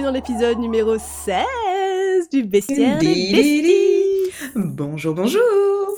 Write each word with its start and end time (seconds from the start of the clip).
bienvenue 0.00 0.04
dans 0.04 0.12
l'épisode 0.12 0.58
numéro 0.58 0.96
16 0.98 2.30
du 2.30 2.44
Bestiaire 2.44 2.98
des 2.98 3.06
Besties. 3.32 4.50
Bonjour, 4.54 5.14
bonjour. 5.14 5.42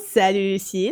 Salut 0.09 0.53
Lucille. 0.53 0.91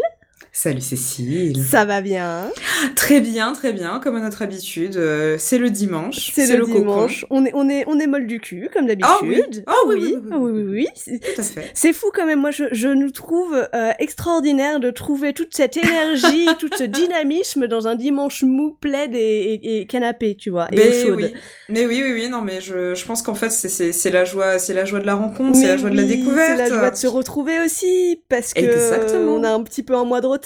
Salut 0.54 0.82
Cécile. 0.82 1.64
Ça 1.64 1.86
va 1.86 2.02
bien? 2.02 2.52
Très 2.98 3.22
bien, 3.22 3.54
très 3.54 3.72
bien, 3.72 4.02
comme 4.04 4.18
à 4.18 4.20
notre 4.20 4.42
habitude. 4.42 4.98
euh, 4.98 5.38
c'est 5.40 5.58
le 5.58 5.70
dimanche. 5.70 6.32
C'est 6.36 6.58
le, 6.58 6.66
cocon. 6.66 6.80
dimanche. 6.80 7.26
On 7.30 7.46
est, 7.46 7.52
on 7.54 7.70
est, 7.70 7.86
on 7.88 7.98
est 8.02 8.06
molle 8.08 8.28
du 8.28 8.42
cul, 8.42 8.70
comme 8.74 8.86
d'habitude. 8.86 9.08
Ah 9.10 9.24
oui. 9.24 9.42
Ah 9.66 9.74
oui, 9.88 9.96
oui, 9.98 10.16
oui, 10.22 10.30
Ah 10.30 10.38
oui, 10.40 10.52
oui, 10.52 10.64
oui. 10.70 10.88
C'est- 10.94 11.24
fait. 11.42 11.72
C'est 11.74 11.94
fou 11.94 12.08
quand 12.14 12.26
même. 12.26 12.42
Moi, 12.42 12.52
je, 12.52 12.66
je 12.74 12.90
nous 12.90 13.12
trouve 13.12 13.66
euh, 13.73 13.92
extraordinaire 14.00 14.82
de 14.82 14.92
trouver 14.92 15.32
toute 15.32 15.56
cette 15.56 15.78
énergie, 15.78 16.48
tout 16.59 16.70
ce 16.78 16.84
dynamisme 16.84 17.68
dans 17.68 17.88
un 17.88 17.95
dimanche 17.95 18.44
mou, 18.44 18.76
plaid 18.81 19.16
et, 19.16 19.20
et, 19.20 19.80
et 19.81 19.86
canapé, 19.86 20.36
tu 20.36 20.50
vois, 20.50 20.68
et 20.73 20.76
Mais 20.76 20.92
chaude. 21.04 21.16
oui, 21.16 21.34
mais 21.70 21.86
oui, 21.86 22.02
oui, 22.04 22.12
oui, 22.14 22.30
non, 22.30 22.42
mais 22.42 22.59
je, 22.59 22.94
je 22.94 23.06
pense 23.06 23.22
qu'en 23.22 23.36
fait, 23.36 23.52
c'est- 23.52 24.09
la 24.12 24.26
joie, 24.26 24.59
c'est 24.59 24.73
la 24.73 24.84
joie 24.84 25.00
de 25.00 25.06
la 25.06 25.16
rencontre, 25.16 25.56
c'est 25.58 25.68
la 25.68 25.78
joie 25.78 25.90
de 25.92 25.95
la 25.95 26.04
découverte. 26.04 26.58
C'est 26.58 26.70
la 26.70 26.78
joie 26.78 26.90
de 26.92 26.98
se 26.98 27.08
retrouver 27.08 27.62
aussi, 27.64 28.22
parce 28.28 28.54
que 28.54 28.59
Exactement. 28.59 29.31
on 29.36 29.44
a 29.45 29.50
un 29.52 29.64
petit 29.64 29.84
peu 29.84 29.95
un 29.95 30.04
mois 30.04 30.20
de 30.20 30.28
retard, 30.28 30.41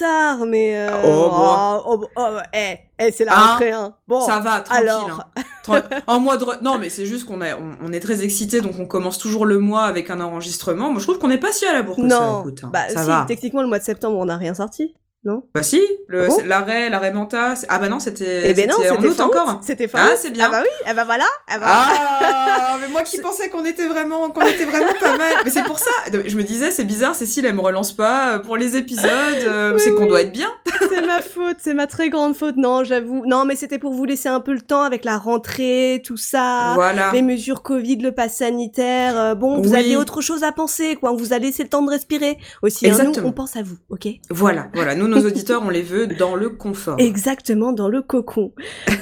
mais 0.46 0.76
euh, 0.76 1.02
Oh, 1.04 1.30
oh, 1.32 1.82
oh, 1.86 2.06
oh, 2.16 2.38
eh, 2.54 2.76
eh, 2.98 3.12
c'est 3.12 3.24
la 3.24 3.32
Hein 3.36 3.46
rentrée, 3.52 3.70
hein. 3.72 3.94
Bon, 4.08 4.20
Ça 4.20 4.40
va, 4.40 4.60
tranquille. 4.60 4.88
alors. 4.88 5.24
hein. 5.68 5.82
Un 6.06 6.18
mois 6.18 6.36
de 6.36 6.44
re- 6.44 6.62
Non, 6.62 6.78
mais 6.78 6.88
c'est 6.90 7.06
juste 7.06 7.26
qu'on 7.26 7.42
est, 7.42 7.52
on, 7.54 7.76
on 7.84 7.92
est 7.92 8.00
très 8.00 8.22
excités, 8.22 8.60
donc 8.60 8.74
on 8.78 8.86
commence 8.86 9.18
toujours 9.18 9.44
le 9.46 9.58
mois 9.58 9.82
avec 9.84 10.10
un 10.10 10.20
enregistrement. 10.20 10.90
Moi, 10.90 11.00
je 11.00 11.04
trouve 11.06 11.18
qu'on 11.18 11.28
n'est 11.28 11.38
pas 11.38 11.52
si 11.52 11.66
à 11.66 11.72
la 11.72 11.82
bourre 11.82 11.96
que 11.96 12.08
ça, 12.08 12.20
non, 12.20 12.40
écoute. 12.40 12.60
hein. 12.64 12.70
bah 12.72 12.88
ça 12.88 13.00
si, 13.02 13.06
va. 13.08 13.24
techniquement 13.26 13.62
le 13.62 13.68
mois 13.68 13.78
de 13.78 13.84
septembre 13.84 14.16
on 14.18 14.26
n'a 14.26 14.36
rien 14.36 14.54
sorti, 14.54 14.94
non 15.26 15.42
Bah 15.54 15.62
si, 15.62 15.82
Ah 16.10 16.26
bon 16.28 16.38
l'arrêt, 16.46 16.88
l'arrêt 16.88 17.12
Manta. 17.12 17.52
Ah 17.68 17.78
bah 17.78 17.88
non, 17.90 17.98
c'était 17.98 18.48
Eh 18.50 18.54
ben 18.54 18.70
non, 18.70 18.76
en 18.76 19.04
août 19.04 19.20
encore. 19.20 19.60
C'était 19.62 19.88
fin 19.88 19.98
Ah, 20.00 20.16
c'est 20.16 20.30
bien. 20.30 20.46
Ah 20.46 20.50
bah 20.50 20.60
oui, 20.62 20.70
ah 20.86 20.94
bah 20.94 21.04
voilà, 21.04 21.26
ah 21.48 21.58
bah 21.58 21.66
Ah, 21.68 22.76
mais 22.80 22.88
moi 22.88 23.02
qui 23.02 23.18
pensais 23.18 23.48
qu'on 23.50 23.64
était 23.64 23.86
vraiment, 23.86 24.30
qu'on 24.30 24.42
était 24.46 24.64
vraiment 24.64 24.92
pas 25.00 25.16
mal. 25.18 25.32
Mais 25.44 25.50
c'est 25.50 25.64
pour 25.64 25.78
ça. 25.78 25.90
Je 26.24 26.36
me 26.36 26.42
disais, 26.42 26.70
c'est 26.70 26.84
bizarre, 26.84 27.14
Cécile, 27.14 27.44
elle 27.44 27.54
me 27.54 27.60
relance 27.60 27.92
pas 27.92 28.34
euh, 28.34 28.38
pour 28.38 28.56
les 28.56 28.76
épisodes. 28.76 29.04
euh, 29.46 29.72
Oui, 29.74 29.80
c'est 29.80 29.94
qu'on 29.94 30.06
doit 30.06 30.22
être 30.22 30.32
bien. 30.32 30.48
c'est 30.88 31.04
ma 31.04 31.20
faute, 31.20 31.56
c'est 31.58 31.74
ma 31.74 31.86
très 31.86 32.08
grande 32.08 32.34
faute. 32.36 32.56
Non, 32.56 32.84
j'avoue. 32.84 33.24
Non, 33.26 33.44
mais 33.44 33.56
c'était 33.56 33.78
pour 33.78 33.92
vous 33.92 34.04
laisser 34.04 34.28
un 34.28 34.40
peu 34.40 34.52
le 34.54 34.60
temps 34.60 34.82
avec 34.82 35.04
la 35.04 35.18
rentrée, 35.18 36.02
tout 36.04 36.16
ça. 36.16 36.72
voilà. 36.74 37.10
Les 37.12 37.22
mesures 37.22 37.62
Covid, 37.62 37.96
le 37.96 38.12
pass 38.12 38.36
sanitaire, 38.36 39.18
euh, 39.18 39.34
bon, 39.34 39.60
vous 39.60 39.70
Oui. 39.72 39.76
aviez 39.78 39.96
autre 39.96 40.20
chose 40.20 40.44
à 40.44 40.52
penser, 40.52 40.94
quoi. 40.96 41.10
On 41.12 41.16
vous 41.16 41.32
a 41.32 41.38
laissé 41.38 41.62
le 41.64 41.68
temps 41.68 41.82
de 41.82 41.90
respirer 41.90 42.38
aussi. 42.62 42.86
hein. 42.86 42.90
Nous, 42.92 42.98
Exactement. 43.00 43.28
on 43.28 43.32
pense 43.32 43.56
à 43.56 43.62
vous, 43.62 43.76
ok? 43.90 44.06
Voilà, 44.30 44.68
voilà. 44.74 44.94
Nous, 44.94 45.08
nos 45.20 45.26
auditeurs, 45.26 45.62
on 45.64 45.70
les 45.70 45.82
veut 45.82 46.06
dans 46.06 46.34
le 46.34 46.50
confort. 46.50 46.96
Exactement, 46.98 47.72
dans 47.72 47.88
le 47.88 48.02
cocon. 48.02 48.52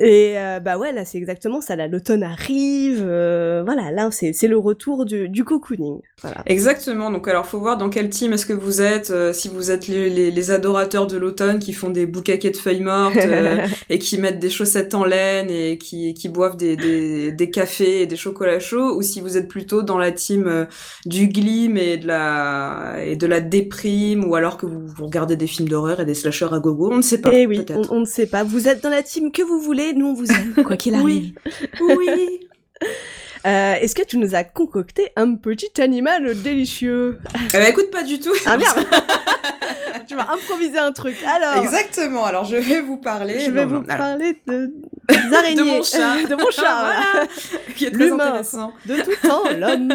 Et 0.00 0.38
euh, 0.38 0.60
bah 0.60 0.78
ouais, 0.78 0.92
là, 0.92 1.04
c'est 1.04 1.18
exactement 1.18 1.60
ça. 1.60 1.74
Là, 1.74 1.88
l'automne 1.88 2.22
arrive. 2.22 3.02
euh, 3.04 3.62
voilà, 3.64 3.90
là, 3.90 4.08
c'est 4.12 4.32
c'est 4.32 4.46
le 4.46 4.56
retour 4.56 5.04
du, 5.04 5.28
du 5.28 5.42
cocooning. 5.44 5.98
Voilà. 6.22 6.42
Exactement. 6.46 7.10
Donc, 7.10 7.26
alors, 7.26 7.46
faut 7.46 7.58
voir 7.58 7.76
dans 7.78 7.90
quel 7.90 8.08
team 8.08 8.32
est-ce 8.32 8.46
que 8.46 8.52
vous 8.52 8.80
êtes. 8.80 9.10
euh, 9.10 9.32
si 9.32 9.48
vous 9.48 9.72
êtes 9.72 9.88
les, 9.88 10.08
les, 10.08 10.30
les 10.30 10.50
adorateurs 10.52 11.08
de 11.08 11.16
l'automne 11.16 11.58
qui 11.58 11.72
font 11.72 11.90
des 11.90 12.06
boucaquets 12.06 12.50
de 12.52 12.56
feuilles 12.56 12.82
mortes 12.82 13.16
euh, 13.16 13.66
et 13.90 13.98
qui 13.98 14.18
mettent 14.18 14.38
des 14.38 14.50
chaussettes 14.50 14.94
en 14.94 15.04
laine 15.04 15.50
et 15.50 15.78
qui, 15.78 16.14
qui 16.14 16.28
boivent 16.28 16.56
des, 16.56 16.76
des, 16.76 17.32
des 17.32 17.50
cafés 17.50 18.02
et 18.02 18.06
des 18.06 18.16
chocolats 18.16 18.60
chauds, 18.60 18.96
ou 18.96 19.02
si 19.02 19.20
vous 19.20 19.36
êtes 19.36 19.48
plutôt 19.48 19.82
dans 19.82 19.98
la 19.98 20.12
team 20.12 20.68
du 21.06 21.26
glim 21.26 21.76
et 21.76 21.96
de 21.96 22.06
la 22.06 22.98
et 23.04 23.16
de 23.16 23.26
la 23.26 23.40
déprime, 23.40 24.24
ou 24.24 24.34
alors 24.36 24.56
que 24.58 24.66
vous, 24.66 24.86
vous 24.86 25.04
regardez 25.06 25.27
des 25.36 25.46
films 25.46 25.68
d'horreur 25.68 26.00
et 26.00 26.04
des 26.04 26.14
slashers 26.14 26.52
à 26.52 26.58
gogo, 26.58 26.90
on 26.92 26.96
ne 26.98 27.02
sait 27.02 27.20
pas. 27.20 27.30
Eh 27.32 27.46
oui, 27.46 27.64
on, 27.70 27.82
on 27.90 28.00
ne 28.00 28.04
sait 28.04 28.26
pas. 28.26 28.44
Vous 28.44 28.68
êtes 28.68 28.82
dans 28.82 28.90
la 28.90 29.02
team 29.02 29.32
que 29.32 29.42
vous 29.42 29.60
voulez, 29.60 29.92
nous 29.92 30.06
on 30.06 30.14
vous 30.14 30.30
aime, 30.30 30.54
quoi 30.64 30.76
qu'il 30.78 30.94
arrive. 30.94 31.32
Oui, 31.80 31.94
oui. 32.08 32.40
Euh, 33.46 33.74
Est-ce 33.74 33.94
que 33.94 34.02
tu 34.04 34.18
nous 34.18 34.34
as 34.34 34.44
concocté 34.44 35.10
un 35.16 35.34
petit 35.36 35.80
animal 35.80 36.34
délicieux 36.42 37.18
Eh 37.54 37.58
ben, 37.58 37.68
écoute, 37.68 37.90
pas 37.90 38.02
du 38.02 38.18
tout. 38.18 38.32
Ah 38.46 38.56
merde 38.56 38.78
Tu 40.06 40.14
vas 40.14 40.30
improviser 40.32 40.78
un 40.78 40.92
truc. 40.92 41.16
Alors, 41.26 41.62
Exactement. 41.62 42.24
Alors, 42.24 42.44
je 42.44 42.56
vais 42.56 42.80
vous 42.80 42.96
parler. 42.96 43.40
je 43.40 43.50
vais 43.50 43.66
non, 43.66 43.68
vous 43.68 43.74
non, 43.82 43.84
alors, 43.88 44.06
parler 44.06 44.40
de 44.46 44.72
des 45.08 45.36
araignées. 45.36 45.56
De 45.56 45.62
mon 45.64 45.82
chat. 45.82 46.22
de 46.28 46.34
mon 46.34 46.50
chat. 46.50 46.62
voilà. 46.62 47.26
Qui 47.76 47.86
est 47.86 47.90
très 47.90 48.10
intéressant. 48.10 48.72
De 48.86 48.96
tout 48.96 49.10
temps, 49.28 49.42
l'homme. 49.58 49.88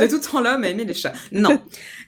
De 0.00 0.06
tout 0.06 0.18
temps, 0.20 0.40
l'homme 0.40 0.64
a 0.64 0.68
aimé 0.68 0.84
les 0.86 0.94
chats. 0.94 1.12
Non, 1.32 1.60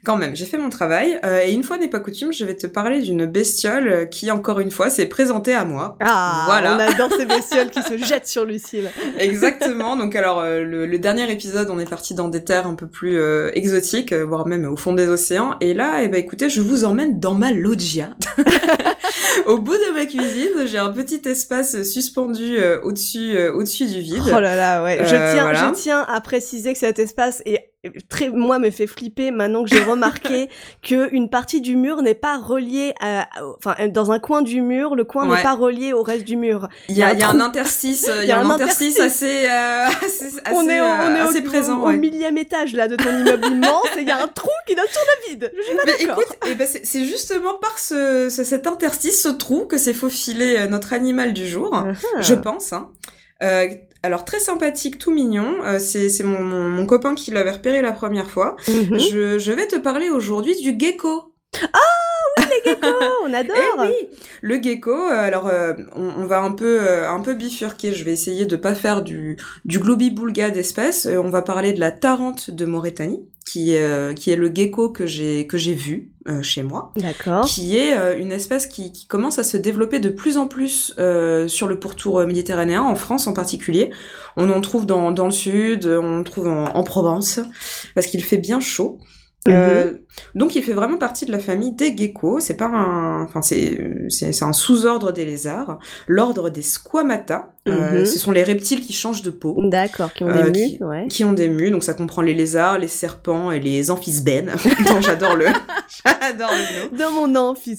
quand 0.04 0.16
même, 0.16 0.34
j'ai 0.36 0.46
fait 0.46 0.56
mon 0.56 0.70
travail. 0.70 1.18
euh, 1.24 1.42
et 1.44 1.52
une 1.52 1.62
fois 1.62 1.76
n'est 1.76 1.88
pas 1.88 2.00
coutume, 2.00 2.32
je 2.32 2.44
vais 2.46 2.56
te 2.56 2.66
parler 2.66 3.00
d'une 3.02 3.26
bestiole 3.26 4.08
qui, 4.10 4.30
encore 4.30 4.60
une 4.60 4.70
fois, 4.70 4.88
s'est 4.88 5.06
présentée 5.06 5.54
à 5.54 5.64
moi. 5.66 5.96
Ah, 6.00 6.44
Voilà. 6.46 6.76
on 6.76 6.78
adore 6.78 7.10
ces 7.14 7.26
bestioles 7.26 7.70
qui 7.70 7.82
se 7.82 7.98
jettent 7.98 8.26
sur 8.26 8.46
Lucille. 8.46 8.90
Exactement. 9.18 9.96
Donc, 9.96 10.16
alors, 10.16 10.40
euh, 10.40 10.62
le, 10.62 10.79
le 10.86 10.98
dernier 10.98 11.30
épisode, 11.30 11.68
on 11.70 11.78
est 11.78 11.88
parti 11.88 12.14
dans 12.14 12.28
des 12.28 12.44
terres 12.44 12.66
un 12.66 12.74
peu 12.74 12.86
plus 12.86 13.18
euh, 13.18 13.50
exotiques, 13.54 14.12
euh, 14.12 14.24
voire 14.24 14.46
même 14.46 14.64
au 14.64 14.76
fond 14.76 14.92
des 14.92 15.08
océans. 15.08 15.56
Et 15.60 15.74
là, 15.74 16.02
eh 16.02 16.08
ben, 16.08 16.18
écoutez, 16.18 16.48
je 16.48 16.60
vous 16.60 16.84
emmène 16.84 17.18
dans 17.18 17.34
ma 17.34 17.52
loggia. 17.52 18.10
au 19.46 19.58
bout 19.58 19.74
de 19.74 19.94
ma 19.94 20.06
cuisine, 20.06 20.66
j'ai 20.66 20.78
un 20.78 20.90
petit 20.90 21.22
espace 21.26 21.82
suspendu 21.82 22.58
euh, 22.58 22.80
au-dessus, 22.82 23.36
euh, 23.36 23.52
au-dessus 23.52 23.86
du 23.86 24.00
vide. 24.00 24.22
Oh 24.26 24.40
là 24.40 24.56
là, 24.56 24.82
ouais. 24.82 24.98
Je 25.02 25.10
tiens, 25.10 25.42
voilà. 25.42 25.72
je 25.74 25.80
tiens 25.80 26.04
à 26.08 26.20
préciser 26.20 26.72
que 26.72 26.78
cet 26.78 26.98
espace 26.98 27.42
est 27.46 27.69
très, 28.10 28.28
moi, 28.28 28.58
me 28.58 28.70
fait 28.70 28.86
flipper 28.86 29.30
maintenant 29.30 29.64
que 29.64 29.70
j'ai 29.70 29.82
remarqué 29.84 30.48
que 30.82 31.08
une 31.14 31.30
partie 31.30 31.60
du 31.62 31.76
mur 31.76 32.02
n'est 32.02 32.14
pas 32.14 32.36
reliée 32.38 32.92
à, 33.00 33.28
enfin, 33.58 33.74
dans 33.88 34.12
un 34.12 34.18
coin 34.18 34.42
du 34.42 34.60
mur, 34.60 34.94
le 34.96 35.04
coin 35.04 35.26
Ouais. 35.28 35.36
n'est 35.38 35.42
pas 35.42 35.54
relié 35.54 35.92
au 35.92 36.02
reste 36.02 36.24
du 36.24 36.36
mur. 36.36 36.68
Il 36.88 36.96
y 36.96 37.02
a, 37.02 37.14
y 37.14 37.22
a 37.22 37.30
un 37.30 37.40
interstice, 37.40 38.08
euh, 38.08 38.22
il 38.22 38.28
y 38.28 38.32
a 38.32 38.38
un 38.40 38.50
interstice 38.50 39.00
assez, 39.00 39.46
euh, 39.48 39.86
assez, 39.86 40.26
assez, 40.44 40.54
on 40.54 40.68
est, 40.68 40.80
au- 40.80 40.84
on 40.84 41.14
est 41.14 41.20
euh, 41.20 41.24
au- 41.24 41.28
assez 41.28 41.38
au, 41.40 41.42
présent. 41.44 41.80
au 41.82 41.86
ouais. 41.86 41.96
millième 41.96 42.36
étage 42.36 42.74
là 42.74 42.86
de 42.88 42.96
ton 42.96 43.10
immeuble 43.18 43.46
immense 43.50 43.86
et 43.96 44.02
il 44.02 44.08
y 44.08 44.10
a 44.10 44.22
un 44.22 44.28
trou 44.28 44.50
qui 44.66 44.74
donne 44.74 44.86
sur 44.90 45.00
le 45.00 45.30
vide. 45.30 45.52
Je 45.56 45.62
suis 45.62 45.74
pas 45.76 45.82
Mais 45.86 45.94
écoute, 46.00 46.36
eh 46.48 46.54
ben 46.54 46.66
c'est 46.82 47.04
justement 47.04 47.54
par 47.54 47.78
ce, 47.78 48.28
ce- 48.30 48.44
cet 48.44 48.66
interstice, 48.66 49.22
ce 49.22 49.28
trou, 49.28 49.64
que 49.66 49.78
s'est 49.78 49.94
faufilé 49.94 50.56
euh, 50.58 50.66
notre 50.66 50.92
animal 50.92 51.32
du 51.32 51.46
jour, 51.48 51.70
Ah. 51.74 51.92
je 52.20 52.34
pense. 52.34 52.72
Hein. 52.72 52.90
Euh, 53.42 53.68
alors 54.02 54.24
très 54.24 54.40
sympathique, 54.40 54.98
tout 54.98 55.12
mignon. 55.12 55.56
Euh, 55.64 55.78
c'est 55.78 56.08
c'est 56.08 56.24
mon, 56.24 56.40
mon, 56.42 56.68
mon 56.68 56.86
copain 56.86 57.14
qui 57.14 57.30
l'avait 57.30 57.50
repéré 57.52 57.82
la 57.82 57.92
première 57.92 58.30
fois. 58.30 58.56
Mhm. 58.68 58.98
Je, 58.98 59.38
je 59.38 59.52
vais 59.52 59.66
te 59.66 59.76
parler 59.76 60.10
aujourd'hui 60.10 60.56
du 60.60 60.78
gecko. 60.78 61.34
Oh, 62.82 63.26
on 63.26 63.32
adore. 63.34 63.56
Eh 63.56 63.80
oui, 63.80 64.08
le 64.42 64.62
gecko. 64.62 64.90
euh, 64.90 65.18
Alors, 65.18 65.46
euh, 65.48 65.72
on, 65.96 66.10
on 66.22 66.26
va 66.26 66.40
un 66.40 66.52
peu, 66.52 66.80
euh, 66.80 67.08
un 67.10 67.20
peu 67.20 67.34
bifurquer. 67.34 67.92
Je 67.92 68.04
vais 68.04 68.12
essayer 68.12 68.46
de 68.46 68.56
pas 68.56 68.74
faire 68.74 69.02
du, 69.02 69.36
du 69.64 69.78
globi-boulga 69.78 70.50
d'espèces. 70.50 71.06
Euh, 71.06 71.18
on 71.18 71.30
va 71.30 71.42
parler 71.42 71.72
de 71.72 71.80
la 71.80 71.90
tarente 71.90 72.50
de 72.50 72.64
Mauritanie, 72.64 73.20
qui, 73.46 73.74
est, 73.74 74.14
qui 74.14 74.30
est 74.30 74.36
le 74.36 74.50
gecko 74.54 74.90
que 74.90 75.06
j'ai, 75.06 75.46
que 75.46 75.58
j'ai 75.58 75.74
vu 75.74 76.10
chez 76.42 76.62
moi, 76.62 76.92
D'accord. 76.96 77.44
qui 77.46 77.76
est 77.76 78.18
une 78.18 78.30
espèce 78.30 78.66
qui, 78.68 78.92
qui 78.92 79.06
commence 79.06 79.40
à 79.40 79.42
se 79.42 79.56
développer 79.56 79.98
de 79.98 80.10
plus 80.10 80.36
en 80.36 80.46
plus 80.46 80.94
sur 81.48 81.66
le 81.66 81.78
pourtour 81.80 82.24
méditerranéen, 82.26 82.82
en 82.82 82.94
France 82.94 83.26
en 83.26 83.32
particulier. 83.32 83.90
On 84.36 84.48
en 84.50 84.60
trouve 84.60 84.86
dans, 84.86 85.10
dans 85.10 85.24
le 85.24 85.32
sud, 85.32 85.86
on 85.86 86.20
en 86.20 86.22
trouve 86.22 86.46
en, 86.46 86.66
en 86.66 86.82
Provence, 86.84 87.40
parce 87.96 88.06
qu'il 88.06 88.22
fait 88.22 88.36
bien 88.36 88.60
chaud. 88.60 88.98
Mhm. 89.48 89.54
Euh, 89.56 89.92
donc 90.34 90.54
il 90.54 90.62
fait 90.62 90.74
vraiment 90.74 90.98
partie 90.98 91.24
de 91.24 91.32
la 91.32 91.38
famille 91.38 91.72
des 91.72 91.96
geckos. 91.96 92.40
C'est 92.40 92.56
pas 92.58 92.66
un, 92.66 93.22
enfin 93.22 93.40
c'est 93.40 93.78
c'est 94.10 94.42
un 94.42 94.52
sous-ordre 94.52 95.12
des 95.12 95.24
lézards. 95.24 95.78
L'ordre 96.08 96.50
des 96.50 96.60
squamata. 96.62 97.54
Euh, 97.68 98.00
Mhm. 98.00 98.06
ce 98.06 98.18
sont 98.18 98.32
les 98.32 98.42
reptiles 98.42 98.80
qui 98.80 98.92
changent 98.94 99.22
de 99.22 99.30
peau, 99.30 99.54
D'accord, 99.64 100.12
qui 100.14 100.24
ont 100.24 100.28
Euh, 100.28 100.50
des 100.50 100.52
qui- 100.66 100.78
mues, 100.80 100.86
ouais. 100.86 101.06
qui 101.08 101.24
ont 101.24 101.32
des 101.34 101.48
mues. 101.48 101.70
Donc 101.70 101.84
ça 101.84 101.94
comprend 101.94 102.20
les 102.22 102.34
lézards, 102.34 102.78
les 102.78 102.88
serpents 102.88 103.50
et 103.50 103.60
les 103.60 103.90
amphisbènes. 103.90 104.52
j'adore 105.00 105.36
le, 105.36 105.46
j'adore 106.04 106.50
le 106.92 106.96
Dans 106.98 107.10
mon 107.12 107.34
amphis 107.36 107.78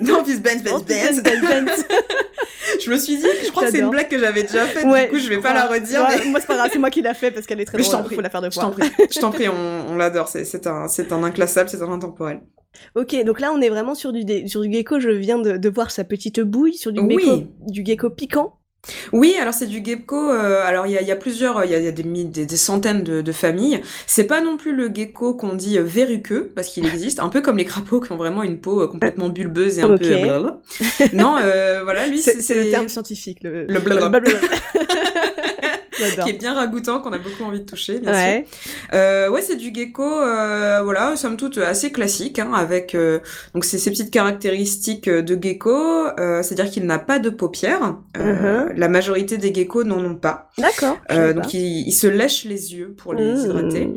nom. 0.00 0.20
Amphisbènes, 0.20 0.62
bènes, 0.62 0.82
bènes. 0.86 1.22
Ben, 1.22 1.40
ben, 1.40 1.64
ben. 1.66 1.74
Je 2.84 2.90
me 2.90 2.98
suis 2.98 3.16
dit, 3.16 3.24
je 3.44 3.50
crois 3.50 3.64
que 3.64 3.70
c'est 3.70 3.78
une 3.78 3.88
blague 3.90 4.08
que 4.08 4.18
j'avais 4.18 4.42
déjà 4.42 4.66
faite. 4.66 4.84
Ouais, 4.84 5.04
du 5.06 5.12
coup 5.12 5.18
je 5.18 5.28
vais 5.30 5.38
pas 5.38 5.54
la 5.54 5.66
redire. 5.66 6.06
Mais- 6.08 6.26
Moi, 6.30 6.38
c'est 6.40 6.46
pas 6.46 6.54
grave, 6.56 6.68
c'est 6.72 6.78
moi 6.78 6.90
qui 6.90 7.00
l'a 7.00 7.14
fait 7.14 7.30
parce 7.30 7.46
qu'elle 7.46 7.60
est 7.60 7.64
très 7.64 7.78
Mais 7.78 7.84
je 7.84 7.90
t'en 7.90 8.02
prie. 8.02 8.14
Faut 8.14 8.20
la 8.20 8.28
faire 8.30 8.42
deux 8.42 8.50
Je 8.50 8.60
t'en 8.60 8.70
prie, 8.70 8.90
je 9.10 9.18
t'en 9.20 9.30
prie, 9.30 9.48
on, 9.48 9.92
on 9.92 9.96
l'adore. 9.96 10.28
C'est 10.28 10.44
c'est 10.44 10.60
un, 10.84 10.88
c'est 10.88 11.12
un 11.12 11.22
inclassable, 11.22 11.68
c'est 11.68 11.82
un 11.82 11.90
intemporel. 11.92 12.40
Ok, 12.94 13.16
donc 13.24 13.40
là, 13.40 13.50
on 13.54 13.60
est 13.60 13.70
vraiment 13.70 13.94
sur 13.94 14.12
du, 14.12 14.22
sur 14.48 14.60
du 14.60 14.72
gecko. 14.72 15.00
Je 15.00 15.10
viens 15.10 15.38
de, 15.38 15.56
de 15.56 15.68
voir 15.68 15.90
sa 15.90 16.04
petite 16.04 16.40
bouille 16.40 16.74
sur 16.74 16.92
du, 16.92 17.00
Oui. 17.00 17.16
gecko, 17.24 17.42
du 17.66 17.84
gecko 17.84 18.10
piquant. 18.10 18.54
Oui, 19.12 19.34
alors 19.40 19.52
c'est 19.52 19.66
du 19.66 19.84
gecko. 19.84 20.30
euh, 20.30 20.62
alors 20.64 20.86
il 20.86 20.92
y 20.92 20.96
a, 20.96 21.02
il 21.02 21.08
y 21.08 21.10
a 21.10 21.16
plusieurs, 21.16 21.64
il 21.64 21.72
y 21.72 21.74
a, 21.74 21.78
il 21.78 21.84
y 21.84 21.88
a 21.88 21.92
des, 21.92 22.04
mi- 22.04 22.24
des, 22.26 22.46
des 22.46 22.56
centaines 22.56 23.02
de, 23.02 23.20
de 23.22 23.32
familles. 23.32 23.80
C'est 24.06 24.24
pas 24.24 24.40
non 24.40 24.56
plus 24.56 24.72
le 24.74 24.88
gecko 24.94 25.34
qu'on 25.34 25.54
dit 25.54 25.78
euh, 25.78 25.82
verruqueux 25.82 26.52
parce 26.54 26.68
qu'il 26.68 26.86
existe, 26.86 27.18
un 27.18 27.28
peu 27.28 27.40
comme 27.40 27.56
les 27.58 27.64
crapauds 27.64 28.00
qui 28.00 28.12
ont 28.12 28.16
vraiment 28.16 28.44
une 28.44 28.60
peau 28.60 28.80
euh, 28.82 28.86
complètement 28.86 29.28
bulbeuse 29.30 29.78
et 29.80 29.82
un 29.82 29.88
peu. 29.88 30.06
blablabla. 30.08 30.60
Non, 31.14 31.36
euh, 31.42 31.82
voilà, 31.82 32.06
lui 32.06 32.18
C'est 32.22 32.54
le 32.64 32.70
terme 32.70 32.88
scientifique. 32.88 33.38
Le, 33.42 33.66
Le 33.66 33.80
blablabla. 33.80 34.20
blablabla. 34.20 34.48
qui 35.98 36.30
est 36.30 36.38
bien 36.38 36.54
ragoûtant, 36.54 37.00
qu'on 37.00 37.12
a 37.12 37.18
beaucoup 37.18 37.44
envie 37.44 37.60
de 37.60 37.64
toucher, 37.64 37.98
bien 37.98 38.12
ouais. 38.12 38.46
sûr. 38.48 38.70
Euh, 38.94 39.28
ouais, 39.28 39.42
c'est 39.42 39.56
du 39.56 39.72
gecko, 39.74 40.02
euh, 40.02 40.80
voilà, 40.82 41.16
somme 41.16 41.36
toute 41.36 41.58
assez 41.58 41.92
classique, 41.92 42.38
hein, 42.38 42.52
avec 42.54 42.94
euh, 42.94 43.18
donc 43.54 43.64
ces 43.64 43.78
petites 43.90 44.10
caractéristiques 44.10 45.08
de 45.08 45.38
gecko, 45.40 45.76
euh, 46.18 46.42
c'est-à-dire 46.42 46.70
qu'il 46.70 46.86
n'a 46.86 46.98
pas 46.98 47.18
de 47.18 47.30
paupières. 47.30 47.96
Uh-huh. 48.14 48.72
La 48.76 48.88
majorité 48.88 49.38
des 49.38 49.52
geckos 49.52 49.84
n'en 49.84 50.04
ont 50.04 50.16
pas. 50.16 50.50
D'accord. 50.58 50.96
donc 51.08 51.54
ils, 51.54 51.92
se 51.92 52.06
lèchent 52.06 52.44
les 52.44 52.74
yeux 52.74 52.94
pour 52.96 53.12
les 53.12 53.32
mmh. 53.32 53.38
hydrater. 53.38 53.90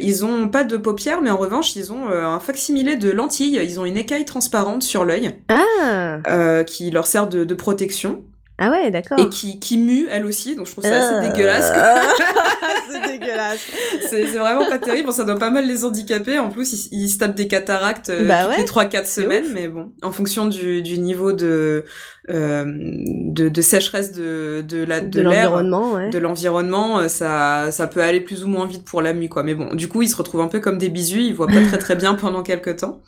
ils 0.00 0.24
ont 0.24 0.48
pas 0.48 0.64
de 0.64 0.76
paupières, 0.76 1.22
mais 1.22 1.30
en 1.30 1.36
revanche, 1.36 1.76
ils 1.76 1.92
ont 1.92 2.08
un 2.08 2.40
facsimilé 2.40 2.96
de 2.96 3.10
lentilles. 3.10 3.60
Ils 3.62 3.80
ont 3.80 3.84
une 3.84 3.96
écaille 3.96 4.24
transparente 4.24 4.82
sur 4.82 5.04
l'œil, 5.04 5.34
ah. 5.48 6.62
qui 6.66 6.90
leur 6.90 7.06
sert 7.06 7.26
de, 7.26 7.44
de 7.44 7.54
protection. 7.54 8.24
Ah 8.58 8.70
ouais, 8.70 8.90
d'accord. 8.90 9.18
Et 9.18 9.28
qui, 9.28 9.60
qui 9.60 9.76
mue, 9.76 10.06
elle 10.10 10.24
aussi, 10.24 10.56
donc 10.56 10.66
je 10.66 10.72
trouve 10.72 10.84
ça 10.84 10.96
assez 10.96 11.14
Euh. 11.26 11.30
dégueulasse. 11.30 11.72
c'est 12.90 13.12
dégueulasse. 13.18 13.60
C'est 14.08 14.24
vraiment 14.24 14.64
pas 14.66 14.78
terrible, 14.78 15.06
bon, 15.06 15.12
ça 15.12 15.24
doit 15.24 15.38
pas 15.38 15.50
mal 15.50 15.66
les 15.66 15.84
handicaper. 15.84 16.38
En 16.38 16.48
plus, 16.48 16.88
ils, 16.90 17.02
ils 17.02 17.08
se 17.10 17.18
tapent 17.18 17.34
des 17.34 17.48
cataractes 17.48 18.08
euh, 18.08 18.24
Bah 18.26 18.44
toutes 18.44 18.50
ouais, 18.50 18.56
les 18.58 18.64
3-4 18.64 19.02
c'est 19.04 19.22
semaines, 19.22 19.44
mais 19.52 19.68
bon, 19.68 19.92
en 20.02 20.10
fonction 20.10 20.46
du, 20.46 20.80
du 20.82 20.98
niveau 20.98 21.32
de, 21.32 21.84
euh, 22.30 22.64
de, 22.66 23.48
de 23.50 23.60
sécheresse 23.60 24.12
de, 24.12 24.64
de 24.66 24.82
la 24.84 25.00
De 25.00 25.20
l'environnement, 25.20 25.92
ouais. 25.92 26.08
de 26.10 26.18
l'environnement, 26.18 27.08
ça, 27.08 27.70
ça 27.72 27.86
peut 27.86 28.00
aller 28.02 28.20
plus 28.20 28.42
ou 28.44 28.48
moins 28.48 28.66
vite 28.66 28.84
pour 28.84 29.02
la 29.02 29.12
nuit, 29.12 29.28
quoi. 29.28 29.42
Mais 29.42 29.54
bon, 29.54 29.74
du 29.74 29.88
coup, 29.88 30.00
ils 30.00 30.08
se 30.08 30.16
retrouvent 30.16 30.40
un 30.40 30.48
peu 30.48 30.60
comme 30.60 30.78
des 30.78 30.88
bisous, 30.88 31.18
ils 31.18 31.34
voient 31.34 31.46
pas 31.46 31.62
très 31.68 31.78
très 31.78 31.94
bien 31.96 32.14
pendant 32.14 32.42
quelques 32.42 32.76
temps. 32.76 33.02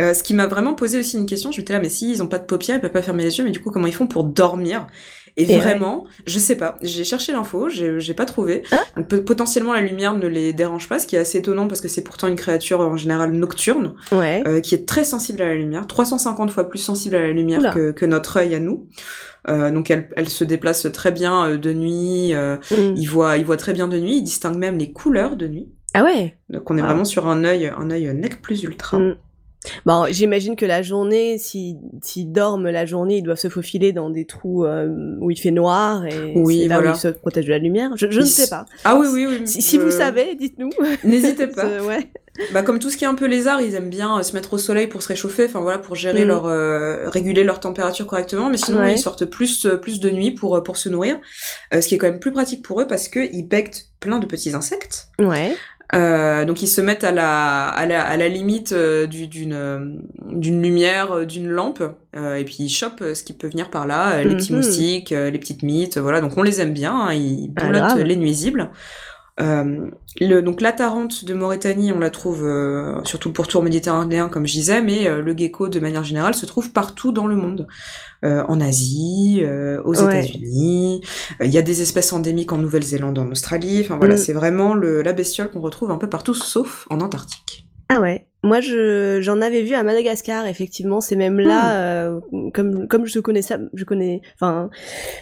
Euh, 0.00 0.14
ce 0.14 0.22
qui 0.22 0.34
m'a 0.34 0.46
vraiment 0.46 0.74
posé 0.74 0.98
aussi 0.98 1.18
une 1.18 1.26
question, 1.26 1.52
je 1.52 1.60
me 1.60 1.66
là, 1.68 1.78
mais 1.80 1.88
si 1.90 2.10
ils 2.10 2.22
ont 2.22 2.26
pas 2.26 2.38
de 2.38 2.44
paupières, 2.46 2.76
ils 2.76 2.80
peuvent 2.80 2.90
pas 2.90 3.02
fermer 3.02 3.22
les 3.24 3.36
yeux, 3.38 3.44
mais 3.44 3.50
du 3.50 3.60
coup, 3.60 3.70
comment 3.70 3.86
ils 3.86 3.94
font 3.94 4.06
pour 4.06 4.24
dormir? 4.24 4.86
Et, 5.36 5.44
Et 5.44 5.58
vraiment, 5.58 6.06
je 6.26 6.38
sais 6.40 6.56
pas. 6.56 6.76
J'ai 6.82 7.04
cherché 7.04 7.30
l'info, 7.32 7.68
j'ai 7.68 8.14
pas 8.14 8.24
trouvé. 8.24 8.62
Ah. 8.72 8.78
Donc, 8.96 9.24
potentiellement, 9.24 9.72
la 9.72 9.80
lumière 9.80 10.14
ne 10.14 10.26
les 10.26 10.52
dérange 10.52 10.88
pas, 10.88 10.98
ce 10.98 11.06
qui 11.06 11.14
est 11.14 11.20
assez 11.20 11.38
étonnant 11.38 11.68
parce 11.68 11.80
que 11.80 11.86
c'est 11.88 12.02
pourtant 12.02 12.26
une 12.26 12.34
créature 12.36 12.80
en 12.80 12.96
général 12.96 13.30
nocturne, 13.32 13.94
Ouais. 14.10 14.42
euh, 14.46 14.60
qui 14.60 14.74
est 14.74 14.86
très 14.88 15.04
sensible 15.04 15.40
à 15.42 15.46
la 15.46 15.54
lumière, 15.54 15.86
350 15.86 16.50
fois 16.50 16.68
plus 16.68 16.78
sensible 16.80 17.14
à 17.14 17.20
la 17.20 17.30
lumière 17.30 17.72
que, 17.74 17.92
que 17.92 18.06
notre 18.06 18.38
œil 18.38 18.54
à 18.56 18.58
nous. 18.60 18.88
Euh, 19.48 19.70
donc 19.70 19.90
elle, 19.90 20.08
elle 20.16 20.28
se 20.28 20.44
déplace 20.44 20.86
très 20.92 21.12
bien 21.12 21.56
de 21.56 21.72
nuit, 21.72 22.34
Mm. 22.34 22.94
il 22.96 23.06
voit, 23.06 23.36
il 23.38 23.44
voit 23.44 23.56
très 23.56 23.72
bien 23.72 23.86
de 23.88 23.98
nuit, 23.98 24.16
il 24.18 24.22
distingue 24.22 24.56
même 24.58 24.78
les 24.78 24.92
couleurs 24.92 25.36
de 25.36 25.46
nuit. 25.46 25.68
Ah 25.94 26.04
ouais. 26.04 26.36
Donc 26.50 26.68
on 26.70 26.76
est 26.76 26.80
Wow. 26.80 26.86
vraiment 26.88 27.04
sur 27.04 27.28
un 27.28 27.44
œil, 27.44 27.72
un 27.76 27.90
œil 27.90 28.12
nec 28.14 28.42
plus 28.42 28.62
ultra. 28.64 28.98
Mm. 28.98 29.16
Bon, 29.84 30.06
j'imagine 30.10 30.56
que 30.56 30.64
la 30.64 30.80
journée, 30.82 31.36
si- 31.38 31.76
s'ils 32.02 32.32
dorment 32.32 32.70
la 32.70 32.86
journée, 32.86 33.18
ils 33.18 33.22
doivent 33.22 33.38
se 33.38 33.48
faufiler 33.50 33.92
dans 33.92 34.08
des 34.08 34.24
trous 34.24 34.64
euh, 34.64 34.88
où 35.20 35.30
il 35.30 35.36
fait 35.38 35.50
noir 35.50 36.06
et 36.06 36.32
Oui, 36.34 36.66
là 36.66 36.76
voilà. 36.76 36.92
où 36.92 36.94
ils 36.94 36.98
se 36.98 37.08
protègent 37.08 37.44
de 37.46 37.50
la 37.50 37.58
lumière. 37.58 37.90
Je, 37.96 38.10
je 38.10 38.20
ne 38.20 38.24
sais 38.24 38.48
pas. 38.48 38.64
Ah 38.84 38.96
oui, 38.96 39.06
oui, 39.12 39.26
oui. 39.28 39.46
Si, 39.46 39.60
si 39.60 39.76
vous 39.76 39.90
savez, 39.90 40.34
dites-nous. 40.34 40.70
N'hésitez 41.04 41.46
pas. 41.46 41.64
Euh, 41.70 41.84
ouais. 41.86 42.10
Bah, 42.54 42.62
comme 42.62 42.78
tout 42.78 42.88
ce 42.88 42.96
qui 42.96 43.04
est 43.04 43.06
un 43.08 43.14
peu 43.14 43.26
lézard, 43.26 43.60
ils 43.60 43.74
aiment 43.74 43.90
bien 43.90 44.18
euh, 44.18 44.22
se 44.22 44.32
mettre 44.32 44.54
au 44.54 44.58
soleil 44.58 44.86
pour 44.86 45.02
se 45.02 45.08
réchauffer, 45.08 45.44
enfin 45.44 45.60
voilà, 45.60 45.78
pour 45.78 45.94
gérer 45.94 46.24
Mm. 46.24 46.28
leur, 46.28 46.46
euh, 46.46 47.08
réguler 47.10 47.44
leur 47.44 47.60
température 47.60 48.06
correctement. 48.06 48.48
Mais 48.48 48.56
sinon, 48.56 48.78
Ouais. 48.80 48.94
ils 48.94 48.98
sortent 48.98 49.26
plus, 49.26 49.66
plus 49.82 50.00
de 50.00 50.08
nuit 50.10 50.30
pour, 50.30 50.62
pour 50.62 50.78
se 50.78 50.88
nourrir. 50.88 51.18
Ce 51.72 51.86
qui 51.86 51.94
est 51.94 51.98
quand 51.98 52.06
même 52.08 52.18
plus 52.18 52.32
pratique 52.32 52.64
pour 52.64 52.80
eux 52.80 52.86
parce 52.86 53.08
que 53.08 53.20
ils 53.32 53.42
bectent 53.46 53.88
plein 54.00 54.18
de 54.20 54.26
petits 54.26 54.54
insectes. 54.54 55.08
Ouais. 55.18 55.54
Euh, 55.94 56.44
donc 56.44 56.62
ils 56.62 56.68
se 56.68 56.80
mettent 56.80 57.02
à 57.04 57.10
la, 57.10 57.66
à 57.68 57.84
la, 57.84 58.04
à 58.06 58.16
la 58.16 58.28
limite 58.28 58.72
euh, 58.72 59.06
du- 59.08 59.26
d'une, 59.26 59.52
euh, 59.54 59.80
d'une 60.30 60.62
lumière, 60.62 61.10
euh, 61.12 61.24
d'une 61.26 61.48
lampe, 61.48 61.82
euh, 62.16 62.36
et 62.36 62.44
puis 62.44 62.56
ils 62.60 62.68
chopent 62.68 63.02
ce 63.14 63.24
qui 63.24 63.32
peut 63.32 63.48
venir 63.48 63.70
par 63.70 63.86
là, 63.88 64.22
les 64.22 64.36
petits 64.36 64.52
Mhm. 64.52 64.58
moustiques, 64.58 65.10
les 65.10 65.38
petites 65.38 65.62
mites, 65.64 65.98
voilà. 65.98 66.20
Donc 66.20 66.36
on 66.36 66.42
les 66.42 66.60
aime 66.60 66.72
bien, 66.72 66.94
hein, 66.94 67.12
ils 67.14 67.52
Ah, 67.56 67.66
boulotent 67.66 67.96
les 68.06 68.16
nuisibles. 68.16 68.70
Euh, 69.40 69.86
le, 70.20 70.40
donc 70.42 70.60
la 70.60 70.72
tarente 70.72 71.24
de 71.24 71.32
Mauritanie, 71.34 71.92
on 71.92 71.98
la 71.98 72.10
trouve 72.10 72.44
euh, 72.44 73.02
surtout 73.04 73.32
pour 73.32 73.48
tour 73.48 73.62
méditerranéen, 73.62 74.28
comme 74.28 74.46
je 74.46 74.52
disais, 74.52 74.82
mais 74.82 75.06
euh, 75.06 75.22
le 75.22 75.34
gecko, 75.36 75.68
de 75.68 75.80
manière 75.80 76.04
générale, 76.04 76.34
se 76.34 76.44
trouve 76.46 76.72
partout 76.72 77.10
dans 77.12 77.26
le 77.26 77.36
monde. 77.36 77.66
Euh, 78.22 78.44
en 78.48 78.60
Asie, 78.60 79.40
euh, 79.42 79.80
aux 79.84 79.94
Ouais. 80.02 80.18
États-Unis. 80.24 81.00
Il 81.42 81.50
y 81.50 81.56
a 81.56 81.62
des 81.62 81.80
espèces 81.80 82.12
endémiques 82.12 82.52
en 82.52 82.58
Nouvelle-Zélande, 82.58 83.18
en 83.18 83.30
Australie. 83.30 83.80
Enfin 83.82 83.96
voilà, 83.96 84.14
Mm. 84.14 84.18
c'est 84.18 84.32
vraiment 84.34 84.74
le, 84.74 85.00
la 85.00 85.14
bestiole 85.14 85.50
qu'on 85.50 85.60
retrouve 85.60 85.90
un 85.90 85.96
peu 85.96 86.08
partout, 86.08 86.34
sauf 86.34 86.86
en 86.90 87.00
Antarctique. 87.00 87.66
Ah 87.88 88.00
ouais. 88.00 88.26
Moi, 88.42 88.60
je 88.62 89.20
j'en 89.20 89.42
avais 89.42 89.60
vu 89.62 89.74
à 89.74 89.82
Madagascar. 89.82 90.46
Effectivement, 90.46 91.02
c'est 91.02 91.14
même 91.16 91.38
là, 91.38 91.82
euh, 91.82 92.20
comme 92.54 92.88
comme 92.88 93.04
je 93.06 93.20
connais 93.20 93.42
ça, 93.42 93.58
je 93.74 93.84
connais, 93.84 94.22
enfin, 94.34 94.70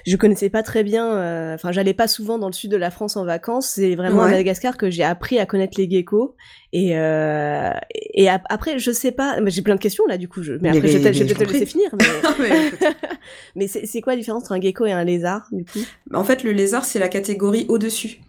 je 0.07 0.17
connaissais 0.17 0.51
pas 0.51 0.63
très 0.63 0.85
bien. 0.85 1.13
euh, 1.17 1.55
Enfin, 1.55 1.73
j'allais 1.73 1.95
pas 1.95 2.07
souvent 2.07 2.39
dans 2.39 2.47
le 2.47 2.53
sud 2.53 2.71
de 2.71 2.77
la 2.77 2.93
France 2.93 3.17
en 3.17 3.25
vacances. 3.25 3.71
C'est 3.71 3.97
vraiment 3.97 4.23
à. 4.23 4.29
Madagascar 4.29 4.77
que 4.77 4.89
j'ai 4.89 5.03
appris 5.03 5.39
à 5.41 5.47
connaître 5.47 5.79
les 5.81 5.91
geckos. 5.91 6.37
Et 6.73 6.97
euh, 6.97 7.71
et 8.15 8.29
ap- 8.29 8.47
après, 8.51 8.79
je 8.79 8.91
sais 8.93 9.11
pas. 9.11 9.41
mais 9.41 9.51
J'ai 9.51 9.63
plein 9.63 9.75
de 9.75 9.81
questions 9.81 10.05
là, 10.07 10.17
du 10.17 10.29
coup. 10.29 10.43
Je, 10.45 10.53
mais 10.53 10.71
Mais 10.71 10.77
après, 10.77 10.89
je 10.89 10.99
vais 10.99 10.99
les- 10.99 11.03
peut-être 11.03 11.15
je 11.15 11.25
vais 11.25 11.25
mais 11.31 11.35
peut-être 11.35 11.49
te 11.49 11.53
laisser 11.55 11.67
finir. 11.67 11.91
Mais, 11.99 12.05
Mais 12.39 12.89
mais 13.57 13.67
c'est 13.67 14.01
quoi 14.01 14.13
la 14.13 14.19
différence 14.21 14.45
entre 14.45 14.53
un 14.53 14.61
gecko 14.61 14.87
et 14.87 14.93
un 14.93 15.03
lézard, 15.05 15.49
du 15.51 15.65
coup? 15.65 15.81
En 16.15 16.23
fait, 16.23 16.45
le 16.45 16.53
lézard, 16.53 16.85
c'est 16.85 16.99
la 17.01 17.09
catégorie 17.09 17.67
au-dessus. 17.69 18.21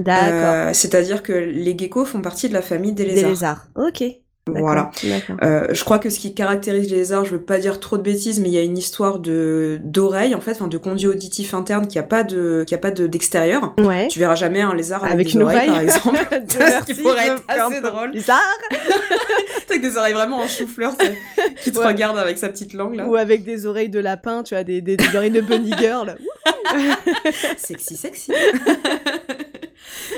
D'accord. 0.00 0.30
Euh, 0.32 0.70
C'est-à-dire 0.72 1.22
que 1.22 1.32
les 1.32 1.76
geckos 1.76 2.04
font 2.06 2.22
partie 2.22 2.48
de 2.48 2.54
la 2.54 2.62
famille 2.62 2.92
des 2.92 3.04
Des 3.04 3.10
lézards. 3.10 3.30
lézards. 3.30 3.66
Ok. 3.76 4.04
Voilà. 4.56 4.90
Euh, 5.42 5.66
je 5.70 5.84
crois 5.84 5.98
que 5.98 6.10
ce 6.10 6.18
qui 6.18 6.34
caractérise 6.34 6.90
les 6.90 6.96
lézards, 6.96 7.24
je 7.24 7.32
veux 7.32 7.40
pas 7.40 7.58
dire 7.58 7.80
trop 7.80 7.96
de 7.98 8.02
bêtises, 8.02 8.40
mais 8.40 8.48
il 8.48 8.54
y 8.54 8.58
a 8.58 8.62
une 8.62 8.78
histoire 8.78 9.18
de 9.18 9.78
d'oreille 9.82 10.34
en 10.34 10.40
fait, 10.40 10.52
enfin 10.52 10.68
de 10.68 10.78
conduit 10.78 11.06
auditif 11.08 11.54
interne 11.54 11.86
qui 11.86 11.98
a 11.98 12.02
pas 12.02 12.22
de 12.24 12.64
qui 12.66 12.74
a 12.74 12.78
pas 12.78 12.90
de 12.90 13.06
d'extérieur. 13.06 13.74
Ouais. 13.78 14.08
Tu 14.08 14.18
verras 14.18 14.34
jamais 14.34 14.60
un 14.60 14.74
lézard 14.74 15.04
avec, 15.04 15.32
une 15.34 15.42
oreille. 15.42 15.68
par 15.68 15.80
exemple. 15.80 16.18
Ce 16.48 16.84
qui 16.84 16.94
pourrait 17.02 17.26
être 17.28 17.42
assez 17.48 17.80
drôle. 17.80 18.12
Bizarre. 18.12 18.38
avec 19.70 19.82
des 19.82 19.96
oreilles 19.98 20.14
vraiment 20.14 20.38
en 20.38 20.48
chou-fleur, 20.48 20.92
qui 21.62 21.70
te 21.72 21.78
Ouais. 21.78 21.86
regarde 21.86 22.16
avec 22.18 22.38
sa 22.38 22.48
petite 22.48 22.72
langue 22.72 22.96
là. 22.96 23.06
Ou 23.06 23.16
avec 23.16 23.44
des 23.44 23.66
oreilles 23.66 23.90
de 23.90 24.00
lapin, 24.00 24.42
tu 24.42 24.54
as 24.54 24.64
des, 24.64 24.80
des, 24.80 24.96
des 24.96 25.14
oreilles 25.14 25.30
de 25.30 25.42
bunny 25.42 25.72
girl. 25.78 26.16
sexy, 27.58 27.96
sexy. 27.96 28.32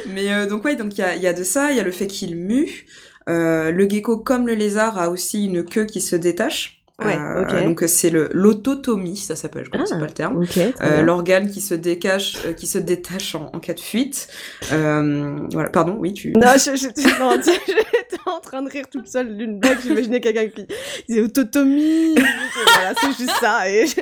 Mais 0.06 0.33
euh, 0.33 0.47
donc 0.47 0.65
ouais, 0.65 0.76
donc 0.76 0.97
il 0.97 1.00
y 1.00 1.05
a, 1.05 1.15
il 1.17 1.23
y 1.23 1.26
a 1.26 1.33
de 1.33 1.43
ça, 1.44 1.71
il 1.71 1.76
y 1.76 1.81
a 1.81 1.83
le 1.83 1.91
fait 1.91 2.06
qu'il 2.06 2.37
mue. 2.37 2.87
Euh, 3.29 3.71
le 3.71 3.89
gecko, 3.89 4.17
comme 4.19 4.47
le 4.47 4.55
lézard, 4.55 4.99
a 4.99 5.11
aussi 5.11 5.45
une 5.47 5.65
queue 5.65 5.85
qui 5.85 6.01
se 6.01 6.17
détache. 6.17 6.77
Ouais, 7.03 7.17
Euh, 7.17 7.43
ok. 7.45 7.65
Donc 7.65 7.85
c'est 7.87 8.11
le 8.11 8.29
l'autotomie, 8.33 9.17
ça 9.17 9.35
s'appelle, 9.35 9.65
je 9.65 9.71
connais 9.71 9.85
Ah. 9.91 9.95
pas 9.99 10.05
le 10.05 10.11
terme. 10.11 10.37
Ok, 10.43 10.51
très 10.51 10.67
Euh, 10.83 10.89
bien. 10.97 11.03
L'organe 11.03 11.51
qui 11.51 11.63
se 11.63 11.73
décache, 11.73 12.35
euh, 12.45 12.53
qui 12.53 12.67
se 12.67 12.77
détache 12.77 13.35
en, 13.35 13.51
en 13.55 13.59
cas 13.59 13.73
de 13.73 13.81
fuite. 13.81 14.29
Euh, 14.73 15.39
voilà, 15.51 15.71
pardon, 15.71 15.97
oui, 15.99 16.13
tu. 16.13 16.33
Non, 16.33 16.49
je- 16.57 16.77
je- 16.77 17.19
non, 17.19 17.39
tu- 17.43 17.51
j'étais 17.67 18.21
en 18.27 18.39
train 18.41 18.61
de 18.61 18.69
rire 18.69 18.85
toute 18.93 19.09
seule 19.09 19.35
d'une 19.35 19.59
blague. 19.61 19.79
J'imaginais 19.83 20.21
quelqu'un 20.21 20.49
qui 20.49 20.67
disait 21.09 21.23
autotomie. 21.23 22.17
voilà, 22.17 22.93
c'est 23.00 23.17
juste 23.19 23.33
ça. 23.41 23.67
Et 23.71 23.87
je- 23.87 23.95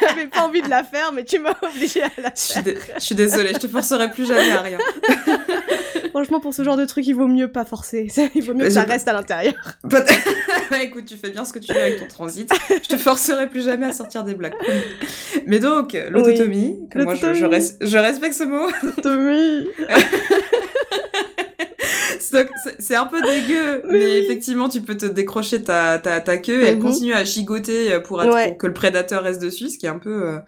j'avais 0.00 0.28
pas 0.28 0.40
envie 0.46 0.62
de 0.62 0.70
la 0.70 0.84
faire, 0.84 1.12
mais 1.12 1.24
tu 1.24 1.38
m'as 1.40 1.54
obligée 1.60 2.02
à 2.02 2.08
la 2.16 2.32
Je 2.34 2.40
suis, 2.40 2.54
faire. 2.54 2.62
dé- 2.64 2.78
je 2.98 3.04
suis 3.04 3.14
désolée, 3.14 3.50
je 3.52 3.58
te 3.58 3.68
forcerai 3.68 4.10
plus 4.10 4.26
jamais 4.26 4.52
à 4.52 4.62
rien. 4.62 4.78
Franchement, 6.10 6.40
pour 6.40 6.54
ce 6.54 6.62
genre 6.64 6.76
de 6.76 6.84
truc, 6.84 7.06
il 7.06 7.14
vaut 7.14 7.26
mieux 7.26 7.48
pas 7.48 7.64
forcer. 7.64 8.08
Il 8.34 8.42
vaut 8.42 8.54
mieux 8.54 8.64
que 8.66 8.70
ça 8.70 8.82
reste 8.82 9.08
à 9.08 9.12
l'intérieur. 9.12 9.54
Bah, 10.70 10.82
écoute, 10.82 11.06
tu 11.06 11.16
fais 11.16 11.30
bien 11.30 11.46
ce 11.46 11.52
que 11.54 11.58
tu 11.58 11.72
veux 11.72 11.80
avec 11.80 11.98
ton 11.98 12.06
transit. 12.06 12.50
Je 12.82 12.88
te 12.88 12.96
forcerai 12.98 13.48
plus 13.48 13.64
jamais 13.64 13.86
à 13.86 13.92
sortir 13.94 14.22
des 14.22 14.34
blagues. 14.34 14.52
Mais 15.46 15.60
donc, 15.60 15.96
l'autotomie, 16.10 16.76
moi 16.94 17.14
je, 17.14 17.20
je, 17.32 17.44
L'autotomie. 17.44 17.56
res- 17.56 17.76
je 17.80 17.96
respecte 17.98 18.34
ce 18.34 18.44
mot. 18.44 18.66
Autotomie. 18.82 19.66
C'est 22.78 22.94
un 22.96 23.06
peu 23.06 23.20
dégueu, 23.22 23.82
mais 23.90 24.18
effectivement, 24.20 24.68
tu 24.68 24.80
peux 24.82 24.96
te 24.96 25.06
décrocher 25.06 25.62
ta, 25.62 25.98
ta, 25.98 26.20
ta 26.20 26.36
queue 26.36 26.62
et 26.62 26.66
elle 26.66 26.76
Mhm. 26.76 26.82
continue 26.82 27.12
à 27.14 27.24
gigoter 27.24 27.92
euh, 27.92 28.00
pour, 28.00 28.22
être, 28.22 28.32
Ouais. 28.34 28.48
pour 28.48 28.58
que 28.58 28.66
le 28.66 28.72
prédateur 28.74 29.22
reste 29.22 29.40
dessus, 29.40 29.70
ce 29.70 29.78
qui 29.78 29.86
est 29.86 29.88
un 29.88 29.98
peu, 29.98 30.26
euh, 30.28 30.38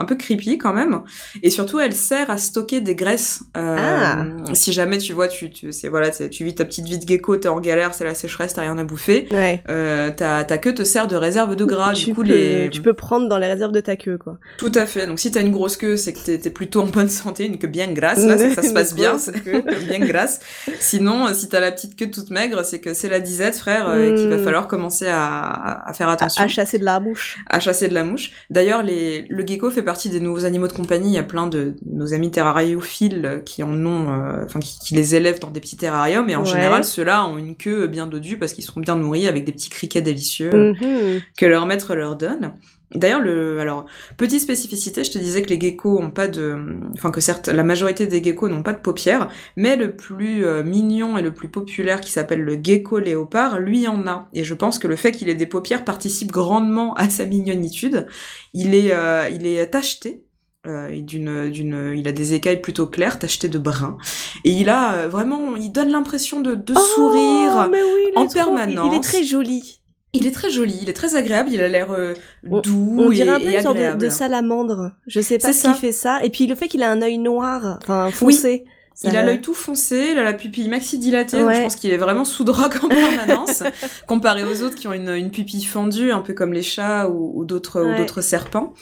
un 0.00 0.04
peu 0.06 0.16
creepy 0.16 0.58
quand 0.58 0.72
même. 0.72 1.00
Et 1.42 1.50
surtout, 1.50 1.78
elle 1.78 1.92
sert 1.94 2.30
à 2.30 2.38
stocker 2.38 2.80
des 2.80 2.94
graisses. 2.94 3.42
Euh, 3.56 3.76
Ah. 3.78 4.24
Si 4.54 4.72
jamais 4.72 4.98
tu 4.98 5.12
vois, 5.12 5.28
tu, 5.28 5.50
tu, 5.50 5.72
c'est, 5.72 5.88
voilà, 5.88 6.10
tu 6.10 6.44
vis 6.44 6.54
ta 6.54 6.64
petite 6.64 6.86
vie 6.86 6.98
de 6.98 7.06
gecko, 7.06 7.36
t'es 7.36 7.48
en 7.48 7.60
galère, 7.60 7.94
c'est 7.94 8.04
la 8.04 8.14
sécheresse, 8.14 8.54
t'as 8.54 8.62
rien 8.62 8.76
à 8.78 8.84
bouffer. 8.84 9.28
Ouais. 9.30 9.62
Euh, 9.68 10.10
ta, 10.10 10.44
ta 10.44 10.58
queue 10.58 10.74
te 10.74 10.82
sert 10.84 11.06
de 11.06 11.16
réserve 11.16 11.54
de 11.56 11.64
gras. 11.64 11.92
tu, 11.92 12.06
du 12.06 12.14
coup, 12.14 12.22
peux, 12.22 12.28
les... 12.28 12.68
tu 12.70 12.80
peux 12.82 12.94
prendre 12.94 13.28
dans 13.28 13.38
les 13.38 13.46
réserves 13.46 13.72
de 13.72 13.80
ta 13.80 13.96
queue, 13.96 14.18
quoi. 14.18 14.38
Tout 14.58 14.72
à 14.74 14.86
fait. 14.86 15.06
Donc, 15.06 15.18
si 15.20 15.30
t'as 15.30 15.40
une 15.42 15.52
grosse 15.52 15.76
queue, 15.76 15.96
c'est 15.96 16.12
que 16.12 16.18
t'es, 16.24 16.38
t'es 16.38 16.50
plutôt 16.50 16.80
en 16.82 16.86
bonne 16.86 17.08
santé, 17.10 17.46
une 17.46 17.58
queue 17.58 17.68
bien 17.68 17.88
grasse, 17.92 18.24
là, 18.24 18.36
que 18.36 18.54
ça 18.54 18.62
se 18.62 18.72
passe 18.72 18.94
bien, 18.94 19.10
grosse 19.10 19.22
c'est 19.22 19.40
que 19.42 19.86
bien 19.86 19.98
grasse. 20.00 20.40
Sinon, 20.78 21.26
euh, 21.28 21.34
si 21.34 21.48
t'as 21.48 21.60
la 21.60 21.72
petite 21.72 21.96
queue 21.96 22.10
toute 22.10 22.30
maigre, 22.30 22.64
c'est 22.64 22.80
que 22.80 22.94
c'est 22.94 23.08
la 23.08 23.20
disette, 23.20 23.56
frère, 23.56 23.94
et 23.94 24.14
qu'il 24.14 24.28
va 24.28 24.36
Mm. 24.38 24.44
falloir 24.44 24.66
commencer 24.68 25.06
à, 25.08 25.82
à 25.86 25.92
faire 25.92 26.08
À, 26.08 26.12
attention. 26.12 26.42
à 26.44 26.48
chasser 26.48 26.78
de 26.78 26.84
la 26.84 27.00
mouche. 27.00 27.38
à 27.48 27.60
chasser 27.60 27.88
de 27.88 27.94
la 27.94 28.04
mouche. 28.04 28.30
D'ailleurs, 28.48 28.82
les, 28.82 29.26
le 29.28 29.46
gecko 29.46 29.70
fait 29.70 29.82
partie 29.90 30.08
des 30.08 30.20
nouveaux 30.20 30.44
animaux 30.44 30.68
de 30.68 30.72
compagnie. 30.72 31.08
Il 31.10 31.14
y 31.14 31.18
a 31.18 31.24
plein 31.24 31.48
de 31.48 31.74
nos 31.84 32.14
amis 32.14 32.30
terrariophiles 32.30 33.42
qui 33.44 33.64
en 33.64 33.74
ont, 33.84 34.08
euh, 34.12 34.44
qui, 34.60 34.78
qui 34.78 34.94
les 34.94 35.16
élèvent 35.16 35.40
dans 35.40 35.50
des 35.50 35.58
petits 35.60 35.76
terrariums. 35.76 36.28
Et 36.30 36.36
en 36.36 36.40
Ouais. 36.44 36.46
général, 36.46 36.84
ceux-là 36.84 37.26
ont 37.26 37.38
une 37.38 37.56
queue 37.56 37.88
bien 37.88 38.06
dodue 38.06 38.36
parce 38.38 38.52
qu'ils 38.52 38.62
sont 38.64 38.78
bien 38.78 38.94
nourris 38.94 39.26
avec 39.26 39.44
des 39.44 39.50
petits 39.52 39.68
criquets 39.68 40.00
délicieux 40.02 40.50
Mhm. 40.52 41.20
que 41.36 41.46
leur 41.46 41.66
maître 41.66 41.94
leur 41.96 42.14
donne. 42.14 42.52
D'ailleurs, 42.94 43.20
le, 43.20 43.60
alors, 43.60 43.86
petite 44.16 44.40
spécificité, 44.40 45.04
je 45.04 45.12
te 45.12 45.18
disais 45.18 45.42
que 45.42 45.48
les 45.50 45.60
geckos 45.60 45.98
ont 46.00 46.10
pas 46.10 46.26
de, 46.26 46.56
enfin 46.94 47.12
que 47.12 47.20
certes, 47.20 47.46
la 47.48 47.62
majorité 47.62 48.06
des 48.08 48.22
geckos 48.22 48.48
n'ont 48.48 48.64
pas 48.64 48.72
de 48.72 48.80
paupières, 48.80 49.28
mais 49.56 49.76
le 49.76 49.94
plus 49.94 50.44
euh, 50.44 50.64
mignon 50.64 51.16
et 51.16 51.22
le 51.22 51.32
plus 51.32 51.48
populaire 51.48 52.00
qui 52.00 52.10
s'appelle 52.10 52.40
le 52.42 52.58
gecko 52.60 52.98
léopard, 52.98 53.60
lui 53.60 53.86
en 53.86 54.06
a. 54.08 54.28
Et 54.32 54.42
je 54.42 54.54
pense 54.54 54.80
que 54.80 54.88
le 54.88 54.96
fait 54.96 55.12
qu'il 55.12 55.28
ait 55.28 55.36
des 55.36 55.46
paupières 55.46 55.84
participe 55.84 56.32
grandement 56.32 56.94
à 56.94 57.08
sa 57.08 57.26
mignonitude. 57.26 58.06
Il 58.54 58.74
est, 58.74 58.92
euh, 58.92 59.28
il 59.32 59.46
est 59.46 59.66
tacheté. 59.68 60.24
Euh, 60.66 61.00
d'une, 61.00 61.48
d'une, 61.48 61.94
il 61.96 62.06
a 62.06 62.12
des 62.12 62.34
écailles 62.34 62.60
plutôt 62.60 62.86
claires, 62.86 63.18
tachetées 63.18 63.48
de 63.48 63.58
brun, 63.58 63.96
et 64.44 64.50
il 64.50 64.68
a 64.68 64.92
euh, 64.92 65.08
vraiment, 65.08 65.56
il 65.56 65.72
donne 65.72 65.88
l'impression 65.90 66.42
de, 66.42 66.54
de 66.54 66.74
Oh, 66.76 66.78
sourire 66.78 67.66
mais 67.70 67.78
oui, 67.82 68.08
il 68.08 68.14
est 68.14 68.18
en 68.18 68.26
trop- 68.26 68.34
permanence. 68.34 68.90
Il 68.92 68.94
est 68.98 69.00
très 69.00 69.24
joli. 69.24 69.79
Il 70.12 70.26
est 70.26 70.32
très 70.32 70.50
joli, 70.50 70.76
il 70.82 70.88
est 70.90 70.92
très 70.92 71.14
agréable, 71.14 71.50
il 71.52 71.60
a 71.60 71.68
l'air 71.68 71.92
euh, 71.92 72.14
doux 72.42 72.96
On 72.98 73.10
dirait 73.10 73.28
un 73.28 73.38
peu 73.38 73.52
une 73.52 73.62
sorte 73.62 73.78
de, 73.78 74.08
salamandre. 74.08 74.90
Je 75.06 75.20
sais 75.20 75.38
pas 75.38 75.52
ce 75.52 75.68
qui 75.68 75.74
fait 75.74 75.92
ça. 75.92 76.18
Et 76.24 76.30
puis 76.30 76.46
le 76.48 76.54
fait 76.56 76.66
qu'il 76.68 76.82
a 76.82 76.90
un 76.90 77.00
œil 77.00 77.18
noir, 77.18 77.78
enfin 77.82 78.10
foncé. 78.10 78.64
ça- 78.92 79.08
Il 79.08 79.16
a 79.16 79.22
l'œil 79.22 79.40
tout 79.40 79.54
foncé, 79.54 80.08
il 80.12 80.18
a 80.18 80.24
la 80.24 80.32
pupille 80.32 80.68
maxi 80.68 80.98
dilatée, 80.98 81.38
donc 81.38 81.52
je 81.54 81.62
pense 81.62 81.76
qu'il 81.76 81.90
est 81.92 81.96
vraiment 81.96 82.24
sous 82.24 82.42
drogue 82.42 82.74
en 82.82 82.88
permanence, 82.88 83.62
comparé 84.08 84.42
aux 84.44 84.62
autres 84.62 84.74
qui 84.74 84.88
ont 84.88 84.92
une, 84.92 85.10
une 85.10 85.30
pupille 85.30 85.64
fendue, 85.64 86.10
un 86.10 86.20
peu 86.22 86.34
comme 86.34 86.52
les 86.52 86.62
chats 86.62 87.08
ou, 87.08 87.30
ou 87.38 87.44
d'autres 87.44 87.80
ou 87.80 87.86
Ouais. 87.90 87.96
d'autres 87.98 88.20
serpents. 88.20 88.74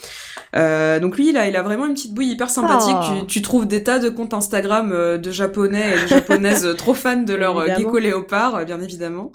Euh, 0.55 0.99
donc 0.99 1.15
lui, 1.15 1.29
il 1.29 1.37
a, 1.37 1.47
il 1.47 1.55
a 1.55 1.61
vraiment 1.61 1.85
une 1.85 1.93
petite 1.93 2.15
bouille 2.15 2.29
hyper 2.31 2.49
sympathique. 2.49 2.95
Oh. 2.99 3.19
Tu, 3.21 3.27
tu 3.27 3.41
trouves 3.43 3.67
des 3.67 3.83
tas 3.83 3.99
de 3.99 4.09
comptes 4.09 4.33
Instagram 4.33 4.91
euh, 4.93 5.19
de 5.19 5.29
japonais 5.29 5.93
et 5.95 6.01
de 6.01 6.07
japonaises 6.07 6.67
trop 6.77 6.95
fans 6.95 7.17
de 7.21 7.35
leur 7.35 7.59
euh, 7.59 7.65
Évidemment. 7.65 7.85
gecko 7.85 7.99
léopard, 7.99 8.65
bien 8.65 8.81
évidemment. 8.81 9.31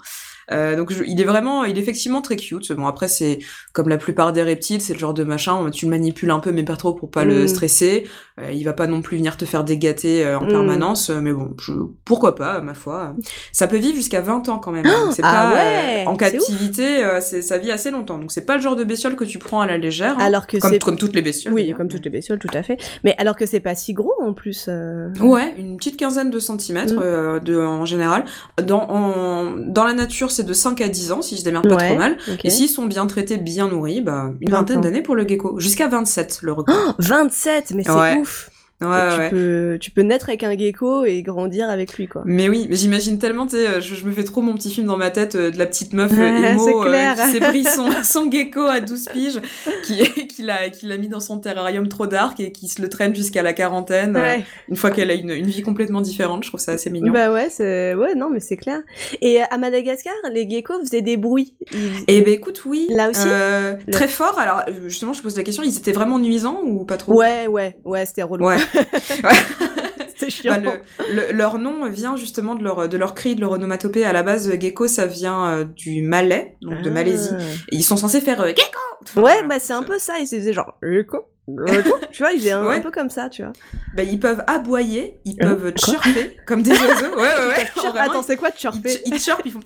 Euh, 0.51 0.75
donc 0.75 0.91
je- 0.93 1.03
il 1.05 1.19
est 1.19 1.23
vraiment, 1.25 1.63
il 1.63 1.77
est 1.77 1.81
effectivement 1.81 2.21
très 2.21 2.35
cute. 2.35 2.71
Bon 2.73 2.85
après 2.87 3.07
c'est 3.07 3.39
comme 3.73 3.89
la 3.89 3.97
plupart 3.97 4.31
des 4.33 4.43
reptiles, 4.43 4.81
c'est 4.81 4.93
le 4.93 4.99
genre 4.99 5.13
de 5.13 5.23
machin, 5.23 5.69
tu 5.71 5.85
le 5.85 5.91
manipules 5.91 6.31
un 6.31 6.39
peu 6.39 6.51
mais 6.51 6.63
pas 6.63 6.75
trop 6.75 6.93
pour 6.93 7.09
pas 7.09 7.25
le 7.25 7.43
Mm. 7.43 7.47
stresser. 7.47 8.07
Euh, 8.39 8.51
il 8.51 8.63
va 8.65 8.73
pas 8.73 8.85
non 8.87 9.01
plus 9.01 9.17
venir 9.17 9.37
te 9.37 9.45
faire 9.45 9.63
dégater 9.63 10.25
euh, 10.25 10.37
en 10.39 10.43
Mm. 10.45 10.49
permanence, 10.49 11.09
mais 11.09 11.31
bon, 11.33 11.55
je- 11.59 11.71
pourquoi 12.03 12.35
pas, 12.35 12.59
ma 12.61 12.73
foi. 12.73 13.15
Ça 13.53 13.67
peut 13.67 13.77
vivre 13.77 13.95
jusqu'à 13.95 14.21
20 14.21 14.47
ans 14.49 14.59
quand 14.59 14.71
même. 14.71 14.85
hein. 14.85 15.09
C'est 15.15 15.23
ah 15.23 15.49
pas 15.51 15.53
ouais, 15.55 16.03
euh, 16.05 16.09
en 16.09 16.17
c'est 16.19 16.25
ouf. 16.25 16.31
captivité, 16.31 17.03
euh, 17.03 17.19
c'est 17.21 17.41
ça 17.41 17.57
vit 17.57 17.71
assez 17.71 17.91
longtemps. 17.91 18.17
Donc 18.19 18.31
c'est 18.31 18.45
pas 18.45 18.55
le 18.57 18.61
genre 18.61 18.75
de 18.75 18.83
bestiole 18.83 19.15
que 19.15 19.23
tu 19.23 19.39
prends 19.39 19.61
à 19.61 19.67
la 19.67 19.77
légère. 19.77 20.15
hein. 20.19 20.23
Alors 20.25 20.47
que 20.47 20.57
comme, 20.57 20.71
c'est 20.71 20.79
comme 20.83 20.97
toutes 20.97 21.15
les 21.15 21.21
bestioles. 21.21 21.53
oui, 21.53 21.73
comme 21.75 21.87
toutes 21.87 22.03
les 22.05 22.11
bestioles, 22.11 22.39
tout 22.39 22.49
à 22.53 22.61
fait. 22.61 22.77
Mais 23.03 23.15
alors 23.17 23.35
que 23.35 23.45
c'est 23.45 23.59
pas 23.61 23.73
si 23.75 23.93
gros 23.93 24.13
en 24.21 24.33
plus. 24.33 24.65
euh. 24.69 25.09
Ouais, 25.21 25.53
une 25.57 25.77
petite 25.77 25.97
quinzaine 25.97 26.29
de 26.29 26.39
centimètres 26.39 26.95
Mm. 26.95 27.01
euh, 27.03 27.39
de, 27.39 27.57
en 27.57 27.85
général. 27.85 28.25
Dans, 28.61 28.83
en, 28.89 29.51
dans 29.57 29.83
la 29.85 29.93
nature, 29.93 30.31
c'est 30.35 30.43
de 30.43 30.53
5 30.53 30.81
à 30.81 30.87
10 30.89 31.11
ans, 31.11 31.21
si 31.21 31.37
je 31.37 31.43
démerde 31.43 31.67
pas 31.67 31.75
Ouais, 31.75 31.89
trop 31.89 31.97
mal. 31.97 32.17
ok. 32.31 32.41
Et 32.43 32.49
s'ils 32.49 32.69
sont 32.69 32.85
bien 32.85 33.07
traités, 33.07 33.37
bien 33.37 33.67
nourris, 33.67 34.01
bah, 34.01 34.31
une 34.41 34.49
20 34.51 34.57
vingtaine 34.57 34.81
d'années 34.81 35.01
pour 35.01 35.15
le 35.15 35.27
gecko. 35.27 35.59
Jusqu'à 35.59 35.87
27, 35.87 36.39
le 36.41 36.51
record. 36.53 36.75
Oh, 36.89 36.91
27, 36.99 37.71
mais 37.75 37.83
c'est 37.83 37.91
Ouais. 37.91 38.17
ouf. 38.19 38.49
Ouais, 38.81 39.09
tu 39.13 39.19
ouais. 39.19 39.29
peux 39.29 39.77
tu 39.79 39.91
peux 39.91 40.01
naître 40.01 40.29
avec 40.29 40.43
un 40.43 40.57
gecko 40.57 41.05
et 41.05 41.21
grandir 41.21 41.69
avec 41.69 41.97
lui 41.97 42.07
quoi. 42.07 42.23
Mais 42.25 42.49
oui, 42.49 42.67
mais 42.69 42.75
j'imagine 42.75 43.17
tellement, 43.19 43.45
tu 43.45 43.55
sais, 43.55 43.67
euh, 43.67 43.81
je, 43.81 43.95
je 43.95 44.05
me 44.05 44.11
fais 44.11 44.23
trop 44.23 44.41
mon 44.41 44.53
petit 44.53 44.69
film 44.71 44.87
dans 44.87 44.97
ma 44.97 45.11
tête 45.11 45.35
euh, 45.35 45.51
de 45.51 45.57
la 45.57 45.65
petite 45.65 45.93
meuf 45.93 46.11
euh, 46.17 46.51
émo 46.51 46.83
euh, 46.85 47.13
qui 47.13 47.31
s'est 47.31 47.39
pris 47.39 47.63
son, 47.63 47.89
son 48.03 48.29
gecko 48.29 48.61
à 48.61 48.81
12 48.81 49.05
piges, 49.13 49.39
qui, 49.83 50.27
qui 50.27 50.41
l'a 50.43 50.97
mis 50.97 51.07
dans 51.07 51.19
son 51.19 51.39
terrarium 51.39 51.87
trop 51.87 52.07
dark 52.07 52.39
et 52.39 52.51
qui 52.51 52.67
se 52.67 52.81
le 52.81 52.89
traîne 52.89 53.15
jusqu'à 53.15 53.41
la 53.43 53.53
quarantaine, 53.53 54.15
Ouais. 54.17 54.43
une 54.69 54.75
fois 54.75 54.91
qu'elle 54.91 55.09
a 55.11 55.13
une, 55.13 55.31
une 55.31 55.47
vie 55.47 55.61
complètement 55.61 56.01
différente. 56.01 56.43
Je 56.43 56.49
trouve 56.49 56.59
ça 56.59 56.73
assez 56.73 56.89
mignon. 56.89 57.11
Bah 57.13 57.31
ouais, 57.31 57.47
ouais 57.59 58.15
non 58.15 58.29
mais 58.29 58.39
c'est 58.39 58.57
clair. 58.57 58.81
Et 59.21 59.41
à 59.41 59.57
Madagascar, 59.57 60.13
les 60.31 60.49
geckos 60.49 60.79
faisaient 60.81 61.01
des 61.01 61.17
bruits. 61.17 61.55
Ils- 61.71 62.03
Eh 62.07 62.21
ben 62.21 62.33
écoute, 62.33 62.63
oui. 62.65 62.87
Là 62.89 63.09
aussi 63.09 63.25
Le- 63.25 63.91
Très 63.91 64.07
fort. 64.07 64.37
Alors 64.39 64.63
justement, 64.87 65.13
je 65.13 65.21
pose 65.21 65.37
la 65.37 65.43
question, 65.43 65.63
ils 65.63 65.77
étaient 65.77 65.91
vraiment 65.91 66.19
nuisants 66.19 66.61
ou 66.63 66.85
pas 66.85 66.97
trop? 66.97 67.13
Ouais, 67.13 67.47
ouais, 67.47 67.77
ouais, 67.85 68.05
c'était 68.05 68.23
relou. 68.23 68.45
Ouais. 68.45 68.57
c'était 70.07 70.29
chiant. 70.29 70.61
Bah, 70.61 70.73
le- 71.09 71.15
le- 71.27 71.31
leur 71.33 71.57
nom 71.59 71.87
vient 71.89 72.15
justement 72.15 72.55
de 72.55 72.63
leur, 72.63 72.87
de 72.89 72.97
leur 72.97 73.13
cri, 73.15 73.35
de 73.35 73.41
leur 73.41 73.51
onomatopée. 73.51 74.05
À 74.05 74.13
la 74.13 74.23
base, 74.23 74.51
gecko, 74.59 74.87
ça 74.87 75.05
vient 75.05 75.45
euh, 75.49 75.63
du 75.65 76.01
malais, 76.01 76.55
donc 76.61 76.81
de 76.81 76.89
Malaisie. 76.89 77.33
Et 77.71 77.75
ils 77.77 77.83
sont 77.83 77.97
censés 77.97 78.21
faire 78.21 78.41
euh, 78.41 78.47
gecko 78.49 78.79
Ah. 79.15 79.19
Ouais, 79.19 79.43
bah 79.47 79.59
c'est 79.59 79.73
un 79.73 79.83
peu 79.83 79.99
ça, 79.99 80.19
ils 80.19 80.27
faisaient 80.27 80.53
genre 80.53 80.77
gecko. 80.81 81.27
tu 82.11 82.23
vois, 82.23 82.31
ils 82.33 82.49
un, 82.49 82.65
Ouais. 82.65 82.77
un 82.77 82.81
peu 82.81 82.89
comme 82.91 83.09
ça, 83.11 83.29
tu 83.29 83.43
vois. 83.43 83.53
Bah, 83.95 84.01
ils 84.01 84.19
peuvent 84.19 84.43
aboyer, 84.47 85.19
ils 85.25 85.35
Hein 85.41 85.55
peuvent 85.55 85.73
chirper 85.77 86.37
comme 86.47 86.63
des 86.63 86.71
oiseaux. 86.79 87.15
Ouais, 87.15 87.21
ouais, 87.21 87.47
ouais. 87.49 87.65
Chirp- 87.65 87.91
Vraiment, 87.91 87.99
Attends, 88.11 88.23
c'est 88.23 88.35
quoi 88.37 88.49
chirper 88.55 88.99
ils, 89.05 89.19
chirpent, 89.19 89.41
ils 89.45 89.51
font 89.51 89.59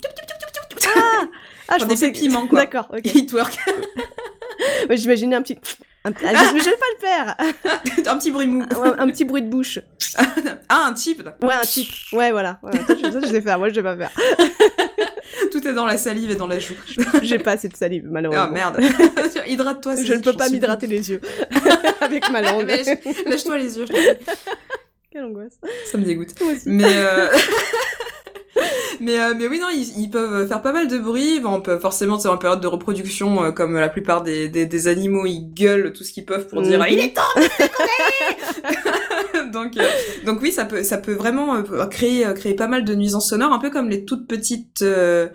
Ah, 1.68 1.78
Genre 1.78 1.88
des 1.88 1.94
pensais 1.94 2.12
pépiments, 2.12 2.46
quoi. 2.46 2.60
D'accord, 2.60 2.88
ok. 2.92 3.00
ils 3.14 3.26
twerk. 3.26 3.56
Ouais, 4.90 4.96
J'imaginais 4.96 5.36
un 5.36 5.42
petit. 5.42 5.58
Un... 6.04 6.12
Ah, 6.24 6.52
vais 6.54 6.60
pas 6.60 6.86
le 6.94 7.00
faire. 7.00 7.36
un 8.10 8.18
petit 8.18 8.30
bruit 8.30 8.46
mou. 8.46 8.62
un, 8.62 8.98
un 9.00 9.06
petit 9.08 9.24
bruit 9.24 9.42
de 9.42 9.48
bouche. 9.48 9.78
Ah, 10.72 10.88
un 10.88 10.94
chip. 10.94 11.20
Ouais, 11.42 11.54
un 11.54 11.62
tic. 11.62 12.06
Ouais, 12.12 12.30
voilà. 12.30 12.60
Ouais, 12.62 12.70
ça, 12.86 12.94
je, 12.94 13.26
sais 13.26 13.40
faire. 13.40 13.58
Moi, 13.58 13.70
je 13.70 13.80
vais 13.80 13.82
pas 13.82 13.96
faire. 13.96 14.12
Tout 15.50 15.66
est 15.66 15.72
dans 15.72 15.84
la 15.84 15.98
salive 15.98 16.30
et 16.30 16.36
dans 16.36 16.46
la 16.46 16.60
joue. 16.60 16.76
J'ai 17.22 17.40
pas 17.40 17.52
assez 17.52 17.68
de 17.68 17.76
salive, 17.76 18.06
malheureusement. 18.08 18.46
Ah 18.48 18.52
merde. 18.52 18.80
Hydrate-toi. 19.48 19.96
Je 19.96 20.14
ne 20.14 20.20
peux 20.20 20.32
pas 20.32 20.48
m'hydrater 20.48 20.86
les 20.86 21.10
yeux 21.10 21.20
avec 22.00 22.30
ma 22.30 22.40
langue. 22.40 22.68
Lâche-toi 23.26 23.58
les 23.58 23.78
yeux. 23.78 23.86
Quelle 25.10 25.24
angoisse. 25.24 25.58
ça 25.90 25.98
me 25.98 26.04
dégoûte. 26.04 26.40
Moi 26.40 26.52
aussi. 26.52 26.68
Mais 26.68 26.84
euh... 26.86 27.28
mais 29.00 29.18
euh, 29.20 29.34
mais 29.36 29.46
oui 29.48 29.58
non, 29.60 29.68
ils, 29.72 29.98
ils 29.98 30.10
peuvent 30.10 30.46
faire 30.48 30.62
pas 30.62 30.72
mal 30.72 30.88
de 30.88 30.98
bruit. 30.98 31.40
On 31.44 31.60
peut 31.60 31.78
forcément 31.78 32.18
c'est 32.18 32.28
en 32.28 32.36
période 32.38 32.60
de 32.60 32.66
reproduction, 32.66 33.44
euh, 33.44 33.50
comme 33.52 33.74
la 33.76 33.88
plupart 33.88 34.22
des, 34.22 34.48
des, 34.48 34.66
des 34.66 34.88
animaux, 34.88 35.26
ils 35.26 35.52
gueulent 35.54 35.92
tout 35.92 36.04
ce 36.04 36.12
qu'ils 36.12 36.24
peuvent 36.26 36.46
pour 36.46 36.62
dire 36.62 36.78
Mhm. 36.80 36.86
il 36.90 36.98
est 37.00 37.14
temps 37.16 37.22
de 37.36 37.42
donc 39.52 39.76
euh, 39.76 39.82
donc 40.26 40.40
oui 40.42 40.52
ça 40.52 40.64
peut 40.64 40.82
ça 40.82 40.98
peut 40.98 41.12
vraiment 41.14 41.56
euh, 41.56 41.86
créer 41.86 42.26
euh, 42.26 42.32
créer 42.34 42.54
pas 42.54 42.66
mal 42.68 42.84
de 42.84 42.94
nuisances 42.94 43.28
sonores, 43.30 43.52
un 43.52 43.58
peu 43.58 43.70
comme 43.70 43.88
les 43.88 44.04
toutes 44.04 44.26
petites 44.28 44.82
euh, 44.82 45.28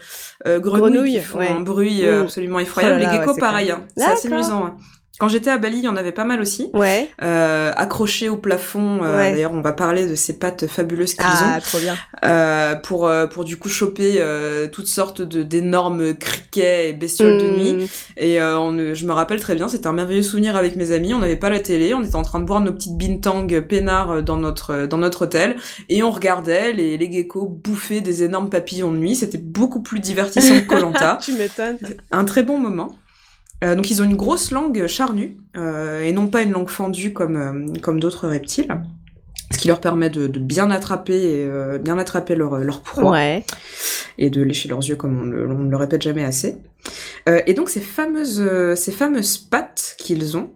euh, 0.47 0.59
grenouilles, 0.59 0.91
Grenouilles, 0.91 1.13
qui 1.13 1.19
font 1.21 1.39
ouais. 1.39 1.47
un 1.49 1.59
bruit 1.61 2.05
euh, 2.05 2.17
Mhm. 2.19 2.23
absolument 2.23 2.59
effroyable. 2.59 2.95
Oh 2.97 3.03
là 3.03 3.05
là, 3.05 3.11
les 3.13 3.19
geckos 3.19 3.33
ouais, 3.33 3.39
pareil, 3.39 3.71
hein. 3.71 3.85
c'est 3.97 4.03
assez 4.05 4.29
nuisant. 4.29 4.65
ouais. 4.65 4.71
Quand 5.19 5.27
j'étais 5.29 5.49
à 5.49 5.57
Bali, 5.57 5.77
il 5.77 5.83
y 5.83 5.87
en 5.87 5.95
avait 5.95 6.11
pas 6.11 6.25
mal 6.25 6.41
aussi 6.41 6.69
Ouais. 6.73 7.09
euh, 7.23 7.71
accrochés 7.75 8.27
au 8.29 8.37
plafond. 8.37 9.03
euh, 9.03 9.17
Ouais. 9.17 9.31
D'ailleurs, 9.31 9.53
on 9.53 9.61
va 9.61 9.71
parler 9.73 10.07
de 10.07 10.15
ces 10.15 10.37
pattes 10.37 10.67
fabuleuses 10.67 11.13
qu'ils 11.13 11.23
Ah, 11.25 11.55
ont 11.57 11.61
trop 11.61 11.79
bien. 11.79 11.95
euh, 12.25 12.75
pour 12.75 13.07
euh, 13.07 13.25
pour 13.27 13.45
du 13.45 13.57
coup 13.57 13.69
choper 13.69 14.15
euh, 14.19 14.67
toutes 14.67 14.87
sortes 14.87 15.21
de 15.21 15.43
d'énormes 15.43 16.13
criquets 16.15 16.89
et 16.89 16.93
bestioles 16.93 17.37
de 17.37 17.47
nuit. 17.49 17.73
Mmh. 17.73 17.87
Et 18.17 18.41
euh, 18.41 18.59
on, 18.59 18.93
je 18.93 19.05
me 19.05 19.13
rappelle 19.13 19.39
très 19.39 19.55
bien, 19.55 19.67
c'était 19.69 19.87
un 19.87 19.93
merveilleux 19.93 20.23
souvenir 20.23 20.55
avec 20.55 20.75
mes 20.75 20.91
amis. 20.91 21.13
On 21.13 21.19
n'avait 21.19 21.35
pas 21.37 21.49
la 21.49 21.59
télé, 21.59 21.93
on 21.93 22.03
était 22.03 22.15
en 22.15 22.23
train 22.23 22.39
de 22.39 22.45
boire 22.45 22.61
nos 22.61 22.73
petites 22.73 22.97
bintang 22.97 23.47
peinards 23.61 24.21
dans 24.23 24.37
notre 24.37 24.85
dans 24.85 24.97
notre 24.97 25.23
hôtel 25.23 25.55
et 25.89 26.03
on 26.03 26.11
regardait 26.11 26.73
les 26.73 26.97
les 26.97 27.11
geckos 27.11 27.47
bouffer 27.47 28.01
des 28.01 28.23
énormes 28.23 28.49
papillons 28.49 28.91
de 28.91 28.97
nuit. 28.97 29.15
C'était 29.15 29.37
beaucoup 29.37 29.81
plus 29.81 29.99
divertissant 29.99 30.55
que 30.61 30.65
Colanta. 30.67 31.19
tu 31.21 31.33
m'étonnes. 31.33 31.77
un 32.11 32.25
très 32.25 32.43
bon 32.43 32.57
moment. 32.59 32.95
Euh, 33.65 33.75
donc 33.75 33.89
ils 33.89 34.01
ont 34.01 34.05
une 34.05 34.15
grosse 34.15 34.51
langue 34.51 34.85
charnue 34.87 35.37
euh, 35.57 36.01
et 36.03 36.11
non 36.11 36.27
pas 36.27 36.43
une 36.43 36.51
langue 36.51 36.69
fendue 36.69 37.11
comme 37.13 37.35
euh, 37.35 37.79
comme 37.81 37.99
d'autres 37.99 38.27
reptiles, 38.27 38.67
ce 39.51 39.57
qui 39.57 39.67
leur 39.67 39.79
permet 39.81 40.09
de, 40.09 40.27
de 40.27 40.39
bien 40.39 40.69
attraper 40.71 41.49
bien 41.83 41.97
attraper 41.97 42.35
leur 42.35 42.57
leur 42.59 42.81
proie 42.81 43.11
Ouais. 43.11 43.43
et 44.17 44.29
de 44.29 44.41
lécher 44.41 44.69
leurs 44.69 44.83
yeux 44.87 44.95
comme 44.95 45.19
on 45.19 45.25
ne 45.25 45.69
le 45.69 45.77
répète 45.77 46.01
jamais 46.01 46.23
assez. 46.23 46.57
Euh, 47.27 47.41
et 47.47 47.53
donc 47.53 47.69
ces 47.69 47.81
fameuses 47.81 48.39
euh, 48.39 48.75
ces 48.75 48.91
fameuses 48.91 49.37
pattes 49.37 49.95
qu'ils 49.97 50.37
ont 50.37 50.51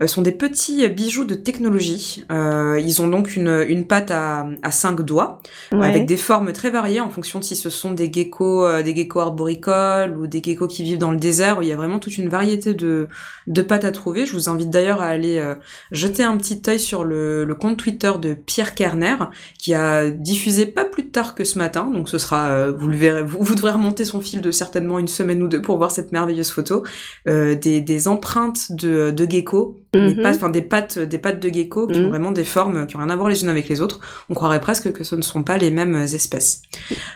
euh, 0.00 0.06
sont 0.06 0.22
des 0.22 0.32
petits 0.32 0.86
bijoux 0.88 1.24
de 1.24 1.34
technologie. 1.34 2.24
Ils 2.30 3.02
ont 3.02 3.08
donc 3.08 3.36
une 3.36 3.64
une 3.68 3.86
patte 3.86 4.10
à 4.10 4.46
à 4.62 4.70
cinq 4.70 5.00
doigts 5.02 5.40
Ouais. 5.72 5.86
avec 5.86 6.06
des 6.06 6.16
formes 6.16 6.52
très 6.52 6.70
variées 6.70 7.00
en 7.00 7.10
fonction 7.10 7.38
de 7.38 7.44
si 7.44 7.56
ce 7.56 7.70
sont 7.70 7.92
des 7.92 8.10
geckos, 8.12 8.82
des 8.82 8.94
geckos 8.94 9.20
arboricoles 9.20 10.16
ou 10.16 10.26
des 10.26 10.42
geckos 10.42 10.68
qui 10.68 10.82
vivent 10.82 10.98
dans 10.98 11.10
le 11.10 11.16
désert. 11.16 11.58
Où 11.58 11.62
il 11.62 11.68
y 11.68 11.72
a 11.72 11.76
vraiment 11.76 11.98
toute 11.98 12.18
une 12.18 12.28
variété 12.28 12.74
de 12.74 13.08
de 13.46 13.62
pattes 13.62 13.84
à 13.84 13.90
trouver. 13.92 14.26
Je 14.26 14.32
vous 14.32 14.48
invite 14.48 14.70
d'ailleurs 14.70 15.00
à 15.00 15.06
aller 15.06 15.42
jeter 15.90 16.22
un 16.22 16.36
petit 16.36 16.60
œil 16.68 16.78
sur 16.80 17.04
le, 17.04 17.44
le 17.44 17.54
compte 17.54 17.76
Twitter 17.78 18.12
de 18.20 18.34
Pierre 18.34 18.74
Kerner 18.74 19.16
qui 19.58 19.74
a 19.74 20.10
diffusé 20.10 20.66
pas 20.66 20.84
plus 20.84 21.08
tard 21.10 21.34
que 21.34 21.44
ce 21.44 21.58
matin. 21.58 21.90
Donc 21.92 22.08
ce 22.08 22.18
sera, 22.18 22.70
vous 22.70 22.88
le 22.88 22.96
verrez, 22.96 23.22
vous, 23.22 23.38
vous 23.40 23.54
devrez 23.54 23.72
remonter 23.72 24.04
son 24.04 24.20
fil 24.20 24.40
de 24.40 24.50
certainement 24.50 24.98
une 24.98 25.08
semaine 25.08 25.42
ou 25.42 25.48
deux 25.48 25.62
pour 25.62 25.73
voir 25.76 25.90
cette 25.90 26.12
merveilleuse 26.12 26.50
photo 26.50 26.84
euh, 27.28 27.54
des, 27.54 27.80
des 27.80 28.08
empreintes 28.08 28.72
de, 28.72 29.10
de 29.10 29.30
geckos, 29.30 29.76
des 29.92 30.00
Mhm. 30.14 30.22
pattes, 30.22 30.36
enfin 30.36 30.50
des 30.50 30.62
pattes, 30.62 30.98
des 30.98 31.18
pattes 31.18 31.40
de 31.40 31.48
geckos 31.48 31.86
qui 31.88 32.00
Mhm. 32.00 32.06
ont 32.06 32.08
vraiment 32.10 32.32
des 32.32 32.44
formes 32.44 32.86
qui 32.86 32.96
ont 32.96 33.00
rien 33.00 33.10
à 33.10 33.16
voir 33.16 33.28
les 33.28 33.42
unes 33.42 33.48
avec 33.48 33.68
les 33.68 33.80
autres. 33.80 34.00
On 34.30 34.34
croirait 34.34 34.60
presque 34.60 34.92
que 34.92 35.04
ce 35.04 35.14
ne 35.16 35.22
sont 35.22 35.42
pas 35.42 35.58
les 35.58 35.70
mêmes 35.70 35.94
espèces. 35.96 36.62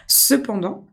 Cependant, 0.06 0.86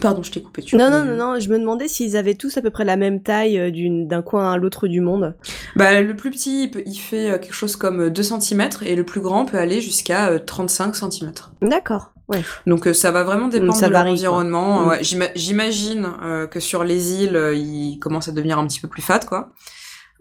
pardon, 0.00 0.22
je 0.22 0.30
t'ai 0.30 0.42
coupé. 0.42 0.62
Tu 0.62 0.76
Non, 0.76 0.90
non, 0.90 1.04
non, 1.04 1.16
non, 1.16 1.40
je 1.40 1.48
me 1.48 1.58
demandais 1.58 1.88
s'ils 1.88 2.16
avaient 2.16 2.34
tous 2.34 2.56
à 2.56 2.62
peu 2.62 2.70
près 2.70 2.84
la 2.84 2.96
même 2.96 3.22
taille 3.22 3.58
euh, 3.58 4.04
d'un 4.06 4.22
coin 4.22 4.52
à 4.52 4.56
l'autre 4.56 4.88
du 4.88 5.00
monde. 5.00 5.34
Bah, 5.74 6.00
le 6.00 6.14
plus 6.16 6.30
petit, 6.30 6.64
il, 6.64 6.70
peut- 6.70 6.82
il 6.86 6.96
fait 6.96 7.30
euh, 7.30 7.38
quelque 7.38 7.54
chose 7.54 7.76
comme 7.76 8.10
2 8.10 8.22
cm 8.22 8.68
et 8.84 8.94
le 8.96 9.04
plus 9.04 9.20
grand 9.20 9.44
peut 9.46 9.58
aller 9.58 9.80
jusqu'à 9.80 10.28
euh, 10.30 10.38
35 10.38 10.94
cm. 10.96 11.32
D'accord. 11.62 12.12
Ouais. 12.28 12.42
Donc 12.66 12.86
euh, 12.86 12.92
ça 12.92 13.10
va 13.12 13.22
vraiment 13.24 13.48
dépendre 13.48 13.74
ça 13.74 13.86
de 13.86 13.92
leur 13.92 14.02
varie, 14.04 14.10
quoi. 14.10 14.28
environnement. 14.30 14.86
Ouais, 14.88 15.04
j'ima- 15.04 15.30
J'imagine 15.34 16.08
euh, 16.22 16.46
que 16.46 16.58
sur 16.60 16.82
les 16.84 17.22
îles, 17.22 17.36
euh, 17.36 17.54
ils 17.54 17.98
commencent 18.00 18.28
à 18.28 18.32
devenir 18.32 18.58
un 18.58 18.66
petit 18.66 18.80
peu 18.80 18.88
plus 18.88 19.02
fat, 19.02 19.20
quoi. 19.20 19.50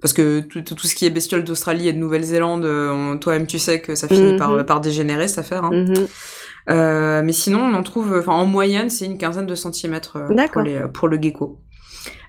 parce 0.01 0.13
que 0.13 0.41
tout, 0.41 0.61
tout, 0.61 0.87
ce 0.87 0.93
qui 0.93 1.05
est 1.05 1.09
bestiole 1.09 1.43
d'Australie 1.43 1.87
et 1.87 1.93
de 1.93 1.97
Nouvelle-Zélande, 1.97 3.19
toi-même 3.19 3.47
tu 3.47 3.57
sais 3.57 3.81
que 3.81 3.95
ça 3.95 4.07
finit 4.07 4.37
par, 4.37 4.51
mhm. 4.51 4.63
par 4.63 4.81
dégénérer 4.81 5.27
cette 5.27 5.39
affaire. 5.39 5.63
Hein. 5.65 5.71
Mhm. 5.71 6.07
Euh, 6.69 7.21
mais 7.23 7.31
sinon, 7.33 7.61
on 7.61 7.73
en 7.73 7.83
trouve, 7.83 8.23
en 8.27 8.45
moyenne, 8.45 8.89
c'est 8.89 9.05
une 9.05 9.17
quinzaine 9.17 9.45
de 9.45 9.55
centimètres 9.55 10.17
pour, 10.51 10.61
les, 10.61 10.79
pour 10.93 11.07
le 11.07 11.17
gecko. 11.21 11.59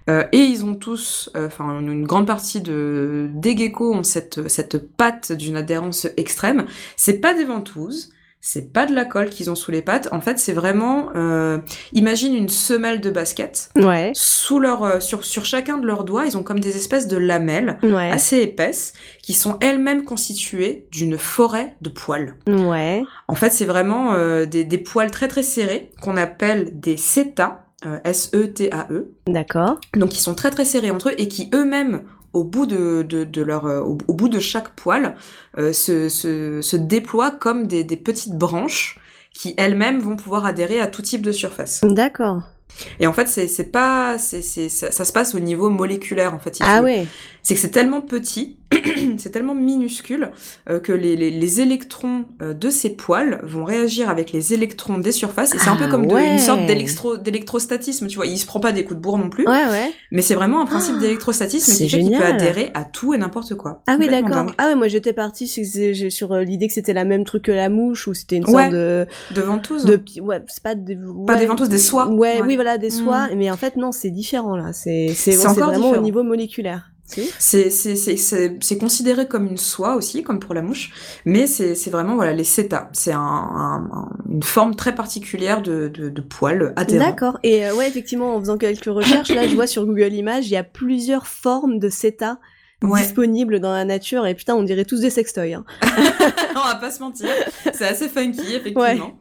Euh, 0.08 0.24
et 0.32 0.38
ils 0.38 0.64
ont 0.64 0.74
tous, 0.74 1.30
euh, 1.36 1.48
enfin 1.48 1.80
une 1.80 2.06
grande 2.06 2.26
partie 2.28 2.60
de 2.60 3.28
des 3.34 3.56
geckos 3.56 3.92
ont 3.92 4.02
cette 4.04 4.48
cette 4.48 4.94
patte 4.96 5.32
d'une 5.32 5.56
adhérence 5.56 6.06
extrême. 6.16 6.66
C'est 6.96 7.18
pas 7.18 7.34
des 7.34 7.44
ventouses, 7.44 8.10
c'est 8.48 8.72
pas 8.72 8.86
de 8.86 8.94
la 8.94 9.04
colle 9.04 9.28
qu'ils 9.28 9.50
ont 9.50 9.56
sous 9.56 9.72
les 9.72 9.82
pattes. 9.82 10.08
En 10.12 10.20
fait, 10.20 10.38
c'est 10.38 10.52
vraiment, 10.52 11.08
euh, 11.16 11.58
imagine 11.92 12.32
une 12.32 12.48
semelle 12.48 13.00
de 13.00 13.10
basket. 13.10 13.70
Ouais. 13.74 14.12
Sous 14.14 14.60
leur, 14.60 14.84
euh, 14.84 15.00
sur, 15.00 15.24
sur 15.24 15.44
chacun 15.44 15.78
de 15.78 15.86
leurs 15.86 16.04
doigts, 16.04 16.26
ils 16.26 16.36
ont 16.36 16.44
comme 16.44 16.60
des 16.60 16.76
espèces 16.76 17.08
de 17.08 17.16
lamelles 17.16 17.76
assez 18.12 18.38
épaisses 18.38 18.92
qui 19.20 19.32
sont 19.32 19.58
elles-mêmes 19.60 20.04
constituées 20.04 20.86
d'une 20.92 21.18
forêt 21.18 21.74
de 21.80 21.90
poils. 21.90 22.36
Ouais. 22.46 23.02
En 23.26 23.34
fait, 23.34 23.50
c'est 23.50 23.64
vraiment 23.64 24.14
euh, 24.14 24.46
des, 24.46 24.62
des 24.62 24.78
poils 24.78 25.10
très 25.10 25.26
très 25.26 25.42
serrés 25.42 25.90
qu'on 26.00 26.16
appelle 26.16 26.78
des 26.78 26.96
seta. 26.96 27.64
S-E-T-A-E. 28.04 29.12
-E. 29.28 29.32
D'accord. 29.32 29.78
Donc 29.94 30.16
ils 30.16 30.20
sont 30.20 30.34
très 30.34 30.50
très 30.50 30.64
serrés 30.64 30.90
entre 30.90 31.10
eux 31.10 31.14
et 31.18 31.28
qui 31.28 31.50
eux-mêmes 31.54 32.02
au 32.36 32.44
bout 32.44 32.66
de, 32.66 33.02
de, 33.02 33.24
de 33.24 33.42
leur, 33.42 33.64
euh, 33.66 33.80
au, 33.80 34.14
bout 34.14 34.28
de 34.28 34.40
chaque 34.40 34.70
poil, 34.70 35.16
euh, 35.56 35.72
se, 35.72 36.10
se, 36.10 36.60
se 36.60 36.76
déploient 36.76 37.30
comme 37.30 37.66
des, 37.66 37.82
des 37.82 37.96
petites 37.96 38.34
branches 38.34 38.98
qui 39.32 39.54
elles-mêmes 39.56 40.00
vont 40.00 40.16
pouvoir 40.16 40.44
adhérer 40.44 40.80
à 40.80 40.86
tout 40.86 41.02
type 41.02 41.22
de 41.22 41.32
surface. 41.32 41.80
D'accord. 41.82 42.42
Et 43.00 43.06
en 43.06 43.14
fait, 43.14 43.26
c'est 43.26 43.72
pas 43.72 44.18
c'est 44.18 44.42
c'est 44.42 44.68
ça, 44.68 44.90
ça, 44.90 45.06
se 45.06 45.12
passe 45.12 45.34
au 45.34 45.40
niveau 45.40 45.70
moléculaire 45.70 46.34
en 46.34 46.38
fait. 46.38 46.58
Ah 46.60 46.82
ouais. 46.82 47.06
C'est 47.46 47.54
que 47.54 47.60
c'est 47.60 47.70
tellement 47.70 48.00
petit, 48.00 48.58
c'est 49.18 49.30
tellement 49.30 49.54
minuscule 49.54 50.32
euh, 50.68 50.80
que 50.80 50.90
les, 50.92 51.14
les, 51.14 51.30
les 51.30 51.60
électrons 51.60 52.24
euh, 52.42 52.54
de 52.54 52.70
ces 52.70 52.90
poils 52.90 53.38
vont 53.44 53.62
réagir 53.62 54.08
avec 54.10 54.32
les 54.32 54.52
électrons 54.52 54.98
des 54.98 55.12
surfaces 55.12 55.54
et 55.54 55.58
c'est 55.60 55.68
un 55.68 55.76
peu 55.76 55.84
Ah 55.86 55.90
comme 55.92 56.08
de- 56.08 56.16
une 56.16 56.40
sorte 56.40 56.66
d'électro 56.66 57.16
d'électrostatisme. 57.16 58.08
Tu 58.08 58.16
vois, 58.16 58.26
il 58.26 58.36
se 58.36 58.46
prend 58.46 58.58
pas 58.58 58.72
des 58.72 58.82
coups 58.82 58.96
de 58.96 59.00
bourre 59.00 59.18
non 59.18 59.30
plus, 59.30 59.46
Ouais, 59.46 59.64
ouais. 59.70 59.92
mais 60.10 60.22
c'est 60.22 60.34
vraiment 60.34 60.60
un 60.60 60.64
principe 60.66 60.96
Ah, 60.98 61.02
d'électrostatisme 61.02 61.72
qui 61.72 61.88
fait 61.88 62.00
qu'il 62.00 62.10
peut 62.18 62.24
adhérer 62.24 62.72
à 62.74 62.82
tout 62.82 63.14
et 63.14 63.18
n'importe 63.18 63.54
quoi. 63.54 63.80
Ah 63.86 63.96
oui, 63.96 64.08
d'accord. 64.08 64.46
Ah 64.58 64.66
ouais, 64.66 64.74
moi 64.74 64.88
j'étais 64.88 65.12
partie 65.12 65.46
sur, 65.46 65.64
sur, 66.10 66.32
euh, 66.32 66.42
l'idée 66.42 66.66
que 66.66 66.74
c'était 66.74 66.94
la 66.94 67.04
même 67.04 67.22
truc 67.22 67.44
que 67.44 67.52
la 67.52 67.68
mouche 67.68 68.08
ou 68.08 68.14
c'était 68.14 68.38
une 68.38 68.46
sorte 68.46 68.70
de, 68.72 69.06
De 69.36 69.40
ventouse. 69.40 69.84
de 69.84 70.00
ouais, 70.20 70.42
c'est 70.48 70.64
pas 70.64 70.74
des, 70.74 70.96
Pas 70.96 71.34
ouais. 71.34 71.38
des 71.38 71.46
ventouses, 71.46 71.68
des 71.68 71.78
soies. 71.78 72.08
Ouais, 72.08 72.40
oui, 72.44 72.56
voilà, 72.56 72.76
des 72.76 72.88
Mm. 72.88 72.90
soies. 72.90 73.28
Mais 73.36 73.52
en 73.52 73.56
fait, 73.56 73.76
non, 73.76 73.92
c'est 73.92 74.10
différent 74.10 74.56
là. 74.56 74.72
C'est, 74.72 75.14
encore 75.46 75.54
vraiment 75.54 75.76
au 75.76 75.82
différent. 75.90 76.02
niveau 76.02 76.22
moléculaire. 76.24 76.90
Si 77.06 77.30
C'est 78.60 78.78
considéré 78.78 79.28
comme 79.28 79.46
une 79.46 79.56
soie 79.56 79.94
aussi, 79.94 80.22
comme 80.22 80.40
pour 80.40 80.54
la 80.54 80.62
mouche, 80.62 80.92
mais 81.24 81.46
c'est 81.46 81.90
vraiment 81.90 82.14
voilà 82.16 82.32
les 82.32 82.44
seta. 82.44 82.88
C'est 82.92 83.12
un, 83.12 83.20
un- 83.20 83.88
un- 83.92 84.08
une 84.30 84.42
forme 84.42 84.74
très 84.74 84.94
particulière 84.94 85.62
de 85.62 85.88
de, 85.88 86.08
de 86.08 86.20
poils 86.20 86.72
adhérents. 86.76 87.06
D'accord. 87.06 87.38
Et 87.42 87.64
euh, 87.66 87.74
ouais, 87.74 87.88
effectivement, 87.88 88.34
en 88.34 88.40
faisant 88.40 88.58
quelques 88.58 88.84
recherches, 88.86 89.30
là, 89.30 89.46
je 89.46 89.54
vois 89.54 89.66
sur 89.66 89.86
Google 89.86 90.12
Images, 90.12 90.46
il 90.46 90.52
y 90.52 90.56
a 90.56 90.64
plusieurs 90.64 91.26
formes 91.26 91.78
de 91.78 91.88
CETA 91.88 92.38
Ouais. 92.82 93.00
disponibles 93.00 93.58
dans 93.58 93.72
la 93.72 93.86
nature. 93.86 94.26
Et 94.26 94.34
putain, 94.34 94.54
on 94.54 94.62
dirait 94.62 94.84
tous 94.84 95.00
des 95.00 95.08
sextoys. 95.08 95.54
Hein. 95.54 95.64
on 96.56 96.66
va 96.68 96.74
pas 96.74 96.90
se 96.90 97.00
mentir, 97.00 97.28
c'est 97.72 97.86
assez 97.86 98.06
funky 98.08 98.54
effectivement. 98.54 99.16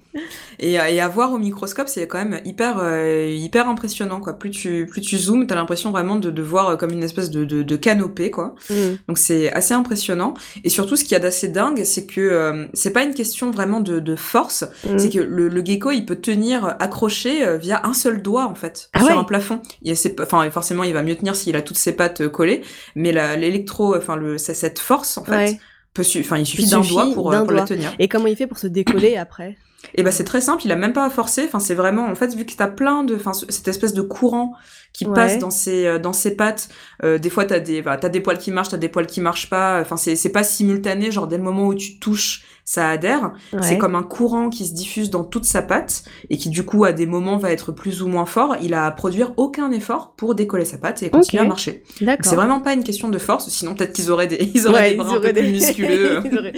Et, 0.59 0.79
euh, 0.79 0.85
et 0.87 1.01
à 1.01 1.07
voir 1.07 1.33
au 1.33 1.37
microscope, 1.37 1.87
c'est 1.89 2.07
quand 2.07 2.17
même 2.17 2.39
hyper 2.45 2.77
euh, 2.79 3.27
hyper 3.27 3.67
impressionnant 3.67 4.19
quoi. 4.21 4.33
Plus 4.33 4.49
tu 4.51 4.85
plus 4.89 5.01
tu 5.01 5.17
zoomes, 5.17 5.47
t'as 5.47 5.55
l'impression 5.55 5.91
vraiment 5.91 6.15
de, 6.15 6.29
de 6.31 6.41
voir 6.41 6.69
euh, 6.69 6.75
comme 6.77 6.91
une 6.91 7.03
espèce 7.03 7.29
de 7.29 7.43
de, 7.45 7.63
de 7.63 7.75
canopée 7.75 8.31
quoi. 8.31 8.55
Mm. 8.69 8.73
Donc 9.07 9.17
c'est 9.17 9.51
assez 9.51 9.73
impressionnant. 9.73 10.33
Et 10.63 10.69
surtout, 10.69 10.95
ce 10.95 11.03
qu'il 11.03 11.11
y 11.11 11.15
a 11.15 11.19
d'assez 11.19 11.47
dingue, 11.49 11.83
c'est 11.83 12.05
que 12.05 12.21
euh, 12.21 12.65
c'est 12.73 12.91
pas 12.91 13.03
une 13.03 13.13
question 13.13 13.51
vraiment 13.51 13.79
de, 13.81 13.99
de 13.99 14.15
force. 14.15 14.63
Mm. 14.89 14.97
C'est 14.97 15.09
que 15.09 15.19
le, 15.19 15.47
le 15.49 15.65
gecko, 15.65 15.91
il 15.91 16.05
peut 16.05 16.15
tenir 16.15 16.75
accroché 16.79 17.57
via 17.57 17.81
un 17.85 17.93
seul 17.93 18.21
doigt 18.21 18.45
en 18.47 18.55
fait 18.55 18.89
Ah 18.93 18.99
sur 18.99 19.07
ouais. 19.09 19.13
un 19.13 19.23
plafond. 19.23 19.61
Il 19.81 19.95
ses- 19.97 20.15
enfin 20.21 20.49
forcément, 20.49 20.83
il 20.83 20.93
va 20.93 21.03
mieux 21.03 21.15
tenir 21.15 21.35
s'il 21.35 21.55
a 21.55 21.61
toutes 21.61 21.77
ses 21.77 21.91
pattes 21.93 22.27
collées. 22.29 22.61
Mais 22.95 23.11
l'électro, 23.37 23.95
enfin 23.95 24.15
le 24.15 24.37
cette 24.37 24.79
force 24.79 25.17
en 25.17 25.23
fait, 25.25 25.35
Ouais. 25.35 25.59
peut 25.93 26.03
enfin 26.19 26.37
il 26.37 26.45
suffit 26.45 26.67
d'un 26.69 26.81
doigt 26.81 27.05
pour, 27.13 27.31
pour 27.31 27.51
la 27.51 27.63
tenir. 27.65 27.93
Et 27.99 28.07
comment 28.07 28.27
il 28.27 28.35
fait 28.35 28.47
pour 28.47 28.57
se 28.57 28.67
décoller 28.67 29.17
après? 29.17 29.57
Et 29.93 30.03
ben 30.03 30.11
c'est 30.11 30.23
très 30.23 30.41
simple, 30.41 30.63
il 30.65 30.71
a 30.71 30.75
même 30.75 30.93
pas 30.93 31.05
à 31.05 31.09
forcer. 31.09 31.43
Enfin 31.45 31.59
c'est 31.59 31.75
vraiment 31.75 32.05
en 32.07 32.15
fait 32.15 32.33
vu 32.35 32.45
que 32.45 32.53
t'as 32.53 32.67
plein 32.67 33.03
de, 33.03 33.15
enfin 33.15 33.33
ce- 33.33 33.45
cette 33.49 33.67
espèce 33.67 33.93
de 33.93 34.01
courant 34.01 34.53
qui 34.93 35.05
Ouais. 35.05 35.13
passe 35.13 35.39
dans 35.39 35.49
ses 35.51 35.85
euh, 35.85 35.99
dans 35.99 36.13
ses 36.13 36.35
pattes. 36.35 36.69
euh, 37.03 37.17
des 37.17 37.29
fois 37.29 37.45
t'as 37.45 37.59
des 37.59 37.81
voilà, 37.81 37.97
t'as 37.97 38.09
des 38.09 38.21
poils 38.21 38.37
qui 38.37 38.51
marchent, 38.51 38.69
t'as 38.69 38.77
des 38.77 38.89
poils 38.89 39.07
qui 39.07 39.21
marchent 39.21 39.49
pas. 39.49 39.79
Enfin 39.81 39.97
c'est 39.97 40.15
c'est 40.15 40.29
pas 40.29 40.43
simultané. 40.43 41.11
Genre 41.11 41.27
dès 41.27 41.37
le 41.37 41.43
moment 41.43 41.65
où 41.67 41.75
tu 41.75 41.99
touches, 41.99 42.43
ça 42.63 42.89
adhère. 42.89 43.33
C'est 43.61 43.77
comme 43.77 43.93
un 43.95 44.01
courant 44.03 44.49
qui 44.49 44.65
se 44.65 44.73
diffuse 44.73 45.09
dans 45.11 45.23
toute 45.23 45.45
sa 45.45 45.61
patte 45.61 46.03
et 46.29 46.37
qui 46.37 46.49
du 46.49 46.63
coup 46.63 46.83
à 46.85 46.93
des 46.93 47.05
moments 47.05 47.37
va 47.37 47.51
être 47.51 47.71
plus 47.71 48.01
ou 48.01 48.07
moins 48.07 48.25
fort. 48.25 48.55
Il 48.61 48.73
a 48.73 48.85
à 48.85 48.91
produire 48.91 49.33
aucun 49.37 49.69
effort 49.71 50.13
pour 50.17 50.33
décoller 50.33 50.65
sa 50.65 50.77
patte 50.77 51.03
et 51.03 51.09
continuer 51.09 51.41
Ok. 51.41 51.45
à 51.45 51.49
marcher. 51.49 51.83
C'est 51.99 52.35
vraiment 52.35 52.61
pas 52.61 52.73
une 52.73 52.83
question 52.83 53.09
de 53.09 53.17
force. 53.19 53.49
Sinon 53.49 53.75
peut-être 53.75 53.93
qu'ils 53.93 54.09
auraient 54.11 54.27
des 54.27 54.37
ils 54.55 54.65
auraient 54.67 54.79
Ouais, 54.81 54.89
des 54.91 54.95
bras 54.95 55.11
un 55.17 55.19
peu 55.19 55.31
plus 55.33 55.33
des- 55.33 55.51
musculeux. 55.51 56.21
ils 56.25 56.37
auraient- 56.39 56.53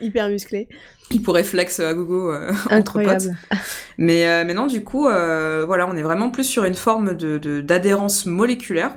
hyper 0.00 0.28
musclés. 0.28 0.68
Ils 1.12 1.22
pourraient 1.22 1.44
flex 1.44 1.80
à 1.80 1.92
gogo 1.94 2.30
euh, 2.32 2.52
entre 2.70 3.02
potes. 3.02 3.28
Mais, 3.98 4.26
euh, 4.26 4.44
mais 4.46 4.54
non, 4.54 4.66
du 4.66 4.82
coup, 4.84 5.08
euh, 5.08 5.64
voilà, 5.66 5.86
on 5.88 5.96
est 5.96 6.02
vraiment 6.02 6.30
plus 6.30 6.44
sur 6.44 6.64
une 6.64 6.74
forme 6.74 7.14
de 7.14 7.38
de- 7.38 7.60
d'adhérence 7.60 8.26
moléculaire. 8.26 8.96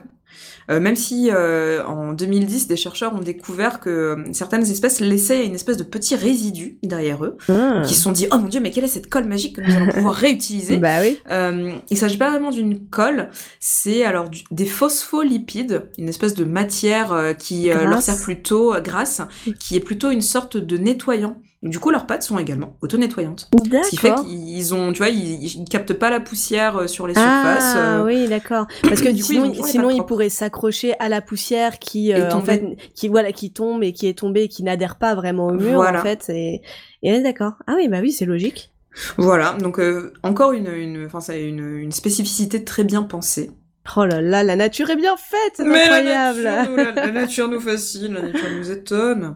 Euh, 0.71 0.79
même 0.79 0.95
si 0.95 1.29
euh, 1.29 1.83
en 1.85 2.13
2010, 2.13 2.67
des 2.69 2.77
chercheurs 2.77 3.13
ont 3.13 3.19
découvert 3.19 3.81
que 3.81 3.89
euh, 3.89 4.15
certaines 4.31 4.61
espèces 4.61 5.01
laissaient 5.01 5.45
une 5.45 5.55
espèce 5.55 5.75
de 5.75 5.83
petit 5.83 6.15
résidu 6.15 6.77
derrière 6.83 7.25
eux, 7.25 7.35
Ah. 7.49 7.81
qui 7.85 7.93
se 7.93 8.01
sont 8.01 8.13
dit 8.13 8.27
oh 8.31 8.37
mon 8.37 8.47
dieu, 8.47 8.61
mais 8.61 8.71
quelle 8.71 8.85
est 8.85 8.87
cette 8.87 9.09
colle 9.09 9.25
magique 9.25 9.57
que 9.57 9.61
nous 9.61 9.75
allons 9.75 9.91
pouvoir 9.91 10.13
réutiliser? 10.15 10.77
Bah 10.77 11.01
oui. 11.01 11.19
euh, 11.29 11.73
Il 11.89 11.97
s'agit 11.97 12.17
pas 12.17 12.29
vraiment 12.29 12.49
d'une 12.49 12.87
colle, 12.87 13.29
c'est 13.59 14.05
alors 14.05 14.29
du- 14.29 14.45
des 14.51 14.65
phospholipides, 14.65 15.89
une 15.97 16.07
espèce 16.07 16.33
de 16.33 16.45
matière 16.45 17.11
euh, 17.11 17.33
qui 17.33 17.69
euh, 17.69 17.85
leur 17.85 18.01
sert 18.01 18.15
plutôt 18.21 18.73
euh, 18.73 18.79
grasse, 18.79 19.21
qui 19.59 19.75
est 19.75 19.81
plutôt 19.81 20.11
une 20.11 20.21
sorte 20.21 20.55
de 20.55 20.77
nettoyant. 20.77 21.41
Du 21.63 21.79
coup, 21.79 21.91
leurs 21.91 22.05
pattes 22.05 22.23
sont 22.23 22.37
également 22.37 22.75
auto-nettoyantes. 22.81 23.49
Ce 23.83 23.89
qui 23.89 23.95
fait 23.95 24.13
qu'ils 24.15 24.73
ont, 24.75 24.91
tu 24.91 24.97
vois, 24.97 25.07
ils, 25.07 25.43
ils 25.45 25.63
captent 25.63 25.93
pas 25.93 26.09
la 26.09 26.19
poussière 26.19 26.75
euh, 26.75 26.87
sur 26.87 27.07
les 27.07 27.13
surfaces. 27.13 27.73
Ah 27.77 27.99
euh, 27.99 28.05
oui, 28.05 28.27
d'accord. 28.27 28.67
Parce 28.83 29.01
que 29.01 29.07
du 29.07 29.23
coup, 29.23 29.31
Sinon, 29.31 29.53
sinon, 29.53 29.65
ils 29.65 29.71
sinon 29.71 29.83
pattes 29.83 29.91
il 29.91 29.95
propres. 29.95 30.07
pourrait 30.07 30.29
s'accrocher 30.29 30.93
à 30.99 31.07
la 31.07 31.21
poussière 31.21 31.79
qui, 31.79 32.13
euh, 32.13 32.29
en 32.31 32.41
fait, 32.41 32.65
qui 32.95 33.07
voilà, 33.07 33.31
qui 33.31 33.53
tombe 33.53 33.81
et 33.81 33.93
qui 33.93 34.07
est 34.07 34.17
tombée 34.17 34.43
et 34.43 34.47
qui 34.49 34.63
n'adhère 34.63 34.97
pas 34.97 35.15
vraiment 35.15 35.47
au 35.47 35.53
mur, 35.53 35.75
Voilà. 35.75 36.01
en 36.01 36.03
fait. 36.03 36.29
Et, 36.29 36.61
et 37.01 37.21
d'accord. 37.21 37.53
Ah 37.65 37.75
oui, 37.77 37.87
bah 37.87 37.99
oui, 38.01 38.11
c'est 38.11 38.25
logique. 38.25 38.71
Voilà, 39.17 39.53
donc 39.53 39.79
euh, 39.79 40.13
encore 40.21 40.51
une, 40.51 40.67
une, 40.67 41.05
enfin, 41.11 41.33
une, 41.33 41.77
une 41.77 41.91
spécificité 41.93 42.63
très 42.65 42.83
bien 42.83 43.03
pensée. 43.03 43.51
Oh 43.97 44.05
là 44.05 44.21
là, 44.21 44.43
la 44.43 44.55
nature 44.55 44.89
est 44.91 44.95
bien 44.95 45.17
faite, 45.17 45.53
c'est 45.57 45.63
incroyable. 45.67 46.41
La 46.41 46.55
nature, 46.55 46.69
nous, 46.71 46.77
la, 46.77 46.91
la 46.93 47.11
nature 47.11 47.47
nous 47.49 47.59
fascine, 47.59 48.13
la 48.13 48.21
nature 48.21 48.47
nous 48.57 48.71
étonne. 48.71 49.35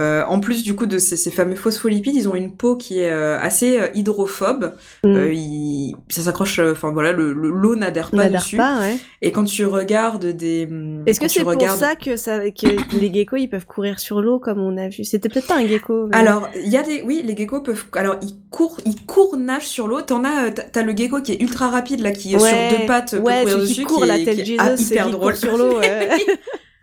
Euh, 0.00 0.22
en 0.26 0.40
plus 0.40 0.62
du 0.64 0.74
coup 0.74 0.86
de 0.86 0.98
ces, 0.98 1.16
ces 1.16 1.30
fameux 1.30 1.54
phospholipides, 1.54 2.16
ils 2.16 2.28
ont 2.28 2.34
une 2.34 2.52
peau 2.52 2.76
qui 2.76 2.98
est 3.00 3.10
euh, 3.12 3.38
assez 3.40 3.78
euh, 3.78 3.86
hydrophobe. 3.94 4.72
Mm. 5.04 5.08
Euh, 5.16 5.32
ils- 5.32 5.94
ça 6.08 6.22
s'accroche, 6.22 6.58
euh, 6.58 6.72
enfin 6.72 6.90
voilà, 6.92 7.12
le- 7.12 7.32
le- 7.32 7.50
l'eau 7.50 7.76
n'adhère 7.76 8.10
pas 8.10 8.16
n'adhère 8.16 8.40
dessus. 8.40 8.56
pas, 8.56 8.80
ouais. 8.80 8.96
Et 9.22 9.30
quand 9.32 9.44
tu 9.44 9.64
regardes 9.66 10.26
des, 10.26 10.66
hum, 10.70 11.02
Est-ce 11.06 11.20
que 11.20 11.28
c'est 11.28 11.40
pour 11.42 11.50
regardes- 11.52 11.78
ça 11.78 11.94
que 11.94 12.16
ça, 12.16 12.38
que 12.50 12.96
les 12.98 13.12
geckos 13.14 13.36
ils 13.36 13.48
peuvent 13.48 13.66
courir 13.66 14.00
sur 14.00 14.20
l'eau 14.20 14.38
comme 14.38 14.58
on 14.58 14.76
a 14.76 14.88
vu? 14.88 15.04
C'était 15.04 15.28
peut-être 15.28 15.46
pas 15.46 15.58
un 15.58 15.66
gecko. 15.66 16.08
mais- 16.08 16.16
Alors, 16.16 16.48
il 16.64 16.70
y 16.70 16.76
a 16.76 16.82
des, 16.82 17.02
oui, 17.02 17.22
les 17.24 17.36
geckos 17.36 17.60
peuvent, 17.60 17.84
alors 17.92 18.16
ils 18.22 18.34
courent, 18.50 18.78
ils 18.86 19.04
courent, 19.06 19.36
nagent 19.36 19.66
sur 19.68 19.86
l'eau. 19.86 20.00
T'en 20.00 20.24
as, 20.24 20.46
euh, 20.46 20.50
t'as 20.72 20.82
le 20.82 20.96
gecko 20.96 21.20
qui 21.22 21.32
est 21.32 21.40
ultra 21.40 21.68
rapide 21.70 22.00
là, 22.00 22.10
qui 22.12 22.34
est 22.34 22.40
Ouais, 22.42 22.48
sur 22.70 22.78
deux 22.80 22.86
pattes, 22.86 23.12
peut 23.12 23.18
ouais, 23.18 23.42
courir 23.42 23.58
dessus, 23.58 23.74
qui 23.74 23.82
court 23.84 24.04
la 24.06 24.16
telle 24.18 24.42
qui 24.42 24.54
est, 24.54 24.58
Jesus, 24.58 24.76
c'est 24.84 24.94
hyper 24.94 25.10
drôle 25.10 25.36
sur 25.36 25.56
l'eau. 25.56 25.78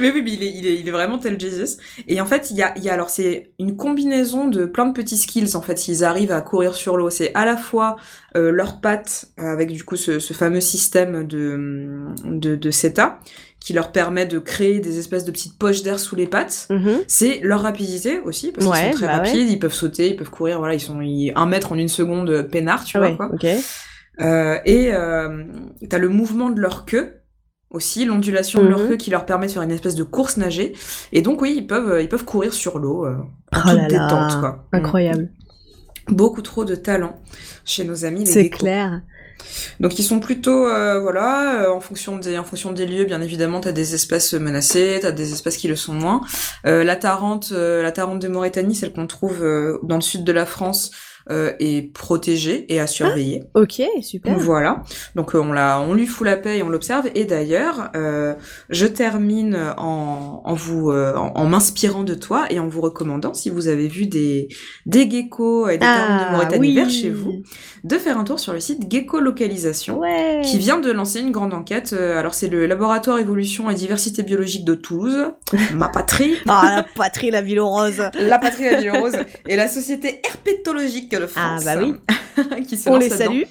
Mais 0.00 0.10
oui, 0.10 0.22
mais 0.24 0.32
il 0.32 0.42
est, 0.42 0.52
il 0.54 0.66
est, 0.66 0.80
il 0.80 0.88
est 0.88 0.90
vraiment 0.90 1.18
tel 1.18 1.38
Jesus. 1.38 1.76
Et 2.08 2.20
en 2.20 2.26
fait, 2.26 2.50
il 2.50 2.56
y 2.56 2.62
a, 2.62 2.72
il 2.78 2.82
y 2.82 2.88
a 2.88 2.94
alors 2.94 3.10
c'est 3.10 3.52
une 3.58 3.76
combinaison 3.76 4.48
de 4.48 4.64
plein 4.64 4.86
de 4.86 4.92
petits 4.94 5.18
skills. 5.18 5.54
En 5.54 5.60
fait, 5.60 5.78
s'ils 5.78 6.02
arrivent 6.04 6.32
à 6.32 6.40
courir 6.40 6.74
sur 6.74 6.96
l'eau, 6.96 7.10
c'est 7.10 7.30
à 7.34 7.44
la 7.44 7.56
fois 7.58 7.96
euh, 8.36 8.50
leurs 8.50 8.80
pattes 8.80 9.26
euh, 9.38 9.52
avec 9.52 9.70
du 9.70 9.84
coup 9.84 9.96
ce, 9.96 10.18
ce 10.18 10.32
fameux 10.32 10.60
système 10.62 11.26
de 11.26 12.06
de, 12.24 12.56
de 12.56 12.70
CETA 12.70 13.18
qui 13.60 13.74
leur 13.74 13.92
permet 13.92 14.24
de 14.24 14.38
créer 14.38 14.80
des 14.80 14.98
espèces 14.98 15.26
de 15.26 15.30
petites 15.30 15.58
poches 15.58 15.82
d'air 15.82 16.00
sous 16.00 16.16
les 16.16 16.26
pattes. 16.26 16.66
Mhm. 16.70 17.00
C'est 17.06 17.40
leur 17.42 17.60
rapidité 17.60 18.20
aussi 18.20 18.52
parce 18.52 18.64
qu'ils 18.64 18.72
Ouais, 18.74 18.90
sont 18.92 18.96
très 18.96 19.06
bah 19.08 19.18
ouais. 19.20 19.28
rapides, 19.28 19.50
ils 19.50 19.58
peuvent 19.58 19.74
sauter, 19.74 20.08
ils 20.08 20.16
peuvent 20.16 20.30
courir. 20.30 20.58
Voilà, 20.60 20.72
ils 20.72 20.80
sont 20.80 21.02
ils- 21.02 21.32
un 21.36 21.44
mètre 21.44 21.72
en 21.72 21.76
une 21.76 21.88
seconde 21.88 22.30
euh, 22.30 22.42
peinard, 22.42 22.84
tu 22.84 22.96
vois 22.96 23.08
ouais, 23.10 23.16
quoi. 23.16 23.30
ok. 23.34 23.46
Euh, 24.20 24.58
et 24.64 24.92
euh, 24.92 25.44
t'as 25.88 25.98
le 25.98 26.08
mouvement 26.08 26.50
de 26.50 26.60
leur 26.60 26.84
queue 26.86 27.19
aussi, 27.70 28.04
l'ondulation 28.04 28.62
de 28.62 28.68
leur 28.68 28.80
Mhm. 28.80 28.88
queue 28.88 28.96
qui 28.96 29.10
leur 29.10 29.26
permet 29.26 29.46
de 29.46 29.52
faire 29.52 29.62
une 29.62 29.70
espèce 29.70 29.94
de 29.94 30.02
course 30.02 30.36
nagée. 30.36 30.74
Et 31.12 31.22
donc 31.22 31.40
oui, 31.40 31.54
ils 31.56 31.66
peuvent, 31.66 32.00
ils 32.02 32.08
peuvent 32.08 32.24
courir 32.24 32.52
sur 32.52 32.78
l'eau 32.78 33.06
euh, 33.06 33.16
en 33.52 33.60
Oh 33.64 33.70
toute 33.70 33.92
là. 33.92 34.36
Quoi. 34.40 34.64
Incroyable. 34.72 35.30
Mm. 36.08 36.14
Beaucoup 36.14 36.42
trop 36.42 36.64
de 36.64 36.74
talent 36.74 37.20
chez 37.64 37.84
nos 37.84 38.04
amis 38.04 38.26
C'est 38.26 38.50
clair. 38.50 39.02
Donc 39.78 39.98
ils 39.98 40.02
sont 40.02 40.20
plutôt 40.20 40.66
euh, 40.66 41.00
voilà 41.00 41.62
euh, 41.62 41.72
en 41.72 41.80
fonction 41.80 42.18
des 42.18 42.36
en 42.38 42.44
fonction 42.44 42.72
des 42.72 42.84
lieux 42.84 43.04
bien 43.04 43.22
évidemment 43.22 43.60
t'as 43.60 43.72
des 43.72 43.94
espèces 43.94 44.34
menacées 44.34 44.98
t'as 45.00 45.12
des 45.12 45.32
espèces 45.32 45.56
qui 45.56 45.66
le 45.66 45.76
sont 45.76 45.94
moins 45.94 46.20
euh, 46.66 46.84
la 46.84 46.94
Tarente 46.96 47.50
la 47.52 47.90
Tarente 47.90 48.20
de 48.20 48.28
Mauritanie 48.28 48.74
celle 48.74 48.92
qu'on 48.92 49.06
trouve 49.06 49.38
dans 49.82 49.94
le 49.94 50.02
sud 50.02 50.24
de 50.24 50.32
la 50.32 50.44
France 50.44 50.90
euh, 51.30 51.52
est 51.58 51.92
protégé 51.92 52.66
et 52.72 52.80
à 52.80 52.86
surveiller. 52.86 53.42
Ah, 53.54 53.60
ok, 53.60 53.82
super. 54.02 54.38
Voilà. 54.38 54.82
Donc 55.14 55.34
euh, 55.34 55.38
on 55.40 55.52
la, 55.52 55.80
on 55.80 55.94
lui 55.94 56.06
fout 56.06 56.26
la 56.26 56.36
paix 56.36 56.58
et 56.58 56.62
on 56.62 56.68
l'observe. 56.68 57.08
Et 57.14 57.24
d'ailleurs, 57.24 57.90
euh, 57.96 58.34
je 58.68 58.86
termine 58.86 59.74
en, 59.76 60.42
en 60.44 60.54
vous, 60.54 60.90
euh, 60.90 61.14
en, 61.14 61.46
m'inspirant 61.46 62.04
de 62.04 62.14
toi 62.14 62.46
et 62.50 62.58
en 62.58 62.68
vous 62.68 62.80
recommandant, 62.80 63.34
si 63.34 63.50
vous 63.50 63.68
avez 63.68 63.88
vu 63.88 64.06
des 64.06 64.48
des 64.86 65.10
geckos 65.10 65.68
et 65.68 65.78
des 65.78 65.86
ah, 65.86 66.28
de 66.30 66.36
Mauritanie 66.36 66.74
vers 66.74 66.90
chez 66.90 67.10
vous, 67.10 67.42
de 67.84 67.96
faire 67.96 68.18
un 68.18 68.24
tour 68.24 68.40
sur 68.40 68.52
le 68.52 68.60
site 68.60 68.90
Gecko 68.90 69.20
Localisation, 69.20 70.00
qui 70.42 70.58
vient 70.58 70.78
de 70.78 70.90
lancer 70.90 71.20
une 71.20 71.32
grande 71.32 71.54
enquête. 71.54 71.92
alors 71.92 72.34
c'est 72.34 72.48
le 72.48 72.66
laboratoire 72.66 73.18
évolution 73.18 73.70
et 73.70 73.74
diversité 73.74 74.22
biologique 74.22 74.64
de 74.64 74.74
Toulouse, 74.74 75.32
ma 75.74 75.88
patrie. 75.88 76.34
Ah 76.48 76.76
la 76.76 76.82
patrie, 76.82 77.30
la 77.30 77.42
ville 77.42 77.60
rose. 77.60 78.02
la 78.18 78.38
patrie, 78.38 78.64
la 78.64 78.80
ville 78.80 78.92
rose. 78.92 79.16
Et 79.46 79.56
la 79.56 79.68
société 79.68 80.20
herpétologique 80.24 81.09
ah 81.36 81.58
bah 81.64 81.76
oui. 81.78 81.94
qui 82.68 82.78
On 82.86 82.96
les 82.96 83.10
salue. 83.10 83.42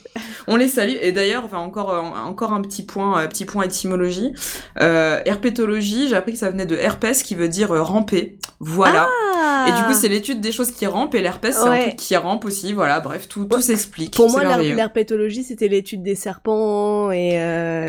On 0.47 0.55
les 0.55 0.67
salue. 0.67 0.95
Et 1.01 1.11
d'ailleurs, 1.11 1.43
enfin 1.45 1.57
encore 1.57 1.91
euh, 1.91 2.01
encore 2.01 2.53
un 2.53 2.61
petit 2.61 2.83
point, 2.83 3.21
euh, 3.21 3.27
petit 3.27 3.45
point 3.45 3.63
étymologie. 3.63 4.33
Euh, 4.81 5.19
herpétologie, 5.25 6.07
j'ai 6.09 6.15
appris 6.15 6.33
que 6.33 6.39
ça 6.39 6.49
venait 6.49 6.65
de 6.65 6.75
herpès, 6.75 7.23
qui 7.23 7.35
veut 7.35 7.49
dire 7.49 7.69
ramper. 7.69 8.37
Voilà. 8.59 9.07
Ah. 9.41 9.65
Et 9.69 9.71
du 9.71 9.83
coup, 9.83 9.93
c'est 9.93 10.07
l'étude 10.07 10.41
des 10.41 10.51
choses 10.51 10.71
qui 10.71 10.85
rampent 10.85 11.15
et 11.15 11.21
l'herpès, 11.21 11.55
c'est 11.55 11.67
un 11.67 11.81
truc 11.81 11.95
qui 11.95 12.15
rampe 12.15 12.45
aussi. 12.45 12.73
Voilà, 12.73 12.99
bref, 12.99 13.27
tout, 13.27 13.45
tout 13.45 13.61
s'explique. 13.61 14.15
Pour 14.15 14.29
moi, 14.29 14.43
l'herpétologie, 14.57 15.43
c'était 15.43 15.67
l'étude 15.67 16.03
des 16.03 16.15
serpents 16.15 17.11
et 17.11 17.37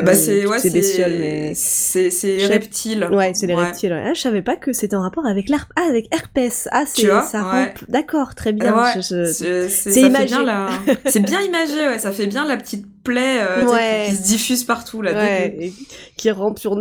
bah 0.03 0.13
c'est 0.13 0.45
ouais, 0.45 0.59
c'est 0.59 1.53
c'est 1.53 2.45
reptiles. 2.47 3.07
Ouais, 3.11 3.31
c'est 3.33 3.47
les 3.47 3.55
reptiles. 3.55 3.93
Ah, 3.93 4.13
je 4.13 4.21
savais 4.21 4.41
pas 4.41 4.55
que 4.55 4.73
c'était 4.73 4.95
en 4.95 5.01
rapport 5.01 5.25
avec 5.25 5.49
l'herpès. 5.49 5.71
Ah, 5.75 5.87
avec 5.87 6.13
herpès. 6.13 6.67
Ah, 6.71 6.83
c'est 6.85 7.07
ça 7.07 7.43
rampe. 7.43 7.79
D'accord, 7.89 8.35
très 8.35 8.51
bien. 8.51 8.73
C'est 9.69 10.01
imagé. 10.01 10.35
C'est 11.05 11.19
bien 11.19 11.41
imagé, 11.41 11.87
ouais. 11.87 11.99
Ça 11.99 12.11
fait 12.11 12.27
bien 12.27 12.45
la 12.45 12.57
petite 12.57 12.85
plaie 13.03 13.39
euh, 13.41 14.07
qui, 14.07 14.15
se 14.15 14.23
diffuse 14.23 14.63
partout 14.63 15.01
là. 15.01 15.13
Ouais, 15.13 15.73
qui 16.17 16.29
rampe 16.31 16.59
sur, 16.59 16.79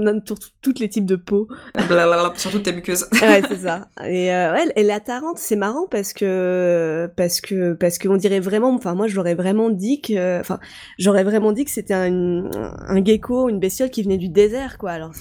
tous 0.60 0.74
les 0.78 0.88
types 0.88 1.06
de 1.06 1.16
peau. 1.16 1.48
sur 2.36 2.50
toutes 2.50 2.62
tes 2.62 2.72
muqueuses. 2.72 3.06
ouais, 3.22 3.42
c'est 3.48 3.60
ça. 3.60 3.88
Et, 4.04 4.32
euh, 4.34 4.52
ouais, 4.52 4.72
et 4.76 4.82
la 4.82 5.00
Tarente, 5.00 5.38
c'est 5.38 5.56
marrant 5.56 5.86
parce 5.90 6.12
que 6.12 7.10
parce 7.16 7.40
que 7.40 7.72
parce 7.72 7.98
qu'on 7.98 8.16
dirait 8.16 8.40
vraiment. 8.40 8.74
Enfin, 8.74 8.94
moi, 8.94 9.06
j'aurais 9.06 9.34
vraiment 9.34 9.70
dit 9.70 10.00
que. 10.00 10.40
Enfin, 10.40 10.60
j'aurais 10.98 11.24
vraiment 11.24 11.52
dit 11.52 11.64
que 11.64 11.70
c'était 11.70 11.94
un, 11.94 12.50
un 12.52 13.04
gecko, 13.04 13.48
une 13.48 13.58
bestiole 13.58 13.90
qui 13.90 14.02
venait 14.02 14.18
du 14.18 14.28
désert, 14.28 14.78
quoi. 14.78 14.92
Alors. 14.92 15.12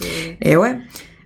Et 0.42 0.58
ouais. 0.58 0.78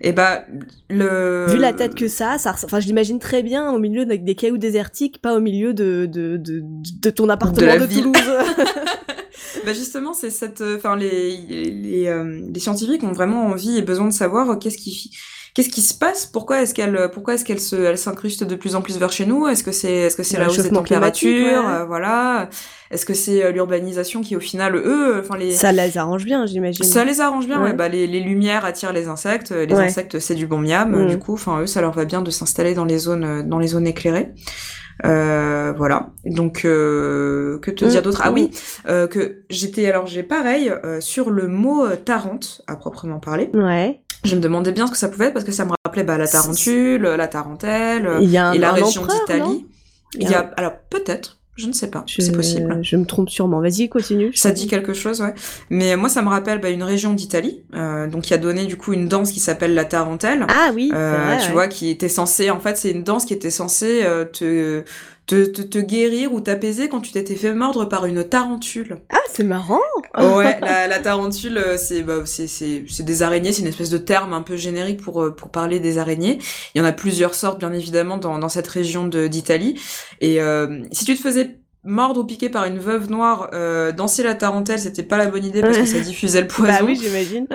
Et 0.05 0.11
bah 0.11 0.43
le 0.89 1.45
vu 1.49 1.57
la 1.57 1.71
tête 1.71 1.95
que 1.95 2.09
ça, 2.09 2.37
ça 2.37 2.53
enfin 2.65 2.81
je 2.81 2.87
l'imagine 2.87 3.19
très 3.19 3.41
bien 3.41 3.71
au 3.71 3.79
milieu 3.79 4.05
de, 4.05 4.15
des 4.15 4.35
cailloux 4.35 4.57
désertiques, 4.57 5.21
pas 5.21 5.33
au 5.33 5.39
milieu 5.39 5.73
de 5.73 6.05
de 6.05 6.35
de, 6.35 6.61
de 6.61 7.09
ton 7.09 7.29
appartement 7.29 7.77
de, 7.77 7.85
Toulouse. 7.85 8.13
bah 9.65 9.73
justement, 9.73 10.13
c'est 10.13 10.29
cette 10.29 10.61
enfin 10.61 10.97
les 10.97 11.37
les, 11.37 12.07
euh, 12.07 12.41
les, 12.53 12.59
scientifiques 12.59 13.03
ont 13.03 13.13
vraiment 13.13 13.45
envie 13.45 13.77
et 13.77 13.81
besoin 13.81 14.07
de 14.07 14.13
savoir 14.13 14.59
qu'est-ce 14.59 14.77
qui 14.77 15.11
qu'est-ce 15.53 15.69
qui 15.69 15.81
se 15.81 15.93
passe? 15.93 16.25
Pourquoi 16.25 16.61
est-ce 16.61 16.73
qu'elle 16.73 17.09
pourquoi 17.11 17.35
est-ce 17.35 17.45
qu'elle 17.45 17.59
se 17.59 17.75
elle 17.75 17.97
s'incruste 17.97 18.43
de 18.43 18.55
plus 18.55 18.75
en 18.75 18.81
plus 18.81 18.97
vers 18.97 19.11
chez 19.11 19.25
nous? 19.25 19.47
Est-ce 19.47 19.63
que 19.63 19.71
c'est 19.71 19.93
est-ce 19.93 20.17
que 20.17 20.23
c'est 20.23 20.37
la 20.37 20.47
hausse 20.47 20.57
des 20.57 20.69
températures? 20.69 21.67
euh, 21.67 21.85
voilà 21.85 22.49
est-ce 22.93 23.07
que 23.07 23.13
c'est 23.15 23.43
euh, 23.43 23.51
l'urbanisation 23.51 24.21
qui, 24.21 24.35
au 24.35 24.39
final, 24.39 24.75
eux, 24.75 25.19
enfin 25.19 25.35
les... 25.35 25.51
Ça 25.51 25.71
les 25.71 25.97
arrange 25.97 26.25
bien, 26.25 26.45
j'imagine. 26.45 26.85
Ça 26.85 27.03
les 27.03 27.21
arrange 27.21 27.47
bien, 27.47 27.61
ouais. 27.61 27.73
bah, 27.73 27.89
les, 27.89 28.05
les, 28.05 28.19
lumières 28.19 28.65
attirent 28.65 28.93
les 28.93 29.07
insectes, 29.07 29.51
les 29.51 29.73
insectes, 29.73 30.19
c'est 30.19 30.35
du 30.35 30.45
bon 30.45 30.59
miam, 30.59 30.91
mm. 30.91 31.07
du 31.07 31.17
coup, 31.17 31.33
enfin, 31.33 31.61
eux, 31.61 31.67
ça 31.67 31.81
leur 31.81 31.91
va 31.91 32.05
bien 32.05 32.21
de 32.21 32.29
s'installer 32.29 32.75
dans 32.75 32.85
les 32.85 32.99
zones, 32.99 33.23
euh, 33.23 33.43
dans 33.43 33.57
les 33.57 33.67
zones 33.67 33.87
éclairées. 33.87 34.31
Euh, 35.05 35.73
voilà. 35.75 36.11
Donc, 36.23 36.65
euh, 36.65 37.57
que 37.59 37.71
te 37.71 37.85
dire 37.85 38.01
mm. 38.01 38.03
d'autre? 38.03 38.21
Ah 38.23 38.31
oui, 38.31 38.51
euh, 38.87 39.07
que 39.07 39.43
j'étais, 39.49 39.89
alors 39.89 40.05
j'ai 40.05 40.21
pareil, 40.21 40.71
sur 40.99 41.31
le 41.31 41.47
mot 41.47 41.87
Tarente, 41.95 42.61
à 42.67 42.75
proprement 42.75 43.19
parler. 43.19 43.49
Ouais. 43.55 44.01
Je 44.23 44.35
me 44.35 44.41
demandais 44.41 44.71
bien 44.71 44.87
ce 44.87 44.91
que 44.91 44.97
ça 44.97 45.09
pouvait 45.09 45.25
être 45.25 45.33
parce 45.33 45.45
que 45.45 45.51
ça 45.51 45.65
me 45.65 45.71
rappelait 45.85 46.03
bah, 46.03 46.17
la 46.17 46.27
Tarentule, 46.27 47.01
la 47.01 47.27
Tarentelle 47.27 48.09
et 48.21 48.57
la 48.57 48.71
région 48.71 49.05
d'Italie. 49.05 49.67
Il 50.15 50.29
y 50.29 50.33
a, 50.35 50.51
alors 50.57 50.73
peut-être, 50.89 51.39
je 51.55 51.67
ne 51.67 51.73
sais 51.73 51.87
pas, 51.87 52.03
c'est 52.07 52.31
possible. 52.31 52.79
Je 52.81 52.95
me 52.95 53.05
trompe 53.05 53.29
sûrement. 53.29 53.61
Vas-y, 53.61 53.87
continue. 53.87 54.33
Ça 54.33 54.51
dit 54.51 54.67
quelque 54.67 54.93
chose, 54.93 55.21
ouais. 55.21 55.33
Mais 55.69 55.95
moi, 55.95 56.09
ça 56.09 56.21
me 56.21 56.29
rappelle 56.29 56.59
bah, 56.59 56.69
une 56.69 56.83
région 56.83 57.13
d'Italie, 57.13 57.63
euh, 57.75 58.07
donc 58.07 58.23
qui 58.23 58.33
a 58.33 58.39
donné 58.39 58.65
du 58.65 58.75
coup 58.75 58.93
une 58.93 59.07
danse 59.07 59.31
qui 59.31 59.39
s'appelle 59.39 59.75
la 59.75 59.85
tarentelle. 59.85 60.47
Ah 60.49 60.71
oui. 60.73 60.91
Euh, 60.93 61.37
tu 61.45 61.51
vois, 61.51 61.67
qui 61.67 61.89
était 61.89 62.09
censée, 62.09 62.49
en 62.49 62.59
fait, 62.59 62.77
c'est 62.77 62.91
une 62.91 63.03
danse 63.03 63.25
qui 63.25 63.33
était 63.33 63.51
censée 63.51 64.01
euh, 64.03 64.25
te 64.25 64.83
te, 65.25 65.45
te, 65.45 65.61
te, 65.61 65.77
guérir 65.77 66.33
ou 66.33 66.41
t'apaiser 66.41 66.89
quand 66.89 67.01
tu 67.01 67.11
t'étais 67.11 67.35
fait 67.35 67.53
mordre 67.53 67.85
par 67.85 68.05
une 68.05 68.23
tarentule. 68.23 68.99
Ah, 69.09 69.17
c'est 69.31 69.43
marrant 69.43 69.79
Ouais, 70.17 70.59
la, 70.61 70.87
la 70.87 70.99
tarentule, 70.99 71.57
euh, 71.57 71.77
c'est 71.77 72.03
bah, 72.03 72.23
c'est 72.25 73.03
des 73.03 73.23
araignées, 73.23 73.53
c'est 73.53 73.61
une 73.61 73.67
espèce 73.67 73.89
de 73.89 73.97
terme 73.97 74.33
un 74.33 74.41
peu 74.41 74.57
générique 74.57 75.01
pour, 75.01 75.23
euh, 75.23 75.31
pour 75.31 75.49
parler 75.49 75.79
des 75.79 75.97
araignées. 75.97 76.39
Il 76.75 76.79
y 76.79 76.81
en 76.81 76.85
a 76.85 76.91
plusieurs 76.91 77.35
sortes, 77.35 77.59
bien 77.59 77.73
évidemment, 77.73 78.17
dans, 78.17 78.37
dans 78.37 78.49
cette 78.49 78.67
région 78.67 79.07
d'Italie. 79.07 79.79
Et 80.21 80.41
euh, 80.41 80.83
si 80.91 81.05
tu 81.05 81.15
te 81.15 81.21
faisais 81.21 81.57
mordre 81.85 82.21
ou 82.21 82.23
piquer 82.23 82.49
par 82.49 82.65
une 82.65 82.79
veuve 82.79 83.09
noire, 83.09 83.49
euh, 83.53 83.91
danser 83.91 84.23
la 84.23 84.35
tarentelle, 84.35 84.79
c'était 84.79 85.03
pas 85.03 85.17
la 85.17 85.25
bonne 85.27 85.43
idée 85.43 85.61
parce 85.61 85.77
que 85.77 85.85
ça 85.85 85.99
diffusait 85.99 86.41
le 86.41 86.47
poison. 86.47 86.71
Bah 86.71 86.79
oui, 86.85 86.97
j'imagine. 87.01 87.45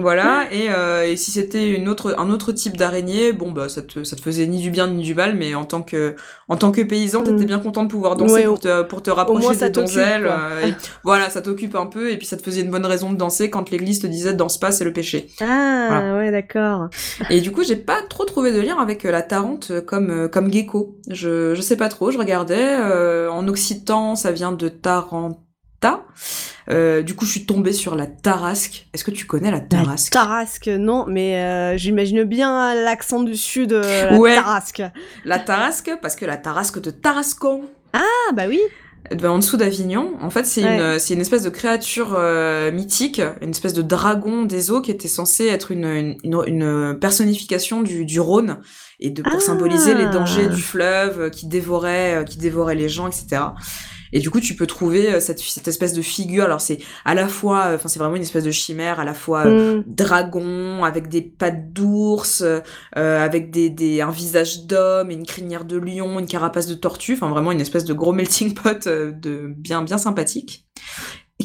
voilà. 0.00 0.46
Et, 0.52 0.68
euh, 0.70 1.06
et 1.06 1.16
si 1.16 1.30
c'était 1.30 1.68
une 1.68 1.88
autre, 1.88 2.14
un 2.18 2.30
autre 2.30 2.52
type 2.52 2.78
d'araignée, 2.78 3.32
bon 3.32 3.52
bah 3.52 3.68
ça 3.68 3.82
te, 3.82 4.02
ça 4.02 4.16
te 4.16 4.22
faisait 4.22 4.46
ni 4.46 4.62
du 4.62 4.70
bien 4.70 4.88
ni 4.88 5.02
du 5.02 5.14
mal, 5.14 5.34
mais 5.34 5.54
en 5.54 5.64
tant 5.64 5.82
que, 5.82 6.16
en 6.48 6.56
tant 6.56 6.72
que 6.72 6.80
paysan, 6.80 7.20
mm. 7.20 7.24
t'étais 7.24 7.44
bien 7.44 7.58
content 7.58 7.82
de 7.84 7.88
pouvoir 7.88 8.16
danser 8.16 8.44
pour 8.44 8.60
te, 8.60 8.82
pour 8.84 9.02
te 9.02 9.10
rapprocher 9.10 9.54
de 9.54 9.68
donzelles. 9.68 10.26
Euh, 10.26 10.70
voilà, 11.04 11.28
ça 11.28 11.42
t'occupe 11.42 11.74
un 11.74 11.86
peu 11.86 12.10
et 12.10 12.16
puis 12.16 12.26
ça 12.26 12.38
te 12.38 12.42
faisait 12.42 12.62
une 12.62 12.70
bonne 12.70 12.86
raison 12.86 13.12
de 13.12 13.18
danser 13.18 13.50
quand 13.50 13.70
l'église 13.70 14.00
te 14.00 14.06
disait 14.06 14.32
danse 14.32 14.58
pas, 14.58 14.72
c'est 14.72 14.84
le 14.84 14.94
péché. 14.94 15.26
Ah 15.42 16.14
ouais, 16.16 16.30
d'accord. 16.30 16.88
Et 17.28 17.42
du 17.42 17.52
coup, 17.52 17.64
j'ai 17.64 17.76
pas 17.76 18.00
trop 18.08 18.24
trouvé 18.24 18.50
de 18.50 18.60
lien 18.60 18.78
avec 18.78 19.02
la 19.02 19.20
tarente 19.20 19.72
comme, 19.84 20.30
comme 20.30 20.50
gecko. 20.50 20.96
Je, 21.10 21.54
je 21.54 21.60
sais 21.60 21.76
pas 21.76 21.90
trop. 21.90 22.10
Je 22.10 22.16
regardais 22.16 22.76
en 23.28 23.46
Occident 23.46 23.73
ça 24.16 24.32
vient 24.32 24.52
de 24.52 24.68
Taranta. 24.68 26.04
Euh, 26.70 27.02
du 27.02 27.14
coup, 27.14 27.26
je 27.26 27.30
suis 27.30 27.46
tombée 27.46 27.72
sur 27.72 27.94
la 27.94 28.06
Tarasque. 28.06 28.86
Est-ce 28.94 29.04
que 29.04 29.10
tu 29.10 29.26
connais 29.26 29.50
la 29.50 29.60
Tarasque 29.60 30.14
la 30.14 30.20
Tarasque, 30.20 30.68
non, 30.68 31.04
mais 31.06 31.36
euh, 31.36 31.76
j'imagine 31.76 32.24
bien 32.24 32.74
l'accent 32.74 33.22
du 33.22 33.36
sud, 33.36 33.72
euh, 33.72 34.10
la 34.10 34.34
Tarasque. 34.34 34.82
La 35.24 35.38
Tarasque, 35.38 35.92
parce 36.00 36.16
que 36.16 36.24
la 36.24 36.36
Tarasque 36.36 36.80
de 36.80 36.90
Tarascon. 36.90 37.62
Ah, 37.92 38.32
bah 38.34 38.44
oui. 38.48 38.60
Ben, 39.10 39.28
en 39.28 39.38
dessous 39.38 39.58
d'Avignon. 39.58 40.14
En 40.22 40.30
fait, 40.30 40.46
c'est 40.46 40.62
une, 40.62 40.98
c'est 40.98 41.12
une 41.12 41.20
espèce 41.20 41.42
de 41.42 41.50
créature 41.50 42.18
mythique, 42.72 43.20
une 43.42 43.50
espèce 43.50 43.74
de 43.74 43.82
dragon 43.82 44.44
des 44.44 44.70
eaux 44.70 44.80
qui 44.80 44.90
était 44.90 45.08
censé 45.08 45.46
être 45.46 45.72
une, 45.72 46.16
une, 46.24 46.42
une 46.46 46.98
personnification 46.98 47.82
du, 47.82 48.06
du 48.06 48.18
Rhône 48.18 48.60
et 49.04 49.10
de 49.10 49.22
pour 49.22 49.40
symboliser 49.40 49.94
les 49.94 50.06
dangers 50.06 50.48
du 50.48 50.54
ah. 50.54 50.70
fleuve 50.70 51.20
euh, 51.20 51.30
qui 51.30 51.46
dévorait 51.46 52.16
euh, 52.16 52.24
qui 52.24 52.38
dévorait 52.38 52.74
les 52.74 52.88
gens 52.88 53.06
etc 53.06 53.42
et 54.12 54.20
du 54.20 54.30
coup 54.30 54.40
tu 54.40 54.54
peux 54.54 54.66
trouver 54.66 55.14
euh, 55.14 55.20
cette, 55.20 55.40
cette 55.40 55.68
espèce 55.68 55.92
de 55.92 56.00
figure 56.00 56.44
alors 56.44 56.60
c'est 56.60 56.78
à 57.04 57.14
la 57.14 57.28
fois 57.28 57.72
enfin 57.74 57.88
c'est 57.88 57.98
vraiment 57.98 58.16
une 58.16 58.22
espèce 58.22 58.44
de 58.44 58.50
chimère 58.50 58.98
à 58.98 59.04
la 59.04 59.12
fois 59.12 59.44
mm. 59.44 59.84
dragon 59.86 60.84
avec 60.84 61.08
des 61.08 61.20
pattes 61.20 61.72
d'ours 61.72 62.42
euh, 62.42 62.60
avec 62.94 63.50
des, 63.50 63.68
des 63.68 64.00
un 64.00 64.10
visage 64.10 64.66
d'homme 64.66 65.10
et 65.10 65.14
une 65.14 65.26
crinière 65.26 65.66
de 65.66 65.76
lion 65.76 66.18
une 66.18 66.26
carapace 66.26 66.66
de 66.66 66.74
tortue 66.74 67.14
enfin 67.14 67.28
vraiment 67.28 67.52
une 67.52 67.60
espèce 67.60 67.84
de 67.84 67.92
gros 67.92 68.12
melting 68.14 68.54
pot 68.54 68.88
de 68.88 69.52
bien 69.54 69.82
bien 69.82 69.98
sympathique 69.98 70.64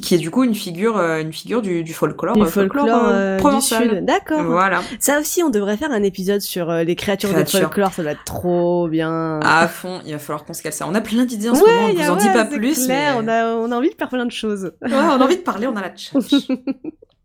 qui 0.10 0.16
est 0.16 0.18
du 0.18 0.32
coup 0.32 0.44
une 0.44 0.56
figure, 0.56 0.98
euh, 0.98 1.22
une 1.22 1.32
figure 1.32 1.62
du, 1.62 1.84
du 1.84 1.94
folklore, 1.94 2.36
du 2.36 2.44
folklore, 2.48 2.88
euh, 2.90 3.38
provençal. 3.38 4.04
D'accord. 4.04 4.42
Voilà. 4.42 4.82
Ça 5.00 5.20
aussi, 5.20 5.44
on 5.44 5.52
devrait 5.52 5.78
faire 5.78 5.92
un 5.92 6.02
épisode 6.02 6.42
sur 6.42 6.72
euh, 6.72 6.84
les 6.84 6.96
créatures, 6.96 7.32
de 7.32 7.44
folklore. 7.44 7.94
Ça 7.94 8.02
doit 8.02 8.14
être 8.14 8.24
trop 8.24 8.88
bien. 8.88 9.40
À 9.44 9.68
fond. 9.68 10.02
Il 10.08 10.14
va 10.14 10.18
falloir 10.18 10.46
qu'on 10.46 10.54
se 10.54 10.64
cale 10.64 10.74
ça. 10.74 10.88
On 10.88 10.96
a 10.96 11.02
plein 11.02 11.26
d'idées 11.26 11.52
en 11.52 11.54
ce 11.54 11.60
moment. 11.60 11.90
On 11.92 11.94
vous 11.94 12.10
en 12.10 12.16
dit 12.16 12.28
pas 12.34 12.46
plus. 12.46 12.88
Mais... 12.88 13.10
On 13.18 13.28
a, 13.28 13.54
on 13.54 13.72
a 13.72 13.76
envie 13.76 13.92
de 13.92 13.96
faire 13.96 14.10
plein 14.10 14.26
de 14.26 14.32
choses. 14.32 14.72
Ouais, 14.82 14.90
on 14.92 15.22
a 15.22 15.24
envie 15.24 15.38
de 15.38 15.44
parler. 15.44 15.68
On 15.68 15.76
a 15.76 15.82
la 15.82 15.92
challenge. 15.96 16.48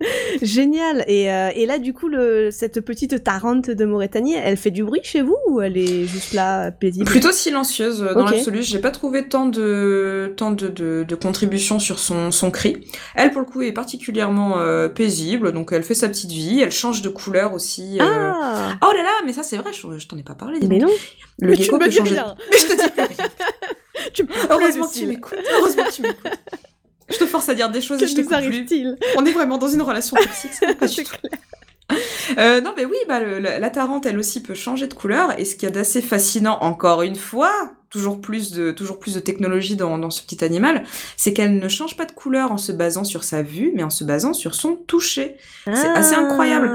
Génial. 0.42 1.04
Et, 1.06 1.30
euh, 1.30 1.50
et, 1.54 1.66
là, 1.66 1.78
du 1.78 1.92
coup, 1.92 2.08
le, 2.08 2.50
cette 2.50 2.80
petite 2.80 3.22
Tarente 3.22 3.70
de 3.70 3.84
Mauritanie, 3.84 4.34
elle 4.34 4.56
fait 4.56 4.70
du 4.70 4.84
bruit 4.84 5.00
chez 5.02 5.22
vous 5.22 5.36
ou 5.48 5.60
elle 5.60 5.76
est 5.76 6.04
juste 6.04 6.32
là 6.32 6.70
paisible? 6.70 7.04
Plutôt 7.04 7.32
silencieuse 7.32 8.02
euh, 8.02 8.14
dans 8.14 8.24
l'absolu. 8.24 8.62
J'ai 8.62 8.80
pas 8.80 8.90
trouvé 8.90 9.28
tant 9.28 9.46
de 9.46 10.32
tant 10.36 10.50
de, 10.50 10.68
de, 10.68 11.04
de 11.06 11.14
contributions 11.14 11.78
sur 11.78 11.98
son, 11.98 12.30
son 12.30 12.50
cri. 12.50 12.86
Elle, 13.14 13.30
pour 13.30 13.40
le 13.40 13.46
coup, 13.46 13.62
est 13.62 13.72
particulièrement 13.72 14.58
euh, 14.58 14.88
paisible. 14.88 15.52
Donc, 15.52 15.70
elle 15.72 15.84
fait 15.84 15.94
sa 15.94 16.08
petite 16.08 16.32
vie. 16.32 16.60
Elle 16.60 16.72
change 16.72 17.02
de 17.02 17.08
couleur 17.08 17.54
aussi. 17.54 17.98
Ah 18.00 18.76
oh 18.82 18.92
là 18.92 19.02
là, 19.02 19.12
mais 19.24 19.32
ça, 19.32 19.42
c'est 19.42 19.56
vrai. 19.56 19.72
Je, 19.72 20.06
t'en 20.06 20.16
ai 20.16 20.22
pas 20.22 20.34
parlé. 20.34 20.58
Mais 20.68 20.78
non. 20.78 20.90
Le 21.38 21.54
gecko 21.54 21.78
peut 21.78 21.90
changer. 21.90 22.14
Mais 22.50 22.58
je 22.58 22.66
te 22.66 22.72
dis 22.72 23.22
tu 24.12 24.26
Heureusement 24.50 24.86
que 24.86 24.94
tu 24.94 25.06
m'écoutes. 25.06 25.38
Heureusement 25.58 25.84
que 25.84 25.92
tu 25.92 26.02
m'écoutes. 26.02 26.38
Je 27.10 27.18
te 27.18 27.26
force 27.26 27.48
à 27.48 27.54
dire 27.54 27.70
des 27.70 27.80
choses 27.80 28.02
et 28.02 28.06
je 28.06 28.14
te 28.14 28.20
nous 28.20 28.24
coupe 28.26 28.34
arrive-t-il 28.34 28.96
On 29.16 29.24
est 29.26 29.32
vraiment 29.32 29.58
dans 29.58 29.68
une 29.68 29.82
relation 29.82 30.16
toxique, 30.16 30.52
c'est 30.54 31.04
clair. 31.04 31.30
Euh, 32.38 32.60
non, 32.62 32.72
mais 32.76 32.84
oui, 32.86 32.96
bah, 33.08 33.20
le- 33.20 33.38
la, 33.38 33.70
tarente, 33.70 34.06
elle 34.06 34.18
aussi, 34.18 34.42
peut 34.42 34.54
changer 34.54 34.86
de 34.86 34.94
couleur. 34.94 35.38
Et 35.38 35.44
ce 35.44 35.54
qu'il 35.54 35.64
y 35.68 35.72
a 35.72 35.74
d'assez 35.74 36.00
fascinant, 36.00 36.58
encore 36.62 37.02
une 37.02 37.14
fois, 37.16 37.52
toujours 37.90 38.20
plus 38.20 38.52
de, 38.52 38.70
toujours 38.70 38.98
plus 38.98 39.14
de 39.14 39.20
technologie 39.20 39.76
dans, 39.76 39.98
dans 39.98 40.10
ce 40.10 40.22
petit 40.22 40.42
animal, 40.44 40.84
c'est 41.16 41.32
qu'elle 41.34 41.58
ne 41.58 41.68
change 41.68 41.96
pas 41.96 42.06
de 42.06 42.12
couleur 42.12 42.52
en 42.52 42.56
se 42.56 42.72
basant 42.72 43.04
sur 43.04 43.22
sa 43.22 43.42
vue, 43.42 43.70
mais 43.74 43.82
en 43.82 43.90
se 43.90 44.02
basant 44.02 44.32
sur 44.32 44.54
son 44.54 44.76
toucher. 44.76 45.36
C'est 45.66 45.88
assez 45.88 46.14
incroyable. 46.14 46.72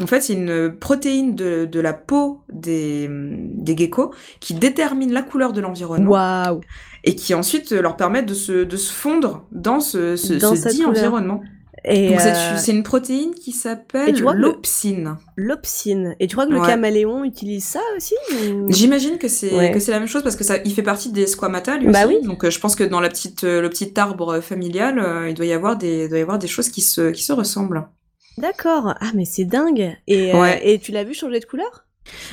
En 0.00 0.06
fait, 0.06 0.22
c'est 0.22 0.32
une 0.32 0.74
protéine 0.78 1.34
de, 1.34 1.66
de 1.66 1.80
la 1.80 1.92
peau 1.92 2.40
des, 2.50 3.06
des 3.10 3.76
geckos 3.76 4.14
qui 4.38 4.54
détermine 4.54 5.12
la 5.12 5.22
couleur 5.22 5.52
de 5.52 5.60
l'environnement 5.60 6.10
Waouh 6.12 6.60
et 7.04 7.14
qui 7.14 7.34
ensuite 7.34 7.72
leur 7.72 7.96
permet 7.96 8.22
de 8.22 8.34
se, 8.34 8.64
de 8.64 8.76
se 8.76 8.92
fondre 8.92 9.46
dans 9.52 9.80
ce, 9.80 10.16
ce, 10.16 10.34
Dans 10.34 10.54
ce 10.54 10.62
cette 10.62 10.72
dit 10.72 10.78
couleur. 10.82 10.90
environnement. 10.98 11.40
Et 11.82 12.10
Donc 12.10 12.20
euh, 12.20 12.56
c'est 12.58 12.72
une 12.72 12.82
protéine 12.82 13.34
qui 13.34 13.52
s'appelle 13.52 14.14
l'opsine. 14.20 15.16
l'opsine. 15.36 16.14
Et 16.20 16.26
tu 16.26 16.36
crois 16.36 16.46
que 16.46 16.52
le 16.52 16.60
Ouais. 16.60 16.66
caméléon 16.66 17.24
utilise 17.24 17.64
ça 17.64 17.80
aussi 17.96 18.14
ou- 18.52 18.70
J'imagine 18.70 19.16
que 19.16 19.28
c'est 19.28 19.50
Ouais. 19.54 19.70
que 19.70 19.80
c'est 19.80 19.90
la 19.90 19.98
même 19.98 20.06
chose 20.08 20.22
parce 20.22 20.36
que 20.36 20.44
ça 20.44 20.58
il 20.64 20.74
fait 20.74 20.82
partie 20.82 21.10
des 21.10 21.26
squamata 21.26 21.78
lui 21.78 21.86
Bah 21.88 22.04
aussi. 22.06 22.16
oui. 22.20 22.26
Donc 22.26 22.44
euh, 22.44 22.50
je 22.50 22.60
pense 22.60 22.76
que 22.76 22.84
dans 22.84 23.00
la 23.00 23.08
petite 23.08 23.44
euh, 23.44 23.62
le 23.62 23.70
petit 23.70 23.98
arbre 23.98 24.40
familial, 24.40 24.98
euh, 24.98 25.28
il 25.30 25.34
doit 25.34 25.46
y 25.46 25.54
avoir 25.54 25.76
des 25.78 26.06
doit 26.10 26.18
y 26.18 26.22
avoir 26.22 26.38
des 26.38 26.48
choses 26.48 26.68
qui 26.68 26.82
se 26.82 27.10
qui 27.12 27.22
se 27.22 27.32
ressemblent. 27.32 27.88
D'accord. 28.36 28.94
Ah 29.00 29.10
mais 29.14 29.24
c'est 29.24 29.44
dingue. 29.46 29.96
Et, 30.06 30.34
euh, 30.34 30.52
et 30.62 30.78
tu 30.80 30.92
l'as 30.92 31.04
vu 31.04 31.14
changer 31.14 31.40
de 31.40 31.46
couleur? 31.46 31.86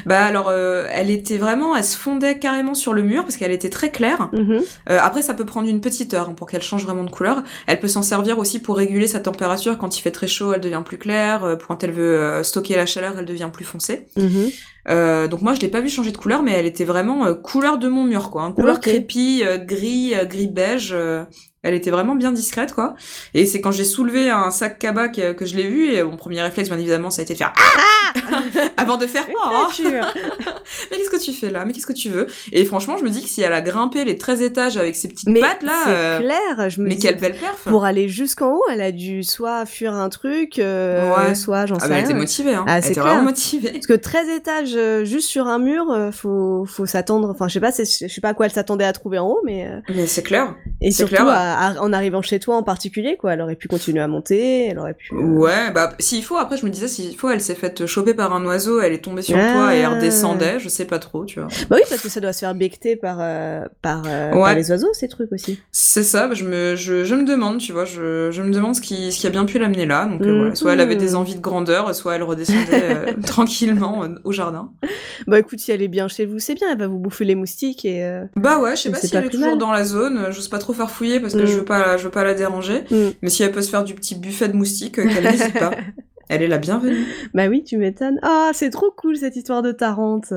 Bah 0.06 0.26
alors 0.26 0.50
euh, 0.50 0.86
elle 0.92 1.10
était 1.10 1.38
vraiment 1.38 1.76
elle 1.76 1.84
se 1.84 1.98
fondait 1.98 2.40
carrément 2.40 2.74
sur 2.74 2.94
le 2.94 3.02
mur 3.02 3.24
parce 3.24 3.38
qu'elle 3.38 3.52
était 3.52 3.70
très 3.70 3.92
claire. 3.92 4.30
Mhm. 4.34 4.62
Euh, 4.90 5.00
après 5.02 5.22
ça 5.22 5.34
peut 5.34 5.46
prendre 5.46 5.68
une 5.70 5.82
petite 5.82 6.14
heure 6.14 6.30
hein, 6.30 6.34
pour 6.36 6.48
qu'elle 6.48 6.62
change 6.62 6.84
vraiment 6.86 7.04
de 7.04 7.10
couleur. 7.10 7.44
Elle 7.68 7.80
peut 7.80 7.88
s'en 7.88 8.02
servir 8.04 8.40
aussi 8.40 8.60
pour 8.60 8.78
réguler 8.78 9.08
sa 9.08 9.20
température 9.20 9.78
quand 9.78 9.98
il 9.98 10.02
fait 10.02 10.12
très 10.12 10.28
chaud, 10.28 10.54
elle 10.54 10.62
devient 10.62 10.84
plus 10.86 10.98
claire, 10.98 11.44
Euh, 11.44 11.56
quand 11.56 11.84
elle 11.84 11.92
veut 11.92 12.44
stocker 12.44 12.76
la 12.76 12.86
chaleur, 12.86 13.16
elle 13.18 13.26
devient 13.26 13.50
plus 13.52 13.66
foncée. 13.66 14.08
Mhm. 14.18 14.50
Donc 15.30 15.42
moi 15.42 15.54
je 15.54 15.60
l'ai 15.60 15.68
pas 15.68 15.82
vu 15.82 15.90
changer 15.90 16.12
de 16.12 16.18
couleur 16.18 16.44
mais 16.44 16.54
elle 16.54 16.66
était 16.66 16.86
vraiment 16.86 17.34
couleur 17.36 17.78
de 17.78 17.90
mon 17.90 18.06
mur 18.06 18.30
quoi, 18.32 18.44
hein, 18.44 18.52
couleur 18.54 18.76
Ok. 18.78 18.84
crépi, 18.84 19.44
gris, 19.66 20.14
gris 20.30 20.48
beige. 20.48 20.96
Euh, 21.66 21.68
elle 21.68 21.74
était 21.74 21.92
vraiment 21.92 22.16
bien 22.16 22.32
discrète 22.32 22.74
quoi. 22.74 22.96
Et 23.34 23.46
c'est 23.46 23.60
quand 23.62 23.72
j'ai 23.72 23.84
soulevé 23.84 24.30
un 24.30 24.52
sac 24.52 24.80
cabas 24.80 25.10
que, 25.10 25.34
que 25.34 25.46
je 25.46 25.56
l'ai 25.56 25.68
vu 25.68 25.92
et 25.92 26.04
mon 26.04 26.16
premier 26.18 26.42
réflexe 26.42 26.70
bien 26.70 26.78
évidemment 26.78 27.10
ça 27.10 27.22
a 27.22 27.24
été 27.24 27.34
de 27.34 27.38
faire 27.40 27.54
ah 27.56 28.22
avant 28.78 28.98
de 28.98 29.06
faire 29.08 29.26
oh, 29.30 29.68
Nature. 29.68 30.06
mais 30.92 30.98
qu'est-ce 30.98 31.10
que 31.10 31.22
tu 31.24 31.34
fais 31.34 31.50
là? 31.50 31.66
Mais 31.66 31.74
qu'est-ce 31.74 31.86
que 31.88 31.94
tu 31.94 32.10
veux? 32.10 32.28
Et 32.52 32.64
franchement 32.66 32.98
je 32.98 33.04
me 33.04 33.10
dis 33.10 33.22
que 33.24 33.30
si 33.30 33.42
elle 33.42 33.54
a 33.54 33.62
grimpé 33.62 34.06
les 34.06 34.18
13 34.18 34.42
étages 34.42 34.78
avec 34.78 34.96
ses 34.96 35.08
petites 35.08 35.30
mais 35.30 35.40
pattes 35.42 35.64
là 35.64 35.74
c'est 35.86 35.90
euh, 35.92 36.20
clair. 36.20 36.70
Je 36.70 36.82
me 36.82 36.88
mais 36.88 36.96
dis, 36.96 37.02
quelle 37.02 37.18
belle 37.20 37.36
perf 37.38 37.58
Pour 37.66 37.86
aller 37.86 38.08
jusqu'en 38.10 38.54
haut, 38.54 38.64
elle 38.72 38.82
a 38.82 38.92
dû 38.92 39.24
soit 39.24 39.66
fuir 39.66 39.94
un 39.94 40.10
truc, 40.10 40.60
euh, 40.60 41.08
Ouais. 41.08 41.36
soit 41.36 41.66
j'en 41.66 41.76
ah 41.78 41.80
sais 41.82 41.90
bah, 41.90 41.96
elle 41.96 42.04
était 42.04 42.14
rien. 42.14 42.20
motivée 42.22 42.54
hein. 42.54 42.66
Ah, 42.68 42.78
elle 42.78 42.84
était 42.86 42.94
clair. 42.94 43.06
vraiment 43.06 43.24
motivée 43.24 43.72
Parce 43.72 43.88
que 43.88 43.94
13 43.94 44.30
étages 44.30 44.74
euh, 44.76 45.06
juste 45.06 45.28
sur 45.30 45.48
un 45.48 45.60
mur, 45.60 45.92
euh, 45.92 46.12
faut, 46.12 46.66
faut 46.66 46.86
s'attendre. 46.86 47.30
Enfin, 47.30 47.48
je 47.48 47.54
sais 47.56 47.60
pas, 47.60 47.72
je 47.72 47.84
sais 48.08 48.22
pas 48.22 48.30
à 48.30 48.34
quoi 48.34 48.46
elle 48.46 48.52
s'attendait 48.52 48.86
à 48.86 48.94
trouver 48.94 49.20
en 49.20 49.28
haut, 49.28 49.42
mais 49.46 49.68
euh, 49.68 49.80
mais 49.94 50.08
c'est 50.08 50.24
clair 50.24 50.56
et 50.82 50.92
surtout 50.92 51.16
clair. 51.16 51.28
à- 51.28 51.47
à- 51.56 51.82
en 51.82 51.94
arrivant 51.94 52.22
chez 52.22 52.40
toi 52.40 52.56
en 52.58 52.64
particulier, 52.64 53.18
quoi. 53.18 53.34
Elle 53.34 53.42
aurait 53.42 53.56
pu 53.56 53.68
continuer 53.68 54.02
à 54.02 54.08
monter, 54.08 54.68
elle 54.68 54.80
aurait 54.80 54.94
pu. 54.94 55.14
euh, 55.14 55.18
Ouais, 55.22 55.72
bah 55.74 55.94
s'il 56.00 56.24
faut, 56.24 56.38
après 56.38 56.58
je 56.58 56.66
me 56.66 56.72
disais 56.72 56.88
s'il 56.88 57.16
faut, 57.18 57.30
elle 57.30 57.42
s'est 57.42 57.56
faite 57.56 57.86
choper 57.86 58.14
par 58.14 58.34
un 58.34 58.44
oiseau, 58.46 58.80
elle 58.82 58.94
est 58.94 59.04
tombée 59.04 59.22
sur 59.22 59.38
Ah. 59.38 59.54
toi 59.54 59.76
et 59.76 59.80
elle 59.80 59.88
redescendait, 59.94 60.60
je 60.60 60.70
sais 60.70 60.86
pas 60.86 61.00
trop, 61.00 61.26
tu 61.26 61.40
vois. 61.40 61.48
Bah 61.70 61.76
oui, 61.78 61.84
parce 61.90 62.02
que 62.02 62.10
ça 62.10 62.20
doit 62.20 62.34
se 62.34 62.40
faire 62.40 62.56
becter 62.56 62.96
par 62.96 63.18
euh, 63.22 63.66
par, 63.82 64.04
euh, 64.08 64.32
par 64.32 64.56
les 64.56 64.70
oiseaux, 64.72 64.90
ces 64.94 65.08
trucs 65.08 65.32
aussi. 65.32 65.60
C'est 65.72 66.04
ça, 66.04 66.28
bah, 66.28 66.34
je 66.34 66.46
me, 66.46 66.76
je, 66.76 67.04
je 67.04 67.16
me 67.16 67.24
demande, 67.24 67.60
tu 67.60 67.72
vois, 67.72 67.86
je, 67.86 68.30
je 68.32 68.42
me 68.42 68.52
demande 68.52 68.76
ce 68.76 68.82
qui, 68.82 69.12
ce 69.12 69.20
qui 69.20 69.28
a 69.28 69.30
bien 69.30 69.46
pu 69.46 69.60
l'amener 69.60 69.86
là. 69.86 70.06
Donc 70.06 70.22
Mhm. 70.22 70.38
voilà, 70.38 70.56
soit 70.56 70.74
elle 70.74 70.82
avait 70.82 70.96
des 70.96 71.16
envies 71.16 71.36
de 71.36 71.42
grandeur, 71.42 71.94
soit 71.96 72.16
elle 72.16 72.24
redescendait 72.24 73.16
tranquillement 73.26 74.04
au 74.24 74.32
jardin. 74.32 74.72
Bah 75.28 75.40
écoute, 75.40 75.60
si 75.60 75.72
elle 75.72 75.82
est 75.82 75.88
bien 75.88 76.08
chez 76.08 76.26
vous, 76.26 76.40
c'est 76.40 76.56
bien. 76.56 76.68
Elle 76.72 76.80
va 76.80 76.88
vous 76.88 77.00
bouffer 77.00 77.26
les 77.26 77.36
moustiques 77.36 77.86
et. 77.86 78.22
Bah 78.36 78.60
ouais, 78.60 78.76
je 78.76 78.82
sais 78.84 78.92
pas 78.92 78.98
si 79.00 79.16
elle 79.16 79.26
est 79.26 79.30
toujours 79.30 79.50
mal. 79.50 79.58
dans 79.58 79.72
la 79.72 79.84
zone, 79.84 80.28
j'ose 80.32 80.48
pas 80.48 80.60
trop 80.60 80.74
faire 80.74 80.90
fouiller 80.90 81.20
parce 81.20 81.34
que 81.38 81.44
Mm. 81.44 81.48
je 81.48 81.58
veux 81.58 81.66
pas, 81.66 81.98
je 81.98 82.04
veux 82.06 82.12
pas 82.12 82.24
la 82.24 82.34
déranger. 82.34 82.84
Mm. 82.92 82.96
Mais 83.22 83.30
si 83.30 83.44
elle 83.44 83.52
peut 83.52 83.62
se 83.62 83.70
faire 83.70 83.84
du 83.84 83.94
petit 83.94 84.16
buffet 84.16 84.48
de 84.48 84.56
moustiques, 84.56 85.00
euh, 85.00 85.08
qu'elle 85.08 85.24
n'hésite 85.24 85.58
pas. 85.58 85.72
Elle 86.30 86.42
est 86.42 86.50
la 86.50 86.58
bienvenue. 86.58 87.06
Bah 87.34 87.48
oui, 87.48 87.64
tu 87.64 87.78
m'étonnes. 87.78 88.20
Ah, 88.22 88.50
c'est 88.54 88.70
trop 88.70 88.92
cool 88.98 89.16
cette 89.16 89.38
histoire 89.38 89.62
de 89.62 89.72
Tarente. 89.72 90.34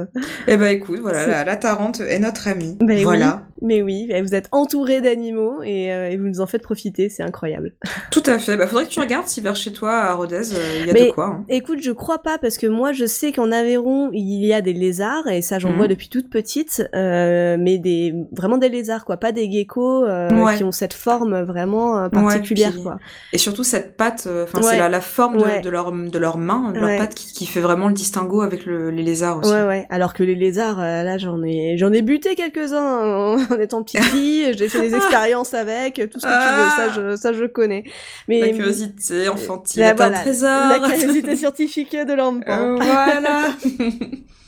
Eh 0.46 0.56
ben 0.56 0.68
écoute, 0.68 1.00
voilà, 1.00 1.26
la, 1.26 1.44
la 1.44 1.56
Tarente 1.56 1.98
est 1.98 2.20
notre 2.20 2.46
amie. 2.46 2.76
Ben 2.80 3.02
voilà. 3.02 3.42
Mais 3.62 3.82
oui, 3.82 4.10
vous 4.22 4.34
êtes 4.34 4.48
entouré 4.52 5.00
d'animaux 5.00 5.62
et, 5.62 5.92
euh, 5.92 6.10
et 6.10 6.16
vous 6.16 6.24
nous 6.26 6.40
en 6.40 6.46
faites 6.46 6.62
profiter, 6.62 7.08
c'est 7.08 7.22
incroyable. 7.22 7.72
Tout 8.10 8.22
à 8.26 8.38
fait. 8.38 8.56
Bah, 8.56 8.66
faudrait 8.66 8.84
que 8.86 8.90
tu 8.90 9.00
regardes 9.00 9.26
si 9.26 9.40
vers 9.40 9.56
chez 9.56 9.72
toi, 9.72 9.92
à 9.96 10.14
Rodez, 10.14 10.52
euh, 10.54 10.78
il 10.80 10.86
y 10.86 10.90
a 10.90 10.92
Mais- 10.92 11.06
de 11.08 11.10
quoi. 11.12 11.26
hein. 11.26 11.44
Écoute, 11.48 11.78
je 11.82 11.90
crois 11.92 12.18
pas 12.22 12.38
parce 12.38 12.56
que 12.58 12.66
moi 12.66 12.92
je 12.92 13.04
sais 13.06 13.32
qu'en 13.32 13.52
Aveyron 13.52 14.10
il 14.12 14.44
y 14.44 14.52
a 14.52 14.60
des 14.60 14.72
lézards 14.72 15.26
et 15.28 15.42
ça 15.42 15.58
j'en 15.58 15.70
Mhm. 15.70 15.76
vois 15.76 15.88
depuis 15.88 16.08
toute 16.08 16.30
petite, 16.30 16.82
euh, 16.94 17.56
mais 17.58 17.78
des 17.78 18.14
vraiment 18.32 18.58
des 18.58 18.68
lézards 18.68 19.04
quoi, 19.04 19.16
pas 19.16 19.32
des 19.32 19.50
geckos 19.50 20.04
Ouais. 20.06 20.56
qui 20.56 20.64
ont 20.64 20.72
cette 20.72 20.94
forme 20.94 21.42
vraiment 21.42 22.08
particulière 22.10 22.72
puis- 22.72 22.82
quoi. 22.82 22.98
Et 23.32 23.38
surtout 23.38 23.64
cette 23.64 23.96
patte, 23.96 24.26
enfin 24.42 24.58
Ouais. 24.60 24.64
c'est 24.70 24.78
la, 24.78 24.88
la 24.88 25.00
forme 25.00 25.36
de, 25.38 25.62
de 25.62 25.70
leur 25.70 25.92
de 25.92 26.18
leurs 26.18 26.38
mains, 26.38 26.72
de 26.72 26.80
leur 26.80 26.96
patte 26.98 27.14
qui, 27.14 27.32
qui 27.32 27.46
fait 27.46 27.60
vraiment 27.60 27.88
le 27.88 27.94
distinguo 27.94 28.40
avec 28.42 28.64
le, 28.66 28.90
les 28.90 29.02
lézards 29.02 29.38
aussi. 29.38 29.50
Ouais 29.52 29.66
ouais. 29.66 29.86
Alors 29.90 30.14
que 30.14 30.22
les 30.22 30.34
lézards 30.34 30.78
là 30.78 31.18
j'en 31.18 31.42
ai 31.42 31.76
j'en 31.76 31.92
ai 31.92 32.02
buté 32.02 32.34
quelques 32.34 32.72
uns 32.72 33.36
en, 33.36 33.36
en 33.50 33.58
étant 33.60 33.84
fille, 33.86 34.52
j'ai 34.56 34.68
fait 34.68 34.80
des 34.88 34.94
expériences 34.96 35.54
avec 35.54 35.94
tout 36.12 36.20
ce 36.20 36.26
que 36.26 36.30
tu 36.30 36.54
veux, 36.56 36.66
Ah. 36.68 36.74
ça 36.76 36.88
je 36.90 37.16
ça 37.16 37.32
je 37.32 37.44
connais. 37.44 37.84
Mais 38.28 38.40
La 38.40 38.48
curiosité 38.50 39.28
enfantine 39.28 39.82
Là, 39.82 39.90
est 39.90 39.94
voilà, 39.94 40.18
un 40.18 40.22
trésor. 40.22 40.68
la 40.68 40.78
curiosité 40.88 41.36
scientifique 41.36 41.92
de 41.96 42.12
l'enfant. 42.14 42.40
Euh, 42.48 42.74
voilà. 42.76 43.48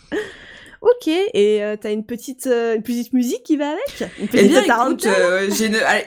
Ok, 0.83 1.07
et 1.07 1.63
euh, 1.63 1.77
t'as 1.81 1.93
une 1.93 2.05
petite, 2.05 2.49
euh, 2.49 2.75
une 2.75 2.83
petite 2.83 3.13
musique 3.13 3.45
qui 3.45 3.57
va 3.57 3.67
avec? 3.69 4.11
Une 4.19 4.25
Eh 4.25 4.27
petite 4.27 4.51
écoute, 4.51 4.67
tarentelle 4.67 5.13
euh, 5.17 5.49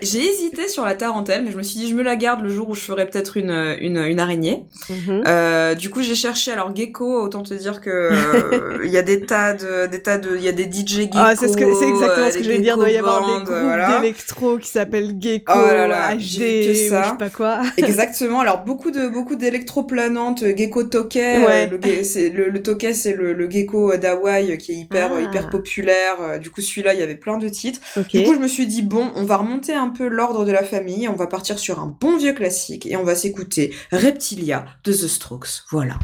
j'ai 0.02 0.20
hésité 0.20 0.68
sur 0.68 0.84
la 0.84 0.96
tarentelle, 0.96 1.44
mais 1.46 1.52
je 1.52 1.56
me 1.58 1.64
suis 1.64 1.80
dit 1.80 1.88
je 1.90 1.96
me 1.96 2.04
la 2.04 2.18
garde 2.18 2.42
le 2.44 2.50
jour 2.50 2.68
où 2.70 2.76
je 2.76 2.82
ferai 2.82 3.06
peut-être 3.08 3.38
une, 3.38 3.52
une, 3.80 3.98
une 3.98 4.20
araignée. 4.20 4.66
Euh, 5.10 5.76
du 5.76 5.90
coup, 5.90 6.02
j'ai 6.02 6.14
cherché 6.16 6.52
alors 6.52 6.76
gecko. 6.76 7.22
Autant 7.24 7.42
te 7.44 7.54
dire 7.54 7.80
que 7.80 7.90
euh, 7.90 8.80
il 8.84 8.92
y 8.92 8.98
a 8.98 9.02
des 9.02 9.22
tas 9.22 9.54
de, 9.54 9.88
des 9.88 10.02
tas 10.02 10.18
de, 10.18 10.36
il 10.36 10.44
y 10.44 10.50
a 10.50 10.52
des 10.52 10.66
DJ 10.66 10.86
gecko. 11.04 11.18
Ah, 11.18 11.36
c'est 11.38 11.48
ce 11.48 11.56
que 11.56 11.74
c'est 11.74 11.88
exactement 11.88 12.28
euh, 12.28 12.32
ce 12.32 12.38
que 12.40 12.44
je 12.44 12.50
vais 12.50 12.60
dire. 12.60 12.74
Il 12.76 12.80
doit 12.80 12.92
y 12.92 12.98
avoir 12.98 13.26
des 13.26 13.46
groupes 13.46 13.56
voilà. 13.64 14.02
d'électro 14.02 14.58
qui 14.58 14.68
s'appellent 14.68 15.16
Gecko, 15.18 15.54
Oh 15.56 15.68
là 15.68 15.88
là, 15.88 16.16
HD, 16.16 16.20
que 16.20 16.72
ou 16.72 16.74
je 16.74 16.90
ça. 16.90 17.04
sais 17.12 17.18
pas 17.18 17.30
quoi. 17.30 17.62
Exactement. 17.78 18.42
Alors 18.42 18.66
beaucoup 18.66 18.92
de 18.92 19.08
beaucoup 19.08 19.36
d'électroplanantes, 19.38 20.44
euh, 20.44 20.54
gecko 20.54 20.84
toquet. 20.84 21.38
Ouais. 21.46 21.70
euh, 21.72 21.78
le, 21.78 22.44
le, 22.46 22.50
le 22.50 22.62
toquet, 22.62 22.94
c'est 22.94 23.14
le, 23.14 23.32
le 23.32 23.50
gecko 23.50 23.94
euh, 23.94 23.98
d'Hawaï 23.98 24.52
euh, 24.52 24.58
qui 24.66 24.72
est 24.74 24.76
hyper 24.76 25.12
Ah. 25.16 25.22
hyper 25.22 25.50
populaire. 25.50 26.16
Euh, 26.22 26.38
Du 26.40 26.50
coup, 26.52 26.62
celui-là, 26.62 26.94
il 26.94 27.00
y 27.00 27.04
avait 27.04 27.16
plein 27.16 27.38
de 27.38 27.48
titres. 27.50 27.80
Du 28.10 28.24
coup, 28.24 28.34
je 28.34 28.40
me 28.40 28.48
suis 28.48 28.68
dit 28.68 28.82
bon, 28.82 29.12
on 29.16 29.24
va 29.24 29.38
remonter 29.38 29.74
un 29.74 29.90
peu 29.90 30.08
l'ordre 30.08 30.46
de 30.46 30.52
la 30.52 30.64
famille. 30.64 31.08
On 31.08 31.14
va 31.16 31.28
partir 31.28 31.58
sur 31.60 31.80
un 31.80 31.96
bon 32.00 32.18
vieux 32.18 32.34
classique 32.34 32.86
et 32.86 32.96
on 32.98 33.04
va 33.04 33.16
s'écouter 33.16 33.74
Reptilia 33.92 34.66
de 34.84 34.92
The 34.92 35.08
Strokes. 35.08 35.64
Voilà. 35.72 35.96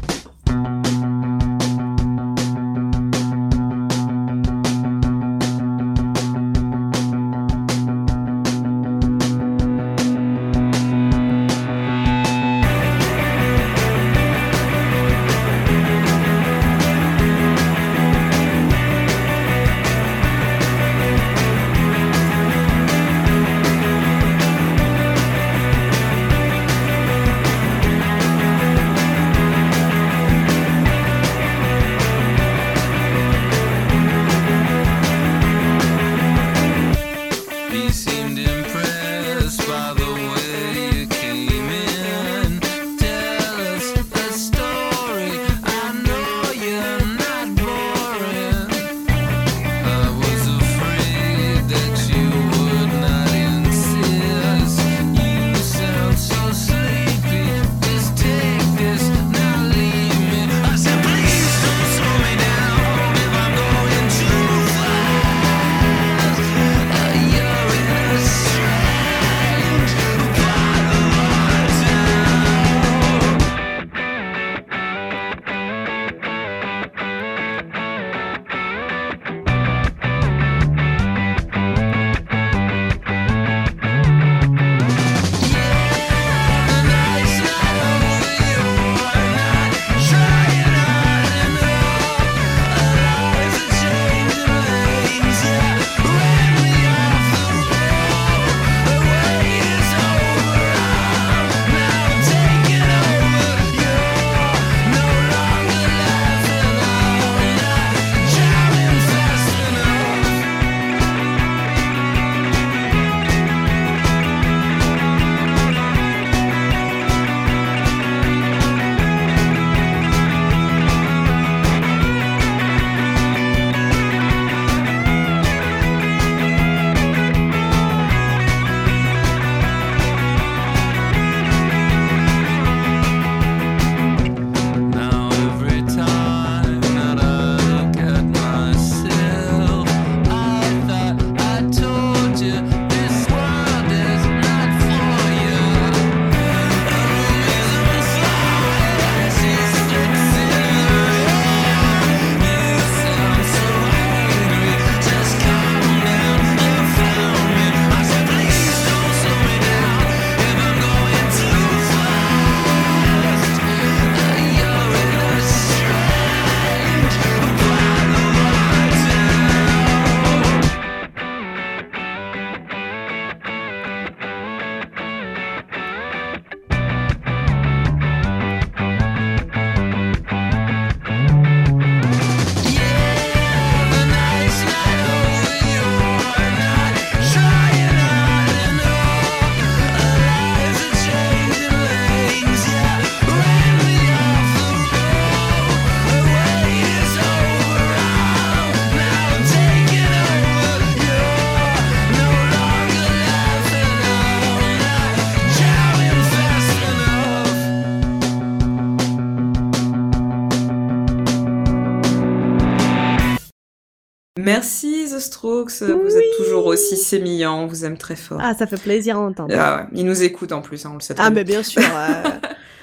Strokes, 215.42 215.82
vous 215.82 216.16
êtes 216.16 216.36
toujours 216.36 216.66
aussi 216.66 216.96
sémillant, 216.96 217.62
on 217.62 217.66
vous 217.66 217.84
aime 217.84 217.96
très 217.98 218.16
fort. 218.16 218.38
Ah, 218.40 218.54
ça 218.54 218.66
fait 218.66 218.80
plaisir 218.80 219.16
à 219.16 219.20
entendre. 219.20 219.54
Ah 219.58 219.76
ouais, 219.76 219.98
ils 219.98 220.04
nous 220.06 220.22
écoutent 220.22 220.52
en 220.52 220.60
plus, 220.62 220.86
hein, 220.86 220.90
on 220.92 220.94
le 220.96 221.00
sait 221.00 221.14
très 221.14 221.24
Ah, 221.24 221.30
bien. 221.30 221.34
mais 221.40 221.44
bien 221.44 221.62
sûr. 221.62 221.82
euh, 221.96 222.22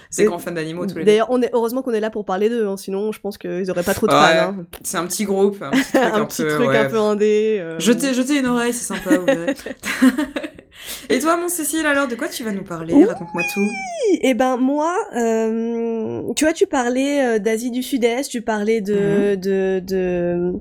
C'est 0.09 0.25
grands 0.25 0.39
fans 0.39 0.51
d'animaux 0.51 0.85
tous 0.87 0.97
les. 0.97 1.05
D'ailleurs, 1.05 1.27
on 1.29 1.41
est 1.41 1.51
heureusement 1.53 1.83
qu'on 1.83 1.93
est 1.93 1.99
là 1.99 2.09
pour 2.09 2.25
parler 2.25 2.49
d'eux, 2.49 2.67
hein, 2.67 2.77
sinon 2.77 3.11
je 3.11 3.19
pense 3.19 3.37
qu'ils 3.37 3.69
auraient 3.71 3.83
pas 3.83 3.93
trop 3.93 4.07
de 4.07 4.11
Ouais, 4.11 4.17
fans. 4.19 4.55
hein. 4.59 4.65
C'est 4.83 4.97
un 4.97 5.05
petit 5.05 5.23
groupe, 5.23 5.61
un 5.61 5.69
petit 5.69 5.83
truc 5.93 6.03
un, 6.03 6.13
un 6.21 6.25
petit 6.25 6.41
peu, 6.43 6.49
truc 6.55 6.67
ouais. 6.67 6.77
un 6.77 6.89
peu 6.89 6.97
indé. 6.97 7.57
euh, 7.61 7.79
Jetez, 7.79 8.13
jetez 8.13 8.39
une 8.39 8.47
oreille, 8.47 8.73
c'est 8.73 8.85
sympa, 8.93 9.17
vous 9.17 9.25
verrez. 9.25 9.53
Et 11.09 11.19
toi, 11.19 11.37
mon 11.37 11.47
Cécile, 11.49 11.85
alors, 11.85 12.07
de 12.07 12.15
quoi 12.15 12.27
tu 12.27 12.43
vas 12.43 12.51
nous 12.51 12.63
parler? 12.63 12.93
Oui. 12.93 13.05
Raconte-moi 13.05 13.43
tout. 13.53 13.61
Et 14.21 14.33
ben 14.33 14.57
moi, 14.57 14.95
euh, 15.15 16.21
tu 16.35 16.45
vois, 16.45 16.53
tu 16.53 16.67
parlais 16.67 17.35
euh, 17.35 17.39
d'Asie 17.39 17.69
du 17.71 17.83
Sud-Est, 17.83 18.29
tu 18.29 18.41
parlais 18.41 18.79
Mhm. 18.79 18.85
de, 18.85 19.35
de, 19.35 19.79
de, 19.85 20.53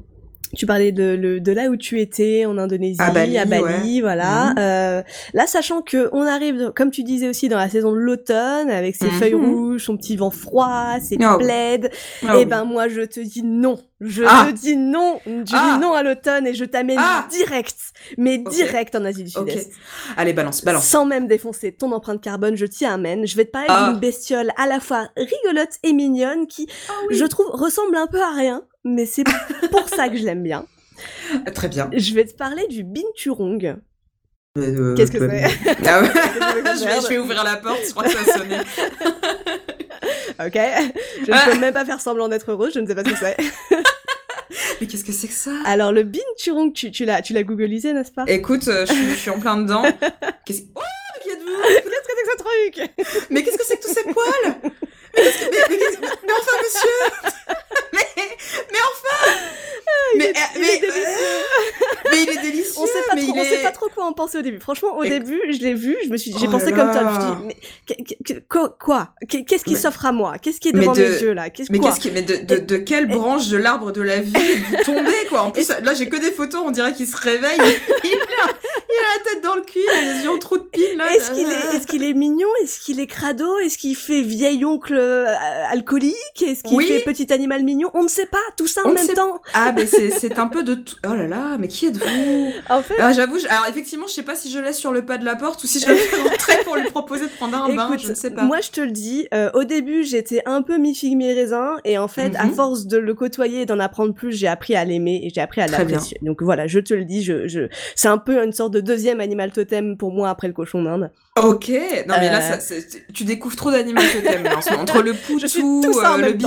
tu 0.57 0.67
parlais 0.67 0.93
de, 0.93 1.15
le- 1.19 1.41
de 1.41 1.53
là 1.53 1.69
où 1.69 1.77
tu 1.77 2.01
étais 2.01 2.45
en 2.47 2.57
Indonésie, 2.59 3.01
À 3.01 3.11
Bali, 3.11 4.01
voilà. 4.01 4.51
Mhm. 4.51 4.55
Euh, 4.59 5.03
là, 5.35 5.47
sachant 5.47 5.83
que 5.83 6.09
on 6.13 6.23
arrive, 6.27 6.73
comme 6.75 6.91
tu 6.91 7.03
disais 7.03 7.29
aussi, 7.29 7.49
dans 7.49 7.59
la 7.59 7.69
saison 7.69 7.93
de 7.93 7.99
l'automne, 7.99 8.71
avec 8.71 8.97
ses 8.97 9.07
Mhm. 9.07 9.11
feuilles 9.13 9.35
rouges, 9.35 9.85
son 9.85 9.97
petit 9.97 10.17
vent 10.17 10.31
froid, 10.31 10.95
ses 11.01 11.17
oui. 11.19 11.25
plaids. 11.39 11.91
Ah 12.27 12.35
et 12.35 12.39
oui. 12.39 12.45
ben 12.47 12.65
moi, 12.65 12.89
je 12.89 13.03
te 13.03 13.21
dis 13.21 13.43
non. 13.43 13.79
Je 14.01 14.23
Ah. 14.27 14.47
te 14.49 14.55
dis 14.55 14.77
non. 14.77 15.19
Je 15.27 15.55
Ah. 15.55 15.73
dis 15.75 15.81
non 15.83 15.93
à 15.93 16.03
l'automne 16.05 16.47
et 16.47 16.55
je 16.55 16.65
t'amène 16.65 16.99
Ah. 17.01 17.27
direct, 17.31 17.75
mais 18.17 18.39
direct 18.39 18.95
en 18.95 19.05
Asie 19.05 19.25
du. 19.25 19.31
Sud-Est. 19.31 19.73
Allez, 20.17 20.33
balance, 20.33 20.65
balance. 20.65 20.85
Sans 20.85 21.05
même 21.05 21.27
défoncer 21.27 21.73
ton 21.73 21.91
empreinte 21.93 22.21
carbone, 22.21 22.57
je 22.57 22.65
t'y 22.67 22.85
amène. 22.87 23.27
Je 23.27 23.37
vais 23.37 23.45
te 23.45 23.51
parler 23.51 23.91
d'une 23.91 23.99
bestiole 24.01 24.53
à 24.57 24.67
la 24.69 24.79
fois 24.79 25.09
rigolote 25.17 25.71
et 25.83 25.93
mignonne 25.93 26.47
qui, 26.47 26.69
je 27.11 27.25
trouve, 27.25 27.47
ressemble 27.53 27.97
un 27.97 28.07
peu 28.07 28.21
à 28.23 28.31
rien, 28.33 28.63
mais 28.89 29.07
c'est 29.07 29.25
pour 29.71 29.89
ça 29.89 30.09
que 30.09 30.17
je 30.17 30.25
l'aime 30.25 30.43
bien. 30.43 30.67
Très 31.55 31.69
bien. 31.69 31.91
Je 31.95 32.15
vais 32.15 32.25
te 32.25 32.35
parler 32.35 32.67
du 32.69 32.83
binturong. 32.85 33.77
Euh, 34.59 34.95
Qu'est-ce 34.97 35.13
que 35.13 35.19
euh, 35.19 35.29
c'est 35.65 35.77
Ah 35.87 36.01
ouais. 36.01 36.09
je, 36.13 36.85
vais, 36.85 37.01
je 37.03 37.09
vais 37.09 37.19
ouvrir 37.19 37.45
la 37.45 37.57
porte, 37.57 37.81
je 37.87 37.91
crois 37.93 38.05
que 38.05 38.11
ça 38.11 38.19
a 38.21 38.39
sonné. 38.39 38.57
Ok 40.41 40.55
Je 40.55 41.31
ne 41.31 41.53
peux 41.53 41.59
même 41.61 41.75
pas 41.75 41.85
faire 41.85 42.01
semblant 42.01 42.29
d'être 42.29 42.51
heureuse, 42.51 42.73
je 42.75 42.81
ne 42.81 42.87
sais 42.87 42.95
pas 42.95 43.05
ce 43.05 43.11
que 43.11 43.17
c'est. 43.17 43.37
Mais 44.81 44.87
qu'est-ce 44.87 45.05
que 45.05 45.13
c'est 45.13 45.29
que 45.29 45.35
ça? 45.35 45.51
Alors, 45.65 45.93
le 45.93 46.03
binturong, 46.05 46.73
tu, 46.73 46.91
tu 46.91 47.05
l'as 47.05 47.21
tu 47.23 47.33
l'as 47.33 47.43
googlisé, 47.43 47.93
n'est-ce 47.93 48.13
pas? 48.13 48.25
Écoute, 48.27 48.67
euh, 48.69 48.87
je, 48.87 48.93
suis- 48.93 49.11
je 49.11 49.15
suis 49.17 49.31
en 49.31 49.39
plein 49.41 49.57
dedans. 49.59 49.83
Qu'est-ce 50.45 50.63
oh, 50.75 50.81
qui 51.23 51.31
êtes-vous? 51.31 51.63
Qu'est-ce 51.63 51.85
que 51.91 52.15
c'est 52.17 52.25
que 52.25 52.31
ce 52.31 52.37
truc 52.79 52.91
Mais 53.31 53.43
qu'est-ce 53.43 53.59
que 53.59 53.65
c'est 53.65 53.77
que 53.77 53.83
tous 53.87 53.93
ces 53.95 54.03
poils? 54.05 54.73
Mais, 55.17 55.23
mais, 55.25 55.59
mais 55.71 55.77
mais 56.01 56.33
enfin, 56.33 56.57
monsieur 56.63 57.29
mais, 57.93 58.01
mais 58.73 58.79
enfin 58.93 59.33
mais, 60.17 60.25
est- 60.25 60.29
euh, 60.29 60.33
il 60.57 60.61
mais, 60.61 60.75
est 60.75 60.81
délicieux. 60.81 61.03
euh, 61.07 62.11
mais 62.11 62.23
il 62.23 62.29
est 62.31 62.43
délicieux 62.43 62.75
On 62.79 62.87
sait 62.87 62.93
pas 63.09 63.15
mais 63.15 63.23
trop, 63.23 63.33
il 63.35 63.39
on 63.41 63.43
est... 63.43 63.49
sait 63.49 63.63
pas 63.63 63.71
trop 63.73 63.89
quoi 63.95 64.05
en 64.07 64.13
penser 64.13 64.39
au 64.39 64.43
début. 64.43 64.59
Franchement, 64.61 64.97
au 64.97 65.03
Et- 65.05 65.11
début, 65.11 65.41
je 65.51 65.59
l'ai 65.59 65.75
vu, 65.75 65.97
je 66.05 66.09
me 66.09 66.17
suis, 66.17 66.33
j'ai 66.39 66.47
Oh 66.47 66.51
pensé 66.51 66.71
là 66.71 66.77
comme 66.77 66.91
toi. 66.93 67.01
Je 67.01 67.07
me 67.07 67.21
suis 67.21 67.55
dit, 67.55 67.57
mais 68.35 68.41
quoi, 68.49 68.77
quoi? 68.81 69.11
Qu'est- 69.29 69.45
Qu'est-ce 69.45 69.65
qui 69.65 69.77
s'offre 69.77 70.07
à 70.07 70.13
moi? 70.13 70.35
Qu'est-ce 70.41 70.61
qui 70.61 70.69
est 70.69 70.73
devant 70.73 70.93
de- 70.93 71.01
mes 71.03 71.09
yeux 71.23 71.33
là? 71.33 71.51
Qu'est-ce 71.51 71.71
Mais 71.73 71.79
qu'est-ce 71.79 72.01
qui, 72.01 72.11
mais 72.11 72.23
de, 72.23 72.37
de, 72.37 72.57
de 72.61 72.77
quelle 72.79 73.07
branche 73.07 73.49
de 73.49 73.57
l'arbre 73.59 73.93
de 73.93 74.03
la 74.03 74.21
vie 74.21 74.33
vous 74.33 74.77
tombez 74.85 75.27
quoi? 75.29 75.43
En 75.43 75.51
plus 75.51 75.69
là 75.69 75.95
j'ai 75.95 76.09
que 76.09 76.17
des 76.17 76.33
photos, 76.33 76.63
on 76.65 76.71
dirait 76.71 76.93
qu'il 76.93 77.07
se 77.07 77.17
réveille, 77.17 77.59
il 78.05 78.15
a, 78.15 78.47
la 78.47 79.25
tête 79.25 79.43
dans 79.43 79.55
le 79.57 79.63
cul, 79.63 79.79
il 79.83 79.91
a 79.91 80.15
les 80.15 80.23
yeux 80.25 80.31
en 80.31 80.39
trou 80.39 80.59
de 80.59 80.65
pile 80.65 80.97
là. 80.97 81.15
Est-ce 81.15 81.31
qu'il 81.33 81.49
est, 81.51 81.77
est-ce 81.77 81.87
qu'il 81.87 82.03
est 82.05 82.15
mignon? 82.15 82.49
Est-ce 82.63 82.81
qu'il 82.81 83.01
est 83.01 83.07
crado? 83.07 83.59
Est-ce 83.59 83.79
qu'il 83.79 83.97
fait 83.97 84.23
vieil 84.23 84.65
oncle 84.65 84.95
euh, 84.97 85.27
alcoolique? 85.71 86.15
Est-ce 86.43 86.63
qu'il 86.63 86.77
Oui. 86.77 86.87
fait 86.87 87.01
petit 87.01 87.33
animal 87.33 87.63
mignon? 87.65 87.91
On 87.95 88.03
ne 88.05 88.08
sait 88.09 88.27
pas. 88.27 88.39
Tout 88.57 88.67
ça 88.67 88.83
On 88.85 88.89
en 88.89 88.91
ne 88.91 88.95
même 88.97 89.07
sait 89.07 89.15
temps. 89.15 89.41
Ah 89.55 89.73
mais 89.75 89.87
c'est 89.87 90.39
un 90.39 90.47
peu 90.49 90.63
de 90.63 90.75
tout. 90.75 90.97
Oh 91.09 91.15
là 91.15 91.27
là, 91.27 91.57
mais 91.59 91.69
qui 91.69 91.87
êtes-vous? 91.87 92.53
En 92.71 92.83
fait, 92.83 92.99
Alors 92.99 93.13
j'avoue, 93.15 93.39
alors 93.49 93.67
effectivement, 93.69 94.07
je 94.07 94.13
sais 94.13 94.23
pas 94.23 94.35
si 94.35 94.51
je 94.51 94.59
laisse 94.59 94.79
sur 94.79 94.93
le 94.93 95.05
pas 95.05 95.17
de 95.19 95.25
la 95.25 95.37
porte 95.37 95.63
ou 95.65 95.67
si 95.67 95.81
je 95.81 95.87
le 95.91 95.95
fais 95.97 96.23
rentrer 96.23 96.57
pour 96.65 96.77
lui 96.77 96.91
proposer 96.91 97.25
de 97.27 97.31
prendre 97.31 97.57
un 97.65 97.75
bain, 97.75 97.97
je 97.99 98.09
ne 98.09 98.15
sais 98.15 98.31
pas. 98.31 98.43
moi 98.43 98.61
je 98.61 98.71
te 98.71 98.81
le 98.81 98.91
dis. 98.91 99.27
euh, 99.35 99.51
au 99.55 99.65
début, 99.65 100.05
j'étais 100.05 100.43
un 100.47 100.63
peu 100.63 100.77
mi 100.79 100.95
figue 100.95 101.17
mi 101.17 101.33
raisin, 101.33 101.77
et 101.85 101.99
en 101.99 102.09
fait, 102.09 102.35
à 102.37 102.45
Mhm. 102.45 102.55
force 102.55 102.87
de 102.87 102.99
le 102.99 103.15
côtoyer 103.15 103.63
et 103.63 103.67
d'en 103.67 103.79
apprendre 103.79 104.15
plus, 104.15 104.33
j'ai 104.33 104.49
appris 104.49 104.75
à 104.77 104.85
l'aimer 104.85 105.21
et 105.25 105.31
j'ai 105.35 105.41
appris 105.41 105.61
à 105.61 105.67
l'apprécier. 105.67 106.19
Donc 106.23 106.43
voilà, 106.43 106.67
je 106.67 106.81
te 106.81 106.95
le 106.95 107.05
dis. 107.05 107.23
Je, 107.23 107.47
je, 107.49 107.69
c'est 107.95 108.09
un 108.09 108.19
peu 108.19 108.43
une 108.43 108.53
sorte 108.53 108.73
de 108.73 108.81
deuxième 108.81 109.21
animal 109.21 109.51
totem 109.53 109.97
pour 109.97 110.13
moi 110.13 110.29
après 110.31 110.47
le 110.49 110.55
cochon 110.55 110.83
d'Inde. 110.83 111.11
Ok, 111.43 111.69
non 112.09 112.15
mais 112.19 112.31
là, 112.31 112.41
Euh. 112.55 112.59
ça, 112.59 112.75
tu 113.15 113.25
découvres 113.25 113.55
trop 113.57 113.71
d'animaux 113.71 114.01
que 114.01 114.19
t'aimes 114.27 114.47
entre 114.79 115.03
le 115.03 115.13
poutou, 115.27 115.99
euh, 115.99 116.17
le 116.17 116.23
même 116.23 116.39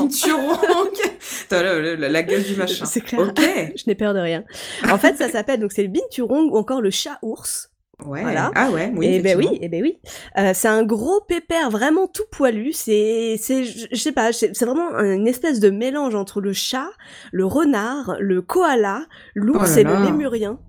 la 1.51 2.23
gueule 2.23 2.43
du 2.43 2.55
machin. 2.57 2.85
C'est 2.85 3.01
clair. 3.01 3.19
Ok, 3.21 3.39
Je 3.75 3.83
n'ai 3.87 3.95
peur 3.95 4.13
de 4.13 4.19
rien. 4.19 4.43
En 4.89 4.97
fait, 4.97 5.17
ça 5.17 5.29
s'appelle 5.29 5.59
donc 5.59 5.71
c'est 5.71 5.83
le 5.83 5.89
binturong 5.89 6.51
ou 6.51 6.57
encore 6.57 6.81
le 6.81 6.89
chat 6.91 7.17
ours. 7.21 7.69
ouais. 8.05 8.21
Voilà. 8.21 8.51
Ah 8.55 8.69
ouais, 8.71 8.91
oui. 8.95 9.07
eh 9.11 9.19
ben 9.19 9.37
oui, 9.37 9.45
effectivement. 9.45 9.59
eh 9.61 9.69
ben 9.69 9.83
oui. 9.83 9.99
Euh, 10.37 10.51
c'est 10.55 10.67
un 10.67 10.83
gros 10.83 11.21
pépère 11.21 11.69
vraiment 11.69 12.07
tout 12.07 12.23
poilu. 12.31 12.71
C'est, 12.73 13.35
c'est, 13.39 13.63
je 13.63 13.95
sais 13.95 14.11
pas, 14.11 14.31
c'est 14.33 14.57
vraiment 14.63 14.97
une 14.99 15.27
espèce 15.27 15.59
de 15.59 15.69
mélange 15.69 16.15
entre 16.15 16.41
le 16.41 16.53
chat, 16.53 16.89
le 17.31 17.45
renard, 17.45 18.15
le 18.19 18.41
koala, 18.41 19.05
l'ours 19.35 19.71
Oh 19.75 19.79
et 19.79 19.83
le 19.83 20.03
lémurien. 20.05 20.59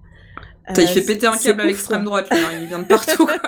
Il 0.76 0.80
Euh, 0.80 0.86
fait 0.86 1.00
péter 1.02 1.26
un 1.26 1.36
câble 1.36 1.60
à 1.62 1.64
l'extrême 1.64 2.04
quoi. 2.04 2.22
droite, 2.22 2.28
hein, 2.30 2.50
il 2.60 2.66
vient 2.68 2.78
de 2.80 2.84
partout. 2.84 3.26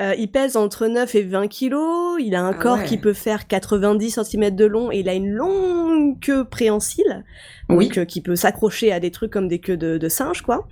Euh, 0.00 0.14
il 0.18 0.28
pèse 0.30 0.56
entre 0.56 0.86
9 0.86 1.14
et 1.14 1.22
20 1.22 1.48
kilos. 1.48 2.18
Il 2.20 2.34
a 2.34 2.42
un 2.42 2.50
Ah 2.50 2.54
corps 2.54 2.78
ouais. 2.78 2.84
qui 2.84 2.98
peut 2.98 3.12
faire 3.12 3.46
90 3.46 4.18
cm 4.22 4.50
de 4.54 4.64
long 4.64 4.90
et 4.90 5.00
il 5.00 5.08
a 5.08 5.14
une 5.14 5.30
longue 5.30 6.20
queue 6.20 6.44
préhensile. 6.44 7.24
Oui. 7.68 7.86
donc, 7.88 7.98
euh, 7.98 8.04
qui 8.04 8.20
peut 8.20 8.36
s'accrocher 8.36 8.92
à 8.92 9.00
des 9.00 9.10
trucs 9.10 9.32
comme 9.32 9.48
des 9.48 9.60
queues 9.60 9.76
de, 9.76 9.98
de 9.98 10.08
singe, 10.08 10.42
quoi. 10.42 10.66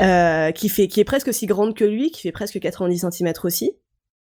Euh, 0.00 0.50
qui 0.52 0.68
fait, 0.68 0.86
qui 0.88 1.00
est 1.00 1.04
presque 1.04 1.28
aussi 1.28 1.46
grande 1.46 1.74
que 1.74 1.84
lui, 1.84 2.10
qui 2.10 2.22
fait 2.22 2.32
presque 2.32 2.58
90 2.58 3.06
cm 3.10 3.32
aussi. 3.44 3.72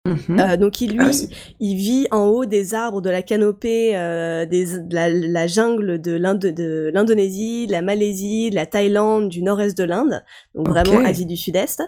Mhm. 0.06 0.40
Euh, 0.40 0.56
donc 0.56 0.80
il, 0.80 0.92
lui, 0.94 1.00
Ah, 1.02 1.12
c'est- 1.12 1.28
il 1.60 1.76
vit 1.76 2.08
en 2.12 2.28
haut 2.28 2.46
des 2.46 2.74
arbres 2.74 3.02
de 3.02 3.10
la 3.10 3.22
canopée 3.22 3.92
euh, 3.98 4.46
des, 4.46 4.80
de 4.80 4.96
la, 4.96 5.10
la 5.10 5.48
jungle 5.48 6.00
de 6.00 6.14
l'Inde- 6.14 6.40
de 6.54 6.90
l'Indonésie, 6.94 7.68
de 7.68 7.74
la 7.74 7.82
Malaisie, 7.82 8.50
de 8.50 8.56
la 8.56 8.66
Thaïlande, 8.66 9.28
du 9.28 9.44
nord-est 9.44 9.78
de 9.78 9.84
l'Inde, 9.84 10.24
donc 10.56 10.70
Ok. 10.70 10.74
vraiment 10.76 11.06
Asie 11.06 11.26
du 11.26 11.36
Sud-Est. 11.36 11.84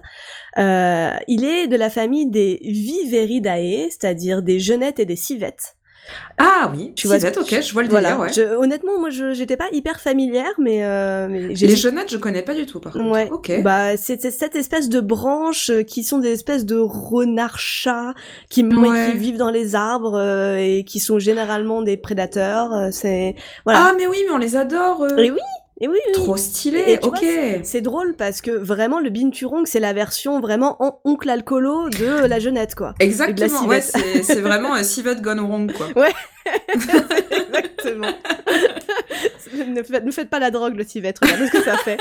Euh, 0.57 1.12
il 1.30 1.45
est 1.45 1.68
de 1.68 1.78
la 1.78 1.89
famille 1.89 2.30
des 2.30 2.60
Viveridae, 2.64 3.88
c'est-à-dire 3.89 4.41
des 4.41 4.60
genettes 4.60 4.99
et 4.99 5.05
des 5.05 5.16
civettes. 5.16 5.76
Ah 6.38 6.72
oui, 6.74 6.93
Tu 6.95 7.07
vois 7.07 7.18
ok, 7.18 7.62
je 7.62 7.74
vois 7.74 7.84
le 7.84 7.89
Voilà. 7.89 8.10
délire, 8.12 8.22
ouais. 8.24 8.34
Je- 8.34 8.55
honnêtement, 8.55 8.97
moi, 8.99 9.10
je 9.10 9.34
j'étais 9.34 9.57
pas 9.57 9.68
hyper 9.74 9.99
familière, 9.99 10.51
mais, 10.57 10.84
euh, 10.84 11.28
mais 11.30 11.55
j'ai 11.55 11.68
Les 11.68 11.76
jeunettes, 11.76 12.12
je 12.12 12.18
connais 12.18 12.41
pas 12.41 12.53
du 12.53 12.66
tout, 12.66 12.80
par 12.80 12.93
contre. 12.93 13.10
Ouais. 13.12 13.28
Ok. 13.32 13.51
Bah, 13.62 13.97
c'est 13.97 14.22
cette 14.32 14.55
espèce 14.55 14.88
de 14.89 15.01
branches 15.01 15.70
euh, 15.70 15.84
qui 15.84 16.03
sont 16.03 16.20
des 16.20 16.32
espèces 16.32 16.66
de 16.66 16.78
renards 16.78 17.60
chats 17.60 18.14
qui, 18.49 18.64
Ouais. 18.64 19.12
qui 19.12 19.18
vivent 19.18 19.38
dans 19.38 19.51
les 19.51 19.76
arbres 19.76 20.18
euh, 20.18 20.57
et 20.57 20.84
qui 20.86 20.99
sont 20.99 21.20
généralement 21.20 21.82
des 21.82 21.97
prédateurs. 21.97 22.74
euh, 22.74 22.89
c'est 22.91 23.36
voilà. 23.66 23.88
Ah 23.89 23.93
mais 23.97 24.07
oui, 24.07 24.18
mais 24.28 24.34
on 24.34 24.38
les 24.38 24.55
adore. 24.55 25.05
eux. 25.05 25.20
et 25.20 25.32
oui, 25.32 25.39
et 25.82 25.88
oui, 25.88 25.97
oui. 26.07 26.13
Trop 26.13 26.38
stylé. 26.38 26.84
Et 26.88 26.99
ok. 27.01 27.25
C'est 27.63 27.82
drôle 27.82 28.15
parce 28.15 28.41
que 28.41 28.51
vraiment 28.51 28.99
le 28.99 29.09
binturong 29.09 29.65
c'est 29.65 29.80
la 29.80 29.93
version 29.93 30.39
vraiment 30.39 30.82
en 30.84 30.99
oncle 31.05 31.30
alcoolo 31.30 31.89
de 31.89 32.25
la 32.25 32.39
jeunette 32.39 32.75
quoi. 32.75 32.93
Exactement. 32.99 33.65
Ouais, 33.65 33.82
c'est 33.82 34.41
vraiment 34.41 34.73
un 34.73 34.84
civette 34.89 35.21
gone 35.21 35.39
wrong, 35.39 35.71
quoi. 35.71 35.88
Exactement. 37.31 38.07
ne, 39.67 39.83
faites, 39.83 40.05
ne 40.05 40.11
faites 40.11 40.29
pas 40.29 40.39
la 40.39 40.51
drogue 40.51 40.75
le 40.75 40.83
civette, 40.83 41.17
regardez 41.21 41.47
ce 41.47 41.51
que 41.51 41.63
ça 41.63 41.77
fait. 41.77 41.97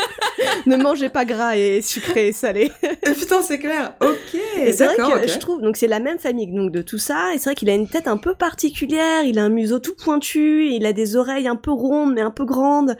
ne 0.66 0.76
mangez 0.76 1.08
pas 1.08 1.24
gras 1.24 1.56
et 1.56 1.80
sucré 1.82 2.28
et 2.28 2.32
salé. 2.32 2.70
Putain, 3.04 3.42
c'est 3.42 3.58
clair. 3.58 3.94
Ok. 4.00 4.38
C'est 4.72 4.84
vrai 4.84 4.96
que 5.22 5.28
je 5.28 5.38
trouve, 5.38 5.60
donc 5.62 5.76
c'est 5.76 5.86
la 5.86 6.00
même 6.00 6.18
famille 6.18 6.46
donc 6.46 6.70
de 6.72 6.82
tout 6.82 6.98
ça, 6.98 7.34
et 7.34 7.38
c'est 7.38 7.44
vrai 7.50 7.54
qu'il 7.54 7.70
a 7.70 7.74
une 7.74 7.88
tête 7.88 8.08
un 8.08 8.16
peu 8.16 8.34
particulière, 8.34 9.22
il 9.24 9.38
a 9.38 9.42
un 9.44 9.48
museau 9.48 9.78
tout 9.78 9.94
pointu, 9.94 10.68
il 10.70 10.84
a 10.86 10.92
des 10.92 11.16
oreilles 11.16 11.48
un 11.48 11.56
peu 11.56 11.70
rondes 11.72 12.14
mais 12.14 12.20
un 12.22 12.30
peu 12.30 12.44
grandes, 12.44 12.96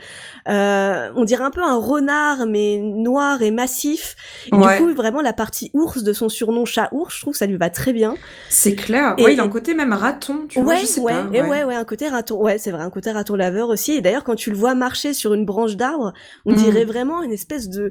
euh, 0.49 1.11
on 1.17 1.25
dirait 1.25 1.45
un 1.45 1.51
peu 1.51 1.63
un 1.63 1.77
renard 1.77 2.47
mais 2.47 2.79
noir 2.79 3.43
et 3.43 3.51
massif. 3.51 4.17
Et 4.53 4.55
Ouais. 4.57 4.79
du 4.79 4.85
coup 4.85 4.95
vraiment 4.95 5.21
la 5.21 5.33
partie 5.33 5.71
ours 5.75 6.03
de 6.03 6.13
son 6.13 6.29
surnom 6.29 6.65
chat 6.65 6.89
ours, 6.93 7.15
je 7.15 7.21
trouve 7.21 7.33
que 7.33 7.39
ça 7.39 7.47
lui 7.47 7.57
va 7.57 7.71
très 7.71 7.93
bien. 7.93 8.15
C'est 8.49 8.75
clair. 8.75 9.15
Et- 9.19 9.25
Ouais, 9.25 9.33
il 9.35 9.41
a 9.41 9.43
un 9.45 9.49
côté 9.49 9.75
même 9.75 9.93
raton, 9.93 10.47
tu 10.49 10.61
vois. 10.61 10.75
ouais, 10.75 10.81
Je 10.81 10.87
sais 10.87 11.01
ouais, 11.01 11.13
pas. 11.13 11.28
Et 11.33 11.43
ouais, 11.43 11.65
ouais, 11.65 11.75
un 11.75 11.85
côté 11.85 12.09
raton, 12.09 12.43
ouais, 12.43 12.59
c'est 12.59 12.71
vrai, 12.71 12.83
un 12.83 12.91
côté 12.91 13.11
raton 13.11 13.35
laveur 13.35 13.69
aussi. 13.69 13.93
Et 13.93 14.01
d'ailleurs, 14.01 14.25
quand 14.25 14.35
tu 14.35 14.51
le 14.51 14.57
vois 14.57 14.75
marcher 14.75 15.13
sur 15.15 15.35
une 15.35 15.45
branche 15.45 15.77
d'arbre, 15.77 16.13
on 16.47 16.53
Mm. 16.53 16.57
dirait 16.57 16.85
vraiment 16.85 17.23
une 17.23 17.33
espèce 17.33 17.69
de 17.69 17.91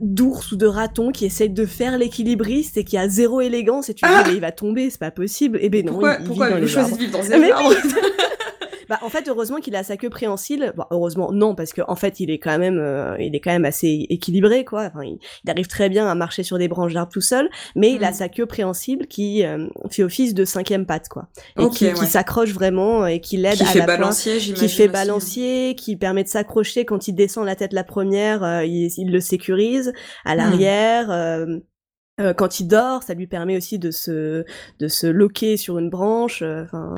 d'ours 0.00 0.52
ou 0.52 0.56
de 0.56 0.66
raton 0.66 1.10
qui 1.10 1.24
essaye 1.24 1.50
de 1.50 1.66
faire 1.66 1.98
l'équilibriste 1.98 2.76
et 2.76 2.84
qui 2.84 2.96
a 2.96 3.08
zéro 3.08 3.40
élégance. 3.40 3.88
Et 3.88 3.94
tu 3.94 4.02
te 4.02 4.08
Ah 4.10 4.22
dis, 4.22 4.30
mais 4.30 4.36
il 4.36 4.40
va 4.40 4.52
tomber, 4.52 4.88
c'est 4.90 5.00
pas 5.00 5.10
possible. 5.10 5.58
Et 5.60 5.68
ben 5.68 5.84
non, 5.84 5.92
Pourquoi, 5.92 6.14
il, 6.18 6.22
il 6.22 6.26
pourquoi 6.26 6.46
vit 6.46 6.52
dans 6.54 6.58
vous 6.60 6.64
les 6.66 6.78
arbres. 6.78 6.94
de 6.94 6.98
vivre 7.00 7.12
dans 7.12 7.22
ces 7.22 7.32
arbres? 7.52 7.74
Bah, 8.88 8.98
en 9.02 9.08
fait, 9.08 9.28
heureusement 9.28 9.58
qu'il 9.58 9.76
a 9.76 9.82
sa 9.82 9.96
queue 9.96 10.10
préhensile. 10.10 10.72
Bon, 10.76 10.84
heureusement, 10.90 11.32
non, 11.32 11.54
parce 11.54 11.72
qu'en 11.72 11.84
en 11.88 11.96
fait, 11.96 12.20
il 12.20 12.30
est 12.30 12.38
quand 12.38 12.58
même, 12.58 12.78
euh, 12.78 13.16
il 13.18 13.34
est 13.34 13.40
quand 13.40 13.52
même 13.52 13.64
assez 13.64 14.06
équilibré, 14.10 14.64
quoi. 14.64 14.84
Enfin, 14.84 15.04
il, 15.04 15.18
arrive 15.50 15.66
très 15.66 15.88
bien 15.88 16.08
à 16.08 16.14
marcher 16.14 16.42
sur 16.42 16.58
des 16.58 16.68
branches 16.68 16.94
d'arbres 16.94 17.12
tout 17.12 17.20
seul, 17.20 17.48
mais 17.76 17.92
il 17.92 18.04
a 18.04 18.10
mm. 18.10 18.14
sa 18.14 18.28
queue 18.28 18.46
préhensile 18.46 19.06
qui 19.08 19.44
euh, 19.44 19.66
fait 19.90 20.02
office 20.02 20.34
de 20.34 20.44
cinquième 20.44 20.86
patte, 20.86 21.08
quoi, 21.08 21.28
et 21.58 21.68
qui, 21.68 21.86
s'accroche 22.06 22.52
vraiment 22.52 23.06
et 23.06 23.20
qui 23.20 23.36
l'aide 23.36 23.60
à 23.62 23.66
fait 23.66 23.86
balancier, 23.86 24.38
qui 24.38 24.68
fait 24.68 24.88
balancier, 24.88 25.74
qui 25.76 25.96
permet 25.96 26.24
de 26.24 26.28
s'accrocher 26.28 26.84
quand 26.84 27.08
il 27.08 27.14
descend 27.14 27.46
la 27.46 27.56
tête 27.56 27.72
la 27.72 27.84
première, 27.84 28.42
euh, 28.42 28.64
il, 28.64 28.90
il, 28.96 29.12
le 29.12 29.20
sécurise 29.20 29.92
à 30.24 30.34
mm. 30.34 30.38
l'arrière. 30.38 31.10
Euh, 31.10 31.46
quand 32.36 32.60
il 32.60 32.68
dort, 32.68 33.02
ça 33.02 33.14
lui 33.14 33.26
permet 33.26 33.56
aussi 33.56 33.80
de 33.80 33.90
se 33.90 34.44
de 34.78 34.88
se 34.88 35.06
loquer 35.08 35.56
sur 35.56 35.78
une 35.78 35.90
branche. 35.90 36.42
Euh, 36.42 36.62
enfin, 36.64 36.94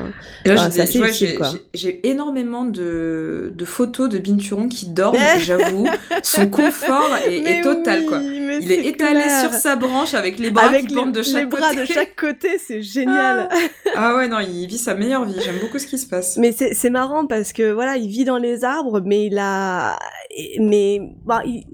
j'ai 1.75 2.07
énormément 2.07 2.67
de, 2.67 3.51
de 3.55 3.65
photos 3.65 4.11
de 4.11 4.19
Binturon 4.19 4.69
qui 4.69 4.89
dorment. 4.91 5.17
J'avoue, 5.41 5.89
son 6.23 6.51
confort 6.51 7.17
est, 7.25 7.63
total 7.63 8.05
quoi. 8.05 8.19
Il 8.21 8.71
est, 8.71 8.87
étalé 8.87 9.23
sur 9.41 9.53
sa 9.53 9.77
branche 9.77 10.13
avec 10.13 10.39
les 10.39 10.51
bras 10.51 10.73
qui 10.75 10.95
pendent 10.95 11.13
de 11.13 11.23
chaque 11.23 11.35
les 11.35 11.47
bras 11.47 11.75
de 11.75 11.85
chaque 11.87 12.15
côté, 12.15 12.59
c'est 12.59 12.83
génial. 12.83 13.49
Ah. 13.51 13.57
ah. 13.97 14.17
ouais 14.17 14.29
non, 14.29 14.41
il 14.41 14.67
vit 14.67 14.79
sa 14.79 14.95
meilleure 14.95 15.25
vie. 15.25 15.37
J'aime 15.43 15.59
beaucoup 15.61 15.79
ce 15.79 15.87
qui 15.87 15.99
se 15.99 16.07
passe. 16.07 16.37
Mais 16.37 16.53
c'est 16.53 16.91
marrant 16.91 17.27
parce 17.27 17.55
que 17.55 17.73
voilà, 17.73 17.97
il 17.97 18.09
vit 18.09 18.25
dans 18.25 18.39
les 18.39 18.65
arbres, 18.65 19.01
mais 19.01 19.27
il 19.27 19.39
a 19.39 19.99
mais 20.61 21.01
bah, 21.25 21.43
il 21.47 21.65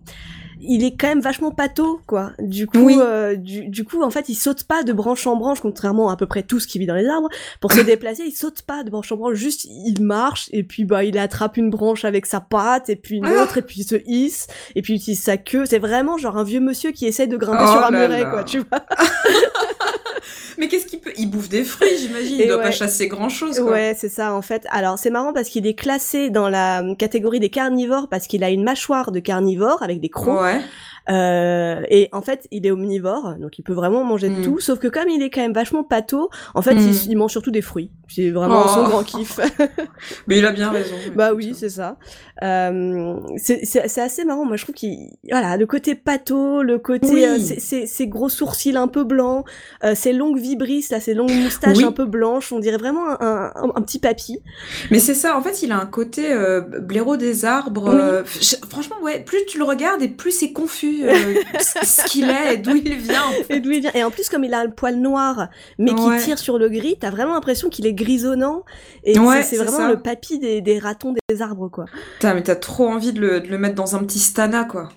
il 0.63 0.85
est 0.85 0.97
quand 0.97 1.09
même 1.09 1.21
vachement 1.21 1.51
pâteau, 1.51 2.01
quoi. 2.07 2.33
Du 2.39 2.67
coup, 2.67 2.89
euh, 2.89 3.37
du, 3.37 3.85
coup, 3.85 4.03
en 4.03 4.11
fait, 4.11 4.29
il 4.29 4.35
saute 4.35 4.65
pas 4.65 4.83
de 4.83 4.93
branche 4.93 5.27
en 5.27 5.37
branche, 5.37 5.61
contrairement 5.61 6.09
à, 6.09 6.13
à 6.13 6.17
peu 6.17 6.27
près 6.27 6.43
tout 6.43 6.61
ce 6.61 6.67
qui 6.67 6.79
vit 6.79 6.87
dans 6.87 6.95
les 6.95 7.07
arbres. 7.07 7.29
Pour 7.61 7.73
se 7.73 7.81
déplacer, 7.83 8.23
il 8.27 8.33
saute 8.33 8.63
pas 8.63 8.85
de 8.85 8.91
branche 8.91 9.11
en 9.13 9.17
branche, 9.17 9.35
juste 9.35 9.65
il 9.65 10.03
marche 10.03 10.49
et 10.53 10.63
puis 10.63 10.85
bah 10.85 11.05
il 11.05 11.19
attrape 11.19 11.57
une 11.57 11.71
branche 11.71 12.05
avec 12.05 12.27
sa 12.27 12.41
patte 12.41 12.89
et 12.89 12.97
puis 12.97 13.17
une 13.17 13.27
ah. 13.27 13.43
autre 13.43 13.59
et 13.59 13.63
puis 13.63 13.81
il 13.81 13.85
se 13.85 13.97
hisse 14.07 14.47
et 14.75 14.83
puis 14.83 14.95
il 14.95 14.97
utilise 14.97 15.23
sa 15.23 15.37
queue. 15.37 15.65
C'est 15.67 15.79
vraiment 15.79 16.17
genre 16.17 16.37
un 16.37 16.45
vieux 16.45 16.61
monsieur 16.61 16.93
qui 16.93 17.07
essaie 17.07 17.27
de 17.27 17.37
grimper 17.37 17.67
sur 17.67 17.81
oh 17.83 17.87
un 17.87 17.91
muret, 17.91 18.25
quoi. 18.31 18.45
Tu 18.45 18.59
vois. 18.59 18.85
Mais 20.63 20.69
qu'est-ce 20.69 20.87
qu'il 20.87 21.01
peut 21.01 21.11
Il 21.17 21.29
bouffe 21.29 21.49
des 21.49 21.65
fruits, 21.65 21.99
j'imagine. 21.99 22.37
Il 22.39 22.47
doit 22.47 22.63
pas 22.63 22.71
chasser 22.71 23.09
grand-chose. 23.09 23.59
Ouais, 23.59 23.97
c'est 23.99 24.09
ça 24.09 24.33
en 24.33 24.43
fait. 24.43 24.65
Alors 24.71 24.97
c'est 24.97 25.11
marrant 25.11 25.33
parce 25.33 25.49
qu'il 25.49 25.67
est 25.67 25.75
classé 25.75 26.31
dans 26.31 26.49
la 26.49 26.85
catégorie 26.97 27.41
des 27.41 27.51
carnivores 27.51 28.09
parce 28.09 28.29
qu'il 28.29 28.45
a 28.45 28.51
une 28.51 28.63
mâchoire 28.63 29.11
de 29.11 29.19
carnivore 29.19 29.83
avec 29.83 29.99
des 29.99 30.09
crocs. 30.09 30.41
Ouais. 30.41 30.61
Euh, 31.11 31.83
et 31.89 32.09
en 32.13 32.23
fait, 32.23 32.47
il 32.53 32.65
est 32.65 32.71
omnivore, 32.71 33.35
donc 33.41 33.59
il 33.59 33.63
peut 33.63 33.73
vraiment 33.73 34.05
manger 34.05 34.29
de 34.29 34.37
mm. 34.37 34.43
tout. 34.43 34.61
Sauf 34.61 34.79
que 34.79 34.87
comme 34.87 35.09
il 35.09 35.21
est 35.21 35.31
quand 35.31 35.41
même 35.41 35.53
vachement 35.53 35.83
pâteau, 35.83 36.31
en 36.55 36.63
fait, 36.63 36.75
il, 36.75 37.17
mm. 37.17 37.19
mange 37.19 37.33
surtout 37.33 37.51
des 37.51 37.61
fruits. 37.61 37.91
C'est 38.09 38.31
vraiment 38.31 38.69
son 38.69 38.85
oh. 38.85 38.89
grand 38.89 39.03
kiff. 39.03 39.41
mais 40.29 40.39
il 40.39 40.47
a 40.47 40.53
bien 40.53 40.71
raison. 40.71 40.95
Bah 41.17 41.33
oui, 41.35 41.55
c'est 41.57 41.71
ça. 41.71 41.97
Euh, 42.43 43.15
c'est 43.37 43.99
assez 43.99 44.25
marrant. 44.25 44.45
Moi, 44.45 44.57
je 44.57 44.65
trouve 44.65 44.75
qu'il, 44.75 45.11
voilà, 45.31 45.57
le 45.57 45.67
côté 45.67 45.95
pâteau, 45.95 46.63
le 46.63 46.79
côté, 46.79 47.29
euh, 47.29 47.39
ces 47.39 48.07
gros 48.09 48.29
sourcils 48.29 48.77
un 48.77 48.89
peu 48.89 49.05
blancs, 49.05 49.47
euh, 49.85 49.95
ces 49.95 50.13
longues 50.13 50.39
vibrisses, 50.39 50.91
là, 50.91 51.01
ces 51.01 51.15
longues 51.15 51.33
moustaches 51.33 51.83
un 51.83 51.93
peu 51.93 52.05
blanches, 52.05 52.53
on 52.53 52.59
dirait 52.59 52.79
vraiment 52.79 53.07
un, 53.21 53.53
un, 53.55 53.83
petit 53.83 53.99
papy. 53.99 54.41
Mais 54.91 54.99
c'est 54.99 55.15
ça. 55.15 55.37
En 55.37 55.43
fait, 55.43 55.63
il 55.63 55.73
a 55.73 55.79
un 55.79 55.87
côté 55.87 56.33
euh, 56.33 56.61
blaireau 56.61 57.17
des 57.17 57.45
arbres. 57.45 58.25
franchement, 58.69 58.97
ouais. 59.03 59.21
Plus 59.21 59.45
tu 59.47 59.59
le 59.59 59.65
regardes 59.65 60.03
et 60.03 60.09
plus 60.09 60.33
c'est 60.33 60.53
confus 60.53 61.03
ce 61.61 62.05
qu'il 62.07 62.29
est 62.29 62.55
et 62.55 62.57
d'où 62.57 62.75
il 62.75 62.97
vient. 62.97 63.23
Et 63.51 63.61
d'où 63.61 63.71
il 63.71 63.81
vient. 63.81 63.93
Et 63.95 64.03
en 64.03 64.11
plus, 64.11 64.29
comme 64.29 64.45
il 64.45 64.55
a 64.55 64.61
un 64.61 64.69
poil 64.69 64.97
noir, 64.97 65.49
mais 65.79 65.95
qui 65.95 66.25
tire 66.25 66.39
sur 66.39 66.59
le 66.59 66.69
gris, 66.69 66.97
t'as 66.99 67.11
vraiment 67.11 67.35
l'impression 67.35 67.69
qu'il 67.69 67.87
est 67.87 67.95
grisonnant. 67.95 68.65
Et 69.05 69.15
c'est 69.43 69.57
vraiment 69.57 69.89
le 69.89 70.01
papy 70.01 70.39
des, 70.39 70.61
des, 70.61 70.79
ratons 70.79 71.15
des 71.29 71.43
arbres, 71.43 71.69
quoi. 71.69 71.85
Putain, 72.33 72.35
mais 72.35 72.43
t'as 72.43 72.61
trop 72.61 72.89
envie 72.89 73.13
de 73.13 73.21
le, 73.21 73.41
de 73.41 73.49
le, 73.49 73.59
mettre 73.59 73.75
dans 73.75 73.97
un 73.97 74.01
petit 74.01 74.19
stana, 74.19 74.65
quoi. 74.65 74.89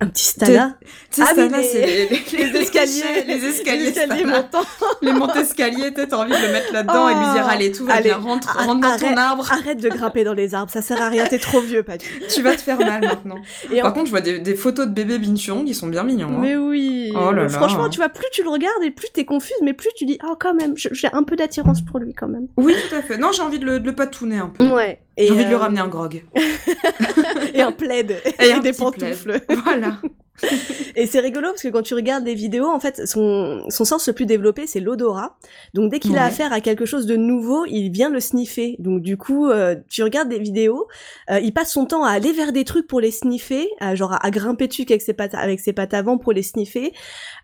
Un 0.00 0.08
petit 0.08 0.24
stana? 0.24 0.76
Ah 1.20 1.26
stana, 1.26 1.62
c'est 1.62 1.86
les, 1.86 2.08
les, 2.08 2.58
escaliers. 2.58 3.24
les 3.24 3.44
escaliers, 3.44 3.84
les 3.84 3.88
escaliers 3.88 4.24
montants. 4.24 4.64
les 5.00 5.12
montes-escaliers, 5.12 5.92
t'as 5.92 6.16
envie 6.16 6.32
de 6.32 6.44
le 6.44 6.52
mettre 6.52 6.72
là-dedans 6.72 7.08
et 7.08 7.14
lui 7.14 7.32
dire, 7.32 7.44
oh. 7.46 7.50
allez, 7.50 7.70
tout 7.70 7.84
va 7.84 8.00
bien, 8.00 8.16
rentre, 8.16 8.56
rentre 8.58 8.80
dans 8.80 8.96
ton 8.96 9.16
arbre. 9.16 9.52
Arrête 9.52 9.80
de 9.80 9.88
grimper 9.88 10.24
dans 10.24 10.32
les 10.32 10.56
arbres, 10.56 10.72
ça 10.72 10.82
sert 10.82 11.00
à 11.00 11.08
rien, 11.08 11.24
t'es 11.26 11.38
trop 11.38 11.60
vieux, 11.60 11.84
Patty. 11.84 12.06
tu 12.34 12.42
vas 12.42 12.56
te 12.56 12.62
faire 12.62 12.78
mal 12.78 13.00
maintenant. 13.02 13.36
Et 13.72 13.80
Par 13.80 13.92
contre, 13.92 14.06
je 14.06 14.10
vois 14.10 14.20
des, 14.20 14.40
des, 14.40 14.56
photos 14.56 14.88
de 14.88 14.92
bébés 14.92 15.18
Binchon 15.18 15.64
qui 15.64 15.74
sont 15.74 15.86
bien 15.86 16.02
mignons. 16.02 16.30
Hein. 16.30 16.40
Mais 16.40 16.56
oui. 16.56 17.12
Oh 17.14 17.30
là 17.30 17.42
là. 17.42 17.48
Franchement, 17.48 17.88
tu 17.88 17.98
vois, 17.98 18.08
plus 18.08 18.26
tu 18.32 18.42
le 18.42 18.48
regardes 18.48 18.82
et 18.82 18.90
plus 18.90 19.10
t'es 19.10 19.24
confuse, 19.24 19.56
mais 19.62 19.72
plus 19.72 19.90
tu 19.94 20.04
dis, 20.04 20.18
oh, 20.24 20.34
quand 20.36 20.54
même, 20.54 20.74
j'ai 20.76 21.08
un 21.12 21.22
peu 21.22 21.36
d'attirance 21.36 21.80
pour 21.80 22.00
lui, 22.00 22.12
quand 22.12 22.28
même. 22.28 22.48
Oui, 22.56 22.74
tout 22.88 22.96
à 22.96 23.02
fait. 23.02 23.18
Non, 23.18 23.30
j'ai 23.30 23.42
envie 23.42 23.60
de 23.60 23.66
le, 23.66 23.78
de 23.78 23.86
le 23.86 23.94
patouner 23.94 24.38
un 24.38 24.48
peu. 24.48 24.66
Ouais. 24.66 24.98
J'ai 25.16 25.30
envie 25.30 25.44
de 25.44 25.48
lui 25.48 25.54
euh, 25.54 25.58
ramener 25.58 25.80
un 25.80 25.88
grog. 25.88 26.24
et 27.54 27.60
un 27.60 27.72
plaid. 27.72 28.16
Et, 28.40 28.46
et 28.46 28.60
des 28.60 28.72
pantoufles. 28.72 29.40
Voilà. 29.64 29.98
et 30.96 31.06
c'est 31.06 31.20
rigolo 31.20 31.48
parce 31.48 31.62
que 31.62 31.68
quand 31.68 31.82
tu 31.82 31.94
regardes 31.94 32.24
les 32.24 32.34
vidéos, 32.34 32.66
en 32.66 32.80
fait, 32.80 33.06
son, 33.06 33.64
son 33.68 33.84
sens 33.84 34.06
le 34.08 34.12
plus 34.12 34.26
développé, 34.26 34.66
c'est 34.66 34.80
l'odorat. 34.80 35.36
Donc 35.74 35.90
dès 35.90 36.00
qu'il 36.00 36.16
a 36.16 36.24
affaire 36.24 36.52
à 36.52 36.60
quelque 36.60 36.86
chose 36.86 37.06
de 37.06 37.16
nouveau, 37.16 37.64
il 37.66 37.90
vient 37.90 38.10
le 38.10 38.20
sniffer. 38.20 38.76
Donc 38.78 39.02
du 39.02 39.16
coup, 39.16 39.48
euh, 39.48 39.76
tu 39.88 40.02
regardes 40.02 40.28
des 40.28 40.38
vidéos, 40.38 40.88
euh, 41.30 41.38
il 41.40 41.52
passe 41.52 41.72
son 41.72 41.86
temps 41.86 42.04
à 42.04 42.10
aller 42.10 42.32
vers 42.32 42.52
des 42.52 42.64
trucs 42.64 42.86
pour 42.86 43.00
les 43.00 43.10
sniffer, 43.10 43.68
genre 43.94 44.16
à, 44.20 44.30
grimper 44.30 44.68
dessus 44.68 44.84
avec 44.88 45.02
ses 45.02 45.12
pattes, 45.12 45.34
avec 45.34 45.60
ses 45.60 45.72
pattes 45.72 45.94
avant 45.94 46.18
pour 46.18 46.32
les 46.32 46.42
sniffer. 46.42 46.92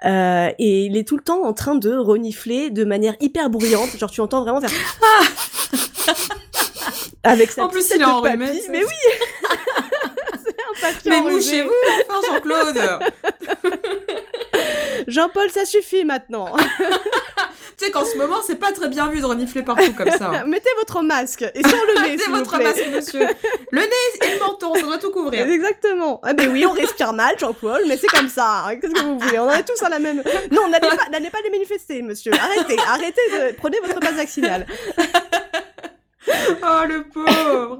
Euh, 0.04 0.50
et 0.58 0.84
il 0.86 0.96
est 0.96 1.06
tout 1.06 1.16
le 1.16 1.22
temps 1.22 1.44
en 1.44 1.52
train 1.52 1.74
de 1.74 1.94
renifler 1.94 2.70
de 2.70 2.84
manière 2.84 3.14
hyper 3.20 3.50
bruyante. 3.50 3.96
Genre 3.98 4.10
tu 4.10 4.20
entends 4.20 4.42
vraiment 4.42 4.60
faire... 4.60 4.70
avec 7.22 7.50
sa 7.50 7.64
en 7.64 7.68
plus, 7.68 7.90
il 7.94 8.00
est 8.00 8.04
en 8.04 8.22
Mais 8.22 8.52
oui 8.72 8.84
Mais 11.06 11.20
mouchez-vous, 11.20 11.70
enfin, 12.08 12.34
Jean-Claude 12.34 12.78
Jean-Paul, 15.08 15.50
ça 15.50 15.64
suffit 15.64 16.04
maintenant 16.04 16.54
Tu 17.76 17.84
sais 17.84 17.90
qu'en 17.92 18.04
ce 18.04 18.16
moment, 18.16 18.38
c'est 18.44 18.56
pas 18.56 18.72
très 18.72 18.88
bien 18.88 19.06
vu 19.08 19.20
de 19.20 19.24
renifler 19.24 19.62
partout 19.62 19.92
comme 19.92 20.10
ça. 20.10 20.44
Mettez 20.44 20.70
votre 20.78 21.00
masque 21.00 21.42
et 21.42 21.62
sans 21.62 21.76
le 21.76 22.02
nez, 22.02 22.16
Mettez 22.16 22.28
votre 22.28 22.58
masque, 22.58 22.86
monsieur. 22.92 23.24
Le 23.70 23.80
nez 23.80 24.26
et 24.26 24.34
le 24.34 24.40
menton, 24.40 24.74
ça 24.74 24.82
doit 24.82 24.98
tout 24.98 25.12
couvrir. 25.12 25.46
Exactement. 25.46 26.20
Ah 26.24 26.32
ben 26.32 26.50
oui, 26.50 26.66
on 26.66 26.72
respire 26.72 27.12
mal, 27.12 27.38
Jean-Paul, 27.38 27.82
mais 27.86 27.96
c'est 27.96 28.08
comme 28.08 28.28
ça. 28.28 28.64
Hein. 28.66 28.76
Qu'est-ce 28.76 28.94
que 28.94 29.00
vous 29.00 29.20
voulez? 29.20 29.38
On 29.38 29.50
est 29.52 29.62
tous 29.62 29.80
à 29.84 29.88
la 29.90 30.00
même... 30.00 30.24
Non, 30.50 30.68
n'allez 30.68 30.88
pas, 30.88 31.08
n'allez 31.08 31.30
pas 31.30 31.38
les 31.44 31.50
manifester, 31.50 32.02
monsieur. 32.02 32.32
Arrêtez, 32.32 32.76
arrêtez 32.88 33.22
de... 33.30 33.56
Prenez 33.56 33.78
votre 33.78 34.00
passe 34.00 34.14
vaccinale. 34.14 34.66
oh, 36.28 36.82
le 36.88 37.04
pauvre 37.08 37.78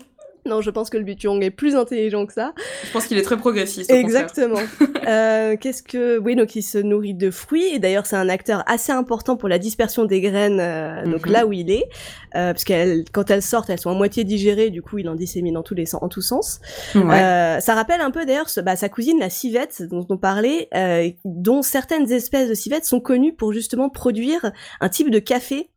non, 0.49 0.63
je 0.63 0.71
pense 0.71 0.89
que 0.89 0.97
le 0.97 1.05
Butyong 1.05 1.43
est 1.43 1.51
plus 1.51 1.77
intelligent 1.77 2.25
que 2.27 2.33
ça. 2.33 2.55
Je 2.87 2.91
pense 2.93 3.07
qu'il 3.07 3.19
est 3.19 3.23
très 3.23 3.37
progressiste. 3.37 3.91
Exactement. 3.91 4.61
euh, 5.07 5.57
Qu'est-ce 5.61 5.83
que 5.83 6.19
oui, 6.19 6.37
donc 6.37 6.57
il 6.57 6.63
se 6.63 6.79
nourrit 6.79 7.15
de 7.15 7.31
fruits 7.31 7.67
et 7.75 7.79
d'ailleurs 7.79 8.07
c'est 8.07 8.17
un 8.17 8.29
acteur 8.29 8.65
assez 8.67 8.91
important 8.91 9.37
pour 9.37 9.49
la 9.49 9.59
dispersion 9.59 10.07
des 10.07 10.21
graines. 10.21 10.59
Euh, 10.61 11.05
donc 11.05 11.27
mhm. 11.27 11.33
là 11.33 11.47
où 11.47 11.53
il 11.53 11.71
est, 11.71 11.85
euh, 12.35 12.53
parce 12.53 12.65
qu'elles, 12.65 13.05
quand 13.13 13.31
elles 13.31 13.43
sortent, 13.43 13.69
elles 13.69 13.79
sont 13.79 13.91
à 13.91 13.95
moitié 13.95 14.25
digérées. 14.25 14.71
Du 14.71 14.81
coup, 14.81 14.99
il 14.99 15.09
en 15.09 15.15
dissémine 15.15 15.55
dans 15.55 15.63
tous 15.63 15.75
les 15.75 15.95
en 15.95 16.09
tous 16.09 16.23
sens. 16.23 16.61
Ça 16.95 17.75
rappelle 17.75 18.01
un 18.01 18.11
peu 18.11 18.25
d'ailleurs 18.25 18.49
bah, 18.65 18.77
sa 18.77 18.89
cousine 18.89 19.19
la 19.19 19.31
civette 19.31 19.83
dont 19.83 20.07
on 20.09 20.17
parlait, 20.17 20.69
dont 21.25 21.63
certaines 21.63 22.11
espèces 22.11 22.49
de 22.49 22.55
civettes 22.55 22.87
sont 22.87 23.01
connues 23.01 23.35
pour 23.35 23.53
justement 23.53 23.91
produire 23.91 24.51
un 24.81 24.89
type 24.89 25.11
de 25.11 25.19
café 25.19 25.69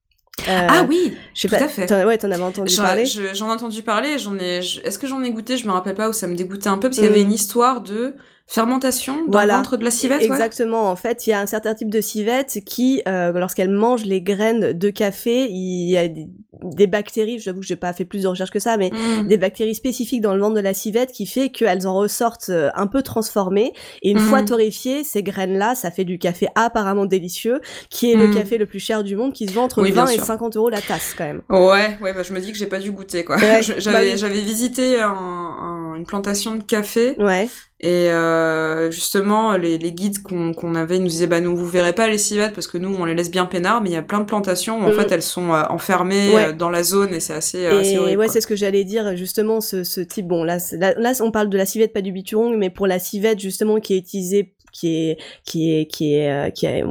euh, 0.48 0.68
ah 0.70 0.86
oui, 0.88 1.16
je 1.34 1.42
sais 1.42 1.48
tout 1.48 1.56
pas. 1.56 1.64
à 1.64 1.68
fait. 1.68 2.06
ouais, 2.06 2.18
t'en 2.18 2.32
avais 2.32 2.44
entendu 2.44 2.76
parler. 2.76 3.06
J'en 3.06 3.48
ai 3.48 3.52
entendu 3.52 3.84
parler. 3.84 4.18
J'en 4.18 4.38
ai. 4.38 4.58
Est-ce 4.58 5.00
que 5.00 5.08
j'en 5.08 5.22
ai 5.24 5.32
goûté? 5.32 5.58
Je 5.58 5.68
me 5.68 5.72
rappelle 5.72 5.96
pas 5.96 6.10
où 6.10 6.14
ça 6.14 6.28
me 6.28 6.36
dégoûtait 6.36 6.70
un 6.70 6.78
peu 6.78 6.90
parce 6.90 6.98
qu'il 6.98 7.06
y 7.06 7.10
avait 7.10 7.24
mm. 7.24 7.28
une 7.28 7.34
histoire 7.34 7.82
de 7.82 8.16
fermentation 8.52 9.26
dans 9.28 9.42
le 9.42 9.48
ventre 9.48 9.78
de 9.78 9.86
la 9.86 9.92
civette. 9.92 10.22
Exactement. 10.22 10.90
En 10.90 10.98
fait, 10.98 11.26
il 11.26 11.30
y 11.30 11.34
a 11.34 11.40
un 11.40 11.46
certain 11.46 11.74
type 11.74 11.90
de 11.90 12.02
civette 12.02 12.60
qui, 12.66 13.02
euh, 13.08 13.32
lorsqu'elle 13.32 13.70
mange 13.70 14.04
les 14.04 14.22
graines 14.22 14.74
de 14.74 14.90
café, 14.90 15.48
il 15.50 15.90
y 15.90 15.98
a 15.98 16.10
des, 16.10 16.88
bactéries. 16.88 17.40
J'avoue 17.40 17.62
que 17.62 17.66
j'ai 17.66 17.78
pas 17.78 17.94
fait 17.94 18.04
plus 18.04 18.24
de 18.24 18.28
recherches 18.28 18.52
que 18.52 18.60
ça, 18.60 18.76
mais 18.76 18.92
mm. 18.92 19.28
des 19.28 19.38
bactéries 19.38 19.74
spécifiques 19.74 20.20
dans 20.20 20.36
le 20.36 20.42
ventre 20.42 20.56
de 20.56 20.60
la 20.60 20.74
civette 20.74 21.14
qui 21.14 21.26
fait 21.26 21.50
qu'elles 21.50 21.88
en 21.88 21.96
ressortent 21.96 22.50
euh, 22.50 22.70
un 22.76 22.88
peu 22.88 23.02
transformées. 23.02 23.72
Et 24.02 24.12
une 24.12 24.20
fois 24.20 24.42
mm. 24.42 24.46
torréfiées, 24.46 25.04
ces 25.06 25.24
graines-là, 25.24 25.74
ça 25.74 25.90
fait 25.90 26.04
du 26.04 26.20
café 26.20 26.48
apparemment 26.56 27.06
délicieux, 27.06 27.62
qui 27.90 28.12
est 28.12 28.16
le 28.16 28.34
café 28.34 28.58
le 28.58 28.66
plus 28.66 28.80
cher 28.80 29.06
du 29.06 29.16
monde, 29.16 29.32
qui 29.32 29.48
se 29.48 29.54
vend 29.54 29.64
entre 29.64 29.82
20 29.82 30.08
et 30.08 30.20
50 30.20 30.58
euros 30.58 30.70
la 30.70 30.82
tasse 30.82 31.16
quand 31.18 31.24
même. 31.24 31.42
Ouais, 31.50 31.98
ouais. 32.02 32.14
Bah, 32.14 32.24
je 32.24 32.34
me 32.34 32.42
dis 32.42 32.52
que 32.52 32.58
j'ai 32.58 32.68
pas 32.68 32.80
dû 32.80 32.92
goûter 32.92 33.24
quoi. 33.24 33.38
j'avais, 33.62 34.12
bah 34.12 34.16
j'avais 34.18 34.42
visité 34.42 35.00
un, 35.00 35.94
une 35.96 36.06
plantation 36.06 36.56
de 36.56 36.64
café. 36.64 37.16
Ouais. 37.18 37.48
Et 37.84 38.12
euh, 38.12 38.92
justement, 38.92 39.58
les, 39.58 39.80
les 39.80 39.92
guides 39.92 40.22
qu'on 40.22 40.54
qu'on 40.54 40.76
avait 40.76 41.00
nous 41.00 41.08
disaient 41.08 41.26
bah 41.26 41.42
nous 41.42 41.56
vous 41.56 41.66
verrez 41.66 41.94
pas 41.94 42.08
les 42.08 42.20
civettes 42.20 42.54
parce 42.54 42.68
que 42.68 42.78
nous 42.78 42.96
on 42.96 43.06
les 43.06 43.16
laisse 43.16 43.32
bien 43.32 43.48
peinards, 43.48 43.82
mais 43.82 43.90
il 43.90 43.94
y 43.94 43.98
a 43.98 44.04
plein 44.04 44.20
de 44.20 44.26
plantations 44.26 44.80
où 44.80 44.84
en 44.84 44.90
mm. 44.90 44.94
fait 44.94 45.12
elles 45.12 45.24
sont 45.24 45.52
euh, 45.52 45.64
enfermées 45.70 46.36
euh, 46.36 46.54
dans 46.54 46.70
la 46.70 46.84
zone 46.84 47.12
et 47.12 47.20
c'est 47.20 47.34
assez, 47.34 47.66
assez 47.66 47.98
horrible. 47.98 48.20
Ouais, 48.20 48.28
c'est 48.28 48.40
ce 48.40 48.46
que 48.46 48.56
j'allais 48.56 48.84
dire 48.84 49.16
justement 49.18 49.62
ce, 49.62 49.84
ce 49.84 50.00
type. 50.00 50.28
Bon 50.28 50.44
là, 50.44 50.60
là, 50.78 51.14
on 51.22 51.32
parle 51.32 51.50
de 51.50 51.58
la 51.58 51.66
civette 51.66 51.92
pas 51.92 52.04
du 52.04 52.12
biturong, 52.12 52.56
mais 52.56 52.70
pour 52.70 52.86
la 52.86 53.00
civette 53.00 53.40
justement 53.40 53.80
qui 53.80 53.96
est 53.96 53.98
utilisée 53.98 54.54
qui 54.72 55.10
est 55.10 55.18
qui 55.46 55.74
est 55.76 55.86
qui 55.86 56.16
est 56.16 56.32
euh, 56.32 56.50
qui 56.50 56.66
est 56.66 56.84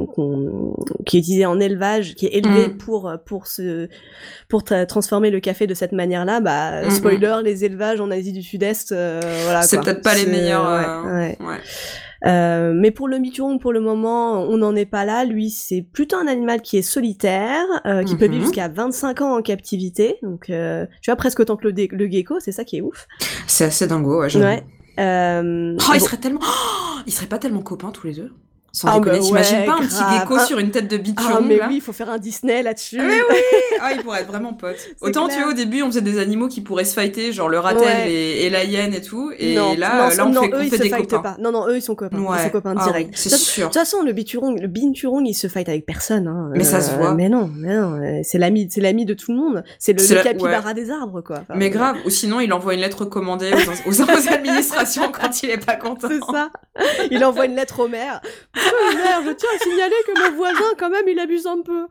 qui 1.05 1.17
est 1.17 1.19
utilisé 1.19 1.45
en 1.45 1.59
élevage, 1.59 2.15
qui 2.15 2.25
est 2.27 2.35
élevé 2.37 2.67
Mm. 2.67 2.77
pour 2.77 3.11
pour 3.25 3.47
se 3.47 3.87
pour 4.47 4.61
tra- 4.61 4.85
transformer 4.85 5.29
le 5.31 5.39
café 5.39 5.67
de 5.67 5.73
cette 5.73 5.91
manière-là. 5.91 6.39
Bah 6.41 6.85
Mm, 6.85 6.89
spoiler, 6.91 7.37
les 7.43 7.65
élevages 7.65 7.99
en 8.01 8.11
Asie 8.11 8.33
du 8.33 8.41
Sud-Est, 8.43 8.91
euh, 8.91 9.19
voilà. 9.43 9.61
C'est 9.63 9.79
peut-être 9.79 10.01
pas 10.01 10.15
les 10.15 10.25
meilleurs. 10.25 10.63
ouais, 10.65 10.85
euh, 10.85 11.15
ouais. 11.19 11.37
ouais. 11.39 11.57
Euh, 12.27 12.71
mais 12.75 12.91
pour 12.91 13.07
le 13.07 13.17
miturong, 13.17 13.59
pour 13.59 13.73
le 13.73 13.79
moment, 13.79 14.41
on 14.43 14.57
n'en 14.57 14.75
est 14.75 14.85
pas 14.85 15.05
là. 15.05 15.25
Lui, 15.25 15.49
c'est 15.49 15.81
plutôt 15.81 16.17
un 16.17 16.27
animal 16.27 16.61
qui 16.61 16.77
est 16.77 16.83
solitaire, 16.83 17.65
euh, 17.87 18.03
qui 18.03 18.15
peut 18.15 18.27
vivre 18.27 18.43
jusqu'à 18.43 18.67
25 18.67 19.21
ans 19.21 19.37
en 19.37 19.41
captivité. 19.41 20.17
Donc, 20.21 20.51
euh, 20.51 20.85
tu 21.01 21.09
vois, 21.09 21.15
presque 21.15 21.39
autant 21.39 21.55
que 21.57 21.67
le, 21.67 21.73
le 21.89 22.11
gecko, 22.11 22.39
c'est 22.39 22.51
ça 22.51 22.63
qui 22.63 22.77
est 22.77 22.81
ouf. 22.81 23.07
C'est 23.47 23.65
assez 23.65 23.87
dingo, 23.87 24.21
ouais. 24.21 24.35
Ouais. 24.37 24.63
Euh, 25.01 25.75
Oh, 25.79 25.91
ils 25.93 25.99
bon, 25.99 26.05
seraient 26.05 26.17
tellement. 26.17 26.39
Oh, 26.43 26.99
ils 27.07 27.11
seraient 27.13 27.27
pas 27.27 27.39
tellement 27.39 27.61
copains 27.61 27.91
tous 27.91 28.07
les 28.07 28.13
deux. 28.13 28.33
Sans 28.73 28.87
Ah, 28.87 28.99
déconner, 28.99 29.17
bah 29.19 29.23
t'imagines 29.25 29.57
ouais, 29.59 29.65
pas 29.65 29.73
un 29.73 29.79
petit 29.81 30.19
gecko 30.19 30.35
Ah. 30.39 30.45
sur 30.45 30.57
une 30.59 30.71
tête 30.71 30.87
de 30.87 30.95
Ah, 30.95 30.99
biturong 30.99 31.45
mais 31.45 31.57
là 31.57 31.65
oui, 31.67 31.75
il 31.75 31.81
faut 31.81 31.91
faire 31.91 32.09
un 32.09 32.17
Disney 32.17 32.63
là-dessus. 32.63 32.99
Mais 33.01 33.19
oui 33.29 33.35
Ah, 33.81 33.91
ils 33.93 34.01
pourraient 34.01 34.21
être 34.21 34.27
vraiment 34.27 34.53
potes. 34.53 34.77
Autant, 35.01 35.23
tu 35.27 35.33
clair. 35.33 35.43
vois, 35.43 35.51
au 35.53 35.55
début, 35.55 35.81
on 35.81 35.87
faisait 35.87 35.99
des 36.01 36.19
animaux 36.19 36.47
qui 36.47 36.61
pourraient 36.61 36.85
se 36.85 36.93
fighter, 36.93 37.33
genre 37.33 37.49
le 37.49 37.59
ratel 37.59 37.81
Ouais. 37.81 38.11
et, 38.11 38.45
et 38.45 38.49
la 38.49 38.63
hyène 38.63 38.93
et 38.93 39.01
tout. 39.01 39.31
Et 39.37 39.55
non, 39.55 39.75
là, 39.77 40.09
non, 40.09 40.15
là, 40.15 40.25
on 40.25 40.29
non, 40.29 40.41
fait, 40.43 40.47
eux, 40.49 40.57
on 40.57 40.61
ils 40.61 40.69
fait 40.69 40.77
se 40.77 40.81
des 40.83 40.89
copains. 40.89 41.19
pas. 41.19 41.35
Non, 41.39 41.51
non, 41.51 41.67
eux, 41.67 41.75
ils 41.77 41.81
sont 41.81 41.95
copains. 41.95 42.17
Ouais. 42.19 42.37
Ils 42.39 42.43
sont 42.43 42.49
copains 42.49 42.75
Ah 42.77 42.83
direct. 42.85 43.11
c'est 43.15 43.29
De 43.31 43.35
sûr. 43.35 43.65
toute 43.65 43.73
façon, 43.73 44.03
le 44.03 44.13
biturong, 44.13 44.57
le 44.61 44.67
binturong, 44.67 45.25
il 45.27 45.33
se 45.33 45.47
fight 45.47 45.67
avec 45.67 45.85
personne. 45.85 46.27
Hein. 46.27 46.51
Mais 46.55 46.63
ça 46.63 46.79
se 46.79 46.91
voit. 46.95 47.13
Mais 47.13 47.27
non, 47.27 47.49
mais 47.53 47.75
non, 47.75 47.99
euh, 48.01 48.21
c'est 48.23 48.37
l'ami, 48.37 48.67
c'est 48.71 48.79
l'ami 48.81 49.03
de 49.05 49.13
tout 49.13 49.31
le 49.33 49.37
monde. 49.37 49.63
C'est 49.79 49.91
le, 49.93 50.15
le 50.15 50.23
capybara 50.23 50.73
des 50.73 50.91
arbres, 50.91 51.19
quoi. 51.21 51.41
Mais 51.55 51.65
euh, 51.65 51.69
grave. 51.69 51.97
Ou 52.05 52.09
sinon, 52.09 52.39
il 52.39 52.53
envoie 52.53 52.73
une 52.75 52.79
lettre 52.81 53.03
commandée 53.03 53.51
aux 53.85 54.01
administrations 54.31 55.11
quand 55.11 55.43
il 55.43 55.49
est 55.49 55.65
pas 55.65 55.75
content. 55.75 56.07
C'est 56.09 56.21
ça. 56.31 56.49
Il 57.09 57.25
envoie 57.25 57.45
une 57.47 57.55
lettre 57.55 57.79
au 57.81 57.87
maire. 57.89 58.21
Le 58.91 58.95
maire, 58.97 59.21
je 59.25 59.31
tiens 59.31 59.49
à 59.55 59.63
signaler 59.63 59.95
que 60.07 60.29
mon 60.29 60.35
voisin, 60.37 60.73
quand 60.77 60.89
même, 60.89 61.07
il 61.07 61.19
abuse 61.19 61.47
un 61.47 61.61
peu. 61.61 61.85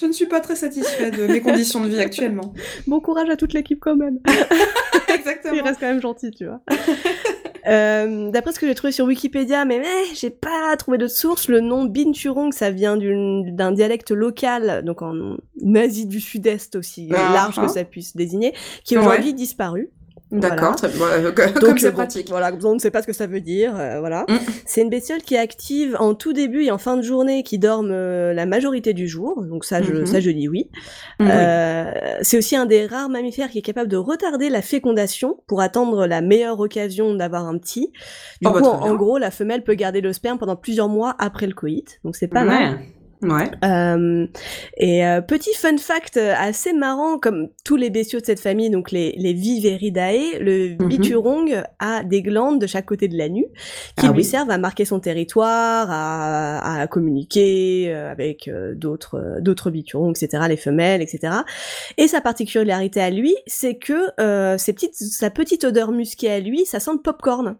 Je 0.00 0.06
ne 0.06 0.12
suis 0.12 0.26
pas 0.26 0.40
très 0.40 0.54
satisfait 0.56 1.10
de 1.10 1.26
mes 1.26 1.40
conditions 1.40 1.80
de 1.80 1.88
vie 1.88 2.00
actuellement. 2.00 2.52
Bon 2.86 3.00
courage 3.00 3.28
à 3.30 3.36
toute 3.36 3.52
l'équipe, 3.52 3.80
quand 3.80 3.96
même. 3.96 4.18
Il 5.08 5.14
Exactement. 5.14 5.62
reste 5.64 5.80
quand 5.80 5.86
même 5.88 6.00
gentil, 6.02 6.30
tu 6.30 6.44
vois. 6.46 6.60
Euh, 7.66 8.30
D'après 8.30 8.52
ce 8.52 8.60
que 8.60 8.66
j'ai 8.66 8.74
trouvé 8.74 8.92
sur 8.92 9.04
Wikipédia, 9.06 9.64
mais, 9.64 9.78
mais 9.80 10.14
j'ai 10.14 10.30
pas 10.30 10.76
trouvé 10.78 10.96
de 10.98 11.06
source, 11.06 11.48
le 11.48 11.60
nom 11.60 11.84
Binturong, 11.84 12.52
ça 12.52 12.70
vient 12.70 12.96
d'un 12.96 13.72
dialecte 13.72 14.10
local, 14.10 14.82
donc 14.84 15.02
en 15.02 15.36
Asie 15.74 16.06
du 16.06 16.20
Sud-Est 16.20 16.76
aussi 16.76 17.10
Ah, 17.14 17.32
large 17.32 17.56
ah. 17.58 17.66
que 17.66 17.68
ça 17.72 17.84
puisse 17.84 18.14
désigner, 18.16 18.54
qui 18.84 18.94
est 18.94 18.98
Ouais. 18.98 19.04
aujourd'hui 19.06 19.34
disparu. 19.34 19.90
D'accord, 20.30 20.76
très 20.76 20.88
bien. 20.88 21.32
Comme 21.34 21.52
Donc, 21.54 21.78
c'est 21.80 21.86
euh, 21.86 21.92
pratique. 21.92 22.28
Voilà, 22.28 22.52
on 22.62 22.74
ne 22.74 22.78
sait 22.78 22.90
pas 22.90 23.00
ce 23.00 23.06
que 23.06 23.12
ça 23.14 23.26
veut 23.26 23.40
dire, 23.40 23.74
euh, 23.78 23.98
voilà. 24.00 24.26
Mm. 24.28 24.36
C'est 24.66 24.82
une 24.82 24.90
bestiole 24.90 25.22
qui 25.22 25.34
est 25.34 25.38
active 25.38 25.96
en 26.00 26.14
tout 26.14 26.32
début 26.34 26.64
et 26.64 26.70
en 26.70 26.76
fin 26.78 26.96
de 26.96 27.02
journée, 27.02 27.42
qui 27.42 27.58
dorment 27.58 27.92
euh, 27.92 28.34
la 28.34 28.44
majorité 28.44 28.92
du 28.92 29.08
jour. 29.08 29.42
Donc 29.42 29.64
ça, 29.64 29.80
je, 29.82 29.92
Mhm. 29.92 30.06
ça, 30.06 30.20
je 30.20 30.30
dis 30.30 30.48
oui. 30.48 30.70
Oui. 31.20 31.26
Euh, 31.30 31.90
c'est 32.22 32.36
aussi 32.36 32.56
un 32.56 32.66
des 32.66 32.86
rares 32.86 33.08
mammifères 33.08 33.48
qui 33.48 33.58
est 33.58 33.62
capable 33.62 33.88
de 33.88 33.96
retarder 33.96 34.50
la 34.50 34.60
fécondation 34.62 35.38
pour 35.46 35.60
attendre 35.62 36.06
la 36.06 36.20
meilleure 36.20 36.60
occasion 36.60 37.14
d'avoir 37.14 37.46
un 37.46 37.56
petit. 37.58 37.90
Du 38.42 38.48
Oh, 38.48 38.50
bah, 38.52 38.60
coup, 38.60 38.66
en 38.66 38.94
gros, 38.96 39.16
la 39.18 39.30
femelle 39.30 39.64
peut 39.64 39.74
garder 39.74 40.00
le 40.00 40.12
sperme 40.12 40.38
pendant 40.38 40.56
plusieurs 40.56 40.88
mois 40.88 41.14
après 41.18 41.46
le 41.46 41.54
coït. 41.54 42.00
Donc 42.04 42.16
c'est 42.16 42.28
pas 42.28 42.44
mal. 42.44 42.78
Ouais. 43.22 43.50
Euh, 43.64 44.26
et 44.76 45.04
euh, 45.06 45.20
petit 45.20 45.54
fun 45.54 45.76
fact 45.78 46.16
euh, 46.16 46.34
assez 46.38 46.72
marrant, 46.72 47.18
comme 47.18 47.48
tous 47.64 47.76
les 47.76 47.90
bestiaux 47.90 48.20
de 48.20 48.24
cette 48.24 48.40
famille, 48.40 48.70
donc 48.70 48.90
les, 48.92 49.12
les 49.16 49.32
Viveridae, 49.32 50.38
le 50.40 50.76
Mhm. 50.78 50.88
biturong 50.88 51.62
a 51.80 52.04
des 52.04 52.22
glandes 52.22 52.60
de 52.60 52.66
chaque 52.66 52.86
côté 52.86 53.08
de 53.08 53.16
la 53.18 53.28
nuque 53.28 53.50
qui 53.96 54.06
Ah 54.06 54.10
lui 54.12 54.18
oui. 54.18 54.24
servent 54.24 54.50
à 54.50 54.58
marquer 54.58 54.84
son 54.84 55.00
territoire, 55.00 55.88
à, 55.90 56.80
à 56.82 56.86
communiquer 56.86 57.92
euh, 57.92 58.10
avec 58.12 58.48
euh, 58.48 58.74
d'autres 58.74 59.38
d'autres 59.40 59.70
biturongs, 59.70 60.10
etc., 60.12 60.44
les 60.48 60.56
femelles, 60.56 61.02
etc. 61.02 61.32
Et 61.96 62.06
sa 62.08 62.20
particularité 62.20 63.00
à 63.00 63.10
lui, 63.10 63.34
c'est 63.46 63.76
que 63.76 63.94
euh, 64.20 64.58
ses 64.58 64.72
petites, 64.72 64.94
sa 64.94 65.30
petite 65.30 65.64
odeur 65.64 65.90
musquée 65.92 66.30
à 66.30 66.40
lui, 66.40 66.66
ça 66.66 66.80
sent 66.80 66.92
le 66.94 67.02
popcorn. 67.02 67.56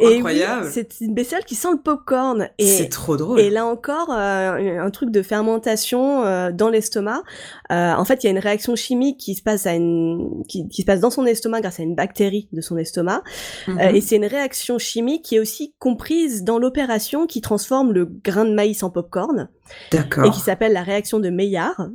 Et 0.00 0.06
oui, 0.06 0.14
Incroyable. 0.16 0.68
c'est 0.72 1.00
une 1.00 1.14
bestiole 1.14 1.44
qui 1.44 1.54
sent 1.54 1.68
le 1.72 1.78
popcorn. 1.80 2.48
Et 2.58 2.66
C'est 2.66 2.88
trop 2.88 3.16
drôle. 3.16 3.38
et 3.40 3.50
là 3.50 3.66
encore, 3.66 4.10
euh, 4.10 4.80
un 4.80 4.90
truc 4.90 5.10
de 5.10 5.22
fermentation 5.22 6.24
euh, 6.24 6.50
dans 6.50 6.70
l'estomac. 6.70 7.22
Euh, 7.70 7.92
en 7.92 8.04
fait, 8.04 8.24
il 8.24 8.26
y 8.26 8.28
a 8.28 8.32
une 8.32 8.38
réaction 8.38 8.74
chimique 8.74 9.18
qui 9.18 9.34
se 9.34 9.42
passe 9.42 9.66
à 9.66 9.74
une, 9.74 10.42
qui, 10.48 10.66
qui 10.68 10.82
se 10.82 10.86
passe 10.86 11.00
dans 11.00 11.10
son 11.10 11.26
estomac 11.26 11.60
grâce 11.60 11.78
à 11.78 11.82
une 11.82 11.94
bactérie 11.94 12.48
de 12.52 12.60
son 12.60 12.78
estomac. 12.78 13.22
Mhm. 13.68 13.80
Et 13.94 14.00
c'est 14.00 14.16
une 14.16 14.24
réaction 14.26 14.78
chimique 14.78 15.22
qui 15.24 15.36
est 15.36 15.40
aussi 15.40 15.74
comprise 15.78 16.42
dans 16.42 16.58
l'opération 16.58 17.26
qui 17.26 17.40
transforme 17.40 17.92
le 17.92 18.06
grain 18.06 18.44
de 18.44 18.54
maïs 18.54 18.82
en 18.82 18.90
popcorn 18.90 19.48
et 19.92 20.30
qui 20.30 20.40
s'appelle 20.40 20.72
la 20.72 20.82
réaction 20.82 21.18
de 21.18 21.30
Maillard. 21.30 21.88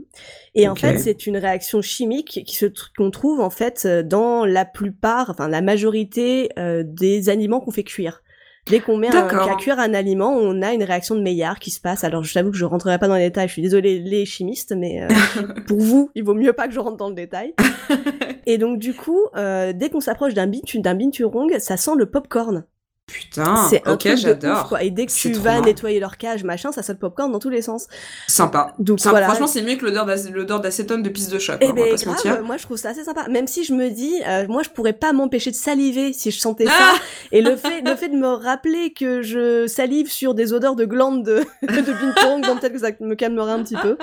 Et 0.56 0.68
en 0.68 0.76
fait, 0.76 0.98
c'est 0.98 1.28
une 1.28 1.38
réaction 1.38 1.82
chimique 1.82 2.44
qui 2.46 2.56
se 2.56 2.66
qu'on 2.98 3.12
trouve 3.12 3.40
en 3.40 3.50
fait 3.50 3.84
euh, 3.86 4.04
dans 4.04 4.46
la 4.46 4.66
plupart, 4.66 5.30
enfin 5.30 5.48
la 5.48 5.62
majorité 5.62 6.50
euh, 6.58 6.84
des 6.86 7.30
aliments 7.30 7.60
qu'on 7.60 7.72
fait 7.72 7.84
cuire. 7.84 8.22
Dès 8.70 8.80
qu'on 8.80 8.98
met 8.98 9.14
un, 9.16 9.28
qu'à 9.28 9.56
cuire 9.56 9.80
un 9.80 9.94
aliment, 9.94 10.32
on 10.34 10.62
a 10.62 10.74
une 10.74 10.84
réaction 10.84 11.16
de 11.16 11.22
Maillard 11.22 11.60
qui 11.60 11.72
se 11.72 11.80
passe. 11.80 12.04
Alors, 12.04 12.24
je 12.24 12.34
t'avoue 12.34 12.52
que 12.52 12.58
je 12.58 12.66
rentrerai 12.66 13.00
pas 13.00 13.08
dans 13.08 13.16
les 13.16 13.28
détails. 13.28 13.48
Je 13.48 13.54
suis 13.54 13.62
désolée 13.62 14.00
les 14.00 14.26
chimistes, 14.26 14.74
mais 14.76 15.04
euh, 15.04 15.08
pour 15.68 15.80
vous, 15.80 16.12
il 16.16 16.24
vaut 16.24 16.34
mieux 16.34 16.54
pas 16.54 16.68
que 16.68 16.74
je 16.74 16.80
rentre 16.80 16.98
dans 16.98 17.10
le 17.10 17.16
détail. 17.16 17.54
Et 18.46 18.58
donc, 18.58 18.80
du 18.80 18.94
coup, 18.94 19.22
euh, 19.36 19.74
dès 19.74 19.90
qu'on 19.90 20.02
s'approche 20.02 20.34
d'un 20.34 20.48
binturong, 20.48 21.58
ça 21.60 21.78
sent 21.78 21.92
le 21.98 22.08
popcorn. 22.08 22.66
Putain. 23.08 23.68
c'est 23.70 23.88
un 23.88 23.94
ok, 23.94 24.16
j'adore. 24.18 24.78
Et 24.82 24.92
dès 24.92 25.06
que 25.06 25.12
tu 25.14 25.32
vas 25.32 25.62
nettoyer 25.62 26.00
leur 26.00 26.18
cage, 26.18 26.44
machin, 26.44 26.74
ça 26.74 26.84
sent 26.84 26.92
le 26.92 26.98
popcorn 27.00 27.32
dans 27.32 27.40
tous 27.40 27.50
les 27.50 27.62
sens. 27.62 27.88
Sympa. 28.28 28.74
Donc 28.80 29.00
voilà. 29.02 29.28
Franchement, 29.28 29.48
c'est 29.48 29.62
mieux 29.62 29.76
que 29.78 29.86
l'odeur 29.86 30.06
d'ac- 30.06 30.30
l'odeur 30.30 30.60
d'acétone 30.60 31.04
de 31.04 31.10
pisse 31.10 31.30
de 31.30 31.40
chat. 31.40 31.58
Eh 31.62 31.68
on 31.68 31.70
va 31.70 31.74
ben 31.84 31.98
se 31.98 32.06
mentir. 32.06 32.44
moi 32.44 32.58
je 32.58 32.64
trouve 32.64 32.76
ça 32.78 32.90
assez 32.90 33.06
sympa. 33.06 33.28
Même 33.30 33.48
si 33.48 33.64
je 33.64 33.74
me 33.74 33.90
dis, 33.90 34.14
euh, 34.28 34.46
moi 34.50 34.62
je 34.62 34.70
pourrais 34.70 34.92
pas 34.94 35.14
m'empêcher 35.14 35.52
de 35.52 35.56
saliver 35.56 36.12
si 36.12 36.32
je 36.32 36.40
sentais 36.40 36.66
Ah 36.68 36.96
ça. 36.96 37.02
Et 37.32 37.42
le 37.42 37.56
fait, 37.56 37.82
le 37.82 37.96
fait 37.96 38.10
de 38.10 38.18
me 38.18 38.28
rappeler 38.28 38.92
que 38.92 39.22
je 39.22 39.68
salive 39.68 40.12
sur 40.12 40.34
des 40.34 40.52
odeurs 40.52 40.76
de 40.76 40.84
glandes 40.84 41.24
de, 41.24 41.46
de 41.62 42.46
donc 42.46 42.60
peut-être 42.60 42.74
que 42.74 42.80
ça 42.80 42.90
me 43.00 43.16
calmerait 43.16 43.54
un 43.54 43.64
petit 43.64 43.78
peu. 43.78 43.98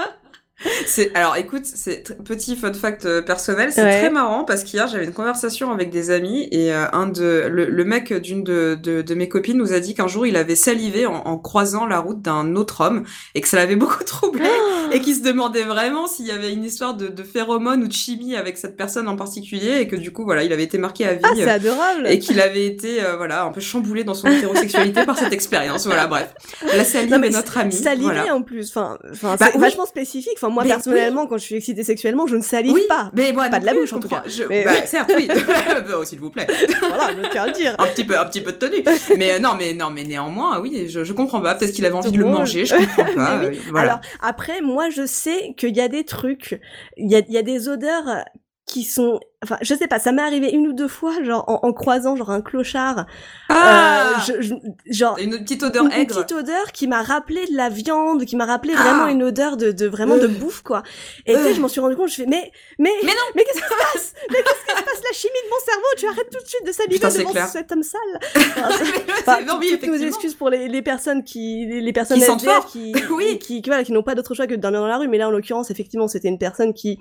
C'est 0.87 1.15
alors 1.15 1.37
écoute, 1.37 1.63
c'est 1.65 2.17
petit 2.25 2.57
fun 2.57 2.73
fact 2.73 3.05
euh, 3.07 3.23
personnel, 3.23 3.71
c'est 3.73 3.83
Ouais. 3.83 3.99
très 4.01 4.11
marrant 4.11 4.45
parce 4.45 4.65
qu'hier 4.65 4.89
j'avais 4.89 5.05
une 5.05 5.13
conversation 5.13 5.71
avec 5.73 5.91
des 5.91 6.11
amis 6.11 6.49
et 6.53 6.73
euh, 6.73 6.87
un 6.93 7.07
de 7.07 7.47
le, 7.51 7.67
le 7.67 7.85
mec 7.85 8.13
d'une 8.15 8.43
de, 8.45 8.79
de, 8.81 9.03
de 9.03 9.15
mes 9.15 9.29
copines 9.29 9.59
nous 9.59 9.73
a 9.73 9.81
dit 9.81 9.95
qu'un 9.95 10.09
jour 10.09 10.27
il 10.27 10.37
avait 10.37 10.57
salivé 10.57 11.07
en, 11.07 11.15
en 11.15 11.39
croisant 11.39 11.87
la 11.87 11.99
route 12.01 12.23
d'un 12.23 12.57
autre 12.57 12.81
homme 12.81 13.05
et 13.35 13.41
que 13.41 13.49
ça 13.49 13.57
l'avait 13.57 13.77
beaucoup 13.85 14.05
troublé 14.05 14.49
et 14.95 15.01
qu'il 15.01 15.15
se 15.15 15.23
demandait 15.23 15.63
vraiment 15.65 16.07
s'il 16.07 16.27
y 16.27 16.31
avait 16.31 16.53
une 16.53 16.65
histoire 16.65 16.95
de, 16.95 17.09
de 17.09 17.23
phéromones 17.23 17.83
ou 17.83 17.89
de 17.89 17.93
chimie 17.93 18.37
avec 18.37 18.57
cette 18.59 18.77
personne 18.77 19.09
en 19.09 19.17
particulier 19.17 19.79
et 19.81 19.89
que 19.89 19.97
du 19.97 20.13
coup 20.13 20.25
voilà 20.25 20.43
il 20.45 20.53
avait 20.53 20.63
été 20.65 20.79
marqué 20.79 21.07
à 21.07 21.15
vie 21.15 21.21
Ah, 21.25 21.29
euh, 21.33 21.35
c'est 21.37 21.51
adorable. 21.51 22.07
et 22.09 22.19
qu'il 22.19 22.41
avait 22.41 22.67
été 22.67 23.03
euh, 23.03 23.17
voilà 23.17 23.45
un 23.45 23.53
peu 23.53 23.61
chamboulé 23.61 24.05
dans 24.05 24.15
son 24.15 24.29
hétérosexualité 24.29 25.05
par 25.05 25.19
cette 25.19 25.33
expérience 25.33 25.87
voilà 25.87 26.07
bref 26.07 26.33
la 26.75 26.85
salive 26.85 27.13
est 27.25 27.31
notre 27.31 27.59
amie 27.59 27.73
Saliver 27.73 28.05
voilà. 28.05 28.35
en 28.35 28.43
plus, 28.43 28.69
enfin, 28.71 28.99
enfin 29.11 29.37
Bah 29.39 29.47
c'est 29.49 29.55
oui. 29.57 29.61
vachement 29.61 29.87
spécifique. 29.87 30.35
Enfin, 30.37 30.49
moi 30.49 30.63
Mais 30.63 30.71
personnellement, 30.71 31.27
quand 31.27 31.37
je 31.39 31.43
suis 31.45 31.55
excitée 31.57 31.83
sexuellement, 31.85 32.27
je 32.27 32.37
ne 32.37 32.43
salive 32.43 32.73
oui, 32.73 32.83
pas. 32.89 33.11
mais 33.15 33.33
moi 33.33 33.49
Pas 33.49 33.59
de 33.61 33.67
la 33.67 33.75
bouche, 33.75 33.93
en 33.93 34.01
tout 34.01 34.09
cas. 34.09 34.23
Je- 34.27 34.45
Mais- 34.49 34.65
bah, 34.65 34.73
certes, 34.87 35.13
oui. 35.17 35.29
oh, 35.99 36.05
s'il 36.05 36.21
vous 36.21 36.31
plaît. 36.31 36.47
voilà, 36.81 37.11
je 37.23 37.29
tiens 37.31 37.43
à 37.43 37.47
le 37.49 37.53
dire. 37.53 37.75
Un 37.79 37.87
petit 37.87 38.05
peu, 38.05 38.19
un 38.19 38.25
petit 38.27 38.41
peu 38.41 38.53
de 38.53 38.57
tenue. 38.59 38.85
Mais 39.17 39.33
euh, 39.33 39.39
non, 39.39 39.51
mais 39.59 39.75
non, 39.75 39.91
mais 39.91 40.05
néanmoins, 40.05 40.61
oui, 40.61 40.87
je, 40.89 41.05
je 41.05 41.13
comprends 41.13 41.41
pas. 41.41 41.55
Peut-être 41.55 41.73
qu'il 41.73 41.85
avait 41.85 41.95
envie 41.95 42.13
de 42.13 42.19
le 42.19 42.25
manger. 42.27 42.65
Je 42.65 42.75
comprends 42.77 43.05
pas. 43.15 43.35
Euh. 43.45 43.53
Alors 43.77 44.01
après, 44.23 44.61
moi 44.61 44.84
je 44.91 45.07
sais 45.07 45.55
qu'il 45.57 45.77
y 45.77 45.81
a 45.81 45.89
des 45.89 46.05
trucs, 46.05 46.61
il 46.97 47.11
y 47.11 47.17
a, 47.17 47.43
des 47.43 47.69
odeurs 47.69 48.25
qui 48.67 48.83
sont, 48.83 49.21
enfin 49.45 49.59
je 49.61 49.75
sais 49.75 49.87
pas, 49.89 49.99
ça 49.99 50.11
m'est 50.11 50.23
arrivé 50.23 50.51
une 50.51 50.67
ou 50.69 50.73
deux 50.73 50.89
fois, 50.89 51.23
genre 51.23 51.45
en, 51.49 51.61
en 51.69 51.73
croisant 51.75 52.17
genre 52.17 52.31
un 52.31 52.41
clochard, 52.41 53.05
ah, 53.51 54.15
euh, 54.17 54.21
je- 54.27 54.41
je- 54.41 54.55
genre 54.91 55.19
une 55.19 55.33
petite 55.45 55.63
odeur 55.63 55.85
une, 55.85 55.93
une 55.93 55.99
aigre. 56.01 56.15
petite 56.15 56.33
odeur 56.33 56.73
qui 56.73 56.89
m'a 56.89 57.03
rappelé 57.03 57.45
de 57.47 57.55
la 57.55 57.69
viande, 57.69 58.25
qui 58.25 58.37
m'a 58.37 58.47
rappelé 58.47 58.73
Ah. 58.75 58.83
vraiment 58.83 59.07
une 59.07 59.23
odeur 59.23 59.59
de, 59.59 59.71
de 59.71 59.87
vraiment 59.87 60.17
de 60.17 60.25
Euh. 60.25 60.29
bouffe 60.29 60.63
quoi. 60.63 60.83
Et 61.27 61.35
tu 61.35 61.39
sais, 61.43 61.51
Euh. 61.51 61.55
je 61.55 61.61
m'en 61.61 61.69
suis 61.69 61.81
rendu 61.81 61.95
compte, 61.95 62.09
je 62.09 62.15
fais 62.15 62.27
mais 62.27 62.51
mais 62.79 62.91
Mais 63.03 63.13
non. 63.13 63.19
mais 63.37 63.45
qu'est-ce 63.45 63.59
qui 63.61 63.65
se 63.65 63.93
passe? 63.93 64.15
Mais 64.31 64.37
qu'est-ce 64.39 64.65
qui 64.75 64.79
se 64.79 64.83
passe? 64.85 65.03
La 65.05 65.13
chimie 65.13 65.33
de 65.45 65.51
mon 65.51 65.65
cerveau, 65.67 65.87
tu 65.99 66.07
arrêtes 66.07 66.31
tout 66.31 66.43
de 66.43 66.49
suite 66.49 66.67
de 66.67 66.73
c'est 66.73 67.19
devant 67.21 67.31
clair. 67.33 67.49
cet 67.49 67.71
homme 67.71 67.83
sale. 67.83 68.01
Enfin, 68.35 68.69
c'est- 68.79 69.13
Enfin, 69.21 69.43
non, 69.43 69.59
oui, 69.61 69.77
toutes 69.79 69.91
nos 69.91 69.97
excuses 69.99 70.35
pour 70.35 70.49
les, 70.49 70.69
les 70.69 70.81
personnes 70.83 71.23
qui 71.23 71.67
les, 71.67 71.81
les 71.83 71.93
personnes 71.93 72.19
Qui 72.19 72.93
qui 72.95 72.95
Oui. 73.11 73.39
qui, 73.39 73.61
qui, 73.61 73.69
voilà 73.69 73.85
qui 73.85 73.93
n'ont 73.93 74.03
pas 74.03 74.15
d'autre 74.15 74.35
choix 74.35 74.47
que 74.47 74.55
de 74.55 74.61
dormir 74.61 74.81
dans 74.81 74.87
la 74.87 74.97
rue 74.97 75.09
mais 75.09 75.19
là 75.19 75.29
en 75.29 75.31
l'occurrence 75.31 75.71
effectivement 75.71 76.09
c'était 76.09 76.29
une 76.29 76.39
personne 76.39 76.73
qui 76.73 76.99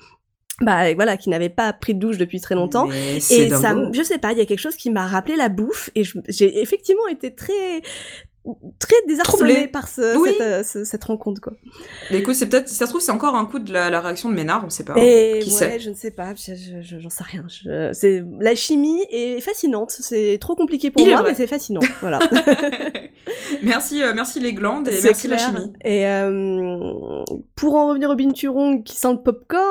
bah 0.62 0.94
voilà 0.94 1.18
qui 1.18 1.30
n'avait 1.30 1.50
pas 1.50 1.74
pris 1.74 1.96
de 1.96 2.00
douche 2.00 2.18
depuis 2.18 2.40
très 2.40 2.56
longtemps. 2.56 2.88
Mais 2.88 3.18
et 3.18 3.50
ça 3.50 3.76
je 3.92 4.04
sais 4.04 4.18
pas 4.18 4.32
il 4.32 4.38
y 4.38 4.42
a 4.42 4.46
quelque 4.46 4.60
chose 4.60 4.76
qui 4.76 4.90
m'a 4.92 5.08
rappelé 5.08 5.36
la 5.36 5.50
bouffe. 5.50 5.90
Et 5.96 6.04
j'ai 6.28 6.62
effectivement 6.62 7.08
été 7.08 7.34
très 7.34 7.82
très 8.80 8.96
désarçonné 9.08 9.68
par 9.68 9.88
ce, 9.88 10.64
cette, 10.64 11.04
rencontre 11.04 11.40
quoi. 11.42 11.54
Mais 12.12 12.20
écoute, 12.20 12.36
c'est 12.36 12.48
peut-être 12.48 12.68
si 12.68 12.76
ça 12.76 12.86
se 12.86 12.92
trouve 12.92 13.02
c'est 13.02 13.12
encore 13.12 13.36
un 13.36 13.46
coup 13.46 13.60
de 13.60 13.72
la, 13.72 14.02
réaction 14.02 14.30
de 14.30 14.36
Ménard, 14.36 14.64
on 14.66 14.70
sait 14.70 14.84
pas. 14.84 14.96
Et 14.98 15.40
Qui 15.42 15.56
ouais, 15.58 15.80
je 15.80 15.90
ne 15.90 15.96
sais 15.96 16.12
pas, 16.12 16.34
j'en 16.36 17.10
sais 17.10 17.24
rien. 17.24 17.46
c'est 17.94 18.24
la 18.40 18.56
chimie 18.56 19.02
est 19.10 19.40
fascinante, 19.42 19.92
c'est 19.92 20.38
trop 20.40 20.56
compliqué 20.56 20.92
pour 20.92 21.06
moi, 21.06 21.24
mais 21.24 21.36
c'est 21.36 21.48
fascinant. 21.48 21.82
Voilà. 22.02 22.20
merci, 23.64 24.02
merci 24.14 24.40
les 24.42 24.54
glandes 24.54 24.90
et 24.90 25.00
merci 25.04 25.28
la 25.28 25.38
chimie. 25.38 25.72
Et 25.86 26.06
pour 27.56 27.76
en 27.76 27.88
revenir 27.88 28.10
au 28.10 28.16
Binturong 28.16 28.84
qui 28.84 28.98
sent 28.98 29.14
le 29.14 29.22
popcorn, 29.22 29.64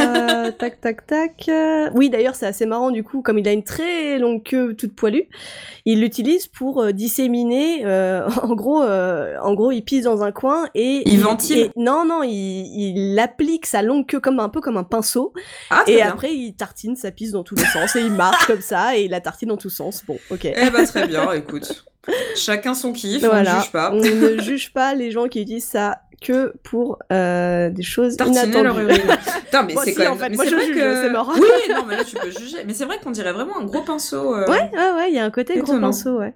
euh, 0.00 0.50
tac 0.58 0.80
tac 0.80 1.06
tac. 1.06 1.50
oui, 1.94 2.10
d'ailleurs, 2.10 2.34
c'est 2.34 2.46
assez 2.46 2.66
marrant 2.66 2.90
du 2.90 3.04
coup, 3.04 3.22
comme 3.22 3.38
il 3.38 3.46
a 3.46 3.52
une 3.52 3.62
très 3.62 4.18
longue 4.18 4.42
queue 4.42 4.74
toute 4.74 4.94
poilue, 4.94 5.28
il 5.84 6.00
l'utilise 6.00 6.46
pour 6.46 6.82
euh, 6.82 6.92
disséminer. 6.92 7.83
Euh, 7.84 8.28
en 8.42 8.54
gros, 8.54 8.82
en 8.82 9.54
gros, 9.54 9.72
il 9.72 9.82
pisse 9.82 10.04
dans 10.04 10.22
un 10.22 10.32
coin 10.32 10.68
et 10.74 11.02
il, 11.06 11.20
ventile. 11.20 11.70
non, 11.76 12.04
non, 12.04 12.22
il, 12.22 13.18
applique 13.18 13.66
sa 13.66 13.82
longue 13.82 14.06
queue 14.06 14.20
comme 14.20 14.40
un 14.40 14.48
peu 14.48 14.60
comme 14.60 14.76
un 14.76 14.84
pinceau. 14.84 15.32
Ah, 15.70 15.84
et 15.86 16.02
après, 16.02 16.34
il 16.34 16.54
tartine 16.54 16.96
sa 16.96 17.10
pisse 17.10 17.32
dans 17.32 17.44
tous 17.44 17.54
les 17.54 17.64
sens 17.64 17.96
et 17.96 18.00
il 18.00 18.12
marche 18.12 18.46
comme 18.46 18.60
ça 18.60 18.96
et 18.96 19.04
il 19.04 19.10
la 19.10 19.20
tartine 19.20 19.48
dans 19.48 19.56
tous 19.56 19.70
sens. 19.70 20.04
Bon, 20.06 20.18
ok. 20.30 20.44
Eh 20.44 20.70
bah 20.70 20.86
très 20.86 21.06
bien, 21.06 21.32
écoute. 21.32 21.84
Chacun 22.36 22.74
son 22.74 22.92
kiff, 22.92 23.24
on 23.24 23.34
ne 23.34 23.44
juge 23.44 23.72
pas. 23.72 23.90
On 23.92 23.96
ne 23.96 24.38
juge 24.42 24.72
pas 24.72 24.94
les 24.94 25.10
gens 25.10 25.28
qui 25.28 25.40
utilisent 25.40 25.64
ça 25.64 26.00
que 26.20 26.54
pour 26.62 26.98
euh, 27.12 27.70
des 27.70 27.82
choses 27.82 28.14
inattendues. 28.14 28.62
Leur 28.62 28.76
Putain, 28.76 29.62
mais 29.66 29.74
c'est 29.84 29.94
quand 29.94 30.02
même. 30.02 30.12
En 30.12 30.16
fait, 30.16 30.30
moi 30.30 30.44
je 30.44 30.50
juge, 30.50 30.74
que... 30.74 31.02
c'est 31.02 31.10
mort. 31.10 31.32
Oui, 31.34 31.48
non, 31.74 31.84
mais 31.86 31.96
là 31.96 32.04
tu 32.04 32.16
peux 32.16 32.30
juger. 32.30 32.58
Mais 32.66 32.74
c'est 32.74 32.84
vrai 32.84 32.98
qu'on 33.02 33.10
dirait 33.10 33.32
vraiment 33.32 33.58
un 33.58 33.64
gros 33.64 33.82
pinceau. 33.82 34.34
Euh... 34.34 34.46
Ouais, 34.46 34.70
ouais, 34.72 34.92
ouais, 34.96 35.08
il 35.08 35.14
y 35.14 35.18
a 35.18 35.24
un 35.24 35.30
côté 35.30 35.58
gros 35.58 35.78
pinceau, 35.78 36.18
ouais. 36.18 36.34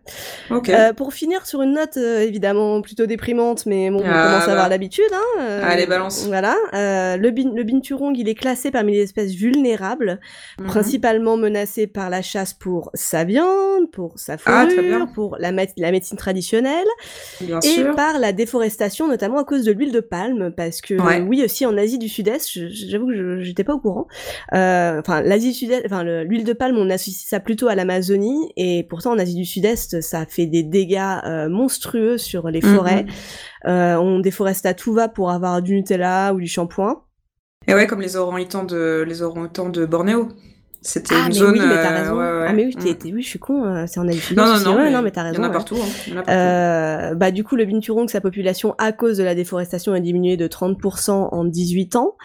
Ok. 0.50 0.68
Euh, 0.68 0.92
pour 0.92 1.12
finir 1.12 1.46
sur 1.46 1.62
une 1.62 1.74
note 1.74 1.96
euh, 1.96 2.20
évidemment 2.20 2.80
plutôt 2.82 3.06
déprimante, 3.06 3.66
mais 3.66 3.90
bon, 3.90 4.00
on 4.00 4.06
ah, 4.06 4.24
commence 4.24 4.48
à 4.48 4.52
avoir 4.52 4.64
bah. 4.64 4.68
l'habitude. 4.68 5.04
Hein, 5.12 5.40
euh, 5.40 5.62
Allez, 5.64 5.86
balance. 5.86 6.26
Voilà. 6.26 6.56
le, 6.72 7.30
bin, 7.30 7.52
le 7.54 7.62
binturong, 7.62 8.16
il 8.16 8.28
est 8.28 8.34
classé 8.34 8.70
parmi 8.70 8.92
les 8.92 9.02
espèces 9.02 9.32
vulnérables, 9.32 10.20
mhm. 10.58 10.66
principalement 10.66 11.36
menacé 11.36 11.86
par 11.86 12.10
la 12.10 12.22
chasse 12.22 12.54
pour 12.54 12.90
sa 12.94 13.24
viande, 13.24 13.90
pour 13.90 14.18
sa 14.18 14.36
ah, 14.44 14.66
fourrure, 14.68 15.08
pour 15.14 15.36
la, 15.38 15.52
la 15.52 15.92
médecine 15.92 16.16
traditionnelle, 16.16 16.86
Bien 17.40 17.60
et 17.60 17.84
par 17.96 18.18
la 18.18 18.32
déforestation, 18.32 19.08
notamment 19.08 19.38
à 19.38 19.44
cause 19.44 19.64
de 19.64 19.67
l'huile 19.70 19.92
de 19.92 20.00
palme 20.00 20.52
parce 20.56 20.80
que 20.80 20.94
oui 21.22 21.44
aussi 21.44 21.66
en 21.66 21.76
Asie 21.76 21.98
du 21.98 22.08
Sud-Est, 22.08 22.50
j'avoue 22.70 23.08
que 23.08 23.40
j'étais 23.42 23.64
pas 23.64 23.74
au 23.74 23.80
courant. 23.80 24.06
Euh, 24.54 25.00
enfin 25.00 25.22
l'Asie 25.22 25.48
du 25.48 25.54
Sud-Est, 25.54 25.82
enfin 25.86 26.04
l'huile 26.24 26.44
de 26.44 26.52
palme 26.52 26.76
on 26.76 26.90
associe 26.90 27.28
ça 27.28 27.40
plutôt 27.40 27.68
à 27.68 27.74
l'Amazonie 27.74 28.52
et 28.56 28.84
pourtant 28.88 29.12
en 29.12 29.18
Asie 29.18 29.34
du 29.34 29.44
Sud-Est 29.44 30.00
ça 30.00 30.26
fait 30.26 30.46
des 30.46 30.62
dégâts 30.62 31.18
euh, 31.24 31.48
monstrueux 31.48 32.18
sur 32.18 32.50
les 32.50 32.60
forêts. 32.60 33.06
Euh, 33.66 33.96
on 33.96 34.20
déforeste 34.20 34.66
à 34.66 34.74
tout 34.74 34.92
va 34.92 35.08
pour 35.08 35.30
avoir 35.30 35.62
du 35.62 35.74
Nutella 35.74 36.32
ou 36.34 36.40
du 36.40 36.46
shampoing. 36.46 37.02
Et 37.66 37.74
ouais 37.74 37.86
comme 37.86 38.00
les 38.00 38.16
orang-outans 38.16 38.64
de 38.64 39.04
les 39.06 39.22
orang-outans 39.22 39.68
de 39.68 39.84
Bornéo. 39.84 40.28
C'était 40.80 41.14
ah, 41.16 41.26
une 41.26 41.32
zone. 41.32 41.52
Oui, 41.52 41.60
mais 41.60 41.74
t'as 41.74 41.92
euh, 41.92 42.02
raison. 42.02 42.20
Ah, 42.20 42.52
mais 42.52 42.66
oui, 42.66 42.76
t'es, 42.76 42.92
mm. 42.92 43.14
oui, 43.14 43.22
je 43.22 43.28
suis 43.28 43.38
con, 43.38 43.64
euh, 43.64 43.84
c'est 43.88 43.98
en 43.98 44.06
Asie 44.06 44.34
Non, 44.36 44.46
non, 44.46 44.60
non, 44.60 44.76
mais, 44.76 44.90
non, 44.90 45.02
mais 45.02 45.10
t'as 45.10 45.24
raison. 45.24 45.42
Il 45.42 45.44
y 45.44 45.46
en 45.46 45.50
a 45.50 45.52
partout. 45.52 45.76
Hein. 45.76 46.22
Euh, 46.28 47.14
bah, 47.14 47.32
du 47.32 47.42
coup, 47.42 47.56
le 47.56 47.64
binturong, 47.64 48.08
sa 48.08 48.20
population, 48.20 48.76
à 48.78 48.92
cause 48.92 49.18
de 49.18 49.24
la 49.24 49.34
déforestation, 49.34 49.92
a 49.92 50.00
diminué 50.00 50.36
de 50.36 50.46
30% 50.46 51.10
en 51.10 51.44
18 51.44 51.96
ans. 51.96 52.16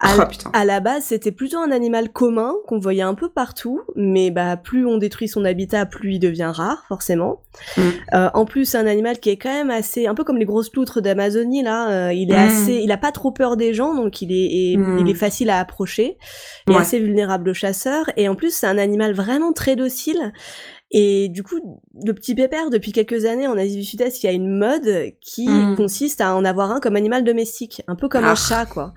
À, 0.00 0.16
oh, 0.18 0.22
putain. 0.28 0.50
à 0.52 0.64
la 0.64 0.80
base, 0.80 1.04
c'était 1.04 1.30
plutôt 1.30 1.58
un 1.58 1.70
animal 1.70 2.10
commun 2.10 2.54
qu'on 2.66 2.80
voyait 2.80 3.02
un 3.02 3.14
peu 3.14 3.28
partout, 3.28 3.82
mais 3.94 4.32
bah, 4.32 4.56
plus 4.56 4.84
on 4.84 4.98
détruit 4.98 5.28
son 5.28 5.44
habitat, 5.44 5.86
plus 5.86 6.14
il 6.14 6.18
devient 6.18 6.50
rare, 6.52 6.84
forcément. 6.88 7.42
Mm. 7.76 7.80
Euh, 8.14 8.30
en 8.34 8.44
plus, 8.44 8.64
c'est 8.64 8.78
un 8.78 8.88
animal 8.88 9.20
qui 9.20 9.30
est 9.30 9.36
quand 9.36 9.52
même 9.52 9.70
assez, 9.70 10.08
un 10.08 10.16
peu 10.16 10.24
comme 10.24 10.38
les 10.38 10.44
grosses 10.44 10.70
poutres 10.70 11.00
d'Amazonie, 11.00 11.62
là, 11.62 12.08
euh, 12.08 12.12
il 12.12 12.32
est 12.32 12.36
mm. 12.36 12.48
assez, 12.48 12.80
il 12.82 12.90
a 12.90 12.96
pas 12.96 13.12
trop 13.12 13.30
peur 13.30 13.56
des 13.56 13.74
gens, 13.74 13.94
donc 13.94 14.20
il 14.22 14.32
est, 14.32 14.72
il 14.72 15.08
est 15.08 15.14
facile 15.14 15.50
à 15.50 15.60
approcher. 15.60 16.18
Il 16.66 16.74
est 16.74 16.78
assez 16.78 16.98
vulnérable 16.98 17.50
aux 17.50 17.54
chasseurs 17.54 18.01
et 18.16 18.28
en 18.28 18.34
plus 18.34 18.54
c'est 18.54 18.66
un 18.66 18.78
animal 18.78 19.12
vraiment 19.12 19.52
très 19.52 19.76
docile. 19.76 20.32
Et 20.94 21.30
du 21.30 21.42
coup, 21.42 21.80
le 22.04 22.12
petit 22.12 22.34
pépère, 22.34 22.68
depuis 22.68 22.92
quelques 22.92 23.24
années 23.24 23.46
en 23.46 23.56
Asie 23.56 23.76
du 23.76 23.84
Sud-Est, 23.84 24.22
il 24.22 24.26
y 24.26 24.28
a 24.28 24.32
une 24.32 24.58
mode 24.58 25.14
qui 25.22 25.48
mm. 25.48 25.76
consiste 25.76 26.20
à 26.20 26.36
en 26.36 26.44
avoir 26.44 26.70
un 26.70 26.80
comme 26.80 26.96
animal 26.96 27.24
domestique, 27.24 27.82
un 27.88 27.96
peu 27.96 28.08
comme 28.08 28.24
un 28.24 28.32
ah. 28.32 28.34
chat, 28.34 28.66
quoi. 28.66 28.92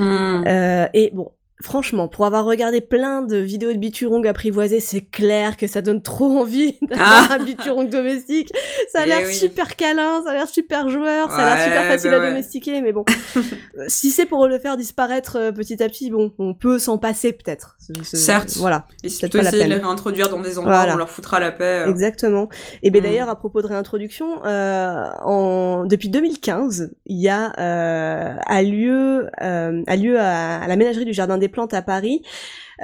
Mm. 0.00 0.44
Euh, 0.46 0.86
et 0.92 1.12
bon, 1.14 1.30
Franchement, 1.62 2.08
pour 2.08 2.26
avoir 2.26 2.44
regardé 2.44 2.80
plein 2.80 3.22
de 3.22 3.36
vidéos 3.36 3.72
de 3.72 3.78
biturong 3.78 4.26
apprivoisés, 4.26 4.80
c'est 4.80 5.00
clair 5.00 5.56
que 5.56 5.66
ça 5.66 5.80
donne 5.80 6.02
trop 6.02 6.38
envie 6.38 6.76
d'avoir 6.82 7.28
ah. 7.30 7.34
un 7.34 7.44
biturong 7.44 7.88
domestique. 7.88 8.52
Ça 8.92 9.00
a 9.00 9.02
eh 9.04 9.08
l'air 9.08 9.26
super 9.26 9.76
câlin, 9.76 10.22
ça 10.24 10.32
a 10.32 10.34
l'air 10.34 10.48
super 10.48 10.88
joueur, 10.88 11.30
ça 11.30 11.36
a 11.36 11.54
l'air 11.56 11.64
super 11.64 11.84
facile 11.86 12.10
bah 12.10 12.22
à 12.22 12.28
domestiquer, 12.28 12.82
mais 12.82 12.92
bon, 12.92 13.04
si 13.88 14.10
c'est 14.10 14.26
pour 14.26 14.46
le 14.48 14.58
faire 14.58 14.76
disparaître 14.76 15.36
euh, 15.36 15.52
petit 15.52 15.82
à 15.82 15.88
petit, 15.88 16.10
bon, 16.10 16.32
on 16.38 16.54
peut 16.54 16.78
s'en 16.78 16.98
passer 16.98 17.32
peut-être. 17.32 17.76
Certes. 18.02 18.56
Voilà. 18.56 18.86
Et 19.02 19.08
si 19.08 19.28
tu 19.28 19.38
essayer 19.38 19.64
de 19.64 19.68
les 19.68 19.76
réintroduire 19.76 20.28
dans 20.28 20.40
des 20.40 20.58
endroits 20.58 20.86
où 20.86 20.92
on 20.92 20.96
leur 20.96 21.10
foutra 21.10 21.40
la 21.40 21.52
paix. 21.52 21.84
Euh. 21.86 21.90
Exactement. 21.90 22.48
Et 22.82 22.90
ben 22.90 23.00
mm. 23.00 23.04
d'ailleurs, 23.04 23.28
à 23.28 23.36
propos 23.36 23.62
de 23.62 23.66
réintroduction, 23.66 24.44
euh, 24.44 25.04
en... 25.22 25.84
depuis 25.86 26.08
2015, 26.08 26.90
il 27.06 27.20
y 27.20 27.28
a 27.28 27.52
euh, 27.58 28.36
a 28.44 28.62
lieu, 28.62 29.28
euh, 29.42 29.82
a 29.86 29.96
lieu 29.96 30.18
à, 30.18 30.60
à 30.62 30.68
la 30.68 30.76
ménagerie 30.76 31.04
du 31.04 31.12
Jardin 31.12 31.38
des 31.38 31.45
plantes 31.48 31.74
à 31.74 31.82
Paris, 31.82 32.22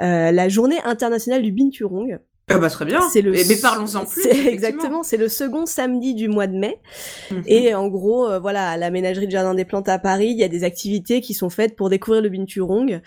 euh, 0.01 0.31
la 0.31 0.49
journée 0.49 0.79
internationale 0.83 1.41
du 1.41 1.51
binturong. 1.51 2.19
Ah 2.49 2.57
bah 2.57 2.69
très 2.69 2.85
bien. 2.85 2.99
C'est 3.09 3.21
le. 3.21 3.31
Mais 3.31 3.55
parlons-en 3.61 4.05
plus. 4.05 4.25
Exactement. 4.27 5.03
C'est 5.03 5.17
le 5.17 5.29
second 5.29 5.65
samedi 5.65 6.13
du 6.13 6.27
mois 6.27 6.47
de 6.47 6.57
mai. 6.57 6.79
Mhm. 7.31 7.43
Et 7.47 7.73
en 7.73 7.87
gros, 7.87 8.27
euh, 8.27 8.39
voilà, 8.39 8.71
à 8.71 8.77
la 8.77 8.91
ménagerie 8.91 9.27
du 9.27 9.31
Jardin 9.31 9.53
des 9.53 9.65
Plantes 9.65 9.87
à 9.87 9.97
Paris, 9.97 10.27
il 10.27 10.37
y 10.37 10.43
a 10.43 10.49
des 10.49 10.63
activités 10.63 11.21
qui 11.21 11.33
sont 11.33 11.49
faites 11.49 11.75
pour 11.75 11.89
découvrir 11.89 12.21
le 12.21 12.29
binturong, 12.29 13.01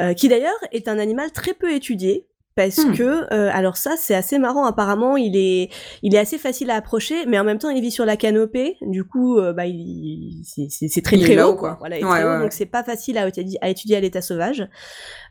euh, 0.00 0.12
qui 0.12 0.28
d'ailleurs 0.28 0.58
est 0.72 0.88
un 0.88 0.98
animal 0.98 1.32
très 1.32 1.54
peu 1.54 1.72
étudié 1.72 2.26
parce 2.54 2.78
hmm. 2.78 2.92
que 2.94 3.34
euh, 3.34 3.50
alors 3.52 3.76
ça 3.76 3.92
c'est 3.96 4.14
assez 4.14 4.38
marrant. 4.38 4.64
Apparemment 4.64 5.16
il 5.16 5.36
est 5.36 5.70
il 6.02 6.14
est 6.14 6.18
assez 6.18 6.38
facile 6.38 6.70
à 6.70 6.76
approcher 6.76 7.26
mais 7.26 7.38
en 7.38 7.44
même 7.44 7.58
temps 7.58 7.70
il 7.70 7.80
vit 7.80 7.90
sur 7.90 8.04
la 8.04 8.16
canopée. 8.16 8.76
Du 8.82 9.04
coup 9.04 9.38
euh, 9.38 9.52
bah 9.52 9.66
il, 9.66 10.42
c'est 10.44 11.02
très 11.02 11.18
très 11.18 11.42
haut 11.42 11.56
quoi. 11.56 11.76
Voilà 11.78 12.40
donc 12.40 12.52
c'est 12.52 12.66
pas 12.66 12.82
facile 12.82 13.18
à, 13.18 13.28
à 13.60 13.68
étudier 13.68 13.96
à 13.96 14.00
l'état 14.00 14.22
sauvage. 14.22 14.68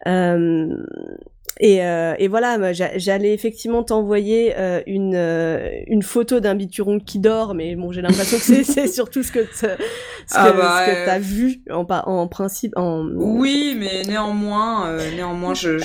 Euh, 0.07 0.67
et, 1.63 1.85
euh, 1.85 2.15
et, 2.17 2.27
voilà, 2.27 2.73
j'allais 2.73 3.35
effectivement 3.35 3.83
t'envoyer 3.83 4.55
euh, 4.57 4.81
une, 4.87 5.13
euh, 5.13 5.69
une 5.85 6.01
photo 6.01 6.39
d'un 6.39 6.55
bituron 6.55 6.99
qui 6.99 7.19
dort, 7.19 7.53
mais 7.53 7.75
bon, 7.75 7.91
j'ai 7.91 8.01
l'impression 8.01 8.39
que 8.39 8.63
c'est 8.63 8.87
surtout 8.91 9.21
ce 9.21 9.31
que 9.31 9.41
tu 9.41 9.67
ah 10.31 10.51
bah, 10.53 10.77
as 11.05 11.19
vu 11.19 11.61
en, 11.69 11.85
en 11.87 12.27
principe. 12.27 12.73
En... 12.77 13.07
Oui, 13.13 13.77
mais 13.77 14.01
néanmoins, 14.07 14.87
euh, 14.87 15.15
néanmoins, 15.15 15.53
je 15.53 15.77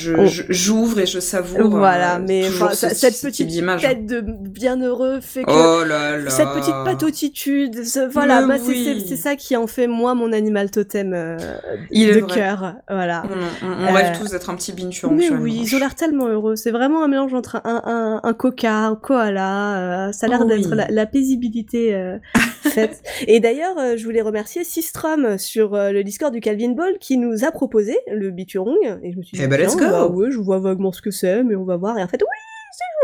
j'ouvre 0.48 1.00
et 1.00 1.06
je 1.06 1.20
savoure. 1.20 1.68
Voilà, 1.68 2.20
mais 2.20 2.44
cette 2.72 3.20
petite 3.20 3.50
tête 3.78 4.06
de 4.06 4.22
bienheureux 4.22 5.20
fait 5.20 5.44
que 5.44 5.50
oh 5.50 5.84
là 5.84 6.16
là. 6.16 6.30
cette 6.30 6.52
petite 6.54 6.84
patotitude, 6.86 7.82
voilà, 8.12 8.46
bah, 8.46 8.54
c'est 8.58 9.16
ça 9.16 9.36
qui 9.36 9.54
en 9.56 9.66
fait 9.66 9.88
moi 9.88 10.14
mon 10.14 10.32
animal 10.32 10.70
totem 10.70 11.10
de 11.10 12.20
cœur. 12.20 12.76
Voilà. 12.88 13.24
On, 13.62 13.90
on, 13.90 13.92
rêve 13.92 14.18
tous 14.18 14.30
d'être 14.30 14.48
un 14.48 14.54
petit 14.54 14.72
binturon. 14.72 15.18
oui 15.38 15.65
ils 15.66 15.74
ont 15.74 15.78
l'air 15.78 15.94
tellement 15.94 16.28
heureux. 16.28 16.56
C'est 16.56 16.70
vraiment 16.70 17.02
un 17.02 17.08
mélange 17.08 17.34
entre 17.34 17.56
un, 17.64 17.82
un, 17.84 18.20
un 18.22 18.34
coca, 18.34 18.86
un 18.86 18.96
koala. 18.96 20.08
Euh, 20.08 20.12
ça 20.12 20.26
a 20.26 20.28
l'air 20.28 20.40
oh 20.42 20.46
d'être 20.46 20.74
la, 20.74 21.06
paisibilité 21.06 21.94
euh, 21.94 22.18
faite. 22.62 23.02
Et 23.26 23.40
d'ailleurs, 23.40 23.76
euh, 23.78 23.96
je 23.96 24.04
voulais 24.04 24.22
remercier 24.22 24.64
Sistrom 24.64 25.38
sur 25.38 25.76
le 25.76 26.02
Discord 26.02 26.32
du 26.32 26.40
Calvin 26.40 26.72
Ball 26.72 26.98
qui 26.98 27.18
nous 27.18 27.44
a 27.44 27.50
proposé 27.50 27.98
le 28.10 28.30
biturong. 28.30 28.76
Et 29.02 29.12
je 29.12 29.18
me 29.18 29.22
suis 29.22 29.36
dit, 29.36 29.44
eh 29.44 29.48
ben, 29.48 29.60
let's 29.60 29.76
go. 29.76 29.84
Bah 29.84 30.06
ouais, 30.06 30.30
je 30.30 30.38
vois 30.38 30.58
vaguement 30.58 30.92
ce 30.92 31.02
que 31.02 31.10
c'est, 31.10 31.42
mais 31.42 31.56
on 31.56 31.64
va 31.64 31.76
voir. 31.76 31.98
Et 31.98 32.02
en 32.02 32.08
fait, 32.08 32.22
oui, 32.22 32.55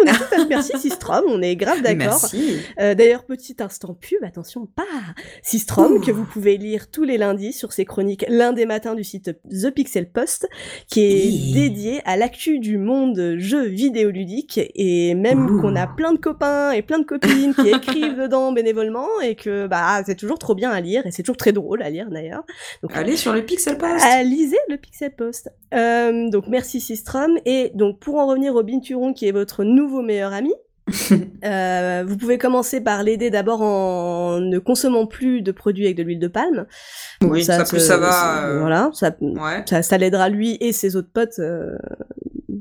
on 0.02 0.06
est 0.06 0.12
tout 0.12 0.40
à 0.40 0.44
merci 0.46 0.78
Sistrom, 0.78 1.24
on 1.28 1.42
est 1.42 1.56
grave 1.56 1.82
d'accord. 1.82 2.20
Euh, 2.80 2.94
D'ailleurs, 2.94 3.24
petit 3.24 3.56
instant 3.60 3.94
pub, 3.94 4.22
attention, 4.24 4.66
pas 4.66 4.82
Sistrom, 5.42 6.00
que 6.00 6.10
vous 6.10 6.24
pouvez 6.24 6.56
lire 6.56 6.90
tous 6.90 7.04
les 7.04 7.18
lundis 7.18 7.52
sur 7.52 7.72
ses 7.72 7.84
chroniques 7.84 8.24
lundi 8.28 8.66
matin 8.66 8.94
du 8.94 9.04
site 9.04 9.30
The 9.50 9.70
Pixel 9.70 10.10
Post, 10.10 10.48
qui 10.88 11.04
est 11.04 11.52
dédié 11.54 12.00
à 12.04 12.16
l'actu 12.16 12.58
du 12.58 12.78
monde 12.78 13.36
jeux 13.38 13.66
vidéoludique, 13.66 14.60
et 14.74 15.14
même 15.14 15.60
qu'on 15.60 15.76
a 15.76 15.86
plein 15.86 16.12
de 16.12 16.18
copains 16.18 16.72
et 16.72 16.82
plein 16.82 16.98
de 16.98 17.04
copines 17.04 17.54
qui 17.54 17.68
écrivent 17.68 18.16
dedans 18.22 18.52
bénévolement, 18.52 19.08
et 19.22 19.34
que 19.34 19.66
bah 19.66 20.02
c'est 20.04 20.16
toujours 20.16 20.38
trop 20.38 20.54
bien 20.54 20.70
à 20.70 20.80
lire, 20.80 21.06
et 21.06 21.10
c'est 21.10 21.22
toujours 21.22 21.36
très 21.36 21.52
drôle 21.52 21.82
à 21.82 21.90
lire 21.90 22.08
d'ailleurs. 22.10 22.44
Donc 22.82 22.94
Allez 22.94 23.16
sur 23.16 23.32
le 23.32 23.42
Pixel 23.44 23.78
Post. 23.78 24.04
Lisez 24.24 24.58
le 24.68 24.76
Pixel 24.76 25.14
Post. 25.14 25.50
Euh, 25.74 26.28
Donc 26.28 26.46
merci 26.48 26.80
Sistrom, 26.80 27.38
et 27.44 27.70
donc 27.74 27.98
pour 27.98 28.16
en 28.16 28.26
revenir 28.26 28.54
au 28.54 28.62
Binturon, 28.62 29.12
qui 29.12 29.26
est 29.26 29.32
votre 29.32 29.61
nouveau 29.64 30.02
meilleur 30.02 30.32
ami. 30.32 30.52
euh, 31.44 32.04
vous 32.06 32.16
pouvez 32.16 32.38
commencer 32.38 32.80
par 32.80 33.02
l'aider 33.02 33.30
d'abord 33.30 33.62
en 33.62 34.40
ne 34.40 34.58
consommant 34.58 35.06
plus 35.06 35.40
de 35.40 35.52
produits 35.52 35.84
avec 35.84 35.96
de 35.96 36.02
l'huile 36.02 36.18
de 36.18 36.28
palme. 36.28 36.66
Oui, 37.22 37.44
ça, 37.44 37.64
plus 37.64 37.80
ça 37.80 37.96
va. 37.96 38.46
Euh, 38.46 38.60
voilà, 38.60 38.90
ça, 38.92 39.12
ça, 39.66 39.82
ça 39.82 39.98
l'aidera 39.98 40.28
lui 40.28 40.56
et 40.60 40.72
ses 40.72 40.96
autres 40.96 41.10
potes 41.12 41.38
euh, 41.38 41.76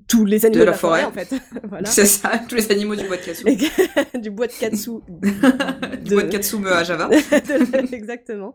tous 0.07 0.25
les 0.25 0.45
animaux 0.45 0.61
de 0.61 0.69
la, 0.69 0.73
forêt. 0.73 1.03
en 1.03 1.11
fait. 1.11 1.33
C'est 1.85 2.05
ça, 2.05 2.31
tous 2.47 2.55
les 2.55 2.71
animaux 2.71 2.95
du 2.95 3.07
bois 3.07 3.17
de 3.17 3.21
Katsu. 3.21 3.43
du 4.19 4.29
bois 4.29 4.47
de 4.47 4.53
Katsu. 4.53 4.91
du 6.03 6.13
bois 6.13 6.23
de 6.23 6.29
Katsu 6.29 6.57
à 6.67 6.83
Java. 6.83 7.09
Exactement. 7.91 8.53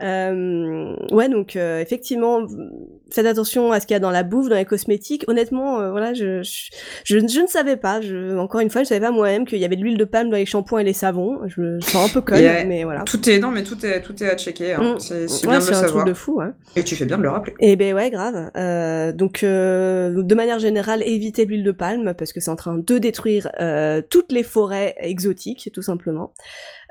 Euh, 0.00 0.94
ouais, 1.10 1.28
donc 1.28 1.56
euh, 1.56 1.80
effectivement, 1.80 2.46
faites 3.10 3.26
attention 3.26 3.72
à 3.72 3.80
ce 3.80 3.86
qu'il 3.86 3.94
y 3.94 3.96
a 3.96 4.00
dans 4.00 4.10
la 4.10 4.22
bouffe, 4.22 4.48
dans 4.48 4.56
les 4.56 4.64
cosmétiques. 4.64 5.24
Honnêtement, 5.28 5.80
euh, 5.80 5.90
voilà, 5.90 6.14
je, 6.14 6.42
je, 6.42 7.18
je, 7.18 7.40
ne 7.40 7.46
savais 7.46 7.76
pas. 7.76 8.00
Je, 8.00 8.36
encore 8.36 8.60
une 8.60 8.70
fois, 8.70 8.82
je 8.82 8.88
savais 8.88 9.00
pas 9.00 9.10
moi-même 9.10 9.46
qu'il 9.46 9.58
y 9.58 9.64
avait 9.64 9.76
de 9.76 9.82
l'huile 9.82 9.98
de 9.98 10.04
palme 10.04 10.30
dans 10.30 10.36
les 10.36 10.46
shampoings 10.46 10.80
et 10.80 10.84
les 10.84 10.92
savons. 10.92 11.40
Je 11.46 11.60
me 11.60 11.80
sens 11.80 12.10
un 12.10 12.12
peu 12.12 12.20
conne, 12.20 12.42
mais 12.68 12.84
voilà. 12.84 13.02
Tout 13.02 13.28
est 13.28 13.38
non, 13.38 13.50
mais 13.50 13.62
tout 13.62 13.84
est 13.84 14.00
tout 14.02 14.22
est 14.22 14.30
à 14.30 14.36
checker. 14.36 14.74
Hein. 14.74 14.94
Mm. 14.94 14.98
C'est 15.00 15.46
bien 15.46 15.58
de 15.58 15.64
le 15.64 15.70
un 15.70 15.74
savoir. 15.74 16.04
Truc 16.04 16.06
de 16.06 16.14
fou. 16.14 16.40
Hein. 16.40 16.54
Et 16.76 16.84
tu 16.84 16.94
fais 16.94 17.04
bien 17.04 17.18
de 17.18 17.22
le 17.22 17.30
rappeler. 17.30 17.54
Et 17.60 17.72
eh 17.72 17.76
ben 17.76 17.94
ouais, 17.94 18.10
grave. 18.10 18.50
Euh, 18.56 19.12
donc 19.12 19.42
de 19.42 20.34
manière 20.34 20.58
générale, 20.58 21.02
évitez 21.04 21.44
l'huile 21.44 21.64
de 21.64 21.72
palme 21.72 22.14
parce 22.16 22.32
que 22.32 22.40
c'est 22.40 22.50
en 22.50 22.56
train 22.56 22.78
de 22.78 22.98
détruire 22.98 23.50
toutes 24.10 24.32
les 24.32 24.42
forêts 24.42 24.94
exotiques, 25.00 25.70
tout 25.72 25.82
simplement. 25.82 26.32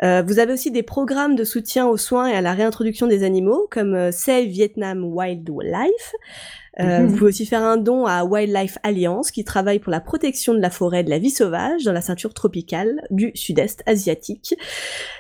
Euh, 0.04 0.22
vous 0.26 0.40
avez 0.40 0.54
aussi 0.54 0.72
des 0.72 0.84
programmes 0.84 1.36
de 1.36 1.44
soutien 1.44 1.88
aux 1.88 1.98
soins 1.98 2.28
et 2.28 2.34
à 2.34 2.42
la 2.42 2.54
réintroduction 2.54 3.08
des 3.08 3.24
animaux, 3.24 3.68
comme 3.72 3.96
euh, 3.96 4.12
Save 4.12 4.46
Vietnam 4.46 5.04
Wildlife. 5.04 6.14
Euh, 6.80 7.00
mhm. 7.00 7.08
Vous 7.08 7.18
pouvez 7.18 7.30
aussi 7.30 7.48
faire 7.48 7.64
un 7.64 7.78
don 7.78 8.06
à 8.06 8.24
Wildlife 8.24 8.78
Alliance, 8.84 9.32
qui 9.32 9.44
travaille 9.44 9.80
pour 9.80 9.90
la 9.90 10.00
protection 10.00 10.54
de 10.54 10.60
la 10.60 10.70
forêt 10.70 11.00
et 11.00 11.04
de 11.04 11.10
la 11.10 11.18
vie 11.18 11.32
sauvage 11.32 11.84
dans 11.86 11.92
la 11.92 12.02
ceinture 12.02 12.36
tropicale 12.36 13.02
du 13.10 13.32
sud-est 13.34 13.82
asiatique. 13.88 14.54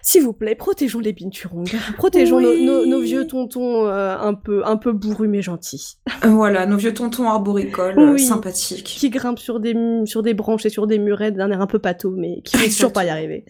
S'il 0.03 0.21
vous 0.21 0.33
plaît, 0.33 0.53
protégeons 0.53 0.99
les 0.99 1.13
binturong, 1.13 1.67
protégeons 1.97 2.39
nos, 2.39 3.01
vieux 3.01 3.25
tontons 3.25 3.87
un 3.87 4.33
peu 4.35 4.63
un 4.67 4.77
peu 4.77 4.91
bourrus 4.91 5.27
mais 5.27 5.41
gentils. 5.41 5.97
Voilà, 6.21 6.67
nos 6.67 6.77
vieux 6.77 6.93
tontons 6.93 7.27
arboricoles 7.27 8.19
sympathiques. 8.19 8.83
Qui 8.83 9.09
grimpent 9.09 9.39
sur 9.39 9.59
des 9.59 9.75
sur 10.05 10.21
des 10.21 10.35
branches 10.35 10.67
et 10.67 10.69
sur 10.69 10.85
des 10.85 10.99
murets 10.99 11.31
d'un 11.31 11.49
air 11.49 11.61
un 11.61 11.67
peu 11.67 11.79
pâteau, 11.79 12.13
mais 12.15 12.41
qui 12.43 12.55
ne 12.57 12.65
toujours 12.65 12.93
pas 12.93 13.05
y 13.05 13.09
arriver. 13.09 13.45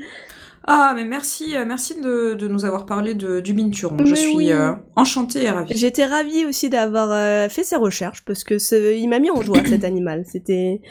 Ah, 0.70 0.92
mais 0.94 1.06
merci, 1.06 1.56
euh, 1.56 1.64
merci 1.66 2.00
de, 2.00 2.34
de 2.34 2.48
nous 2.50 2.66
avoir 2.66 2.86
parlé 2.86 3.14
de, 3.14 3.40
du 3.40 3.54
Binturon. 3.54 3.98
Je 4.04 4.16
suis 4.16 4.52
euh, 4.52 4.74
enchantée 4.98 5.44
et 5.44 5.50
ravie. 5.50 5.78
J'étais 5.78 6.06
ravie 6.06 6.46
aussi 6.46 6.70
d'avoir 6.70 7.10
euh, 7.12 7.48
fait 7.48 7.64
ces 7.64 7.78
recherches 7.78 8.26
parce 8.26 8.44
que 8.44 8.58
il 8.94 9.08
m'a 9.08 9.20
mis 9.20 9.32
en 9.32 9.42
joie 9.42 9.60
cet 9.66 9.86
animal. 9.86 10.26
C'était, 10.30 10.82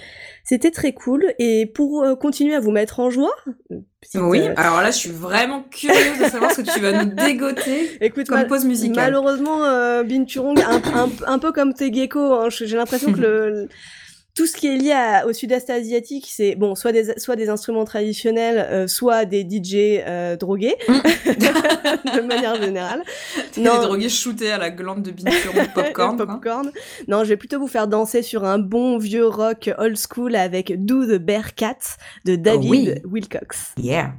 c'était 0.45 0.70
très 0.70 0.95
cool. 0.95 1.27
Et 1.39 1.66
pour 1.66 2.07
continuer 2.18 2.55
à 2.55 2.61
vous 2.61 2.70
mettre 2.70 3.01
en 3.01 3.11
joie. 3.11 3.35
Oui, 4.14 4.41
alors 4.57 4.81
là, 4.81 4.91
je 4.91 4.97
suis 4.97 5.11
vraiment 5.11 5.62
curieuse 5.62 6.18
de 6.20 6.24
savoir 6.24 6.53
ce 6.53 6.62
que 6.62 6.72
tu 6.72 6.81
vas 6.81 7.05
nous 7.05 7.12
dégoter 7.12 7.97
Écoute, 8.01 8.29
comme 8.29 8.47
pause 8.47 8.64
musicale. 8.64 9.12
Malheureusement, 9.12 9.64
euh, 9.64 10.03
Binturong, 10.05 10.59
un, 10.61 10.81
un, 10.95 11.09
un, 11.27 11.39
peu 11.39 11.53
comme 11.53 11.74
tes 11.74 11.93
geckos, 11.93 12.33
hein, 12.33 12.49
j'ai 12.51 12.77
l'impression 12.77 13.12
que 13.12 13.20
le 13.20 13.68
tout 14.37 14.47
ce 14.47 14.53
qui 14.55 14.66
est 14.66 14.76
lié 14.76 15.22
au 15.26 15.32
sud-est 15.32 15.70
asiatique, 15.70 16.28
c'est 16.30 16.55
bon, 16.55 16.74
soit 16.74 16.93
des 16.93 17.18
soit 17.18 17.37
des 17.37 17.49
instruments 17.49 17.87
traditionnels, 17.87 18.59
euh, 18.70 18.87
soit 18.87 19.24
des 19.24 19.41
DJ 19.41 20.03
euh, 20.07 20.37
drogués, 20.37 20.76
mm. 20.87 20.93
de 22.16 22.20
manière 22.20 22.62
générale. 22.62 23.03
Non, 23.57 23.80
des 23.80 23.87
drogués 23.87 24.09
shootés 24.11 24.53
à 24.53 24.59
la 24.59 24.68
glande 24.70 25.03
de 25.03 25.11
popcorn. 25.74 26.18
popcorn. 26.18 26.70
Non, 27.09 27.24
je 27.24 27.30
vais 27.30 27.39
plutôt 27.39 27.59
vous 27.59 27.68
faire 27.68 27.89
danser 27.89 28.20
sur 28.20 28.45
un 28.45 28.59
bon 28.59 28.99
vieux 28.99 29.26
rock 29.26 29.70
old 29.78 29.97
school 29.97 30.37
avec 30.37 30.84
Do 30.84 31.07
the 31.07 31.18
Bear 31.18 31.55
Cat 31.55 31.78
de 32.26 32.37
David 32.37 33.01
oh 33.03 33.09
Wilcox. 33.09 33.72
Yeah. 33.78 34.12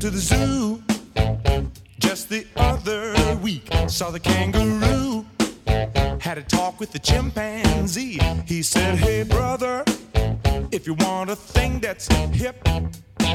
To 0.00 0.08
the 0.08 0.18
zoo 0.18 0.82
just 1.98 2.30
the 2.30 2.46
other 2.56 3.14
week. 3.42 3.68
Saw 3.86 4.10
the 4.10 4.18
kangaroo, 4.18 5.26
had 6.18 6.38
a 6.38 6.42
talk 6.42 6.80
with 6.80 6.90
the 6.90 6.98
chimpanzee. 6.98 8.18
He 8.46 8.62
said, 8.62 8.96
Hey, 8.96 9.24
brother, 9.24 9.84
if 10.72 10.86
you 10.86 10.94
want 10.94 11.28
a 11.28 11.36
thing 11.36 11.80
that's 11.80 12.06
hip, 12.32 12.64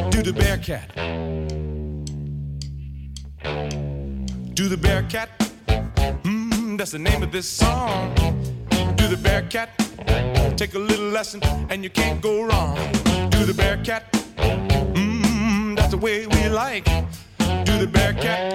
do 0.10 0.24
the 0.24 0.34
bear 0.34 0.58
cat. 0.58 0.92
Do 4.56 4.68
the 4.68 4.78
bear 4.78 5.04
cat. 5.04 5.30
Mm, 6.24 6.80
that's 6.80 6.92
the 6.92 7.00
name 7.00 7.22
of 7.22 7.32
this 7.32 7.48
song. 7.48 8.16
Do 8.96 9.08
the 9.08 9.20
bear 9.22 9.44
cat. 9.44 9.70
Take 10.58 10.74
a 10.74 10.80
little 10.80 11.10
lesson 11.10 11.44
and 11.70 11.84
you 11.84 11.92
can't 11.92 12.22
go 12.22 12.44
wrong. 12.44 12.76
Do 13.30 13.46
the 13.46 13.54
bear 13.56 13.78
cat 13.84 14.25
the 15.96 16.06
way 16.06 16.28
we 16.28 16.50
like. 16.50 16.86
Do 17.66 17.78
the 17.78 17.88
bear 17.88 18.14
cat. 18.14 18.54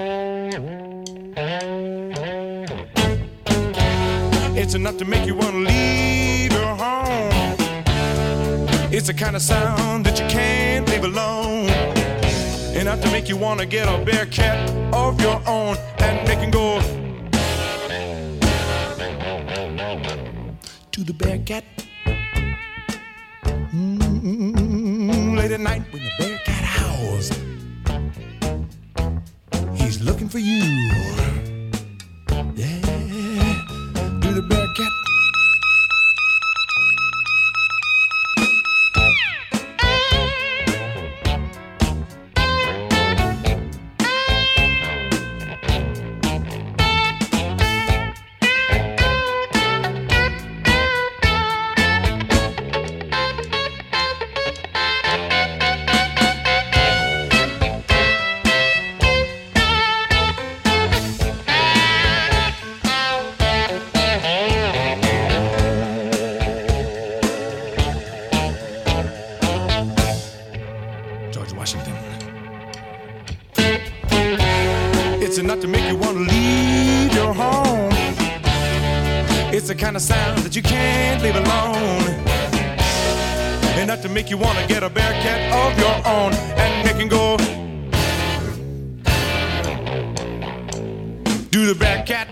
It's 4.57 4.75
enough 4.75 4.99
to 4.99 5.05
make 5.05 5.27
you 5.27 5.35
want 5.35 5.53
to 5.53 5.59
leave 5.59 6.53
your 6.53 6.75
home. 6.85 7.57
It's 8.93 9.07
the 9.07 9.15
kind 9.15 9.37
of 9.37 9.43
sound 9.43 10.05
that 10.07 10.19
you 10.21 10.27
can't 10.29 10.89
leave 10.91 11.05
alone. 11.05 11.71
Enough 12.75 13.01
to 13.03 13.11
make 13.11 13.29
you 13.29 13.37
want 13.37 13.61
to 13.61 13.67
get 13.67 13.89
a 13.89 14.05
bear 14.05 14.27
cat 14.27 14.59
of 14.93 15.21
your 15.21 15.41
own 15.47 15.77
and 15.99 16.29
make 16.29 16.41
it 16.47 16.53
go. 16.53 16.81
To 20.93 21.05
the 21.05 21.15
bear 21.15 21.39
cat. 21.39 21.65
Mm-hmm. 23.73 24.01
Mm, 24.03 24.53
mm, 24.53 25.11
mm, 25.11 25.37
late 25.39 25.53
at 25.53 25.61
night 25.61 25.83
when 25.91 26.03
the 26.03 26.11
bear 26.19 26.39
cat 26.39 26.50
howls, 27.01 27.31
he's 29.75 30.01
looking 30.03 30.29
for 30.29 30.39
you. 30.39 31.30
You 84.31 84.39
wanna 84.39 84.65
get 84.69 84.85
a 84.85 84.89
bear 84.89 85.13
cat 85.25 85.41
of 85.53 85.77
your 85.77 85.97
own 86.07 86.33
and 86.33 86.87
make 86.87 86.95
him 86.95 87.09
go. 87.09 87.37
Do 91.51 91.67
the 91.67 91.75
bear 91.75 92.05
cat. 92.05 92.29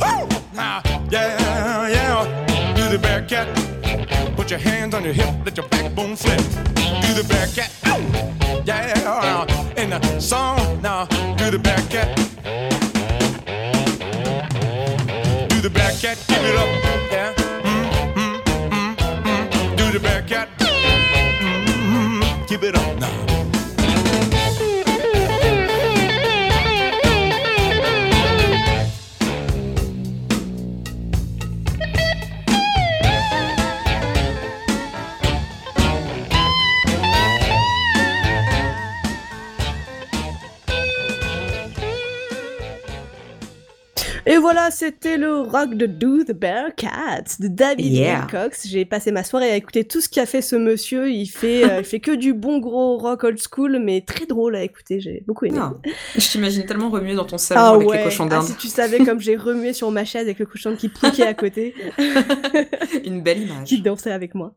Oh, 0.00 0.26
ah, 0.56 0.82
yeah, 1.10 1.88
yeah. 1.88 2.74
Do 2.74 2.88
the 2.88 2.98
bear 2.98 3.22
cat. 3.26 3.46
Put 4.36 4.50
your 4.50 4.58
hands 4.58 4.94
on 4.94 5.04
your 5.04 5.12
hip, 5.12 5.28
let 5.44 5.54
your 5.54 5.68
backbone 5.68 6.16
flip. 6.16 6.40
Do 7.04 7.12
the 7.12 7.26
bear 7.28 7.46
cat. 7.48 7.70
Oh, 7.84 8.62
yeah. 8.64 9.82
In 9.82 9.90
the 9.90 10.18
song, 10.18 10.80
now 10.80 11.04
do 11.36 11.50
the 11.50 11.58
bear 11.58 11.82
cat. 11.90 12.16
Do 15.50 15.60
the 15.60 15.70
bear 15.70 15.92
cat, 16.00 16.16
give 16.26 16.42
it 16.42 16.56
up, 16.56 16.68
yeah. 17.12 17.34
Mm, 17.68 17.84
mm, 18.14 18.42
mm, 18.70 18.96
mm. 19.24 19.76
Do 19.76 19.92
the 19.92 20.00
bear 20.00 20.22
Keep 22.52 22.64
it 22.64 22.74
up 22.74 22.98
now. 22.98 23.41
Voilà, 44.42 44.70
c'était 44.70 45.16
le 45.16 45.40
rock 45.40 45.74
de 45.74 45.86
Do 45.86 46.24
the 46.24 46.32
Bear 46.32 46.74
Cat 46.76 47.24
de 47.40 47.48
David 47.48 47.92
Yeah. 47.92 48.20
Wilcox. 48.20 48.66
J'ai 48.68 48.84
passé 48.84 49.10
ma 49.12 49.24
soirée 49.24 49.50
à 49.50 49.56
écouter 49.56 49.84
tout 49.84 50.00
ce 50.00 50.08
qu'a 50.08 50.26
fait 50.26 50.42
ce 50.42 50.56
monsieur. 50.56 51.10
Il 51.10 51.26
fait, 51.26 51.64
euh, 51.64 51.78
il 51.78 51.84
fait 51.84 52.00
que 52.00 52.10
du 52.10 52.34
bon 52.34 52.58
gros 52.58 52.98
rock 52.98 53.24
old 53.24 53.38
school, 53.38 53.78
mais 53.82 54.00
très 54.02 54.26
drôle 54.26 54.54
à 54.56 54.62
écouter. 54.62 55.00
J'ai 55.00 55.22
beaucoup 55.26 55.46
aimé. 55.46 55.58
Ah, 55.60 55.72
je 56.16 56.28
t'imagine 56.28 56.66
tellement 56.66 56.90
remuer 56.90 57.14
dans 57.14 57.24
ton 57.24 57.38
salon 57.38 57.80
avec 57.80 57.90
les 57.98 58.04
cochons 58.04 58.24
Ah, 58.26 58.30
d'Inde. 58.30 58.42
si 58.44 58.56
tu 58.56 58.68
savais 58.68 58.98
comme 59.04 59.20
j'ai 59.20 59.36
remué 59.36 59.72
sur 59.72 59.90
ma 59.90 60.04
chaise 60.04 60.22
avec 60.22 60.38
le 60.38 60.46
cochon 60.46 60.74
qui 60.76 60.88
piquait 60.88 61.26
à 61.26 61.34
côté, 61.34 61.74
Une 63.04 63.22
belle 63.22 63.42
image. 63.42 63.64
qui 63.68 63.80
dansait 63.80 64.12
avec 64.12 64.34
moi. 64.34 64.52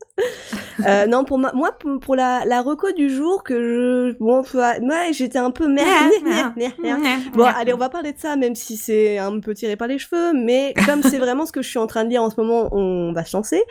Euh, 0.86 1.06
non, 1.06 1.24
pour 1.24 1.38
ma- 1.38 1.54
moi, 1.54 1.72
pour, 1.72 2.00
pour 2.00 2.16
la, 2.16 2.44
la 2.46 2.62
reco 2.62 2.92
du 2.92 3.10
jour 3.10 3.44
que 3.44 3.56
je, 4.14 4.18
bon, 4.20 4.42
ouais, 4.42 5.14
j'étais 5.14 5.38
un 5.38 5.52
peu 5.52 5.68
merde. 5.68 6.12
Bon, 7.34 7.44
allez, 7.46 7.74
on 7.74 7.78
va 7.78 7.90
parler 7.90 8.12
de 8.12 8.18
ça, 8.20 8.36
même 8.36 8.56
si 8.56 8.76
c'est 8.78 9.18
un 9.18 9.40
peu 9.40 9.54
par 9.76 9.88
les 9.88 9.98
cheveux, 10.00 10.34
mais 10.34 10.74
comme 10.86 11.04
c'est 11.04 11.18
vraiment 11.20 11.46
ce 11.46 11.52
que 11.52 11.62
je 11.62 11.70
suis 11.70 11.80
en 11.80 11.88
train 11.88 12.04
de 12.04 12.10
lire 12.10 12.24
en 12.24 12.30
ce 12.30 12.36
moment, 12.40 12.70
on 12.72 13.12
va 13.14 13.26
se 13.26 13.36
lancer. 13.36 13.64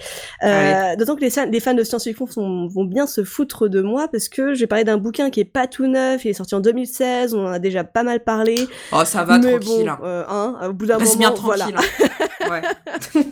Euh, 0.43 0.97
D'autant 0.97 1.17
que 1.17 1.21
les, 1.21 1.61
fans 1.61 1.75
de 1.75 1.83
science-fiction 1.83 2.69
vont 2.69 2.85
bien 2.85 3.07
se 3.07 3.25
foutre 3.25 3.69
de 3.69 3.81
moi 3.81 4.09
parce 4.09 4.29
que 4.29 4.55
j'ai 4.55 4.67
parlé 4.67 4.85
d'un 4.85 4.99
bouquin 4.99 5.31
qui 5.31 5.41
est 5.41 5.45
pas 5.45 5.67
tout 5.67 5.87
neuf, 5.87 6.25
il 6.25 6.31
est 6.31 6.35
sorti 6.35 6.55
en 6.55 6.61
2016, 6.61 7.35
on 7.35 7.47
en 7.47 7.53
a 7.53 7.59
déjà 7.59 7.85
pas 7.85 8.03
mal 8.03 8.21
parlé. 8.21 8.55
Oh, 8.93 9.05
ça 9.05 9.25
va, 9.25 9.39
mais 9.39 9.51
tranquille. 9.59 9.85
bon, 9.87 9.91
hein. 9.91 9.99
euh, 10.05 10.25
hein, 10.29 10.59
au 10.69 10.73
bout 10.73 10.87
d'un 10.87 10.99
moment, 10.99 11.17
bien 11.17 11.31
voilà. 11.41 11.67
tranquille. 11.67 11.89
hein. 12.41 12.51
Ouais. 12.51 12.63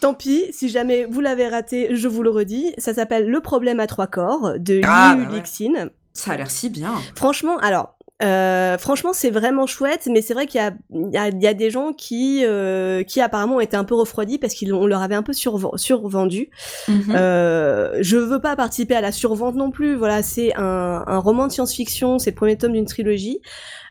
Tant 0.00 0.14
pis, 0.14 0.44
si 0.52 0.68
jamais 0.68 1.06
vous 1.08 1.20
l'avez 1.20 1.48
raté, 1.48 1.88
je 1.96 2.08
vous 2.08 2.22
le 2.22 2.30
redis. 2.30 2.74
Ça 2.78 2.92
s'appelle 2.92 3.28
Le 3.28 3.40
problème 3.40 3.80
à 3.80 3.86
trois 3.86 4.06
corps 4.06 4.52
de 4.58 4.80
Ah, 4.84 5.14
Liu 5.16 5.24
bah 5.26 5.32
ouais. 5.32 5.90
Ça 6.12 6.32
a 6.32 6.36
l'air 6.36 6.50
si 6.50 6.68
bien. 6.68 6.92
Franchement, 7.16 7.56
alors, 7.58 7.93
euh, 8.22 8.78
franchement, 8.78 9.12
c'est 9.12 9.30
vraiment 9.30 9.66
chouette, 9.66 10.08
mais 10.10 10.22
c'est 10.22 10.34
vrai 10.34 10.46
qu'il 10.46 10.60
y 10.92 10.96
y, 10.96 11.42
y 11.42 11.46
a 11.46 11.54
des 11.54 11.70
gens 11.70 11.92
qui, 11.92 12.42
euh, 12.44 13.02
qui 13.02 13.20
apparemment 13.20 13.60
étaient 13.60 13.76
un 13.76 13.84
peu 13.84 13.96
refroidis 13.96 14.38
parce 14.38 14.54
qu'on 14.54 14.86
leur 14.86 15.02
avait 15.02 15.16
un 15.16 15.22
peu 15.24 15.32
surv- 15.32 15.76
survendu. 15.76 16.48
Mhm. 16.88 17.14
Euh, 17.16 17.98
je 18.00 18.16
veux 18.16 18.40
pas 18.40 18.54
participer 18.54 18.94
à 18.94 19.00
la 19.00 19.10
survente 19.12 19.56
non 19.56 19.70
plus. 19.72 19.96
Voilà, 19.96 20.22
c'est 20.22 20.54
un, 20.56 21.02
un 21.06 21.18
roman 21.18 21.48
de 21.48 21.52
science-fiction, 21.52 22.18
c'est 22.20 22.30
le 22.30 22.36
premier 22.36 22.56
tome 22.56 22.72
d'une 22.72 22.86
trilogie. 22.86 23.40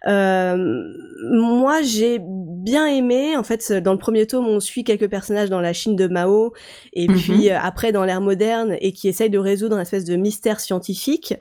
Euh, 0.08 0.84
moi, 1.32 1.82
j'ai 1.82 2.20
bien 2.22 2.86
aimé. 2.88 3.38
En 3.38 3.43
fait, 3.43 3.72
dans 3.72 3.93
le 3.93 3.97
premier 3.97 4.26
tome, 4.28 4.47
on 4.47 4.60
suit 4.60 4.84
quelques 4.84 5.10
personnages 5.10 5.49
dans 5.49 5.62
la 5.62 5.74
Chine 5.74 5.95
de 5.95 6.08
Mao, 6.08 6.54
et 6.93 7.08
Mhm. 7.08 7.16
puis 7.18 7.49
euh, 7.49 7.58
après 7.62 7.91
dans 7.91 8.04
l'ère 8.04 8.22
moderne, 8.22 8.76
et 8.82 8.91
qui 8.91 9.08
essayent 9.08 9.30
de 9.30 9.39
résoudre 9.39 9.76
une 9.76 9.82
espèce 9.82 10.06
de 10.06 10.16
mystère 10.16 10.60
scientifique. 10.60 11.34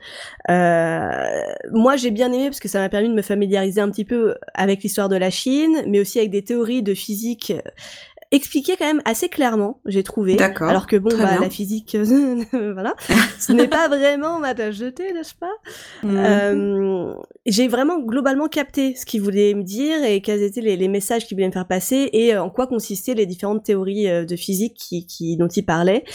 Euh, 0.49 1.09
moi, 1.71 1.95
j'ai 1.97 2.11
bien 2.11 2.31
aimé 2.31 2.45
parce 2.45 2.59
que 2.59 2.67
ça 2.69 2.79
m'a 2.79 2.89
permis 2.89 3.09
de 3.09 3.13
me 3.13 3.21
familiariser 3.21 3.81
un 3.81 3.89
petit 3.89 4.05
peu 4.05 4.35
avec 4.53 4.83
l'histoire 4.83 5.09
de 5.09 5.15
la 5.17 5.29
Chine, 5.29 5.83
mais 5.87 5.99
aussi 5.99 6.19
avec 6.19 6.31
des 6.31 6.43
théories 6.43 6.83
de 6.83 6.93
physique 6.93 7.53
expliquées 8.31 8.75
quand 8.79 8.87
même 8.87 9.01
assez 9.05 9.29
clairement, 9.29 9.79
j'ai 9.85 10.01
trouvé. 10.01 10.35
D'accord, 10.35 10.67
Alors 10.67 10.87
que 10.87 10.95
bon, 10.95 11.09
bah, 11.15 11.25
bien. 11.33 11.41
la 11.41 11.49
physique, 11.51 11.95
voilà, 12.51 12.95
ce 13.37 13.51
n'est 13.51 13.67
pas 13.67 13.87
vraiment 13.87 14.39
ma 14.39 14.55
de 14.55 14.89
thé, 14.89 15.13
n'est-ce 15.13 15.35
pas? 15.35 15.51
Mhm. 16.01 16.17
euh, 16.17 17.13
J'ai 17.45 17.67
vraiment 17.67 17.99
globalement 17.99 18.47
capté 18.47 18.95
ce 18.95 19.05
qu'il 19.05 19.21
voulait 19.21 19.53
me 19.53 19.63
dire 19.63 20.01
et 20.05 20.21
quels 20.21 20.41
étaient 20.41 20.61
les, 20.61 20.77
les 20.77 20.87
messages 20.87 21.25
qu'il 21.25 21.35
voulait 21.35 21.47
me 21.47 21.51
faire 21.51 21.67
passer 21.67 22.09
et 22.13 22.33
euh, 22.33 22.41
en 22.41 22.49
quoi 22.49 22.67
consistaient 22.67 23.15
les 23.15 23.25
différentes 23.25 23.63
théories 23.63 24.07
euh, 24.07 24.23
de 24.23 24.37
physique 24.37 24.75
qui, 24.77 25.05
qui, 25.05 25.35
dont 25.35 25.49
il 25.49 25.65
parlait. 25.65 26.05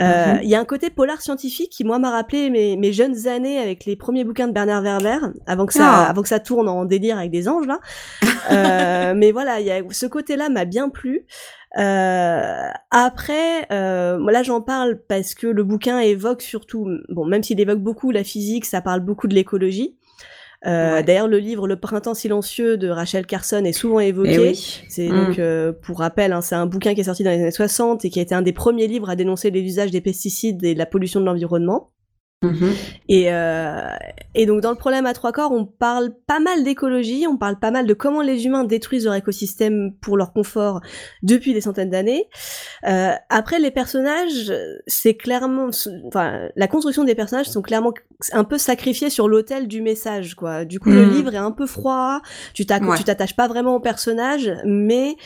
Euh, 0.00 0.34
Mhm. 0.34 0.40
Il 0.42 0.48
y 0.50 0.54
a 0.54 0.60
un 0.60 0.64
côté 0.66 0.90
polar 0.90 1.22
scientifique 1.22 1.70
qui, 1.70 1.84
moi, 1.84 1.98
m'a 1.98 2.10
rappelé 2.10 2.50
mes, 2.50 2.76
mes 2.76 2.92
jeunes 2.92 3.26
années 3.28 3.58
avec 3.58 3.86
les 3.86 3.96
premiers 3.96 4.24
bouquins 4.24 4.46
de 4.46 4.52
Bernard 4.52 4.82
Werber, 4.82 5.18
avant 5.46 5.64
que 5.64 5.72
ça, 5.72 5.86
Ah. 5.86 6.10
avant 6.10 6.20
que 6.22 6.28
ça 6.28 6.38
tourne 6.40 6.68
en 6.68 6.84
délire 6.84 7.16
avec 7.18 7.30
des 7.30 7.48
anges, 7.48 7.66
là. 7.66 7.80
Euh, 8.50 9.14
mais 9.16 9.32
voilà, 9.32 9.60
il 9.60 9.66
y 9.66 9.70
a, 9.70 9.80
ce 9.90 10.04
côté-là 10.04 10.50
m'a 10.50 10.66
bien 10.66 10.90
plu. 10.90 11.24
Euh, 11.78 12.68
après, 12.90 13.66
euh, 13.72 14.18
là 14.30 14.42
j'en 14.42 14.60
parle 14.60 15.00
parce 15.08 15.34
que 15.34 15.46
le 15.46 15.64
bouquin 15.64 15.98
évoque 15.98 16.42
surtout, 16.42 16.86
bon 17.08 17.24
même 17.24 17.42
s'il 17.42 17.58
évoque 17.58 17.80
beaucoup 17.80 18.10
la 18.10 18.22
physique, 18.22 18.66
ça 18.66 18.80
parle 18.82 19.00
beaucoup 19.00 19.28
de 19.28 19.34
l'écologie. 19.34 19.96
Euh, 20.66 20.94
Ouais. 20.94 21.02
D'ailleurs, 21.02 21.28
le 21.28 21.38
livre 21.38 21.66
Le 21.68 21.76
Printemps 21.76 22.14
silencieux 22.14 22.76
de 22.76 22.88
Rachel 22.88 23.26
Carson 23.26 23.64
est 23.64 23.72
souvent 23.72 24.00
évoqué. 24.00 24.34
Eh 24.34 24.38
oui. 24.38 24.82
C'est 24.88 25.08
Mm. 25.08 25.26
donc, 25.26 25.38
euh, 25.38 25.72
pour 25.72 25.98
rappel, 25.98 26.32
hein, 26.32 26.40
c'est 26.40 26.54
un 26.54 26.66
bouquin 26.66 26.94
qui 26.94 27.00
est 27.00 27.04
sorti 27.04 27.22
dans 27.24 27.30
les 27.30 27.36
années 27.40 27.50
60 27.50 28.04
et 28.04 28.10
qui 28.10 28.18
a 28.18 28.22
été 28.22 28.34
un 28.34 28.42
des 28.42 28.52
premiers 28.52 28.86
livres 28.86 29.10
à 29.10 29.16
dénoncer 29.16 29.50
les 29.50 29.60
usages 29.62 29.90
des 29.90 30.00
pesticides 30.00 30.64
et 30.64 30.74
de 30.74 30.78
la 30.78 30.86
pollution 30.86 31.20
de 31.20 31.26
l'environnement. 31.26 31.90
Mhm. 32.46 32.72
Et, 33.08 33.32
euh, 33.32 33.88
et 34.34 34.46
donc 34.46 34.60
dans 34.60 34.70
le 34.70 34.76
problème 34.76 35.06
à 35.06 35.12
trois 35.12 35.32
corps, 35.32 35.52
on 35.52 35.64
parle 35.66 36.10
pas 36.26 36.40
mal 36.40 36.64
d'écologie, 36.64 37.26
on 37.28 37.36
parle 37.36 37.58
pas 37.58 37.70
mal 37.70 37.86
de 37.86 37.94
comment 37.94 38.22
les 38.22 38.46
humains 38.46 38.64
détruisent 38.64 39.04
leur 39.04 39.14
écosystème 39.14 39.92
pour 40.00 40.16
leur 40.16 40.32
confort 40.32 40.80
depuis 41.22 41.52
des 41.52 41.60
centaines 41.60 41.90
d'années. 41.90 42.28
Euh, 42.86 43.12
après 43.30 43.58
les 43.58 43.70
personnages, 43.70 44.52
c'est 44.86 45.14
clairement, 45.14 45.68
enfin 46.06 46.48
la 46.56 46.66
construction 46.68 47.04
des 47.04 47.14
personnages 47.14 47.46
sont 47.46 47.62
clairement 47.62 47.92
un 48.32 48.44
peu 48.44 48.58
sacrifiés 48.58 49.10
sur 49.10 49.28
l'autel 49.28 49.68
du 49.68 49.82
message, 49.82 50.34
quoi. 50.34 50.64
Du 50.64 50.80
coup 50.80 50.90
le 50.90 51.06
Mm. 51.06 51.10
livre 51.10 51.34
est 51.34 51.38
un 51.38 51.50
peu 51.52 51.66
froid, 51.66 52.20
tu 52.54 52.64
t'acc- 52.64 52.84
Ouais. 52.88 52.96
tu 52.96 53.04
t'attaches 53.04 53.36
pas 53.36 53.48
vraiment 53.48 53.74
au 53.76 53.80
personnage, 53.80 54.50
mais 54.64 55.16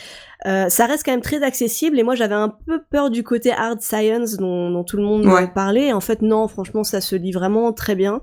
euh, 0.47 0.69
ça 0.69 0.85
reste 0.85 1.03
quand 1.05 1.11
même 1.11 1.21
très 1.21 1.43
accessible 1.43 1.99
et 1.99 2.03
moi 2.03 2.15
j'avais 2.15 2.35
un 2.35 2.49
peu 2.65 2.81
peur 2.89 3.09
du 3.09 3.23
côté 3.23 3.51
hard 3.51 3.81
science 3.81 4.37
dont, 4.37 4.69
dont 4.71 4.83
tout 4.83 4.97
le 4.97 5.03
monde 5.03 5.25
Ouais. 5.25 5.47
parlait. 5.53 5.91
En 5.91 5.99
fait 5.99 6.21
non, 6.21 6.47
franchement 6.47 6.83
ça 6.83 7.01
se 7.01 7.15
lit 7.15 7.31
vraiment 7.31 7.73
très 7.73 7.95
bien. 7.95 8.21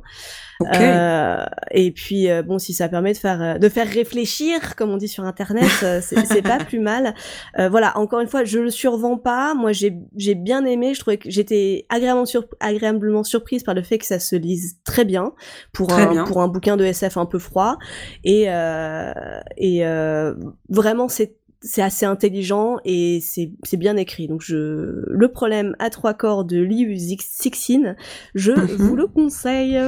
Ok. 0.60 0.68
Euh, 0.74 1.44
et 1.72 1.90
puis 1.90 2.30
euh, 2.30 2.42
bon, 2.42 2.58
si 2.58 2.72
ça 2.72 2.88
permet 2.88 3.12
de 3.12 3.18
faire 3.18 3.42
euh, 3.42 3.58
de 3.58 3.68
faire 3.68 3.86
réfléchir, 3.86 4.74
comme 4.74 4.90
on 4.90 4.96
dit 4.96 5.08
sur 5.08 5.24
internet, 5.24 5.64
c'est 6.00 6.40
pas 6.40 6.56
plus 6.56 6.80
mal. 6.80 7.14
Euh, 7.58 7.68
voilà, 7.68 7.98
encore 7.98 8.20
une 8.20 8.26
fois, 8.28 8.42
je 8.44 8.60
le 8.60 8.70
survends 8.70 9.18
pas. 9.18 9.52
Moi, 9.54 9.72
j'ai 9.72 9.94
j'ai 10.16 10.34
bien 10.34 10.64
aimé. 10.64 10.94
Je 10.94 11.00
trouvais 11.00 11.18
que 11.18 11.28
j'étais 11.30 11.84
agréablement, 11.90 12.24
agréablement 12.60 13.22
surprise 13.24 13.64
par 13.64 13.74
le 13.74 13.82
fait 13.82 13.98
que 13.98 14.06
ça 14.06 14.18
se 14.18 14.34
lise 14.34 14.78
très 14.84 15.04
bien 15.04 15.32
pour 15.74 15.88
Très 15.88 16.04
un 16.06 16.10
bien. 16.10 16.24
pour 16.24 16.40
un 16.40 16.48
bouquin 16.48 16.78
de 16.78 16.84
SF 16.86 17.18
un 17.18 17.26
peu 17.26 17.38
froid. 17.38 17.76
Et 18.24 18.46
euh, 18.48 19.12
et 19.58 19.84
euh, 19.86 20.34
vraiment, 20.70 21.08
c'est 21.08 21.34
c'est 21.66 21.82
assez 21.82 22.06
intelligent 22.06 22.78
et 22.84 23.20
c'est 23.20 23.50
bien 23.76 23.96
écrit. 23.96 24.28
Donc 24.28 24.40
je 24.42 25.02
le 25.06 25.28
problème 25.28 25.76
à 25.78 25.90
trois 25.90 26.14
corps 26.14 26.44
de 26.44 26.58
Liu 26.58 26.96
Sixin, 27.20 27.94
je 28.34 28.52
Mhm. 28.52 28.66
vous 28.76 28.96
le 28.96 29.06
conseille. 29.06 29.78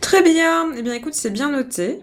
Très 0.00 0.22
bien. 0.22 0.72
Eh 0.76 0.82
bien, 0.82 0.92
écoute, 0.94 1.14
c'est 1.14 1.30
bien 1.30 1.50
noté. 1.50 2.00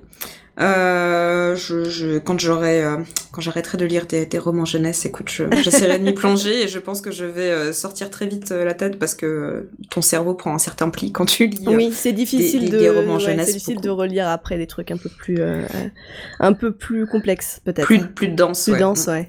Euh, 0.60 1.56
je, 1.56 1.84
je, 1.90 2.20
quand 2.20 2.40
j'aurai, 2.40 2.84
euh, 2.84 2.98
quand 3.32 3.42
j'arrêterai 3.42 3.78
de 3.80 3.86
lire 3.86 4.06
des, 4.06 4.28
des 4.28 4.38
romans 4.38 4.66
jeunesse, 4.66 5.04
écoute, 5.06 5.30
je- 5.30 5.46
j'essaierai 5.64 5.98
de 5.98 6.04
m'y 6.04 6.14
plonger 6.14 6.62
et 6.64 6.68
je 6.68 6.78
pense 6.78 7.02
que 7.02 7.10
je 7.10 7.26
vais 7.26 7.50
euh, 7.50 7.74
sortir 7.74 8.12
très 8.12 8.28
vite 8.28 8.52
euh, 8.52 8.64
la 8.64 8.76
tête 8.76 9.00
parce 9.00 9.16
que 9.16 9.68
ton 9.90 10.04
cerveau 10.04 10.36
prend 10.36 10.54
un 10.54 10.60
certain 10.60 10.90
pli 10.90 11.12
quand 11.12 11.26
tu 11.26 11.48
lis. 11.48 11.66
euh, 11.68 11.76
Oui, 11.76 11.92
c'est 11.92 12.12
difficile 12.14 12.66
des- 12.66 12.70
de 12.70 12.78
des 12.78 12.90
romans 12.92 13.16
ouais, 13.16 13.20
jeunesse, 13.20 13.48
c'est 13.48 13.54
difficile 13.54 13.76
beaucoup. 13.78 13.86
de 13.88 13.92
relire 13.92 14.28
après 14.28 14.58
des 14.58 14.68
trucs 14.68 14.92
un 14.92 14.98
peu 14.98 15.10
plus 15.10 15.38
euh, 15.40 15.64
un 16.40 16.54
peu 16.54 16.72
plus 16.72 17.08
complexes 17.08 17.60
peut-être. 17.66 17.86
plus, 17.88 18.00
plus 18.08 18.28
de 18.28 18.36
danse. 18.36 18.64
Plus 18.66 18.74
ouais. 18.74 18.80
dense, 18.80 19.08
ouais. 19.08 19.26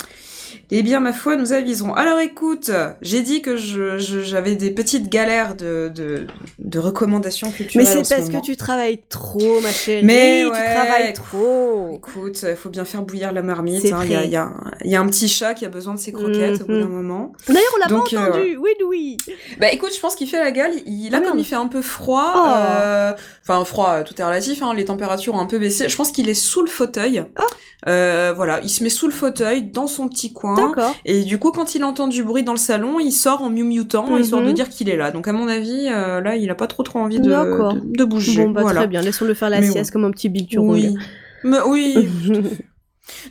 Eh 0.71 0.83
bien, 0.83 1.01
ma 1.01 1.13
foi, 1.13 1.37
nous 1.37 1.53
aviserons. 1.53 1.95
Alors, 1.95 2.19
écoute, 2.21 2.71
j'ai 3.03 3.21
dit 3.23 3.43
que 3.43 3.57
je, 3.57 3.99
je- 3.99 4.21
j'avais 4.21 4.57
des 4.57 4.71
petites 4.71 5.09
galères 5.09 5.55
de, 5.55 5.91
de, 5.95 6.27
de 6.59 6.79
recommandations 6.79 7.49
Mais 7.49 7.55
culturelles. 7.55 7.87
c'est 7.87 7.99
en 7.99 8.05
ce 8.05 8.15
parce 8.15 8.29
que 8.31 8.41
tu 8.41 8.57
travailles 8.57 9.01
trop, 9.09 9.61
ma 9.61 9.71
chérie. 9.71 10.05
Mais 10.05 10.45
tu 10.45 10.51
travailles 10.51 11.13
trop. 11.13 11.95
Écoute, 11.97 12.45
il 12.49 12.57
faut 12.57 12.71
bien 12.71 12.85
faire 12.85 13.03
bouillir 13.03 13.33
la 13.33 13.43
marmite. 13.43 13.83
C'est 13.83 13.93
hein. 13.93 14.01
Il 14.05 14.11
y, 14.13 14.17
a, 14.17 14.25
y, 14.25 14.37
un- 14.37 14.55
il 14.85 14.91
y 14.91 14.97
a 14.97 15.01
un 15.01 15.07
petit 15.07 15.29
chat 15.29 15.55
qui 15.55 15.65
a 15.65 15.69
besoin 15.69 15.95
de 15.95 15.99
ses 16.01 16.13
croquettes 16.13 16.63
au 16.63 16.65
bout 16.65 16.73
Mhm. 16.73 16.81
d'un 16.81 16.89
moment. 16.89 17.33
D'ailleurs, 17.49 17.63
on 17.75 17.79
l'a 17.79 17.87
pas 17.87 17.95
euh, 17.95 17.99
entendu. 18.29 18.57
Oui, 18.59 18.71
oui. 18.87 19.17
Bah 19.61 19.71
écoute, 19.73 19.91
je 19.95 20.01
pense 20.01 20.15
qu'il 20.15 20.29
fait 20.29 20.39
la 20.41 20.51
gale. 20.51 20.73
Il, 20.87 21.11
là, 21.11 21.21
Ah, 21.23 21.29
comme 21.29 21.39
il 21.39 21.45
fait 21.45 21.55
un 21.57 21.69
peu 21.69 21.83
froid, 21.83 22.33
Oh. 22.37 22.49
euh, 22.49 23.13
enfin 23.43 23.65
froid, 23.65 24.03
tout 24.03 24.15
est 24.21 24.25
relatif. 24.25 24.63
Hein, 24.63 24.73
les 24.75 24.85
températures 24.85 25.35
ont 25.35 25.41
un 25.41 25.47
peu 25.47 25.59
baissé. 25.59 25.89
Je 25.89 25.97
pense 25.97 26.11
qu'il 26.11 26.29
est 26.29 26.35
sous 26.35 26.63
le 26.63 26.69
fauteuil. 26.69 27.25
Ah. 27.37 27.43
Euh, 27.87 28.33
voilà, 28.35 28.61
il 28.63 28.71
se 28.71 28.83
met 28.83 28.89
sous 28.89 29.07
le 29.07 29.13
fauteuil, 29.13 29.63
dans 29.65 29.87
son 29.87 30.09
petit 30.09 30.33
coin. 30.33 30.54
D'accord. 30.55 30.95
Et 31.05 31.23
du 31.23 31.39
coup, 31.39 31.51
quand 31.53 31.75
il 31.75 31.85
entend 31.85 32.09
du 32.09 32.23
bruit 32.25 32.43
dans 32.43 32.53
le 32.53 32.59
salon, 32.59 32.99
il 33.01 33.13
sort 33.13 33.43
en 33.43 33.51
miautant, 33.51 34.09
Mhm. 34.11 34.21
histoire 34.21 34.43
de 34.43 34.53
dire 34.53 34.69
qu'il 34.69 34.89
est 34.89 34.97
là. 34.97 35.11
Donc, 35.11 35.29
à 35.29 35.33
mon 35.33 35.49
avis, 35.49 35.89
euh, 35.89 36.21
là, 36.21 36.37
il 36.37 36.51
a 36.51 36.55
pas 36.55 36.67
trop 36.67 36.83
trop 36.83 36.99
envie 37.01 37.21
de, 37.21 37.31
D'accord. 37.31 37.75
de, 37.75 37.81
de 37.85 38.05
bouger. 38.05 38.45
Bon, 38.45 38.51
bah 38.51 38.63
voilà. 38.63 38.81
très 38.81 38.89
bien. 38.89 39.01
Laissons-le 39.03 39.35
faire 39.35 39.51
la 39.51 39.61
Mais 39.61 39.71
sieste 39.71 39.91
comme 39.93 40.05
un 40.05 40.11
petit 40.11 40.29
Bill 40.29 40.47
Turong. 40.47 40.71
Oui. 40.73 40.97
Mais 41.45 41.59
oui. 41.67 42.09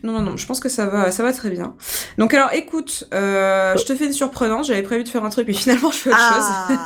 non, 0.04 0.14
non, 0.14 0.22
non, 0.22 0.38
je 0.38 0.46
pense 0.46 0.60
que 0.60 0.70
ça 0.70 0.86
va, 0.86 1.12
ça 1.12 1.24
va 1.24 1.34
très 1.34 1.50
bien. 1.50 1.76
Donc, 2.18 2.34
alors, 2.34 2.50
écoute, 2.54 3.08
euh, 3.14 3.76
je 3.78 3.84
te 3.86 3.96
fais 3.96 4.06
une 4.06 4.14
surprenante. 4.14 4.66
J'avais 4.66 4.84
prévu 4.84 5.04
de 5.04 5.10
faire 5.10 5.24
un 5.26 5.30
truc, 5.30 5.48
mais 5.48 5.54
finalement, 5.64 5.90
je 5.92 5.98
fais 5.98 6.10
autre 6.12 6.20
chose. 6.20 6.78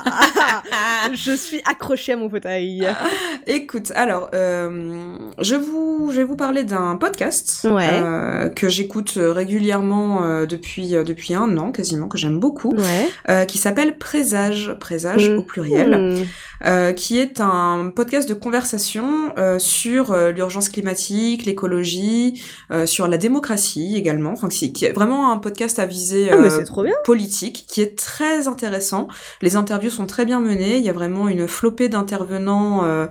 ah, 0.72 1.10
Je 1.14 1.32
suis 1.36 1.62
accrochée 1.66 2.14
à 2.14 2.18
mon 2.18 2.30
fauteuil. 2.30 2.88
Écoute, 3.48 3.92
alors, 3.96 4.30
euh, 4.34 5.16
je, 5.40 5.56
vous, 5.56 6.10
je 6.12 6.18
vais 6.18 6.24
vous 6.24 6.36
parler 6.36 6.64
d'un 6.64 6.96
podcast 6.98 7.68
Ouais. 7.70 7.90
euh, 7.92 8.50
que 8.50 8.68
j'écoute 8.70 9.14
régulièrement 9.18 10.46
depuis, 10.46 10.90
depuis 10.92 11.34
un 11.34 11.58
an 11.58 11.72
quasiment, 11.72 12.08
que 12.08 12.18
j'aime 12.18 12.40
beaucoup, 12.40 12.74
Ouais. 12.76 13.46
qui 13.48 13.58
s'appelle 13.58 13.98
Présage, 13.98 14.76
Présage 14.80 15.30
au 15.30 15.42
pluriel, 15.42 16.26
Hmm. 16.64 16.94
qui 16.96 17.20
est 17.20 17.40
un 17.40 17.92
podcast 17.96 18.28
de 18.28 18.34
conversation 18.34 19.34
sur 19.60 20.16
l'urgence 20.32 20.70
climatique, 20.70 21.46
l'écologie, 21.46 22.42
euh, 22.78 22.86
sur 22.86 23.08
la 23.08 23.18
démocratie 23.18 23.96
également, 23.96 24.32
enfin, 24.32 24.48
qui, 24.48 24.72
qui 24.72 24.86
est 24.86 24.92
vraiment 24.92 25.32
un 25.32 25.38
podcast 25.38 25.80
à 25.80 25.86
visée 25.86 26.30
Ah, 26.32 26.36
euh, 26.36 26.50
c'est 26.50 26.64
trop 26.64 26.84
bien. 26.84 26.94
politique 27.04 27.66
qui 27.68 27.82
est 27.82 27.98
très 27.98 28.48
intéressant. 28.48 29.08
Les 29.42 29.56
interviews 29.56 29.90
sont 29.90 30.06
très 30.06 30.26
bien 30.26 30.40
menées. 30.40 30.78
Il 30.78 30.84
y 30.84 30.90
a 30.90 30.94
vraiment 30.94 31.28
une 31.28 31.48
flopée 31.48 31.90
d'intervenants, 31.90 32.86
euh, 32.86 33.08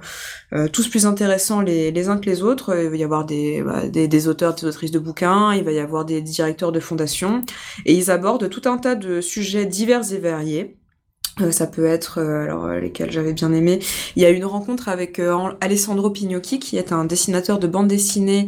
tous 0.73 0.89
plus 0.89 1.07
intéressants 1.07 1.61
les, 1.61 1.91
les 1.91 2.09
uns 2.09 2.19
que 2.19 2.27
les 2.27 2.43
autres. 2.43 2.77
Il 2.83 2.89
va 2.89 2.97
y 2.97 3.05
avoir 3.05 3.25
des, 3.25 3.63
bah, 3.63 3.87
des, 3.89 4.09
des 4.09 4.29
auteurs, 4.29 4.55
des 4.55 4.65
autrices 4.65 4.91
de 4.93 4.99
bouquins. 4.99 5.53
Il 5.53 5.65
va 5.65 5.73
y 5.73 5.81
avoir 5.81 6.05
des 6.05 6.23
directeurs 6.23 6.73
de 6.73 6.81
fondations. 6.81 7.43
Et 7.85 7.95
ils 7.95 8.11
abordent 8.11 8.49
tout 8.49 8.69
un 8.69 8.79
tas 8.79 8.95
de 8.95 9.21
sujets 9.21 9.67
divers 9.67 10.13
et 10.13 10.19
variés. 10.19 10.77
Euh, 11.43 11.51
ça 11.51 11.67
peut 11.67 11.85
être, 11.85 12.19
euh, 12.19 12.45
alors 12.45 12.65
euh, 12.65 12.81
lesquels 12.81 13.11
j'avais 13.11 13.35
bien 13.35 13.53
aimé. 13.53 13.81
Il 14.17 14.23
y 14.23 14.25
a 14.25 14.31
une 14.31 14.47
rencontre 14.47 14.89
avec 14.89 15.21
Alessandro 15.61 16.11
Pignocchi, 16.11 16.59
qui 16.59 16.79
est 16.79 16.93
un 16.93 17.05
dessinateur 17.05 17.59
de 17.59 17.67
bande 17.67 17.89
dessinée 17.89 18.47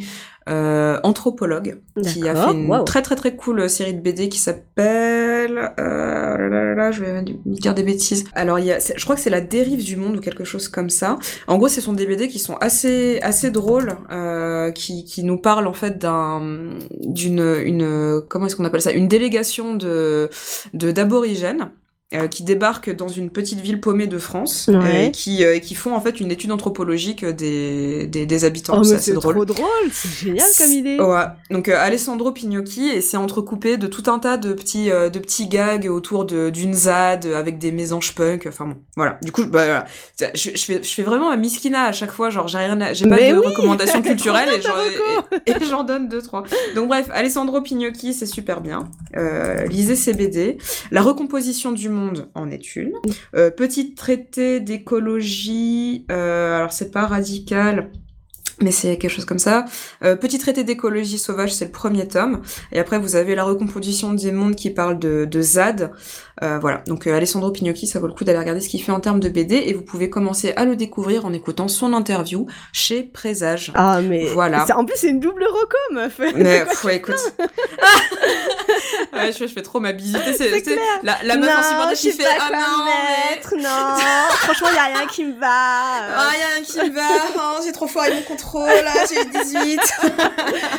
euh, 0.49 0.99
anthropologue, 1.03 1.80
qui 2.03 2.28
a 2.28 2.34
fait 2.34 2.53
une 2.53 2.84
très 2.84 3.03
très 3.03 3.16
très 3.16 3.36
cool 3.36 3.68
série 3.68 3.94
de 3.94 4.01
BD 4.01 4.28
qui 4.28 4.38
s'appelle, 4.38 5.72
euh, 5.78 6.36
là, 6.36 6.49
là, 6.49 6.74
là, 6.74 6.90
je 6.90 7.05
vais 7.05 7.24
dire 7.46 7.74
des 7.74 7.82
bêtises. 7.82 8.24
Alors 8.34 8.59
il 8.59 8.66
y 8.66 8.72
a, 8.72 8.78
je 8.78 9.03
crois 9.05 9.16
que 9.16 9.20
c'est 9.20 9.30
la 9.30 9.40
dérive 9.40 9.84
du 9.84 9.96
monde 9.96 10.16
ou 10.16 10.20
quelque 10.20 10.44
chose 10.44 10.68
comme 10.68 10.90
ça. 10.90 11.18
En 11.46 11.59
gros, 11.59 11.68
ce 11.68 11.80
sont 11.80 11.92
des 11.92 12.07
BD 12.07 12.28
qui 12.28 12.38
sont 12.38 12.57
assez 12.57 13.18
assez 13.20 13.51
drôles, 13.51 13.96
euh, 14.11 14.70
qui 14.70 15.05
qui 15.05 15.24
nous 15.24 15.38
parlent 15.38 15.66
en 15.66 15.72
fait 15.72 15.99
d'un 15.99 16.70
d'une 17.01 17.61
une 17.64 18.22
comment 18.28 18.46
est-ce 18.46 18.57
qu'on 18.57 18.64
appelle 18.64 18.82
ça, 18.82 18.92
une 18.92 19.09
délégation 19.09 19.74
de 19.74 20.30
de 20.74 20.90
d'aborigènes 20.90 21.70
euh, 22.14 22.26
qui 22.26 22.42
débarquent 22.42 22.94
dans 22.94 23.09
une 23.09 23.28
petite 23.28 23.61
ville 23.61 23.80
paumée 23.80 24.06
de 24.06 24.16
France 24.18 24.70
Ouais. 24.72 25.06
et 25.09 25.11
qui, 25.11 25.44
euh, 25.44 25.59
qui 25.59 25.74
font 25.74 25.94
en 25.94 26.00
fait 26.00 26.20
une 26.20 26.30
étude 26.30 26.50
anthropologique 26.52 27.22
des, 27.24 28.06
des, 28.06 28.24
des 28.24 28.44
habitants. 28.46 28.78
Oh, 28.80 28.84
c'est 28.84 29.12
drôle. 29.12 29.34
trop 29.34 29.44
drôle. 29.44 29.66
C'est 29.92 30.26
génial 30.26 30.46
comme 30.56 30.72
idée. 30.72 30.98
Ouais. 30.98 31.24
Donc 31.50 31.68
euh, 31.68 31.76
Alessandro 31.78 32.32
Pignocchi 32.32 32.88
et 32.88 33.02
c'est 33.02 33.18
entrecoupé 33.18 33.76
de 33.76 33.86
tout 33.86 34.11
un 34.11 34.18
tas 34.18 34.38
de 34.38 34.54
petits 34.54 34.90
euh, 34.90 35.11
de 35.11 35.18
petits 35.18 35.48
gags 35.48 35.86
autour 35.90 36.24
d'une 36.24 36.72
ZAD 36.72 37.26
euh, 37.26 37.38
avec 37.38 37.59
des 37.59 37.72
mésanges 37.72 38.14
punk. 38.14 38.46
Enfin 38.48 38.64
bon, 38.64 38.76
voilà. 38.96 39.18
Du 39.22 39.30
coup, 39.30 39.44
bah, 39.44 39.64
voilà. 39.66 39.84
Je, 40.34 40.50
je 40.54 40.64
fais 40.64 40.82
je 40.82 40.88
fais 40.94 41.02
vraiment 41.02 41.28
ma 41.28 41.36
miskina 41.36 41.84
à 41.84 41.92
chaque 41.92 42.12
fois. 42.12 42.30
Genre 42.30 42.48
j'ai 42.48 42.56
rien, 42.56 42.94
j'ai 42.94 43.06
pas 43.06 43.16
Mais 43.16 43.32
de 43.32 43.38
oui 43.38 43.46
recommandations 43.48 44.00
culturelles 44.09 44.48
et 45.46 45.52
j'en 45.68 45.84
donne 45.84 46.09
deux 46.09 46.22
trois. 46.22 46.44
Donc 46.74 46.88
bref, 46.88 47.09
Alessandro 47.12 47.61
Pignocchi, 47.61 48.14
c'est 48.14 48.24
super 48.24 48.62
bien. 48.62 48.88
Euh, 49.14 49.66
lisez 49.66 49.94
ses 49.94 50.14
BD. 50.14 50.56
La 50.90 51.02
recomposition 51.02 51.70
du 51.72 51.90
monde 51.90 51.97
en 52.34 52.51
est 52.51 52.76
une. 52.76 52.92
Euh, 53.34 53.51
petit 53.51 53.94
traité 53.94 54.61
d'écologie. 54.61 56.07
Euh, 56.11 56.57
alors 56.57 56.72
c'est 56.72 56.90
pas 56.90 57.07
radical. 57.07 57.90
Mais 58.61 58.72
c'est 58.72 58.99
quelque 58.99 59.12
chose 59.12 59.24
comme 59.24 59.38
ça. 59.38 59.66
Euh, 60.03 60.16
Petit 60.16 60.38
traité 60.38 60.64
d'écologie 60.64 61.18
sauvage, 61.18 61.55
c'est 61.55 61.66
le 61.66 61.70
premier 61.70 62.09
tome. 62.09 62.42
Et 62.72 62.80
après, 62.80 62.99
vous 62.99 63.14
avez 63.14 63.36
la 63.36 63.44
recomposition 63.44 64.12
des 64.12 64.32
mondes 64.32 64.57
qui 64.57 64.70
parle 64.70 64.99
de, 64.99 65.24
de 65.30 65.40
ZAD. 65.40 65.92
Euh, 66.43 66.59
voilà. 66.59 66.82
Donc, 66.86 67.07
euh, 67.07 67.16
Alessandro 67.16 67.51
Pignocchi, 67.51 67.86
ça 67.86 67.99
vaut 67.99 68.07
le 68.07 68.12
coup 68.12 68.24
d'aller 68.24 68.39
regarder 68.39 68.61
ce 68.61 68.68
qu'il 68.68 68.82
fait 68.82 68.93
en 68.93 69.01
termes 69.01 69.20
de 69.20 69.28
BD. 69.28 69.57
Et 69.57 69.74
vous 69.74 69.82
pouvez 69.82 70.09
commencer 70.11 70.53
à 70.57 70.64
le 70.64 70.76
découvrir 70.76 71.24
en 71.26 71.32
écoutant 71.32 71.68
son 71.68 71.93
interview 71.93 72.47
chez 72.72 73.03
Présage. 73.03 73.72
Ah, 73.74 74.01
mais. 74.03 74.26
Voilà. 74.26 74.64
En 74.76 74.84
plus, 74.84 74.97
c'est 74.97 75.09
une 75.09 75.20
double 75.20 75.45
reco, 75.45 75.76
meuf. 75.93 76.20
Mais, 76.36 76.64
ouais, 76.84 76.97
écoute. 76.97 77.14
ouais, 79.12 79.32
je, 79.32 79.39
fais- 79.39 79.49
je 79.49 79.53
fais 79.53 79.62
trop 79.62 79.80
ma 79.80 79.93
visite. 79.93 80.18
C'est, 80.36 80.51
la, 81.03 81.16
la 81.24 81.36
meuf 81.36 81.49
en 81.51 81.86
non, 81.86 81.91
je 81.91 81.97
qui 81.97 82.12
fait, 82.12 82.24
ah 82.41 82.51
non, 82.53 82.84
mais- 82.84 83.59
non. 83.62 83.68
Franchement, 84.30 84.68
y 84.74 84.78
a 84.78 84.84
rien 84.99 85.07
qui 85.07 85.24
me 85.24 85.39
va. 85.39 85.47
Ah, 85.49 86.30
y 86.39 86.43
a 86.43 86.55
rien 86.57 86.64
qui 86.64 86.78
me 86.91 86.95
va. 86.95 87.09
Oh, 87.36 87.61
j'ai 87.64 87.72
trop 87.72 87.86
foiré 87.86 88.12
mon 88.14 88.22
contrôle, 88.22 88.68
là, 88.68 88.93
j'ai 89.09 89.20
eu 89.22 89.45
18. 89.45 89.80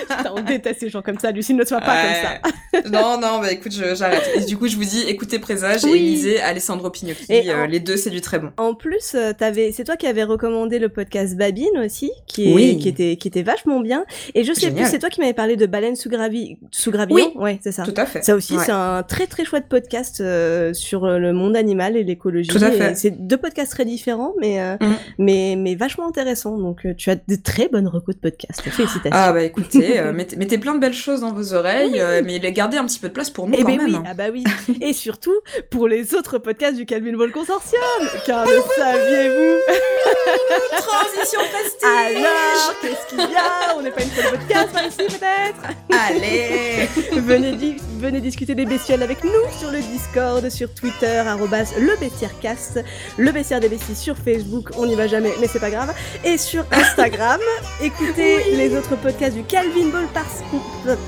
Putain, 0.01 0.31
on 0.35 0.41
déteste 0.41 0.79
ces 0.81 0.89
gens 0.89 1.01
comme 1.01 1.19
ça. 1.19 1.31
Lucille, 1.31 1.55
ne 1.55 1.65
sois 1.65 1.81
pas 1.81 1.95
comme 2.03 2.81
ça. 2.83 2.89
non, 2.89 3.17
non, 3.19 3.39
bah 3.39 3.51
écoute, 3.51 3.71
j'arrête. 3.71 4.29
Et 4.35 4.41
du 4.41 4.57
coup, 4.57 4.67
je 4.67 4.75
vous 4.75 4.85
dis, 4.85 5.01
écoutez 5.07 5.39
Présage 5.49 5.83
et 5.85 5.89
Oui. 5.89 5.99
lisez 5.99 6.39
Alessandro 6.41 6.91
Pignocchi. 6.91 7.25
Et 7.29 7.49
Euh, 7.49 7.63
en- 7.63 7.65
Les 7.65 7.79
deux, 7.79 7.97
c'est 7.97 8.11
du 8.11 8.21
très 8.21 8.37
bon. 8.37 8.51
En 8.57 8.75
plus, 8.75 9.13
euh, 9.15 9.33
t'avais, 9.37 9.71
c'est 9.71 9.83
toi 9.83 9.95
qui 9.97 10.05
avais 10.05 10.23
recommandé 10.23 10.77
le 10.77 10.89
podcast 10.89 11.35
Babine 11.35 11.77
aussi, 11.83 12.11
qui, 12.27 12.51
est, 12.51 12.53
Oui. 12.53 12.77
qui 12.77 12.87
était, 12.87 13.15
qui 13.17 13.27
était 13.27 13.41
vachement 13.41 13.79
bien. 13.79 14.05
Et 14.35 14.43
je 14.43 14.53
sais 14.53 14.61
Génial. 14.67 14.83
plus, 14.83 14.91
c'est 14.91 14.99
toi 14.99 15.09
qui 15.09 15.19
m'avais 15.21 15.33
parlé 15.33 15.55
de 15.55 15.65
Baleine 15.65 15.95
sous 15.95 16.09
gravi, 16.09 16.57
sous 16.71 16.91
gravillon. 16.91 17.15
Oui. 17.35 17.41
Ouais, 17.41 17.59
c'est 17.63 17.71
ça. 17.71 17.81
Tout 17.83 17.93
à 17.97 18.05
fait. 18.05 18.23
Ça 18.23 18.35
aussi, 18.35 18.55
Ouais. 18.57 18.63
c'est 18.63 18.71
un 18.71 19.01
très 19.01 19.25
très 19.25 19.43
chouette 19.43 19.65
podcast 19.69 20.21
euh, 20.21 20.71
sur 20.73 21.07
le 21.07 21.33
monde 21.33 21.55
animal 21.55 21.97
et 21.97 22.03
l'écologie. 22.03 22.49
Tout 22.49 22.63
à 22.63 22.69
fait. 22.71 22.91
Et 22.91 22.95
C'est 22.95 23.11
deux 23.27 23.37
podcasts 23.37 23.71
très 23.71 23.85
différents, 23.85 24.33
mais 24.39 24.61
euh, 24.61 24.75
Mm. 24.79 24.95
mais 25.17 25.55
mais 25.57 25.73
vachement 25.75 26.07
intéressants. 26.07 26.57
Donc 26.59 26.85
tu 26.97 27.09
as 27.09 27.15
de 27.15 27.35
très 27.43 27.69
bonnes 27.69 27.87
recos 27.87 28.13
de 28.15 28.19
podcasts. 28.21 28.61
Félicitations. 28.61 29.09
Ah 29.11 29.33
bah 29.33 29.43
écoutez, 29.43 29.99
euh, 29.99 30.13
mettez, 30.13 30.35
mettez 30.35 30.57
plein 30.59 30.75
de 30.75 30.79
belles 30.79 30.93
choses 30.93 31.21
dans 31.21 31.33
vos 31.33 31.53
oreilles, 31.55 31.99
euh, 31.99 32.21
mais 32.23 32.39
gardez 32.51 32.77
un 32.77 32.85
petit 32.85 32.99
peu 32.99 33.07
de 33.09 33.13
place 33.13 33.29
pour 33.31 33.47
nous 33.47 33.55
Eh 33.57 33.61
quand 33.63 33.67
ben 33.69 33.77
même. 33.77 33.85
oui, 33.87 33.95
hein. 33.95 34.03
ah 34.05 34.13
bah 34.13 34.25
oui. 34.31 34.43
Et 34.81 34.93
surtout 34.93 35.33
pour 35.69 35.87
les 35.87 36.13
autres 36.15 36.37
podcasts 36.37 36.75
du 36.77 36.85
Calvin 36.85 37.15
Ball 37.17 37.31
Consortium. 37.31 37.81
Car 38.25 38.45
le 38.45 38.61
saviez-vous 38.77 39.57
Transition 40.77 41.39
plastique 41.49 41.83
Alors, 42.17 42.73
qu'est-ce 42.81 43.07
qu'il 43.09 43.19
y 43.19 43.35
a? 43.35 43.75
On 43.77 43.81
n'est 43.81 43.91
pas 43.91 44.01
une 44.03 44.09
de 44.09 44.37
podcast 44.37 44.69
par 44.73 44.85
ici 44.85 44.97
peut-être? 44.97 45.75
Allez 46.09 46.87
venez, 47.21 47.51
di- 47.53 47.77
venez 47.99 48.21
discuter 48.21 48.55
des 48.55 48.65
bestioles 48.65 49.03
avec 49.03 49.23
nous 49.23 49.31
sur 49.59 49.71
le 49.71 49.79
Discord, 49.79 50.47
sur 50.49 50.73
Twitter, 50.73 51.17
arrobas 51.25 51.73
le 51.79 51.95
bestiaircast, 51.99 52.83
le 53.17 53.31
bestiaire 53.31 53.59
des 53.59 53.69
besties 53.69 53.95
sur 53.95 54.15
Facebook, 54.17 54.69
on 54.77 54.85
n'y 54.85 54.95
va 54.95 55.07
jamais, 55.07 55.33
mais 55.39 55.47
c'est 55.47 55.59
pas 55.59 55.69
grave, 55.71 55.93
et 56.23 56.37
sur 56.37 56.65
Instagram. 56.71 57.39
Écoutez 57.83 58.43
les 58.55 58.75
autres 58.75 58.95
podcasts 58.97 59.35
du 59.35 59.43
Calvin 59.43 59.87
Ball 59.87 60.07
par... 60.13 60.25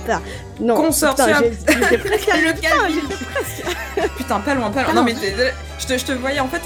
par- 0.07 0.21
Non, 0.61 0.75
Consortium. 0.75 1.27
putain, 1.65 1.79
Le 3.97 4.07
putain, 4.17 4.39
pas 4.39 4.53
loin, 4.53 4.69
pas 4.69 4.81
loin. 4.83 4.89
Ah 4.91 4.93
Non 4.93 5.01
non. 5.01 5.03
mais 5.03 5.15
je 5.79 5.87
te, 5.87 5.97
je 5.97 6.05
te 6.05 6.11
voyais, 6.11 6.39
en 6.39 6.47
fait, 6.47 6.61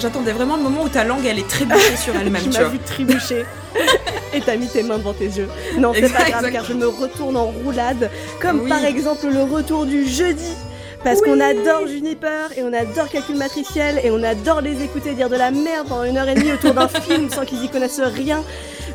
j'attendais 0.00 0.32
vraiment 0.32 0.56
le 0.56 0.62
moment 0.62 0.84
où 0.84 0.88
ta 0.88 1.04
langue 1.04 1.26
elle 1.26 1.38
est 1.40 1.48
trébuchée 1.48 1.96
sur 1.96 2.14
elle-même, 2.20 2.42
Tu 2.42 2.50
m'as 2.50 2.64
vu 2.68 2.78
trébucher 2.78 3.44
et 4.32 4.40
t'as 4.40 4.56
mis 4.56 4.68
tes 4.68 4.82
mains 4.82 4.98
devant 4.98 5.12
tes 5.12 5.26
yeux. 5.26 5.48
Non, 5.78 5.92
c'est 5.94 6.12
pas 6.12 6.30
grave 6.30 6.50
car 6.52 6.64
je 6.64 6.72
me 6.74 6.86
retourne 6.86 7.36
en 7.36 7.46
roulade, 7.46 8.10
comme 8.40 8.60
Oui. 8.60 8.68
par 8.68 8.84
exemple 8.84 9.26
le 9.28 9.42
retour 9.42 9.86
du 9.86 10.06
jeudi. 10.08 10.54
Parce 11.04 11.18
Oui. 11.20 11.30
qu'on 11.30 11.40
adore 11.40 11.88
Juniper 11.88 12.52
et 12.56 12.62
on 12.62 12.72
adore 12.72 13.08
Calcul 13.08 13.34
Matriciel 13.36 14.00
et 14.04 14.12
on 14.12 14.22
adore 14.22 14.60
les 14.60 14.84
écouter 14.84 15.14
dire 15.14 15.28
de 15.28 15.34
la 15.34 15.50
merde 15.50 15.88
pendant 15.88 16.04
une 16.04 16.16
heure 16.16 16.28
et 16.28 16.34
demie 16.36 16.52
autour 16.52 16.74
d'un 16.74 16.86
film 16.86 17.28
sans 17.28 17.44
qu'ils 17.44 17.64
y 17.64 17.68
connaissent 17.68 18.00
rien. 18.00 18.44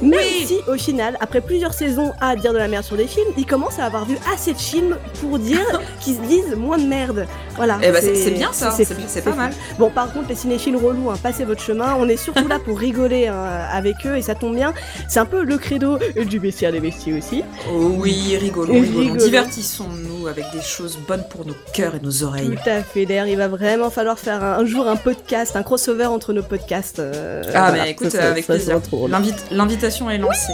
Mais 0.02 0.18
Oui. 0.18 0.43
si, 0.48 0.58
au 0.68 0.76
final, 0.76 1.18
après 1.20 1.41
plusieurs 1.41 1.74
saisons 1.74 2.12
à 2.22 2.36
dire 2.36 2.54
de 2.54 2.58
la 2.58 2.68
merde 2.68 2.84
sur 2.84 2.95
des 2.98 3.08
films, 3.08 3.28
ils 3.38 3.45
commencent 3.45 3.80
à 3.80 3.86
avoir 3.86 4.06
vu 4.06 4.18
assez 4.34 4.54
de 4.54 4.58
films 4.58 4.98
pour 5.22 5.39
dire 5.39 5.60
qu'ils 6.02 6.16
se 6.16 6.22
disent 6.22 6.56
moins 6.56 6.78
de 6.78 6.86
merde. 6.86 7.26
Voilà. 7.56 7.80
Eh 7.82 7.91
ben 7.91 8.02
c'est 8.02 8.32
bien 8.32 8.50
ça, 8.54 8.72
c'est 8.72 9.22
pas 9.24 9.34
mal. 9.34 9.52
Bon, 9.80 9.89
par 9.89 10.12
contre, 10.14 10.30
les 10.30 10.36
cinéphiles 10.36 10.76
relous, 10.76 11.10
hein, 11.10 11.16
passez 11.22 11.43
votre 11.43 11.62
chemin. 11.62 11.95
On 12.00 12.08
est 12.08 12.18
surtout 12.18 12.48
là 12.48 12.60
pour 12.60 12.78
rigoler 12.80 13.28
hein, 13.28 13.66
avec 13.72 13.95
eux 14.06 14.16
et 14.18 14.22
ça 14.22 14.36
tombe 14.36 14.56
bien. 14.56 14.74
C'est 15.10 15.20
un 15.20 15.26
peu 15.26 15.43
le 15.43 15.58
credo 15.58 15.98
du 16.30 16.39
bestiaire 16.39 16.72
des 16.72 16.80
bestiers 16.80 17.14
aussi. 17.18 17.43
Oh 17.72 17.93
oui, 17.98 18.38
rigolons, 18.39 18.74
Et 18.76 18.82
rigolons. 18.82 19.00
rigolons. 19.14 19.26
Divertissons-nous 19.26 20.28
avec 20.28 20.45
des 20.54 20.62
choses 20.62 20.98
bonnes 21.08 21.24
pour 21.30 21.45
nos 21.45 21.56
cœurs 21.74 21.95
et 21.95 22.00
nos 22.00 22.24
oreilles. 22.24 22.50
Tout 22.64 22.70
à 22.70 22.84
fait. 22.84 23.06
D'ailleurs, 23.06 23.28
il 23.28 23.38
va 23.38 23.48
vraiment 23.48 23.89
falloir 23.89 24.20
faire 24.20 24.43
un, 24.43 24.60
un 24.60 24.66
jour 24.66 24.88
un 24.88 24.95
podcast, 24.95 25.56
un 25.56 25.64
crossover 25.64 26.06
entre 26.06 26.34
nos 26.34 26.43
podcasts. 26.43 27.00
euh, 27.00 27.41
Ah 27.56 27.70
voilà, 27.70 27.84
mais 27.86 27.91
écoute, 27.91 28.10
ça, 28.12 28.30
avec 28.30 28.45
ça 28.45 28.54
plaisir. 28.54 28.80
L'invite- 29.10 29.45
L'invitation 29.88 30.10
est 30.10 30.18
lancée. 30.18 30.54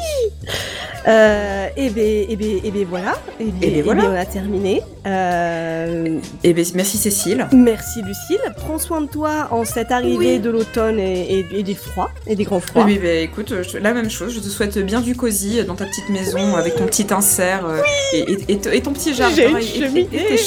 Euh, 1.07 1.67
et 1.75 1.89
ben, 1.89 2.25
et 2.29 2.35
ben, 2.35 2.59
et 2.63 2.71
ben 2.71 2.85
voilà. 2.87 3.13
Et 3.39 3.45
ben, 3.45 3.63
Et 3.63 3.69
ben 3.71 3.75
et 3.77 3.81
voilà. 3.81 4.01
ben, 4.03 4.11
on 4.11 4.15
a 4.15 4.25
terminé. 4.25 4.83
Euh, 5.05 6.19
Et 6.43 6.53
ben, 6.53 6.65
merci 6.75 6.97
Cécile. 6.97 7.47
merci 7.51 8.01
Lucille. 8.01 8.39
Prends 8.57 8.79
soin 8.79 9.01
de 9.01 9.07
toi 9.07 9.47
en 9.51 9.65
cette 9.65 9.91
arrivée 9.91 10.35
Oui. 10.35 10.39
de 10.39 10.49
l'automne 10.49 10.97
et, 10.99 11.39
et- 11.39 11.59
et 11.59 11.63
des 11.63 11.75
froids 11.75 12.09
et 12.27 12.35
des 12.35 12.43
grands 12.45 12.59
froids. 12.61 12.83
Oui, 12.85 12.99
bah, 13.01 13.09
écoute, 13.09 13.53
je- 13.63 13.77
la 13.77 13.93
même 13.93 14.09
chose. 14.09 14.33
Je 14.33 14.39
te 14.39 14.47
souhaite 14.47 14.77
bien 14.79 15.01
du 15.01 15.15
cosy 15.15 15.63
dans 15.65 15.75
ta 15.75 15.85
petite 15.85 16.09
maison 16.09 16.55
avec 16.55 16.75
ton 16.75 16.85
petit 16.85 17.07
insert 17.11 17.65
euh, 17.65 17.81
et, 18.13 18.81
ton 18.81 18.93
petit 18.93 19.13
jardin. 19.13 19.35
J'ai 19.35 19.85
une 19.85 19.97
et- 19.97 20.07
tes 20.07 20.39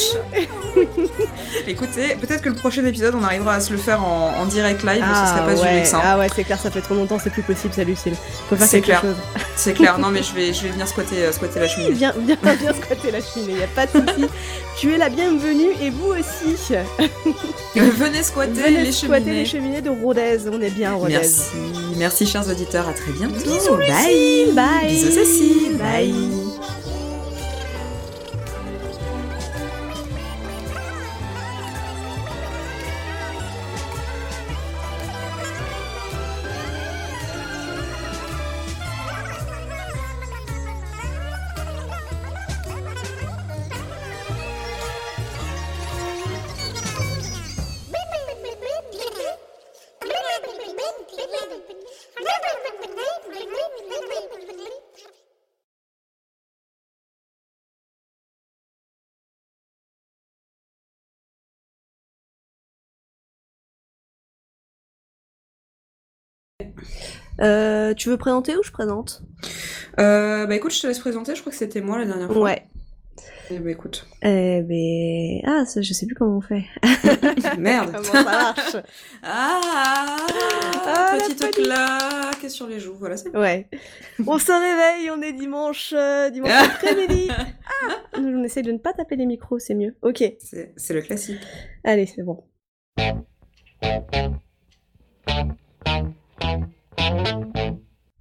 Écoutez, 1.67 2.17
peut-être 2.21 2.43
que 2.43 2.49
le 2.51 2.55
prochain 2.55 2.85
épisode, 2.85 3.15
on 3.19 3.25
arrivera 3.25 3.55
à 3.55 3.61
se 3.61 3.73
le 3.73 3.79
faire 3.79 4.05
en, 4.05 4.35
en 4.41 4.47
direct 4.47 4.83
live, 4.83 5.03
ce 5.03 5.29
serait 5.31 5.55
pas 5.55 5.61
ouais. 5.63 5.71
du 5.73 5.79
luxe, 5.79 5.95
hein. 5.95 6.01
ah 6.05 6.19
ouais, 6.19 6.27
c'est 6.35 6.45
clair, 6.45 6.59
ça 6.61 6.71
fait 6.71 6.83
trop 6.83 6.95
longtemps, 6.95 7.19
c'est 7.23 7.31
plus 7.31 7.43
possible, 7.43 7.73
ça, 7.73 7.83
Lucille. 7.83 8.13
Faut 8.49 8.57
faire 8.57 8.69
quelque 8.69 8.85
clair. 8.85 9.01
chose. 9.01 9.17
C'est 9.57 9.73
clair, 9.73 9.99
non 9.99 10.09
mais 10.13 10.23
je 10.23 10.35
vais, 10.35 10.53
je 10.53 10.63
vais 10.65 10.69
venir 10.69 10.87
squatter, 10.87 11.17
euh, 11.25 11.33
squatter 11.33 11.61
la 11.61 11.69
cheminée. 11.69 11.93
Viens, 11.93 12.13
viens, 12.19 12.37
viens 12.61 12.75
squatter 12.75 13.11
la 13.11 13.21
cheminée, 13.23 13.59
y 13.61 13.63
a 13.63 13.67
pas 13.69 13.87
de 13.87 13.91
souci. 13.93 14.27
tu 14.79 14.93
es 14.93 14.99
la 14.99 15.09
bienvenue 15.09 15.71
et 15.81 15.91
vous 15.91 16.09
aussi. 16.13 16.55
Venez 17.75 18.23
squatter 18.23 18.53
Venez 18.63 18.85
les 18.85 18.93
squatter 18.93 19.25
cheminées. 19.25 19.39
les 19.41 19.47
cheminées 19.47 19.81
de 19.81 19.91
Rodez. 19.91 20.39
On 20.53 20.61
est 20.61 20.71
bien 20.71 20.93
à 20.93 20.95
Rodez. 20.95 21.15
Merci, 21.15 21.43
merci 21.97 22.27
chers 22.27 22.49
auditeurs, 22.49 22.89
à 22.89 22.93
très 22.93 23.13
bientôt. 23.13 23.35
Bisous, 23.37 23.77
bye. 23.77 24.53
Bye. 24.53 24.89
Bisous 24.91 25.11
Cécile, 25.13 25.77
Bye. 25.79 26.13
bye. 26.13 26.86
Euh, 67.41 67.95
tu 67.95 68.09
veux 68.09 68.17
présenter 68.17 68.57
ou 68.57 68.63
je 68.63 68.71
présente? 68.71 69.23
Euh, 70.01 70.47
bah 70.47 70.55
écoute, 70.55 70.73
je 70.75 70.81
te 70.81 70.87
laisse 70.87 70.99
présenter, 70.99 71.35
je 71.35 71.41
crois 71.41 71.53
que 71.53 71.59
c'était 71.59 71.81
moi 71.81 71.99
la 71.99 72.05
dernière 72.07 72.33
fois. 72.33 72.43
Ouais. 72.43 72.63
Eh 73.51 73.59
bah 73.61 73.71
écoute. 73.71 74.07
Eh 74.23 74.63
ben... 74.63 75.41
Ah, 75.47 75.65
ça, 75.67 75.81
je 75.81 75.93
sais 75.93 76.07
plus 76.07 76.17
comment 76.17 76.39
on 76.39 76.41
fait. 76.41 76.65
Merde. 77.59 77.93
Comment 77.93 78.03
ça 78.03 78.25
marche? 78.25 78.77
Ah, 79.23 80.17
Ah, 80.85 81.17
petite 81.19 81.55
claque 81.55 82.51
sur 82.51 82.67
les 82.67 82.81
joues, 82.81 82.95
voilà 82.99 83.17
c'est 83.17 83.31
bon. 83.31 83.41
Ouais. 83.41 83.69
On 84.27 84.39
se 84.39 84.51
réveille, 84.51 85.11
on 85.11 85.23
est 85.23 85.33
dimanche, 85.33 85.95
euh, 85.97 86.31
dimanche 86.31 86.51
après-midi. 86.51 87.29
Ah 87.31 87.95
on 88.19 88.43
essaie 88.45 88.63
de 88.63 88.73
ne 88.73 88.79
pas 88.79 88.93
taper 88.93 89.17
les 89.17 89.27
micros, 89.27 89.59
c'est 89.59 89.75
mieux. 89.75 89.95
Ok, 90.03 90.25
c'est 90.39 90.75
le 90.91 91.03
classique. 91.03 91.41
allez, 91.85 92.07
c'est 92.07 92.23
bon. 92.23 92.45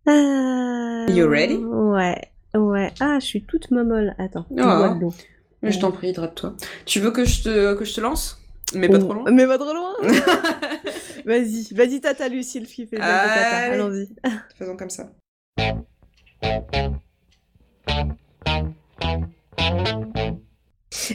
Ah, 0.07 1.05
You 1.09 1.27
ready? 1.27 1.55
Ouais, 1.57 2.21
ouais. 2.53 2.91
Ah, 2.99 3.17
je 3.19 3.25
suis 3.25 3.43
toute 3.43 3.71
momolle. 3.71 4.15
Attends, 4.17 4.45
je 4.55 4.61
Ah. 4.61 4.77
bois 4.77 4.89
de 4.95 4.99
l'eau. 5.01 5.13
Mais 5.61 5.71
je 5.71 5.79
t'en 5.79 5.91
prie, 5.91 6.09
hydrate-toi. 6.09 6.55
Tu 6.86 6.99
veux 6.99 7.11
que 7.11 7.25
je 7.25 7.43
te, 7.43 7.73
que 7.75 7.86
je 7.86 7.93
te 7.95 8.01
lance? 8.01 8.39
Mais 8.75 8.88
pas 8.89 8.97
Oh, 8.97 8.99
trop 8.99 9.13
loin 9.13 9.31
Mais 9.31 9.45
pas 9.47 9.57
trop 9.57 9.73
loin 9.73 9.93
Vas-y, 11.25 11.73
vas-y, 11.73 12.01
tata 12.01 12.27
Lucille, 12.29 12.65
qui 12.67 12.86
fait. 12.86 12.99
Allons-y. 12.99 14.09
Faisons 14.57 14.75
comme 14.77 14.89
ça. 14.89 15.09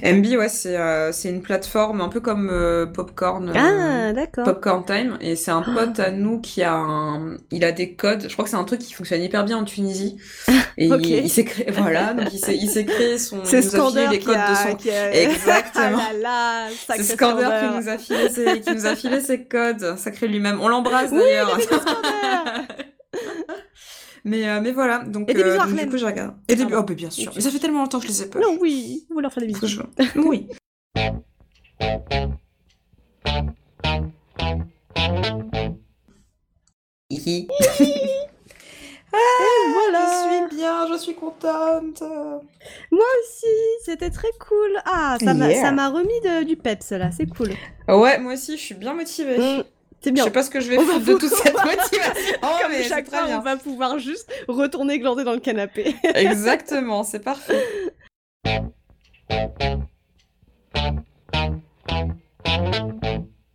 MB, 0.03 0.27
ouais, 0.39 0.49
c'est 0.49 0.77
euh, 0.77 1.13
c'est 1.13 1.29
une 1.31 1.43
plateforme 1.43 2.01
un 2.01 2.09
peu 2.09 2.21
comme 2.21 2.49
euh, 2.51 2.87
Popcorn. 2.87 3.49
euh, 3.49 3.53
Ah, 3.57 4.13
d'accord. 4.13 4.45
Popcorn 4.45 4.85
Time 4.85 5.17
et 5.21 5.37
c'est 5.37 5.51
un 5.51 5.63
pote 5.63 5.99
à 6.01 6.11
nous 6.11 6.41
qui 6.41 6.63
a 6.63 6.75
un 6.75 7.37
il 7.51 7.65
a 7.65 7.73
des 7.73 7.95
codes 7.95 8.27
je 8.29 8.33
crois 8.33 8.45
que 8.45 8.51
c'est 8.51 8.57
un 8.57 8.65
truc 8.65 8.81
qui 8.81 8.93
fonctionne 8.93 9.23
hyper 9.23 9.45
bien 9.45 9.59
en 9.59 9.65
Tunisie 9.65 10.17
et 10.79 10.91
Ok. 10.93 11.01
il, 11.07 11.25
il 11.25 11.31
s'est 11.31 11.45
créé 11.45 11.67
voilà 11.71 12.15
donc 12.15 12.29
il 12.33 12.69
s'est 12.69 12.85
créé 12.85 13.19
son 13.19 13.41
C'est 13.45 13.59
nous 13.59 13.67
a 13.67 13.71
filé 13.71 13.79
Scander 13.79 14.07
les 14.11 14.19
codes 14.21 14.37
a... 14.37 14.51
de 14.51 14.71
son 14.71 14.77
qui 14.77 14.91
a- 14.91 15.15
Exactement. 15.23 15.99
Ah 16.01 16.13
là 16.15 16.67
là, 16.69 16.97
c'est 16.97 17.03
Scander 17.03 17.49
qui 17.61 17.77
nous 17.79 17.89
a 17.89 17.99
filé 17.99 18.29
ses, 18.29 18.61
qui 18.61 18.75
nous 18.75 18.87
a 18.87 18.97
filé 18.97 19.21
ses 19.21 19.45
codes 19.45 19.97
sacré 19.99 20.29
lui-même 20.29 20.59
on 20.61 20.69
l'embrasse 20.69 21.11
Oui, 21.13 21.19
d'ailleurs. 21.21 21.59
Mais 24.25 24.49
euh, 24.49 24.61
mais 24.61 24.73
voilà 24.73 24.99
donc, 25.01 25.31
Et 25.31 25.35
des 25.35 25.43
euh, 25.43 25.57
bisous, 25.59 25.71
donc, 25.71 25.81
du 25.85 25.91
coup 25.91 25.97
je 25.99 26.05
regarde 26.07 26.35
et 26.49 26.55
des 26.57 26.65
oh 26.65 26.85
mais 26.89 26.95
bien 26.95 27.11
sûr 27.11 27.33
mais 27.35 27.41
ça 27.41 27.51
fait 27.51 27.59
tellement 27.59 27.81
longtemps 27.81 27.99
que 28.01 28.07
je 28.07 28.11
les 28.13 28.23
ai 28.23 28.27
pas 28.27 28.39
Non, 28.41 28.57
oui, 28.61 29.07
vous 29.11 29.21
leur 29.21 29.33
faire 29.33 29.43
des 29.43 29.49
bisous. 29.49 29.67
je- 29.67 29.81
oui 30.21 30.49
Hihi. 37.11 37.49
Voilà. 39.13 40.07
Je 40.07 40.47
suis 40.49 40.57
bien, 40.57 40.87
je 40.93 40.97
suis 40.99 41.15
contente. 41.15 42.01
Moi 42.93 43.05
aussi, 43.21 43.47
c'était 43.85 44.11
très 44.11 44.29
cool. 44.39 44.79
Ah, 44.85 45.17
ça 45.23 45.35
m'a 45.35 45.49
Yeah. 45.51 45.61
ça 45.63 45.73
m'a 45.73 45.89
remis 45.89 46.21
de- 46.23 46.45
du 46.45 46.57
peps 46.57 46.91
là, 46.93 47.11
c'est 47.11 47.27
cool. 47.27 47.51
Ouais, 47.89 48.19
moi 48.19 48.35
aussi, 48.35 48.57
je 48.57 48.63
suis 48.63 48.75
bien 48.77 48.95
motivée. 48.95 49.37
Mm, 49.39 49.65
C'est 50.03 50.09
Je 50.11 50.15
bien. 50.15 50.25
sais 50.25 50.31
pas 50.31 50.43
ce 50.43 50.51
que 50.51 50.61
je 50.61 50.69
vais 50.71 50.79
On 50.79 50.83
va 50.85 50.95
faire 51.01 51.15
de 51.15 51.21
toute 51.21 51.29
cette 51.35 51.53
motivation. 51.65 52.35
Oh, 52.43 52.47
Comme 52.63 52.73
mais 52.73 52.83
chaque 52.85 53.09
fois, 53.09 53.27
on 53.29 53.41
va 53.41 53.57
pouvoir 53.57 53.99
juste 53.99 54.31
retourner 54.49 54.99
glander 54.99 55.25
dans 55.25 55.35
le 55.35 55.41
canapé. 55.41 55.95
Exactement, 56.15 57.05
c'est 57.05 57.21
parfait. 57.21 57.65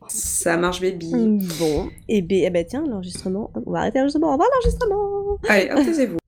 Ça 0.07 0.55
marche, 0.57 0.81
baby. 0.81 1.11
bon, 1.59 1.89
et 2.07 2.21
ben, 2.21 2.43
eh 2.45 2.49
ben 2.51 2.65
tiens, 2.65 2.83
l'enregistrement. 2.87 3.51
On 3.65 3.71
va 3.71 3.79
arrêter 3.79 3.97
l'enregistrement. 3.97 4.29
Au 4.29 4.33
revoir 4.33 4.47
l'enregistrement. 4.53 5.37
Allez, 5.49 5.67
taisez-vous. 5.85 6.17